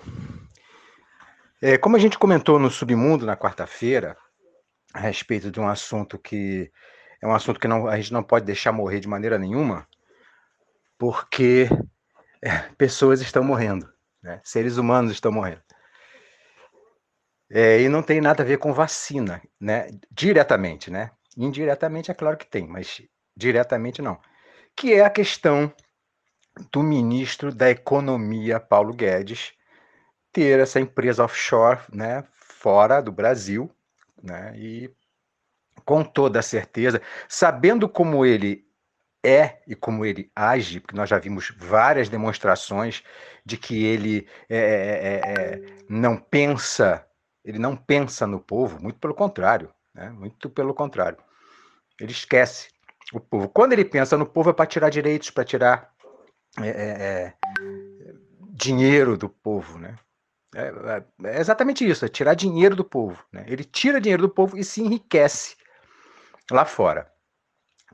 é, 1.61 1.77
como 1.77 1.97
a 1.97 1.99
gente 1.99 2.17
comentou 2.17 2.57
no 2.57 2.71
Submundo 2.71 3.25
na 3.25 3.35
quarta-feira, 3.35 4.15
a 4.93 4.99
respeito 4.99 5.51
de 5.51 5.59
um 5.59 5.67
assunto 5.67 6.17
que 6.17 6.71
é 7.21 7.27
um 7.27 7.33
assunto 7.33 7.59
que 7.59 7.67
não, 7.67 7.87
a 7.87 7.95
gente 7.97 8.13
não 8.13 8.23
pode 8.23 8.45
deixar 8.45 8.71
morrer 8.71 8.99
de 8.99 9.07
maneira 9.07 9.37
nenhuma, 9.37 9.87
porque 10.97 11.67
é, 12.41 12.57
pessoas 12.77 13.21
estão 13.21 13.43
morrendo, 13.43 13.91
né? 14.21 14.41
seres 14.43 14.77
humanos 14.77 15.11
estão 15.11 15.31
morrendo. 15.31 15.61
É, 17.51 17.81
e 17.81 17.89
não 17.89 18.03
tem 18.03 18.21
nada 18.21 18.43
a 18.43 18.45
ver 18.45 18.57
com 18.57 18.71
vacina, 18.71 19.41
né? 19.59 19.87
Diretamente, 20.11 20.91
né? 20.91 21.09
Indiretamente 21.35 22.11
é 22.11 22.13
claro 22.13 22.37
que 22.37 22.45
tem, 22.45 22.67
mas 22.67 23.01
diretamente 23.35 24.03
não. 24.03 24.19
Que 24.75 24.93
é 24.93 25.03
a 25.03 25.09
questão 25.09 25.73
do 26.71 26.83
ministro 26.83 27.53
da 27.53 27.69
Economia, 27.71 28.59
Paulo 28.59 28.93
Guedes, 28.93 29.53
ter 30.31 30.59
essa 30.59 30.79
empresa 30.79 31.23
offshore, 31.23 31.79
né, 31.91 32.23
fora 32.35 33.01
do 33.01 33.11
Brasil, 33.11 33.71
né, 34.21 34.53
e 34.55 34.93
com 35.89 36.03
toda 36.03 36.39
certeza, 36.43 37.01
sabendo 37.27 37.89
como 37.89 38.23
ele 38.23 38.63
é 39.25 39.57
e 39.65 39.73
como 39.73 40.05
ele 40.05 40.31
age, 40.35 40.79
porque 40.79 40.95
nós 40.95 41.09
já 41.09 41.17
vimos 41.17 41.51
várias 41.57 42.07
demonstrações 42.07 43.01
de 43.43 43.57
que 43.57 43.85
ele 43.85 44.27
é, 44.47 44.57
é, 44.59 44.61
é, 44.61 45.33
é, 45.33 45.61
não 45.89 46.15
pensa, 46.15 47.03
ele 47.43 47.57
não 47.57 47.75
pensa 47.75 48.27
no 48.27 48.39
povo, 48.39 48.79
muito 48.79 48.99
pelo 48.99 49.15
contrário, 49.15 49.73
né? 49.91 50.11
muito 50.11 50.47
pelo 50.47 50.75
contrário. 50.75 51.17
Ele 51.99 52.11
esquece 52.11 52.69
o 53.11 53.19
povo. 53.19 53.49
Quando 53.49 53.73
ele 53.73 53.83
pensa 53.83 54.15
no 54.15 54.27
povo 54.27 54.51
é 54.51 54.53
para 54.53 54.67
tirar 54.67 54.91
direitos, 54.91 55.31
para 55.31 55.43
tirar 55.43 55.91
é, 56.61 56.69
é, 56.69 57.33
dinheiro 58.51 59.17
do 59.17 59.27
povo, 59.27 59.79
né? 59.79 59.97
É, 60.53 61.39
exatamente 61.39 61.83
isso, 61.83 62.05
é 62.05 62.07
tirar 62.07 62.35
dinheiro 62.35 62.75
do 62.75 62.83
povo. 62.83 63.25
Né? 63.31 63.43
Ele 63.47 63.63
tira 63.63 63.99
dinheiro 63.99 64.21
do 64.21 64.29
povo 64.29 64.55
e 64.55 64.63
se 64.63 64.83
enriquece 64.83 65.57
lá 66.53 66.65
fora. 66.65 67.11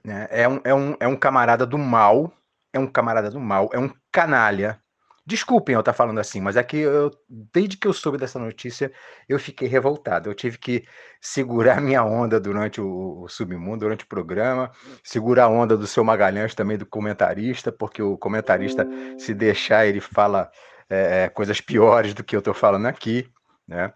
Né? 0.03 0.27
É, 0.30 0.48
um, 0.48 0.61
é, 0.64 0.73
um, 0.73 0.95
é 0.99 1.07
um 1.07 1.15
camarada 1.15 1.65
do 1.65 1.77
mal, 1.77 2.32
é 2.72 2.80
um 2.80 2.88
camarada 2.88 3.30
do 3.32 3.40
mal, 3.40 3.69
é 3.73 3.80
um 3.80 3.91
canalha. 4.11 4.80
Desculpem 5.27 5.73
eu 5.73 5.80
estar 5.80 5.94
falando 5.94 6.19
assim, 6.19 6.40
mas 6.40 6.56
é 6.56 6.64
que 6.64 6.77
eu, 6.77 7.10
desde 7.27 7.77
que 7.77 7.88
eu 7.88 7.94
soube 7.94 8.15
dessa 8.15 8.38
notícia, 8.38 8.94
eu 9.27 9.40
fiquei 9.40 9.68
revoltado. 9.68 10.30
Eu 10.30 10.36
tive 10.36 10.60
que 10.60 10.86
segurar 11.19 11.82
minha 11.82 12.03
onda 12.03 12.40
durante 12.40 12.80
o, 12.80 13.23
o 13.23 13.27
Submundo, 13.27 13.80
durante 13.80 14.03
o 14.03 14.07
programa, 14.07 14.72
segurar 15.03 15.45
a 15.45 15.49
onda 15.49 15.76
do 15.76 15.88
seu 15.88 16.03
Magalhães 16.03 16.53
também, 16.53 16.77
do 16.77 16.86
comentarista, 16.86 17.72
porque 17.72 18.03
o 18.03 18.15
comentarista, 18.15 18.88
se 19.18 19.34
deixar, 19.34 19.88
ele 19.88 19.99
fala 19.99 20.52
é, 20.88 21.27
coisas 21.30 21.60
piores 21.60 22.14
do 22.14 22.23
que 22.23 22.36
eu 22.36 22.40
estou 22.40 22.53
falando 22.53 22.86
aqui, 22.86 23.27
né? 23.68 23.91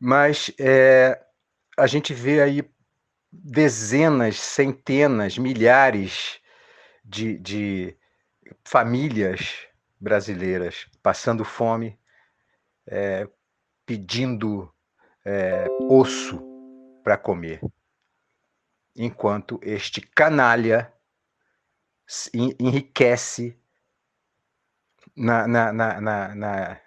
Mas 0.00 0.52
é, 0.60 1.20
a 1.76 1.88
gente 1.88 2.14
vê 2.14 2.40
aí 2.40 2.62
dezenas, 3.30 4.38
centenas, 4.38 5.36
milhares 5.38 6.40
de, 7.04 7.38
de 7.38 7.96
famílias 8.64 9.66
brasileiras 10.00 10.86
passando 11.02 11.44
fome, 11.44 11.98
é, 12.86 13.28
pedindo 13.84 14.72
é, 15.24 15.72
osso 15.86 16.42
para 17.02 17.16
comer, 17.16 17.60
enquanto 18.96 19.58
este 19.62 20.00
canalha 20.00 20.92
enriquece 22.34 23.58
na, 25.16 25.46
na, 25.46 25.72
na, 25.72 26.00
na, 26.00 26.78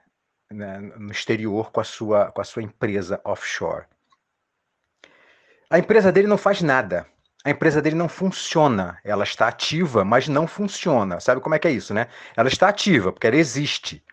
no 0.82 1.12
exterior 1.12 1.72
com 1.72 1.80
a 1.80 1.84
sua, 1.84 2.32
com 2.32 2.42
a 2.42 2.44
sua 2.44 2.64
empresa 2.64 3.22
offshore. 3.24 3.86
A 5.72 5.80
empresa 5.80 6.12
dele 6.12 6.28
não 6.28 6.38
faz 6.38 6.62
nada. 6.62 7.08
A 7.46 7.50
empresa 7.50 7.82
dele 7.82 7.96
não 7.96 8.10
funciona. 8.10 9.00
Ela 9.06 9.24
está 9.24 9.48
ativa, 9.48 10.04
mas 10.04 10.28
não 10.28 10.46
funciona. 10.46 11.22
Sabe 11.22 11.40
como 11.40 11.56
é 11.56 11.60
que 11.60 11.68
é 11.68 11.72
isso, 11.72 11.94
né? 11.94 12.08
Ela 12.36 12.50
está 12.50 12.68
ativa, 12.68 13.14
porque 13.14 13.26
ela 13.26 13.38
existe, 13.38 14.04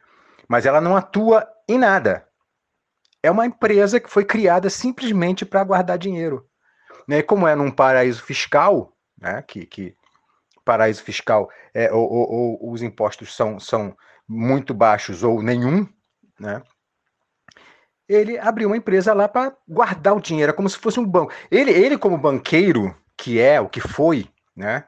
mas 0.48 0.66
ela 0.66 0.80
não 0.80 0.97
atua 0.97 1.44
em 1.68 1.76
nada. 1.76 2.28
É 3.20 3.28
uma 3.28 3.44
empresa 3.44 3.98
que 3.98 4.09
foi 4.09 4.24
criada 4.24 4.70
simplesmente 4.70 5.44
para 5.44 5.64
guardar 5.64 5.98
dinheiro. 5.98 6.48
Né? 7.09 7.22
Como 7.22 7.44
é 7.48 7.56
num 7.56 7.72
paraíso 7.72 8.22
fiscal, 8.22 8.97
né? 9.20 9.43
que, 9.43 9.66
que 9.66 9.97
paraíso 10.64 11.02
fiscal 11.02 11.51
é, 11.74 11.93
ou, 11.93 12.09
ou, 12.09 12.62
ou 12.62 12.72
os 12.72 12.82
impostos 12.82 13.35
são, 13.35 13.59
são 13.59 13.97
muito 14.28 14.72
baixos 14.72 15.24
ou 15.24 15.43
nenhum, 15.43 15.89
né? 16.39 16.62
Ele 18.09 18.39
abriu 18.39 18.68
uma 18.68 18.76
empresa 18.76 19.12
lá 19.12 19.28
para 19.28 19.55
guardar 19.68 20.16
o 20.16 20.20
dinheiro, 20.20 20.51
é 20.51 20.55
como 20.55 20.68
se 20.68 20.78
fosse 20.78 20.98
um 20.98 21.06
banco. 21.06 21.32
Ele, 21.51 21.70
ele 21.70 21.98
como 21.98 22.16
banqueiro, 22.16 22.97
que 23.16 23.40
é 23.40 23.60
o 23.60 23.68
que 23.68 23.80
foi, 23.80 24.26
né? 24.56 24.85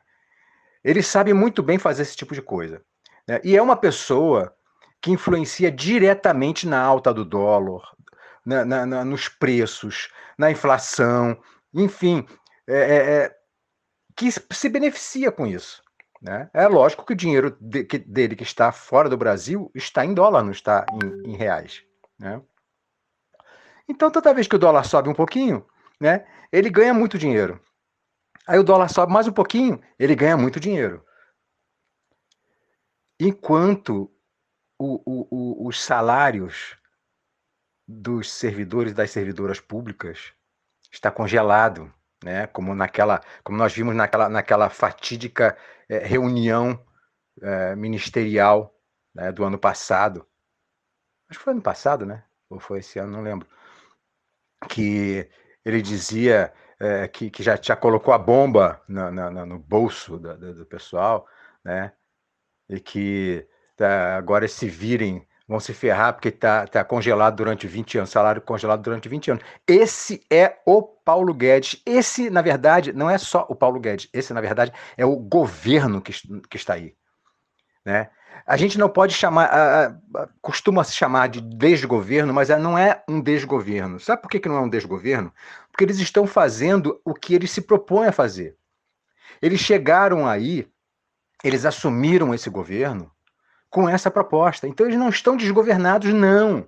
Ele 0.82 1.02
sabe 1.02 1.34
muito 1.34 1.62
bem 1.62 1.78
fazer 1.78 2.02
esse 2.02 2.16
tipo 2.16 2.34
de 2.34 2.40
coisa. 2.40 2.82
Né? 3.28 3.40
E 3.44 3.56
é 3.56 3.60
uma 3.60 3.76
pessoa 3.76 4.54
que 5.00 5.10
influencia 5.10 5.70
diretamente 5.70 6.66
na 6.66 6.80
alta 6.80 7.12
do 7.12 7.24
dólar, 7.24 7.82
na, 8.44 8.64
na, 8.64 8.86
na, 8.86 9.04
nos 9.04 9.28
preços, 9.28 10.10
na 10.38 10.50
inflação, 10.50 11.38
enfim, 11.74 12.26
é, 12.66 12.78
é, 12.78 12.96
é 12.96 13.36
que 14.16 14.30
se 14.30 14.68
beneficia 14.68 15.30
com 15.30 15.46
isso. 15.46 15.82
Né? 16.20 16.50
É 16.52 16.66
lógico 16.66 17.04
que 17.04 17.12
o 17.12 17.16
dinheiro 17.16 17.56
de, 17.60 17.84
que, 17.84 17.98
dele 17.98 18.36
que 18.36 18.42
está 18.42 18.72
fora 18.72 19.08
do 19.08 19.16
Brasil 19.16 19.70
está 19.74 20.04
em 20.04 20.12
dólar, 20.12 20.42
não 20.42 20.50
está 20.50 20.84
em, 20.92 21.32
em 21.32 21.36
reais. 21.36 21.82
Né? 22.18 22.40
Então, 23.90 24.08
toda 24.08 24.32
vez 24.32 24.46
que 24.46 24.54
o 24.54 24.58
dólar 24.58 24.84
sobe 24.84 25.08
um 25.08 25.14
pouquinho, 25.14 25.66
né, 26.00 26.24
ele 26.52 26.70
ganha 26.70 26.94
muito 26.94 27.18
dinheiro. 27.18 27.60
Aí 28.46 28.56
o 28.56 28.62
dólar 28.62 28.88
sobe 28.88 29.12
mais 29.12 29.26
um 29.26 29.32
pouquinho, 29.32 29.82
ele 29.98 30.14
ganha 30.14 30.36
muito 30.36 30.60
dinheiro. 30.60 31.04
Enquanto 33.18 34.08
o, 34.78 35.02
o, 35.04 35.28
o, 35.28 35.66
os 35.66 35.82
salários 35.82 36.78
dos 37.86 38.30
servidores 38.30 38.94
das 38.94 39.10
servidoras 39.10 39.58
públicas 39.58 40.32
está 40.92 41.10
congelado, 41.10 41.92
né? 42.22 42.46
Como 42.46 42.76
naquela, 42.76 43.20
como 43.42 43.58
nós 43.58 43.74
vimos 43.74 43.96
naquela, 43.96 44.28
naquela 44.28 44.70
fatídica 44.70 45.58
é, 45.88 45.98
reunião 45.98 46.80
é, 47.42 47.74
ministerial 47.74 48.72
né, 49.12 49.32
do 49.32 49.42
ano 49.42 49.58
passado. 49.58 50.24
Acho 51.28 51.40
que 51.40 51.44
foi 51.44 51.54
ano 51.54 51.62
passado, 51.62 52.06
né? 52.06 52.22
Ou 52.48 52.60
foi 52.60 52.78
esse 52.78 52.96
ano, 53.00 53.10
não 53.10 53.22
lembro 53.22 53.48
que 54.68 55.28
ele 55.64 55.82
dizia 55.82 56.52
é, 56.80 57.06
que, 57.08 57.30
que 57.30 57.42
já, 57.42 57.58
já 57.60 57.76
colocou 57.76 58.12
a 58.14 58.18
bomba 58.18 58.80
na, 58.88 59.10
na, 59.10 59.46
no 59.46 59.58
bolso 59.58 60.18
do, 60.18 60.64
pessoal, 60.66 61.26
né? 61.64 61.92
E 62.68 62.80
que 62.80 63.46
tá, 63.76 64.16
agora 64.16 64.48
se 64.48 64.68
virem, 64.68 65.26
vão 65.46 65.60
se 65.60 65.74
ferrar 65.74 66.14
porque 66.14 66.28
está 66.28 66.66
tá 66.66 66.84
congelado 66.84 67.36
durante 67.36 67.66
20 67.66 67.98
anos, 67.98 68.10
salário 68.10 68.40
congelado 68.40 68.82
durante 68.82 69.08
20 69.08 69.32
anos. 69.32 69.44
Esse 69.66 70.24
é 70.30 70.58
o 70.64 70.82
Paulo 70.82 71.34
Guedes. 71.34 71.82
Esse, 71.84 72.30
na 72.30 72.40
verdade, 72.40 72.92
não 72.92 73.10
é 73.10 73.18
só 73.18 73.44
o 73.48 73.54
Paulo 73.54 73.80
Guedes, 73.80 74.08
esse, 74.12 74.32
na 74.32 74.40
verdade, 74.40 74.72
é 74.96 75.04
o 75.04 75.16
governo 75.16 76.00
que, 76.00 76.12
que 76.48 76.56
está 76.56 76.74
aí. 76.74 76.94
Né? 77.84 78.10
A 78.46 78.56
gente 78.56 78.78
não 78.78 78.88
pode 78.88 79.14
chamar, 79.14 80.00
costuma 80.40 80.82
se 80.84 80.94
chamar 80.94 81.28
de 81.28 81.40
desgoverno, 81.40 82.32
mas 82.32 82.48
não 82.48 82.76
é 82.76 83.02
um 83.08 83.20
desgoverno. 83.20 84.00
Sabe 84.00 84.22
por 84.22 84.30
que 84.30 84.48
não 84.48 84.56
é 84.56 84.60
um 84.60 84.68
desgoverno? 84.68 85.32
Porque 85.70 85.84
eles 85.84 85.98
estão 85.98 86.26
fazendo 86.26 87.00
o 87.04 87.14
que 87.14 87.34
eles 87.34 87.50
se 87.50 87.62
propõem 87.62 88.08
a 88.08 88.12
fazer. 88.12 88.56
Eles 89.40 89.60
chegaram 89.60 90.26
aí, 90.26 90.68
eles 91.42 91.64
assumiram 91.64 92.34
esse 92.34 92.50
governo 92.50 93.10
com 93.70 93.88
essa 93.88 94.10
proposta. 94.10 94.66
Então 94.66 94.86
eles 94.86 94.98
não 94.98 95.08
estão 95.08 95.36
desgovernados, 95.36 96.12
não. 96.12 96.66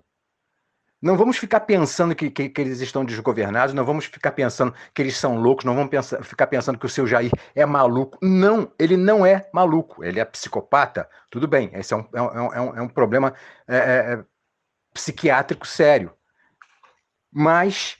Não 1.02 1.16
vamos 1.16 1.36
ficar 1.36 1.60
pensando 1.60 2.14
que, 2.14 2.30
que, 2.30 2.48
que, 2.48 2.60
eles 2.60 2.80
estão 2.80 3.04
desgovernados, 3.04 3.74
não 3.74 3.84
vamos 3.84 4.04
ficar 4.04 4.30
pensando 4.30 4.72
que 4.94 5.02
eles 5.02 5.16
são 5.16 5.36
loucos, 5.36 5.64
não 5.64 5.74
vamos 5.74 5.90
pensar, 5.90 6.22
ficar 6.22 6.46
pensando 6.46 6.78
que 6.78 6.86
o 6.86 6.88
seu 6.88 7.08
Jair 7.08 7.32
é 7.56 7.66
maluco. 7.66 8.16
Não, 8.22 8.72
ele 8.78 8.96
não 8.96 9.26
é 9.26 9.50
maluco, 9.52 10.04
ele 10.04 10.20
é 10.20 10.24
psicopata. 10.24 11.10
Tudo 11.28 11.48
bem, 11.48 11.70
esse 11.74 11.92
é 11.92 11.96
um, 11.96 12.08
é 12.14 12.22
um, 12.22 12.52
é 12.52 12.60
um, 12.60 12.76
é 12.76 12.82
um 12.82 12.88
problema 12.88 13.34
é, 13.66 13.76
é, 13.76 14.12
é 14.14 14.24
psiquiátrico 14.94 15.66
sério. 15.66 16.14
Mas 17.32 17.96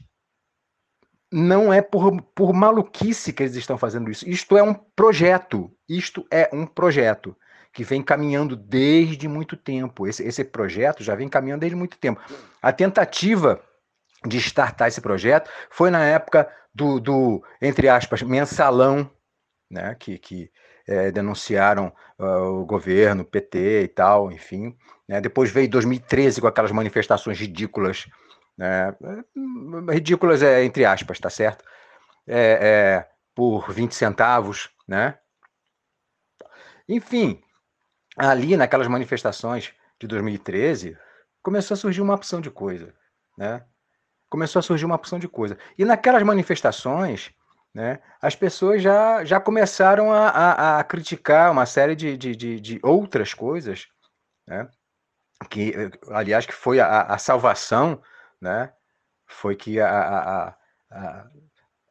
não 1.33 1.73
é 1.73 1.83
por, 1.83 2.23
por 2.35 2.53
maluquice 2.53 3.33
que 3.33 3.43
eles 3.43 3.57
estão 3.57 3.77
fazendo 3.77 4.13
isso. 4.13 4.29
Isto 4.29 4.57
é 4.57 4.63
um 4.63 4.75
projeto. 4.75 5.75
Isto 5.89 6.25
é 6.31 6.49
um 6.53 6.67
projeto 6.67 7.37
que 7.73 7.85
vem 7.85 8.03
caminhando 8.03 8.55
desde 8.55 9.27
muito 9.27 9.57
tempo. 9.57 10.07
Esse, 10.07 10.23
esse 10.23 10.45
projeto 10.45 11.03
já 11.03 11.15
vem 11.15 11.29
caminhando 11.29 11.61
desde 11.61 11.77
muito 11.77 11.99
tempo. 11.99 12.21
A 12.61 12.73
tentativa 12.73 13.63
de 14.27 14.39
startar 14.39 14.89
esse 14.89 15.01
projeto 15.01 15.51
foi 15.71 15.91
na 15.91 16.05
época 16.05 16.49
do, 16.75 17.01
do 17.01 17.43
entre 17.61 17.89
aspas, 17.89 18.23
mensalão, 18.23 19.11
né, 19.71 19.97
que, 19.99 20.19
que 20.19 20.51
é, 20.87 21.11
denunciaram 21.11 21.93
uh, 22.19 22.61
o 22.61 22.67
governo, 22.67 23.25
PT 23.25 23.83
e 23.83 23.89
tal, 23.89 24.31
enfim. 24.31 24.77
Né? 25.09 25.21
Depois 25.21 25.51
veio 25.51 25.69
2013 25.71 26.41
com 26.41 26.47
aquelas 26.47 26.73
manifestações 26.73 27.39
ridículas, 27.39 28.07
né? 28.57 28.95
ridículas 29.91 30.43
é 30.43 30.63
entre 30.65 30.85
aspas, 30.85 31.19
tá 31.19 31.31
certo? 31.31 31.65
É, 32.27 32.59
é, 32.61 33.09
por 33.35 33.73
20 33.73 33.95
centavos, 33.95 34.71
né? 34.87 35.19
Enfim, 36.89 37.43
ali 38.17 38.57
naquelas 38.57 38.89
manifestações 38.89 39.73
de 39.99 40.07
2013, 40.07 40.97
começou 41.43 41.75
a 41.75 41.79
surgir 41.79 42.01
uma 42.01 42.15
opção 42.15 42.41
de 42.41 42.51
coisa, 42.51 42.95
né? 43.37 43.65
Começou 44.29 44.61
a 44.61 44.63
surgir 44.63 44.85
uma 44.85 44.95
opção 44.95 45.19
de 45.19 45.29
coisa. 45.29 45.59
E 45.77 45.85
naquelas 45.85 46.23
manifestações, 46.23 47.31
né, 47.75 48.01
as 48.21 48.35
pessoas 48.35 48.83
já, 48.83 49.25
já 49.25 49.41
começaram 49.41 50.13
a, 50.13 50.29
a, 50.29 50.79
a 50.79 50.85
criticar 50.85 51.51
uma 51.51 51.67
série 51.67 51.95
de, 51.95 52.17
de, 52.17 52.37
de, 52.37 52.61
de, 52.61 52.81
outras 52.83 53.35
coisas, 53.35 53.89
né? 54.47 54.69
Que, 55.51 55.75
aliás, 56.11 56.47
que 56.47 56.53
foi 56.53 56.79
a, 56.81 57.03
a 57.03 57.19
salvação, 57.19 58.01
né? 58.41 58.73
Foi 59.27 59.57
que 59.57 59.81
a, 59.81 59.89
a, 59.89 60.57
a, 60.91 61.27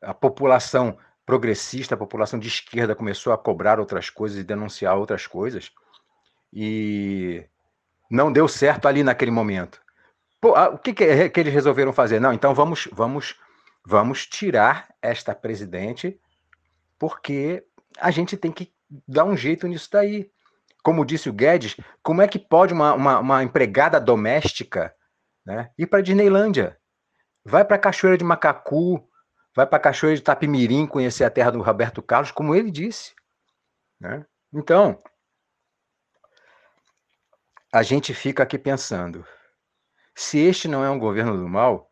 a 0.03 0.13
população 0.13 0.97
progressista, 1.25 1.95
a 1.95 1.97
população 1.97 2.39
de 2.39 2.47
esquerda 2.47 2.95
começou 2.95 3.33
a 3.33 3.37
cobrar 3.37 3.79
outras 3.79 4.09
coisas 4.09 4.37
e 4.37 4.43
denunciar 4.43 4.97
outras 4.97 5.27
coisas 5.27 5.71
e 6.53 7.45
não 8.09 8.31
deu 8.31 8.47
certo 8.47 8.87
ali 8.87 9.03
naquele 9.03 9.31
momento. 9.31 9.81
Pô, 10.39 10.57
o 10.57 10.77
que, 10.77 10.93
que, 10.93 11.29
que, 11.29 11.39
eles 11.39 11.53
resolveram 11.53 11.93
fazer? 11.93 12.19
Não, 12.19 12.33
então 12.33 12.53
vamos, 12.53 12.89
vamos, 12.91 13.39
vamos 13.85 14.25
tirar 14.25 14.93
esta 15.01 15.35
presidente, 15.35 16.19
porque 16.97 17.63
a 17.99 18.11
gente 18.11 18.35
tem 18.35 18.51
que 18.51 18.73
dar 19.07 19.23
um 19.23 19.37
jeito 19.37 19.67
nisso 19.67 19.89
daí. 19.91 20.31
Como 20.83 21.05
disse 21.05 21.29
o 21.29 21.33
Guedes, 21.33 21.77
como 22.01 22.23
é 22.23 22.27
que 22.27 22.39
pode 22.39 22.73
uma, 22.73 22.93
uma, 22.93 23.19
uma 23.19 23.43
empregada 23.43 23.99
doméstica 23.99 24.93
né, 25.45 25.69
ir 25.77 25.85
para 25.85 26.01
Disneylândia? 26.01 26.77
Vai 27.45 27.63
para 27.63 27.75
a 27.75 27.79
Cachoeira 27.79 28.17
de 28.17 28.23
Macacu, 28.23 29.07
vai 29.55 29.67
para 29.67 29.77
a 29.77 29.81
Cachoeira 29.81 30.17
de 30.17 30.23
Tapimirim 30.23 30.87
conhecer 30.87 31.23
a 31.23 31.29
terra 31.29 31.51
do 31.51 31.61
Roberto 31.61 32.01
Carlos, 32.01 32.31
como 32.31 32.55
ele 32.55 32.71
disse. 32.71 33.13
Né? 33.99 34.25
Então, 34.51 34.99
a 37.71 37.81
gente 37.83 38.13
fica 38.13 38.43
aqui 38.43 38.57
pensando: 38.57 39.25
se 40.13 40.39
este 40.39 40.67
não 40.67 40.83
é 40.83 40.89
um 40.89 40.99
governo 40.99 41.37
do 41.37 41.47
mal, 41.47 41.89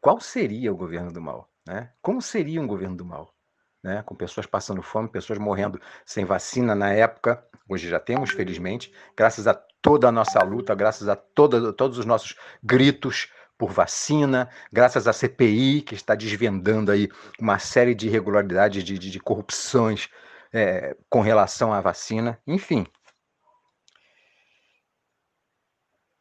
qual 0.00 0.20
seria 0.20 0.72
o 0.72 0.76
governo 0.76 1.12
do 1.12 1.20
mal? 1.20 1.50
Né? 1.66 1.90
Como 2.00 2.22
seria 2.22 2.60
um 2.60 2.66
governo 2.66 2.96
do 2.96 3.04
mal? 3.04 3.34
Né? 3.82 4.02
Com 4.04 4.14
pessoas 4.14 4.46
passando 4.46 4.82
fome, 4.82 5.08
pessoas 5.08 5.38
morrendo 5.38 5.80
sem 6.04 6.24
vacina 6.24 6.74
na 6.74 6.92
época. 6.92 7.44
Hoje 7.68 7.88
já 7.88 7.98
temos, 7.98 8.30
felizmente, 8.30 8.92
graças 9.16 9.48
a 9.48 9.54
toda 9.82 10.08
a 10.08 10.12
nossa 10.12 10.42
luta, 10.44 10.74
graças 10.74 11.08
a 11.08 11.16
toda, 11.16 11.72
todos 11.72 11.98
os 11.98 12.06
nossos 12.06 12.36
gritos 12.62 13.32
por 13.58 13.72
vacina, 13.72 14.48
graças 14.72 15.08
à 15.08 15.12
CPI, 15.12 15.82
que 15.82 15.94
está 15.94 16.14
desvendando 16.14 16.92
aí 16.92 17.08
uma 17.40 17.58
série 17.58 17.94
de 17.94 18.06
irregularidades, 18.06 18.84
de, 18.84 18.98
de, 18.98 19.10
de 19.10 19.20
corrupções 19.20 20.08
é, 20.52 20.96
com 21.08 21.20
relação 21.20 21.72
à 21.72 21.80
vacina. 21.80 22.38
Enfim, 22.46 22.86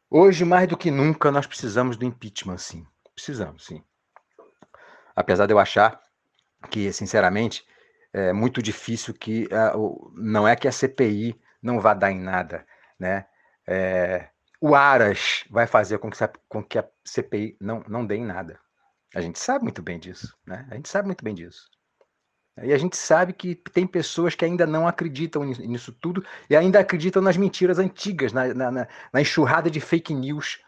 Hoje, 0.10 0.46
mais 0.46 0.68
do 0.68 0.78
que 0.78 0.92
nunca, 0.92 1.32
nós 1.32 1.48
precisamos 1.48 1.98
do 1.98 2.06
impeachment, 2.06 2.58
sim. 2.58 2.86
Precisamos, 3.14 3.66
sim. 3.66 3.84
Apesar 5.16 5.46
de 5.46 5.54
eu 5.54 5.60
achar 5.60 6.00
que, 6.70 6.92
sinceramente, 6.92 7.66
é 8.14 8.32
muito 8.34 8.62
difícil 8.62 9.14
que. 9.14 9.48
Uh, 9.76 10.12
não 10.16 10.48
é 10.48 10.56
que 10.56 10.68
a 10.68 10.72
CPI 10.72 11.40
não 11.62 11.80
vá 11.80 11.94
dar 11.94 12.12
em 12.12 12.20
nada, 12.20 12.66
né? 13.00 13.26
É, 13.68 14.30
o 14.62 14.76
Aras 14.76 15.44
vai 15.50 15.68
fazer 15.68 15.98
com 15.98 16.10
que, 16.10 16.18
com 16.48 16.64
que 16.64 16.78
a 16.78 16.88
CPI 17.04 17.58
não, 17.60 17.84
não 17.88 18.06
dê 18.06 18.16
em 18.16 18.26
nada. 18.26 18.60
A 19.14 19.22
gente 19.22 19.40
sabe 19.40 19.64
muito 19.64 19.82
bem 19.82 20.00
disso, 20.00 20.38
né? 20.46 20.68
A 20.70 20.76
gente 20.76 20.90
sabe 20.90 21.08
muito 21.08 21.24
bem 21.24 21.34
disso. 21.34 21.70
E 22.64 22.72
a 22.72 22.78
gente 22.78 22.96
sabe 22.96 23.34
que 23.34 23.54
tem 23.54 23.86
pessoas 23.86 24.34
que 24.34 24.46
ainda 24.46 24.66
não 24.66 24.88
acreditam 24.88 25.44
nisso 25.44 25.92
tudo 25.92 26.26
e 26.50 26.56
ainda 26.56 26.80
acreditam 26.80 27.22
nas 27.22 27.36
mentiras 27.36 27.80
antigas, 27.80 28.32
na, 28.32 28.54
na, 28.54 28.88
na 29.12 29.22
enxurrada 29.22 29.70
de 29.70 29.82
fake 29.82 30.14
news 30.14 30.60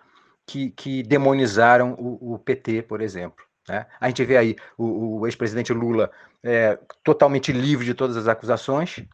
que, 0.46 0.72
que 0.72 1.02
demonizaram 1.02 1.94
o, 1.94 2.34
o, 2.34 2.40
PT, 2.40 2.82
por 2.84 3.02
exemplo. 3.02 3.46
Né? 3.70 3.86
A 4.02 4.08
gente 4.08 4.26
vê 4.26 4.36
aí 4.36 4.56
o, 4.78 5.20
o 5.20 5.28
ex-presidente 5.28 5.72
Lula 5.72 6.12
é, 6.44 6.78
totalmente 7.04 7.54
livre 7.54 7.86
de 7.86 7.94
todas 7.94 8.18
as 8.18 8.28
acusações, 8.28 9.06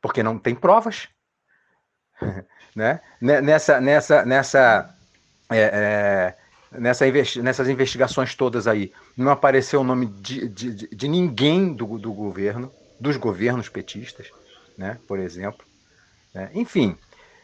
porque 0.00 0.22
não 0.22 0.38
tem 0.38 0.54
provas. 0.54 1.08
né? 2.76 3.00
Nessa, 3.20 3.80
nessa, 3.80 4.24
nessa 4.24 4.94
é, 5.50 5.60
é, 5.60 6.34
nessa 6.72 7.06
investi 7.06 7.42
nessas 7.42 7.68
investigações 7.68 8.34
todas 8.34 8.66
aí, 8.66 8.92
não 9.16 9.30
apareceu 9.30 9.80
o 9.80 9.84
nome 9.84 10.06
de, 10.06 10.48
de, 10.48 10.88
de 10.88 11.08
ninguém 11.08 11.72
do, 11.72 11.98
do 11.98 12.12
governo, 12.12 12.72
dos 13.00 13.16
governos 13.16 13.68
petistas, 13.68 14.30
né, 14.76 14.98
por 15.06 15.18
exemplo. 15.18 15.64
Né? 16.34 16.50
Enfim, 16.54 16.96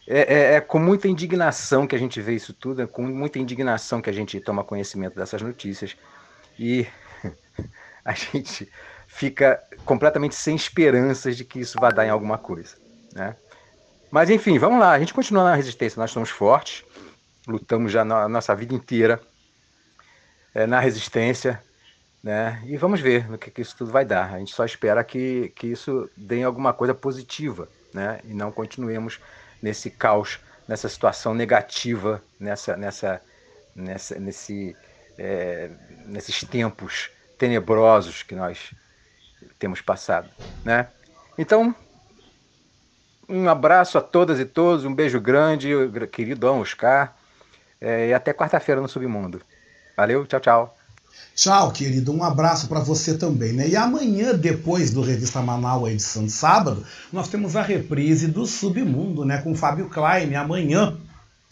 é, 0.06 0.20
é, 0.20 0.54
é, 0.54 0.60
com 0.60 0.78
muita 0.78 1.08
indignação 1.08 1.86
que 1.86 1.96
a 1.96 1.98
gente 1.98 2.20
vê 2.20 2.34
isso 2.34 2.52
tudo, 2.52 2.82
é 2.82 2.86
com 2.86 3.02
muita 3.02 3.38
indignação 3.38 4.02
que 4.02 4.10
a 4.10 4.12
gente 4.12 4.38
toma 4.40 4.62
conhecimento 4.62 5.16
dessas 5.16 5.40
notícias 5.40 5.96
e 6.58 6.86
a 8.04 8.12
gente 8.12 8.70
fica 9.06 9.62
completamente 9.84 10.34
sem 10.34 10.54
esperanças 10.54 11.36
de 11.36 11.44
que 11.44 11.60
isso 11.60 11.78
vá 11.80 11.90
dar 11.90 12.04
em 12.04 12.10
alguma 12.10 12.36
coisa. 12.36 12.76
Né? 13.14 13.34
Mas 14.10 14.28
enfim, 14.28 14.58
vamos 14.58 14.78
lá, 14.78 14.92
a 14.92 14.98
gente 14.98 15.14
continua 15.14 15.44
na 15.44 15.54
resistência, 15.54 15.98
nós 15.98 16.10
somos 16.10 16.28
fortes, 16.28 16.84
lutamos 17.46 17.92
já 17.92 18.02
a 18.02 18.28
nossa 18.28 18.54
vida 18.54 18.74
inteira 18.74 19.20
é, 20.54 20.66
na 20.66 20.80
resistência, 20.80 21.62
né? 22.22 22.62
E 22.66 22.76
vamos 22.76 23.00
ver 23.00 23.28
no 23.28 23.36
que, 23.36 23.50
que, 23.50 23.60
isso 23.60 23.76
tudo 23.76 23.90
vai 23.90 24.04
dar. 24.04 24.32
A 24.32 24.38
gente 24.38 24.54
só 24.54 24.64
espera 24.64 25.04
que, 25.04 25.52
que 25.54 25.66
isso 25.66 26.08
dê 26.16 26.42
alguma 26.42 26.72
coisa 26.72 26.94
positiva, 26.94 27.68
né? 27.92 28.20
E 28.24 28.32
não 28.32 28.50
continuemos 28.50 29.20
nesse 29.60 29.90
caos, 29.90 30.38
nessa 30.66 30.88
situação 30.88 31.34
negativa, 31.34 32.22
nessa, 32.40 32.76
nessa, 32.76 33.20
nessa, 33.74 34.18
nesse, 34.18 34.76
é, 35.18 35.70
nesses 36.06 36.40
tempos 36.44 37.10
tenebrosos 37.38 38.22
que 38.22 38.34
nós 38.34 38.72
temos 39.58 39.80
passado, 39.80 40.30
né? 40.64 40.88
Então, 41.36 41.74
um 43.28 43.48
abraço 43.48 43.98
a 43.98 44.00
todas 44.00 44.38
e 44.38 44.44
todos, 44.44 44.84
um 44.84 44.94
beijo 44.94 45.20
grande, 45.20 45.70
querido 46.12 46.40
Dom 46.40 46.60
Oscar. 46.60 47.14
É, 47.84 48.08
e 48.08 48.14
até 48.14 48.32
quarta-feira 48.32 48.80
no 48.80 48.88
Submundo. 48.88 49.42
Valeu, 49.94 50.26
tchau, 50.26 50.40
tchau. 50.40 50.76
Tchau, 51.34 51.70
querido. 51.70 52.12
Um 52.12 52.24
abraço 52.24 52.66
para 52.66 52.80
você 52.80 53.18
também, 53.18 53.52
né? 53.52 53.68
E 53.68 53.76
amanhã, 53.76 54.34
depois 54.34 54.90
do 54.90 55.02
Revista 55.02 55.42
Manaus, 55.42 55.90
edição 55.90 56.24
de 56.24 56.32
sábado, 56.32 56.82
nós 57.12 57.28
temos 57.28 57.56
a 57.56 57.62
reprise 57.62 58.26
do 58.26 58.46
Submundo, 58.46 59.22
né? 59.22 59.38
Com 59.42 59.54
Fábio 59.54 59.90
Klein. 59.90 60.34
Amanhã, 60.34 60.96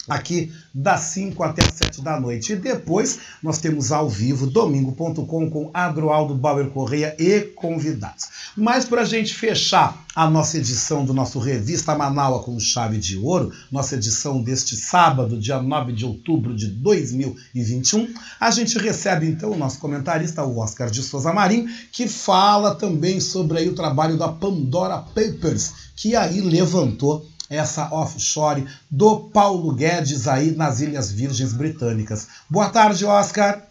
aqui 0.09 0.53
das 0.75 1.01
5 1.01 1.43
até 1.43 1.65
as 1.65 1.75
7 1.75 2.03
da 2.03 2.19
noite. 2.19 2.53
E 2.53 2.57
depois 2.57 3.21
nós 3.43 3.59
temos 3.59 3.93
ao 3.93 4.09
vivo, 4.09 4.47
domingo.com, 4.47 5.51
com 5.51 5.71
Adroaldo 5.73 6.35
Bauer 6.35 6.69
Correia 6.71 7.15
e 7.19 7.41
convidados. 7.41 8.29
Mas 8.57 8.85
para 8.85 9.03
a 9.03 9.07
gente 9.07 9.35
fechar 9.35 10.05
a 10.15 10.29
nossa 10.29 10.59
edição 10.59 11.05
do 11.05 11.15
nosso 11.15 11.39
Revista 11.39 11.95
Manaua 11.95 12.43
com 12.43 12.59
chave 12.61 12.99
de 12.99 13.17
ouro, 13.17 13.51
nossa 13.71 13.95
edição 13.95 14.43
deste 14.43 14.77
sábado, 14.77 15.39
dia 15.39 15.61
9 15.61 15.93
de 15.93 16.05
outubro 16.05 16.55
de 16.55 16.67
2021, 16.67 18.13
a 18.39 18.51
gente 18.51 18.79
recebe 18.79 19.27
então 19.27 19.53
o 19.53 19.57
nosso 19.57 19.79
comentarista, 19.79 20.45
o 20.45 20.59
Oscar 20.59 20.91
de 20.91 21.03
Souza 21.03 21.33
Marim, 21.33 21.67
que 21.91 22.07
fala 22.07 22.75
também 22.75 23.21
sobre 23.21 23.59
aí 23.59 23.69
o 23.69 23.75
trabalho 23.75 24.19
da 24.19 24.29
Pandora 24.29 24.99
Papers, 24.99 25.73
que 25.97 26.15
aí 26.15 26.41
levantou 26.41 27.27
essa 27.53 27.93
offshore 27.93 28.67
do 28.91 29.29
Paulo 29.29 29.75
Guedes 29.75 30.27
aí 30.27 30.53
nas 30.53 30.81
Ilhas 30.81 31.13
Virgens 31.13 31.53
Britânicas. 31.53 32.29
Boa 32.49 32.71
tarde, 32.71 33.05
Oscar. 33.05 33.69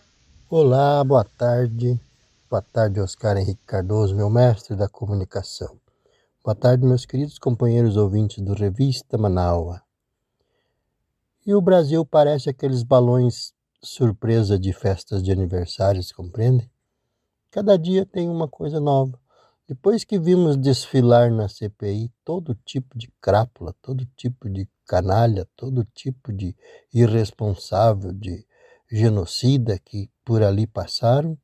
Olá, 0.47 1.03
boa 1.03 1.23
tarde. 1.23 1.99
Boa 2.49 2.61
tarde, 2.61 2.99
Oscar 2.99 3.37
Henrique 3.37 3.65
Cardoso, 3.65 4.15
meu 4.15 4.29
mestre 4.29 4.75
da 4.75 4.87
comunicação. 4.87 5.77
Boa 6.43 6.53
tarde, 6.53 6.85
meus 6.85 7.05
queridos 7.05 7.39
companheiros 7.39 7.97
ouvintes 7.97 8.43
do 8.43 8.53
Revista 8.53 9.17
Manaua. 9.17 9.81
E 11.45 11.55
o 11.55 11.61
Brasil 11.61 12.05
parece 12.05 12.49
aqueles 12.49 12.83
balões 12.83 13.53
surpresa 13.81 14.59
de 14.59 14.73
festas 14.73 15.23
de 15.23 15.31
aniversários, 15.31 16.11
compreende? 16.11 16.69
Cada 17.49 17.77
dia 17.77 18.05
tem 18.05 18.29
uma 18.29 18.47
coisa 18.47 18.79
nova. 18.79 19.20
Depois 19.71 20.03
que 20.03 20.19
vimos 20.19 20.57
desfilar 20.57 21.31
na 21.31 21.47
CPI 21.47 22.11
todo 22.25 22.53
tipo 22.65 22.97
de 22.97 23.09
crápula, 23.21 23.73
todo 23.81 24.05
tipo 24.17 24.49
de 24.49 24.67
canalha, 24.85 25.47
todo 25.55 25.87
tipo 25.95 26.33
de 26.33 26.53
irresponsável, 26.93 28.11
de 28.11 28.45
genocida 28.91 29.79
que 29.79 30.09
por 30.25 30.43
ali 30.43 30.67
passaram, 30.67 31.37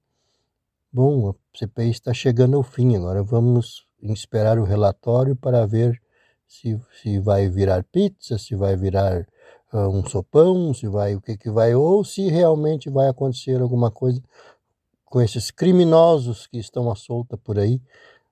bom, 0.91 1.29
a 1.29 1.57
CPI 1.57 1.89
está 1.89 2.13
chegando 2.13 2.57
ao 2.57 2.63
fim. 2.63 2.97
Agora 2.97 3.23
vamos 3.23 3.87
esperar 4.03 4.59
o 4.59 4.65
relatório 4.65 5.33
para 5.33 5.65
ver 5.65 5.97
se, 6.45 6.77
se 7.01 7.19
vai 7.19 7.47
virar 7.47 7.85
pizza, 7.85 8.37
se 8.37 8.55
vai 8.55 8.75
virar 8.75 9.25
uh, 9.71 9.87
um 9.87 10.05
sopão, 10.05 10.73
se 10.73 10.85
vai 10.85 11.15
o 11.15 11.21
que 11.21 11.37
que 11.37 11.49
vai, 11.49 11.73
ou 11.73 12.03
se 12.03 12.27
realmente 12.27 12.89
vai 12.89 13.07
acontecer 13.07 13.61
alguma 13.61 13.89
coisa 13.89 14.21
com 15.05 15.21
esses 15.21 15.49
criminosos 15.49 16.45
que 16.45 16.57
estão 16.57 16.91
à 16.91 16.95
solta 16.97 17.37
por 17.37 17.57
aí 17.57 17.81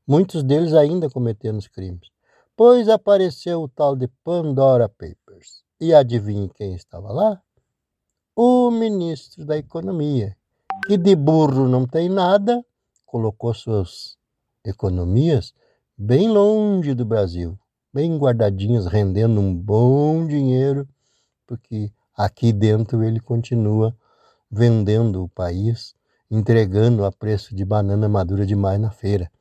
muitos 0.07 0.43
deles 0.43 0.73
ainda 0.73 1.09
cometendo 1.09 1.57
os 1.57 1.67
crimes. 1.67 2.09
Pois 2.55 2.87
apareceu 2.87 3.63
o 3.63 3.67
tal 3.67 3.95
de 3.95 4.07
Pandora 4.23 4.87
Papers. 4.87 5.63
E 5.79 5.93
adivinhe 5.93 6.49
quem 6.49 6.73
estava 6.73 7.11
lá? 7.11 7.41
O 8.35 8.71
ministro 8.71 9.45
da 9.45 9.57
Economia, 9.57 10.37
que 10.85 10.97
de 10.97 11.15
burro 11.15 11.67
não 11.67 11.85
tem 11.85 12.09
nada, 12.09 12.63
colocou 13.05 13.53
suas 13.53 14.17
economias 14.63 15.53
bem 15.97 16.29
longe 16.29 16.93
do 16.93 17.05
Brasil, 17.05 17.57
bem 17.93 18.17
guardadinhas, 18.17 18.85
rendendo 18.85 19.39
um 19.39 19.55
bom 19.55 20.27
dinheiro, 20.27 20.87
porque 21.47 21.91
aqui 22.15 22.51
dentro 22.51 23.03
ele 23.03 23.19
continua 23.19 23.95
vendendo 24.51 25.23
o 25.23 25.29
país, 25.29 25.95
entregando 26.29 27.05
a 27.05 27.11
preço 27.11 27.55
de 27.55 27.63
banana 27.63 28.09
madura 28.09 28.45
demais 28.45 28.79
na 28.79 28.91
feira. 28.91 29.31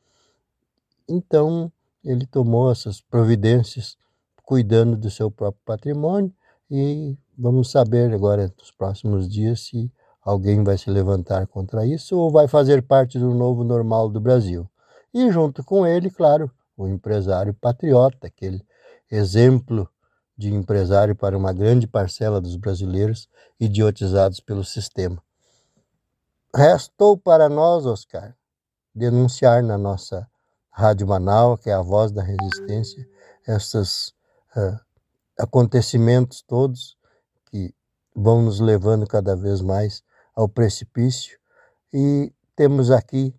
Então, 1.08 1.70
ele 2.02 2.26
tomou 2.26 2.70
essas 2.70 3.00
providências 3.00 3.96
cuidando 4.42 4.96
do 4.96 5.10
seu 5.10 5.30
próprio 5.30 5.62
patrimônio 5.64 6.32
e 6.70 7.16
vamos 7.36 7.70
saber 7.70 8.12
agora 8.12 8.52
nos 8.58 8.70
próximos 8.70 9.28
dias 9.28 9.60
se 9.66 9.90
alguém 10.22 10.62
vai 10.62 10.78
se 10.78 10.90
levantar 10.90 11.46
contra 11.46 11.86
isso 11.86 12.16
ou 12.16 12.30
vai 12.30 12.48
fazer 12.48 12.82
parte 12.82 13.18
do 13.18 13.34
novo 13.34 13.64
normal 13.64 14.08
do 14.08 14.20
Brasil. 14.20 14.68
E 15.12 15.30
junto 15.30 15.62
com 15.62 15.86
ele, 15.86 16.10
claro, 16.10 16.50
o 16.76 16.88
empresário 16.88 17.54
patriota, 17.54 18.26
aquele 18.26 18.64
exemplo 19.10 19.88
de 20.36 20.52
empresário 20.52 21.14
para 21.14 21.36
uma 21.38 21.52
grande 21.52 21.86
parcela 21.86 22.40
dos 22.40 22.56
brasileiros 22.56 23.28
idiotizados 23.60 24.40
pelo 24.40 24.64
sistema. 24.64 25.22
Restou 26.54 27.16
para 27.16 27.48
nós, 27.48 27.86
Oscar, 27.86 28.34
denunciar 28.94 29.62
na 29.62 29.78
nossa 29.78 30.28
Rádio 30.76 31.06
Manaus, 31.06 31.60
que 31.60 31.70
é 31.70 31.72
a 31.72 31.80
voz 31.80 32.10
da 32.10 32.20
resistência, 32.20 33.08
esses 33.46 34.08
uh, 34.56 34.76
acontecimentos 35.38 36.42
todos 36.42 36.98
que 37.48 37.72
vão 38.12 38.42
nos 38.42 38.58
levando 38.58 39.06
cada 39.06 39.36
vez 39.36 39.60
mais 39.60 40.02
ao 40.34 40.48
precipício. 40.48 41.38
E 41.92 42.32
temos 42.56 42.90
aqui 42.90 43.32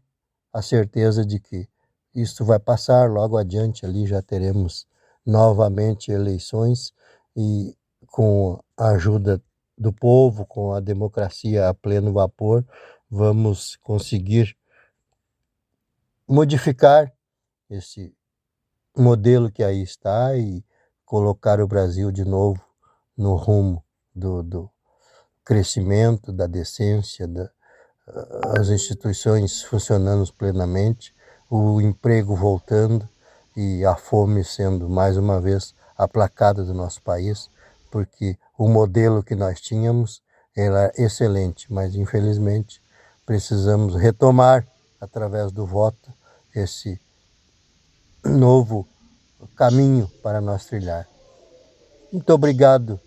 a 0.53 0.61
certeza 0.61 1.25
de 1.25 1.37
que 1.41 1.67
isso 2.15 2.45
vai 2.45 2.57
passar. 2.57 3.11
Logo 3.11 3.37
adiante 3.37 3.85
ali 3.85 4.07
já 4.07 4.21
teremos 4.21 4.87
novamente 5.25 6.13
eleições 6.13 6.93
e 7.35 7.77
com 8.07 8.63
a 8.77 8.91
ajuda 8.91 9.43
do 9.77 9.91
povo, 9.91 10.45
com 10.45 10.73
a 10.73 10.79
democracia 10.79 11.67
a 11.67 11.73
pleno 11.73 12.13
vapor, 12.13 12.65
vamos 13.09 13.75
conseguir 13.83 14.55
modificar 16.25 17.14
esse 17.75 18.13
modelo 18.97 19.51
que 19.51 19.63
aí 19.63 19.81
está 19.81 20.35
e 20.35 20.63
colocar 21.05 21.59
o 21.59 21.67
Brasil 21.67 22.11
de 22.11 22.25
novo 22.25 22.61
no 23.17 23.35
rumo 23.35 23.83
do, 24.13 24.41
do 24.41 24.69
crescimento, 25.43 26.31
da 26.31 26.47
decência, 26.47 27.27
da, 27.27 27.49
as 28.57 28.69
instituições 28.69 29.61
funcionando 29.63 30.31
plenamente, 30.33 31.13
o 31.49 31.79
emprego 31.81 32.35
voltando 32.35 33.07
e 33.55 33.85
a 33.85 33.95
fome 33.95 34.43
sendo 34.43 34.89
mais 34.89 35.17
uma 35.17 35.39
vez 35.39 35.73
aplacada 35.97 36.63
do 36.63 36.73
nosso 36.73 37.01
país, 37.01 37.49
porque 37.91 38.37
o 38.57 38.67
modelo 38.67 39.23
que 39.23 39.35
nós 39.35 39.61
tínhamos 39.61 40.21
era 40.55 40.91
excelente, 40.97 41.71
mas 41.71 41.95
infelizmente 41.95 42.81
precisamos 43.25 43.95
retomar 43.95 44.65
através 44.99 45.51
do 45.51 45.65
voto 45.65 46.13
esse 46.53 46.99
novo 48.25 48.87
caminho 49.55 50.09
para 50.23 50.41
nós 50.41 50.65
trilhar. 50.65 51.07
Muito 52.11 52.29
obrigado 52.33 52.99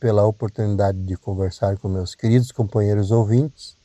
pela 0.00 0.24
oportunidade 0.26 0.98
de 1.02 1.16
conversar 1.16 1.76
com 1.78 1.88
meus 1.88 2.14
queridos 2.14 2.52
companheiros 2.52 3.10
ouvintes 3.10 3.76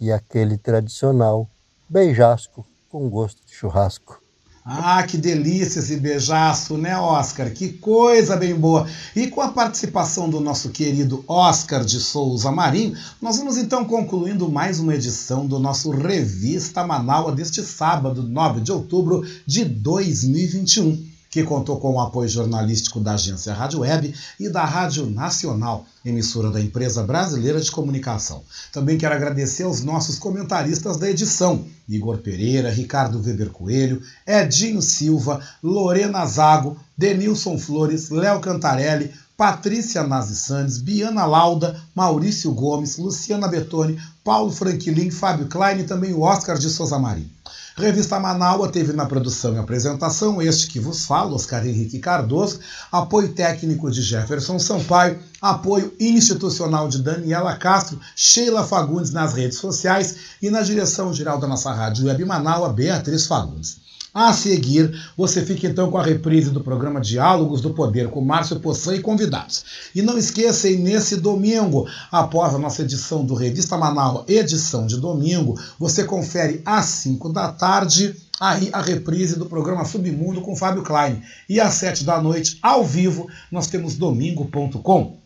e 0.00 0.10
aquele 0.10 0.58
tradicional 0.58 1.48
beijasco 1.88 2.66
com 2.88 3.08
gosto 3.08 3.44
de 3.46 3.52
churrasco. 3.52 4.21
Ah, 4.64 5.02
que 5.02 5.16
delícia 5.16 5.80
esse 5.80 5.96
beijaço, 5.96 6.78
né, 6.78 6.96
Oscar? 6.96 7.50
Que 7.50 7.70
coisa 7.70 8.36
bem 8.36 8.54
boa! 8.54 8.86
E 9.14 9.26
com 9.26 9.40
a 9.40 9.48
participação 9.48 10.30
do 10.30 10.38
nosso 10.38 10.70
querido 10.70 11.24
Oscar 11.26 11.84
de 11.84 11.98
Souza 11.98 12.52
Marinho, 12.52 12.96
nós 13.20 13.38
vamos 13.38 13.56
então 13.56 13.84
concluindo 13.84 14.48
mais 14.48 14.78
uma 14.78 14.94
edição 14.94 15.48
do 15.48 15.58
nosso 15.58 15.90
Revista 15.90 16.86
Manaus 16.86 17.34
deste 17.34 17.60
sábado, 17.60 18.22
9 18.22 18.60
de 18.60 18.70
outubro 18.70 19.26
de 19.44 19.64
2021 19.64 21.11
que 21.32 21.42
contou 21.42 21.80
com 21.80 21.94
o 21.94 22.00
apoio 22.00 22.28
jornalístico 22.28 23.00
da 23.00 23.14
agência 23.14 23.54
Rádio 23.54 23.80
Web 23.80 24.14
e 24.38 24.50
da 24.50 24.66
Rádio 24.66 25.06
Nacional, 25.06 25.86
emissora 26.04 26.50
da 26.50 26.60
empresa 26.60 27.02
brasileira 27.02 27.58
de 27.58 27.70
comunicação. 27.70 28.42
Também 28.70 28.98
quero 28.98 29.14
agradecer 29.14 29.62
aos 29.62 29.82
nossos 29.82 30.18
comentaristas 30.18 30.98
da 30.98 31.08
edição: 31.08 31.64
Igor 31.88 32.18
Pereira, 32.18 32.70
Ricardo 32.70 33.18
Weber 33.18 33.48
Coelho, 33.48 34.02
Edinho 34.26 34.82
Silva, 34.82 35.40
Lorena 35.62 36.26
Zago, 36.26 36.76
Denilson 36.98 37.56
Flores, 37.56 38.10
Léo 38.10 38.38
Cantarelli, 38.40 39.10
Patrícia 39.34 40.02
Nazi 40.02 40.36
Sandes, 40.36 40.82
Biana 40.82 41.24
Lauda, 41.24 41.80
Maurício 41.94 42.52
Gomes, 42.52 42.98
Luciana 42.98 43.48
Betoni, 43.48 43.98
Paulo 44.22 44.52
Franquilin, 44.52 45.10
Fábio 45.10 45.48
Klein 45.48 45.80
e 45.80 45.84
também 45.84 46.12
o 46.12 46.20
Oscar 46.20 46.58
de 46.58 46.68
Souza 46.68 46.98
Marinho. 46.98 47.30
Revista 47.76 48.20
Manaua 48.20 48.70
teve 48.70 48.92
na 48.92 49.06
produção 49.06 49.54
e 49.54 49.58
apresentação 49.58 50.42
este 50.42 50.66
que 50.66 50.78
vos 50.78 51.06
fala, 51.06 51.34
Oscar 51.34 51.66
Henrique 51.66 51.98
Cardoso, 51.98 52.60
apoio 52.90 53.32
técnico 53.32 53.90
de 53.90 54.02
Jefferson 54.02 54.58
Sampaio, 54.58 55.18
apoio 55.40 55.94
institucional 55.98 56.86
de 56.88 57.02
Daniela 57.02 57.56
Castro, 57.56 57.98
Sheila 58.14 58.62
Fagundes 58.62 59.10
nas 59.10 59.32
redes 59.32 59.56
sociais 59.56 60.16
e 60.42 60.50
na 60.50 60.60
direção 60.60 61.14
geral 61.14 61.40
da 61.40 61.46
nossa 61.46 61.72
rádio 61.72 62.06
Web 62.06 62.24
Manaua, 62.26 62.72
Beatriz 62.72 63.26
Fagundes. 63.26 63.80
A 64.14 64.34
seguir, 64.34 64.92
você 65.16 65.42
fica 65.42 65.66
então 65.66 65.90
com 65.90 65.96
a 65.96 66.02
reprise 66.02 66.50
do 66.50 66.62
programa 66.62 67.00
Diálogos 67.00 67.62
do 67.62 67.72
Poder 67.72 68.10
com 68.10 68.20
Márcio 68.20 68.60
Poçan 68.60 68.96
e 68.96 69.00
convidados. 69.00 69.64
E 69.94 70.02
não 70.02 70.18
esqueça, 70.18 70.68
e 70.68 70.76
nesse 70.76 71.16
domingo, 71.16 71.88
após 72.10 72.54
a 72.54 72.58
nossa 72.58 72.82
edição 72.82 73.24
do 73.24 73.34
Revista 73.34 73.78
Manaus, 73.78 74.24
edição 74.28 74.86
de 74.86 74.98
domingo, 74.98 75.58
você 75.78 76.04
confere 76.04 76.60
às 76.66 76.84
5 76.84 77.32
da 77.32 77.52
tarde 77.52 78.14
aí 78.38 78.68
a 78.74 78.82
reprise 78.82 79.38
do 79.38 79.46
programa 79.46 79.86
Submundo 79.86 80.42
com 80.42 80.54
Fábio 80.54 80.82
Klein. 80.82 81.22
E 81.48 81.58
às 81.58 81.72
7 81.74 82.04
da 82.04 82.20
noite, 82.20 82.58
ao 82.60 82.84
vivo, 82.84 83.28
nós 83.50 83.66
temos 83.66 83.94
domingo.com 83.94 85.21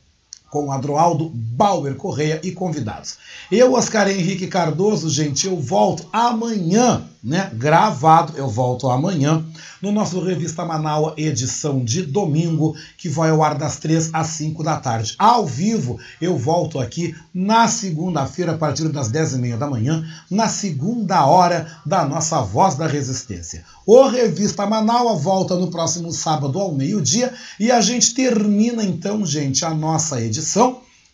com 0.56 0.72
Adroaldo 0.72 1.30
Bauer 1.34 1.94
Correia 1.96 2.40
e 2.42 2.50
convidados. 2.50 3.18
Eu, 3.52 3.74
Oscar 3.74 4.08
Henrique 4.08 4.46
Cardoso, 4.46 5.10
gente, 5.10 5.46
eu 5.46 5.60
volto 5.60 6.08
amanhã, 6.10 7.04
né? 7.22 7.50
Gravado, 7.52 8.32
eu 8.36 8.48
volto 8.48 8.88
amanhã 8.88 9.44
no 9.82 9.92
nosso 9.92 10.18
Revista 10.20 10.64
Manaua, 10.64 11.14
edição 11.16 11.84
de 11.84 12.02
domingo, 12.02 12.74
que 12.96 13.08
vai 13.08 13.30
ao 13.30 13.42
ar 13.42 13.54
das 13.56 13.76
3 13.76 14.10
às 14.12 14.28
5 14.28 14.62
da 14.62 14.76
tarde. 14.76 15.14
Ao 15.18 15.46
vivo, 15.46 15.98
eu 16.20 16.36
volto 16.38 16.78
aqui 16.78 17.14
na 17.34 17.68
segunda-feira, 17.68 18.52
a 18.52 18.58
partir 18.58 18.88
das 18.88 19.08
10 19.08 19.34
e 19.34 19.38
meia 19.38 19.56
da 19.56 19.68
manhã, 19.68 20.04
na 20.30 20.48
segunda 20.48 21.26
hora 21.26 21.70
da 21.84 22.04
nossa 22.06 22.40
Voz 22.40 22.74
da 22.76 22.86
Resistência. 22.86 23.64
O 23.84 24.08
Revista 24.08 24.66
Manaua 24.66 25.14
volta 25.14 25.54
no 25.54 25.70
próximo 25.70 26.10
sábado 26.10 26.58
ao 26.58 26.72
meio-dia 26.72 27.32
e 27.60 27.70
a 27.70 27.80
gente 27.80 28.14
termina 28.14 28.82
então, 28.82 29.24
gente, 29.24 29.64
a 29.64 29.70
nossa 29.70 30.20
edição 30.20 30.45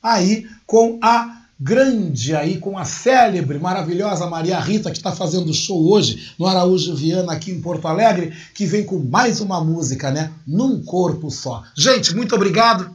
aí 0.02 0.46
com 0.66 0.98
a 1.02 1.42
grande 1.62 2.34
aí 2.34 2.58
com 2.58 2.76
a 2.76 2.84
célebre, 2.84 3.56
maravilhosa 3.56 4.26
Maria 4.26 4.58
Rita, 4.58 4.90
que 4.90 4.96
está 4.96 5.12
fazendo 5.12 5.54
show 5.54 5.88
hoje 5.92 6.32
no 6.36 6.46
Araújo 6.46 6.96
Viana, 6.96 7.32
aqui 7.32 7.52
em 7.52 7.60
Porto 7.60 7.86
Alegre, 7.86 8.32
que 8.52 8.66
vem 8.66 8.84
com 8.84 8.98
mais 8.98 9.40
uma 9.40 9.62
música, 9.62 10.10
né? 10.10 10.32
Num 10.44 10.82
corpo 10.82 11.30
só. 11.30 11.62
Gente, 11.76 12.16
muito 12.16 12.34
obrigado. 12.34 12.90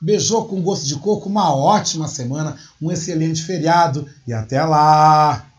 Beijou 0.00 0.46
com 0.46 0.60
gosto 0.60 0.84
de 0.84 0.96
coco, 0.96 1.28
uma 1.28 1.54
ótima 1.54 2.08
semana, 2.08 2.56
um 2.80 2.90
excelente 2.90 3.40
feriado 3.40 4.08
e 4.26 4.32
até 4.32 4.64
lá! 4.64 5.51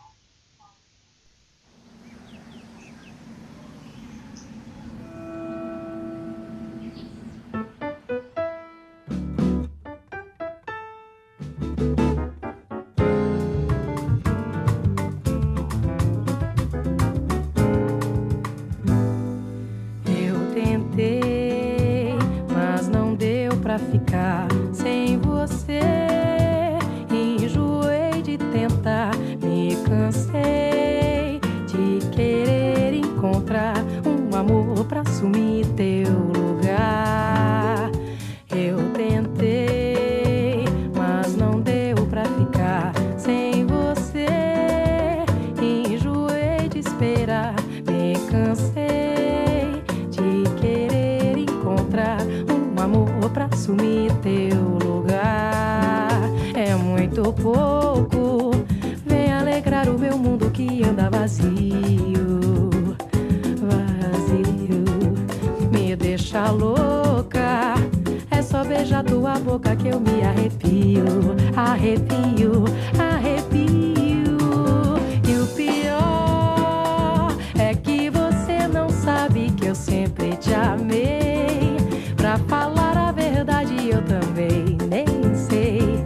Sempre 79.94 80.36
te 80.38 80.54
amei. 80.54 81.78
Pra 82.18 82.38
falar 82.48 82.98
a 82.98 83.12
verdade, 83.12 83.90
eu 83.90 84.02
também 84.02 84.78
nem 84.90 85.06
sei 85.36 86.04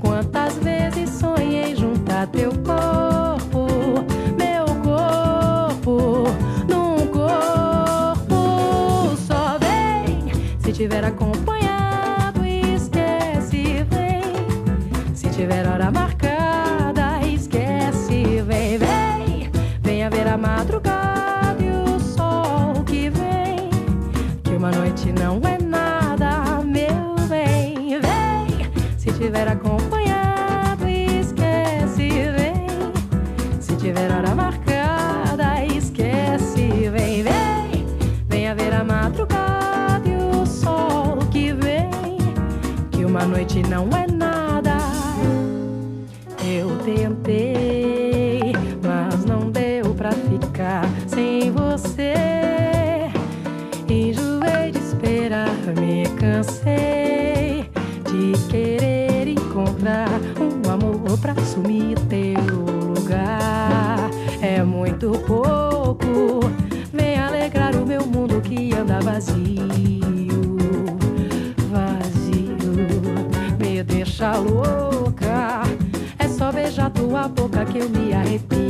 quantas 0.00 0.56
vezes 0.58 1.10
sonhei 1.10 1.76
juntar 1.76 2.26
teu 2.28 2.50
corpo, 2.64 3.66
meu 4.38 4.64
corpo, 4.88 6.24
num 6.66 7.06
corpo 7.08 9.14
só 9.26 9.58
vem. 9.58 10.32
Se 10.60 10.72
tiver 10.72 11.04
acompanhado, 11.04 11.29
não 43.70 43.88
é 43.96 44.04
nada. 44.10 44.76
Eu 46.44 46.76
tentei, 46.78 48.52
mas 48.82 49.24
não 49.24 49.48
deu 49.48 49.94
pra 49.94 50.10
ficar 50.10 50.84
sem 51.06 51.52
você. 51.52 52.14
Enjoei 53.88 54.72
de 54.72 54.78
esperar, 54.78 55.54
me 55.78 56.04
cansei 56.18 57.70
de 58.10 58.32
querer 58.48 59.28
encontrar 59.28 60.08
um 60.40 60.68
amor 60.68 61.16
pra 61.20 61.32
assumir 61.32 61.96
teu 62.08 62.42
lugar. 62.98 64.10
É 64.42 64.64
muito 64.64 65.12
pouco, 65.28 66.40
vem 66.92 67.16
alegrar 67.16 67.76
o 67.76 67.86
meu 67.86 68.04
mundo 68.04 68.40
que 68.40 68.74
anda 68.74 68.98
vazio, 69.00 69.68
deixa 74.20 74.36
louca, 74.36 75.62
é 76.18 76.28
só 76.28 76.52
beijar 76.52 76.90
tua 76.90 77.26
boca 77.26 77.64
que 77.64 77.78
eu 77.78 77.88
me 77.88 78.12
arrepio, 78.12 78.69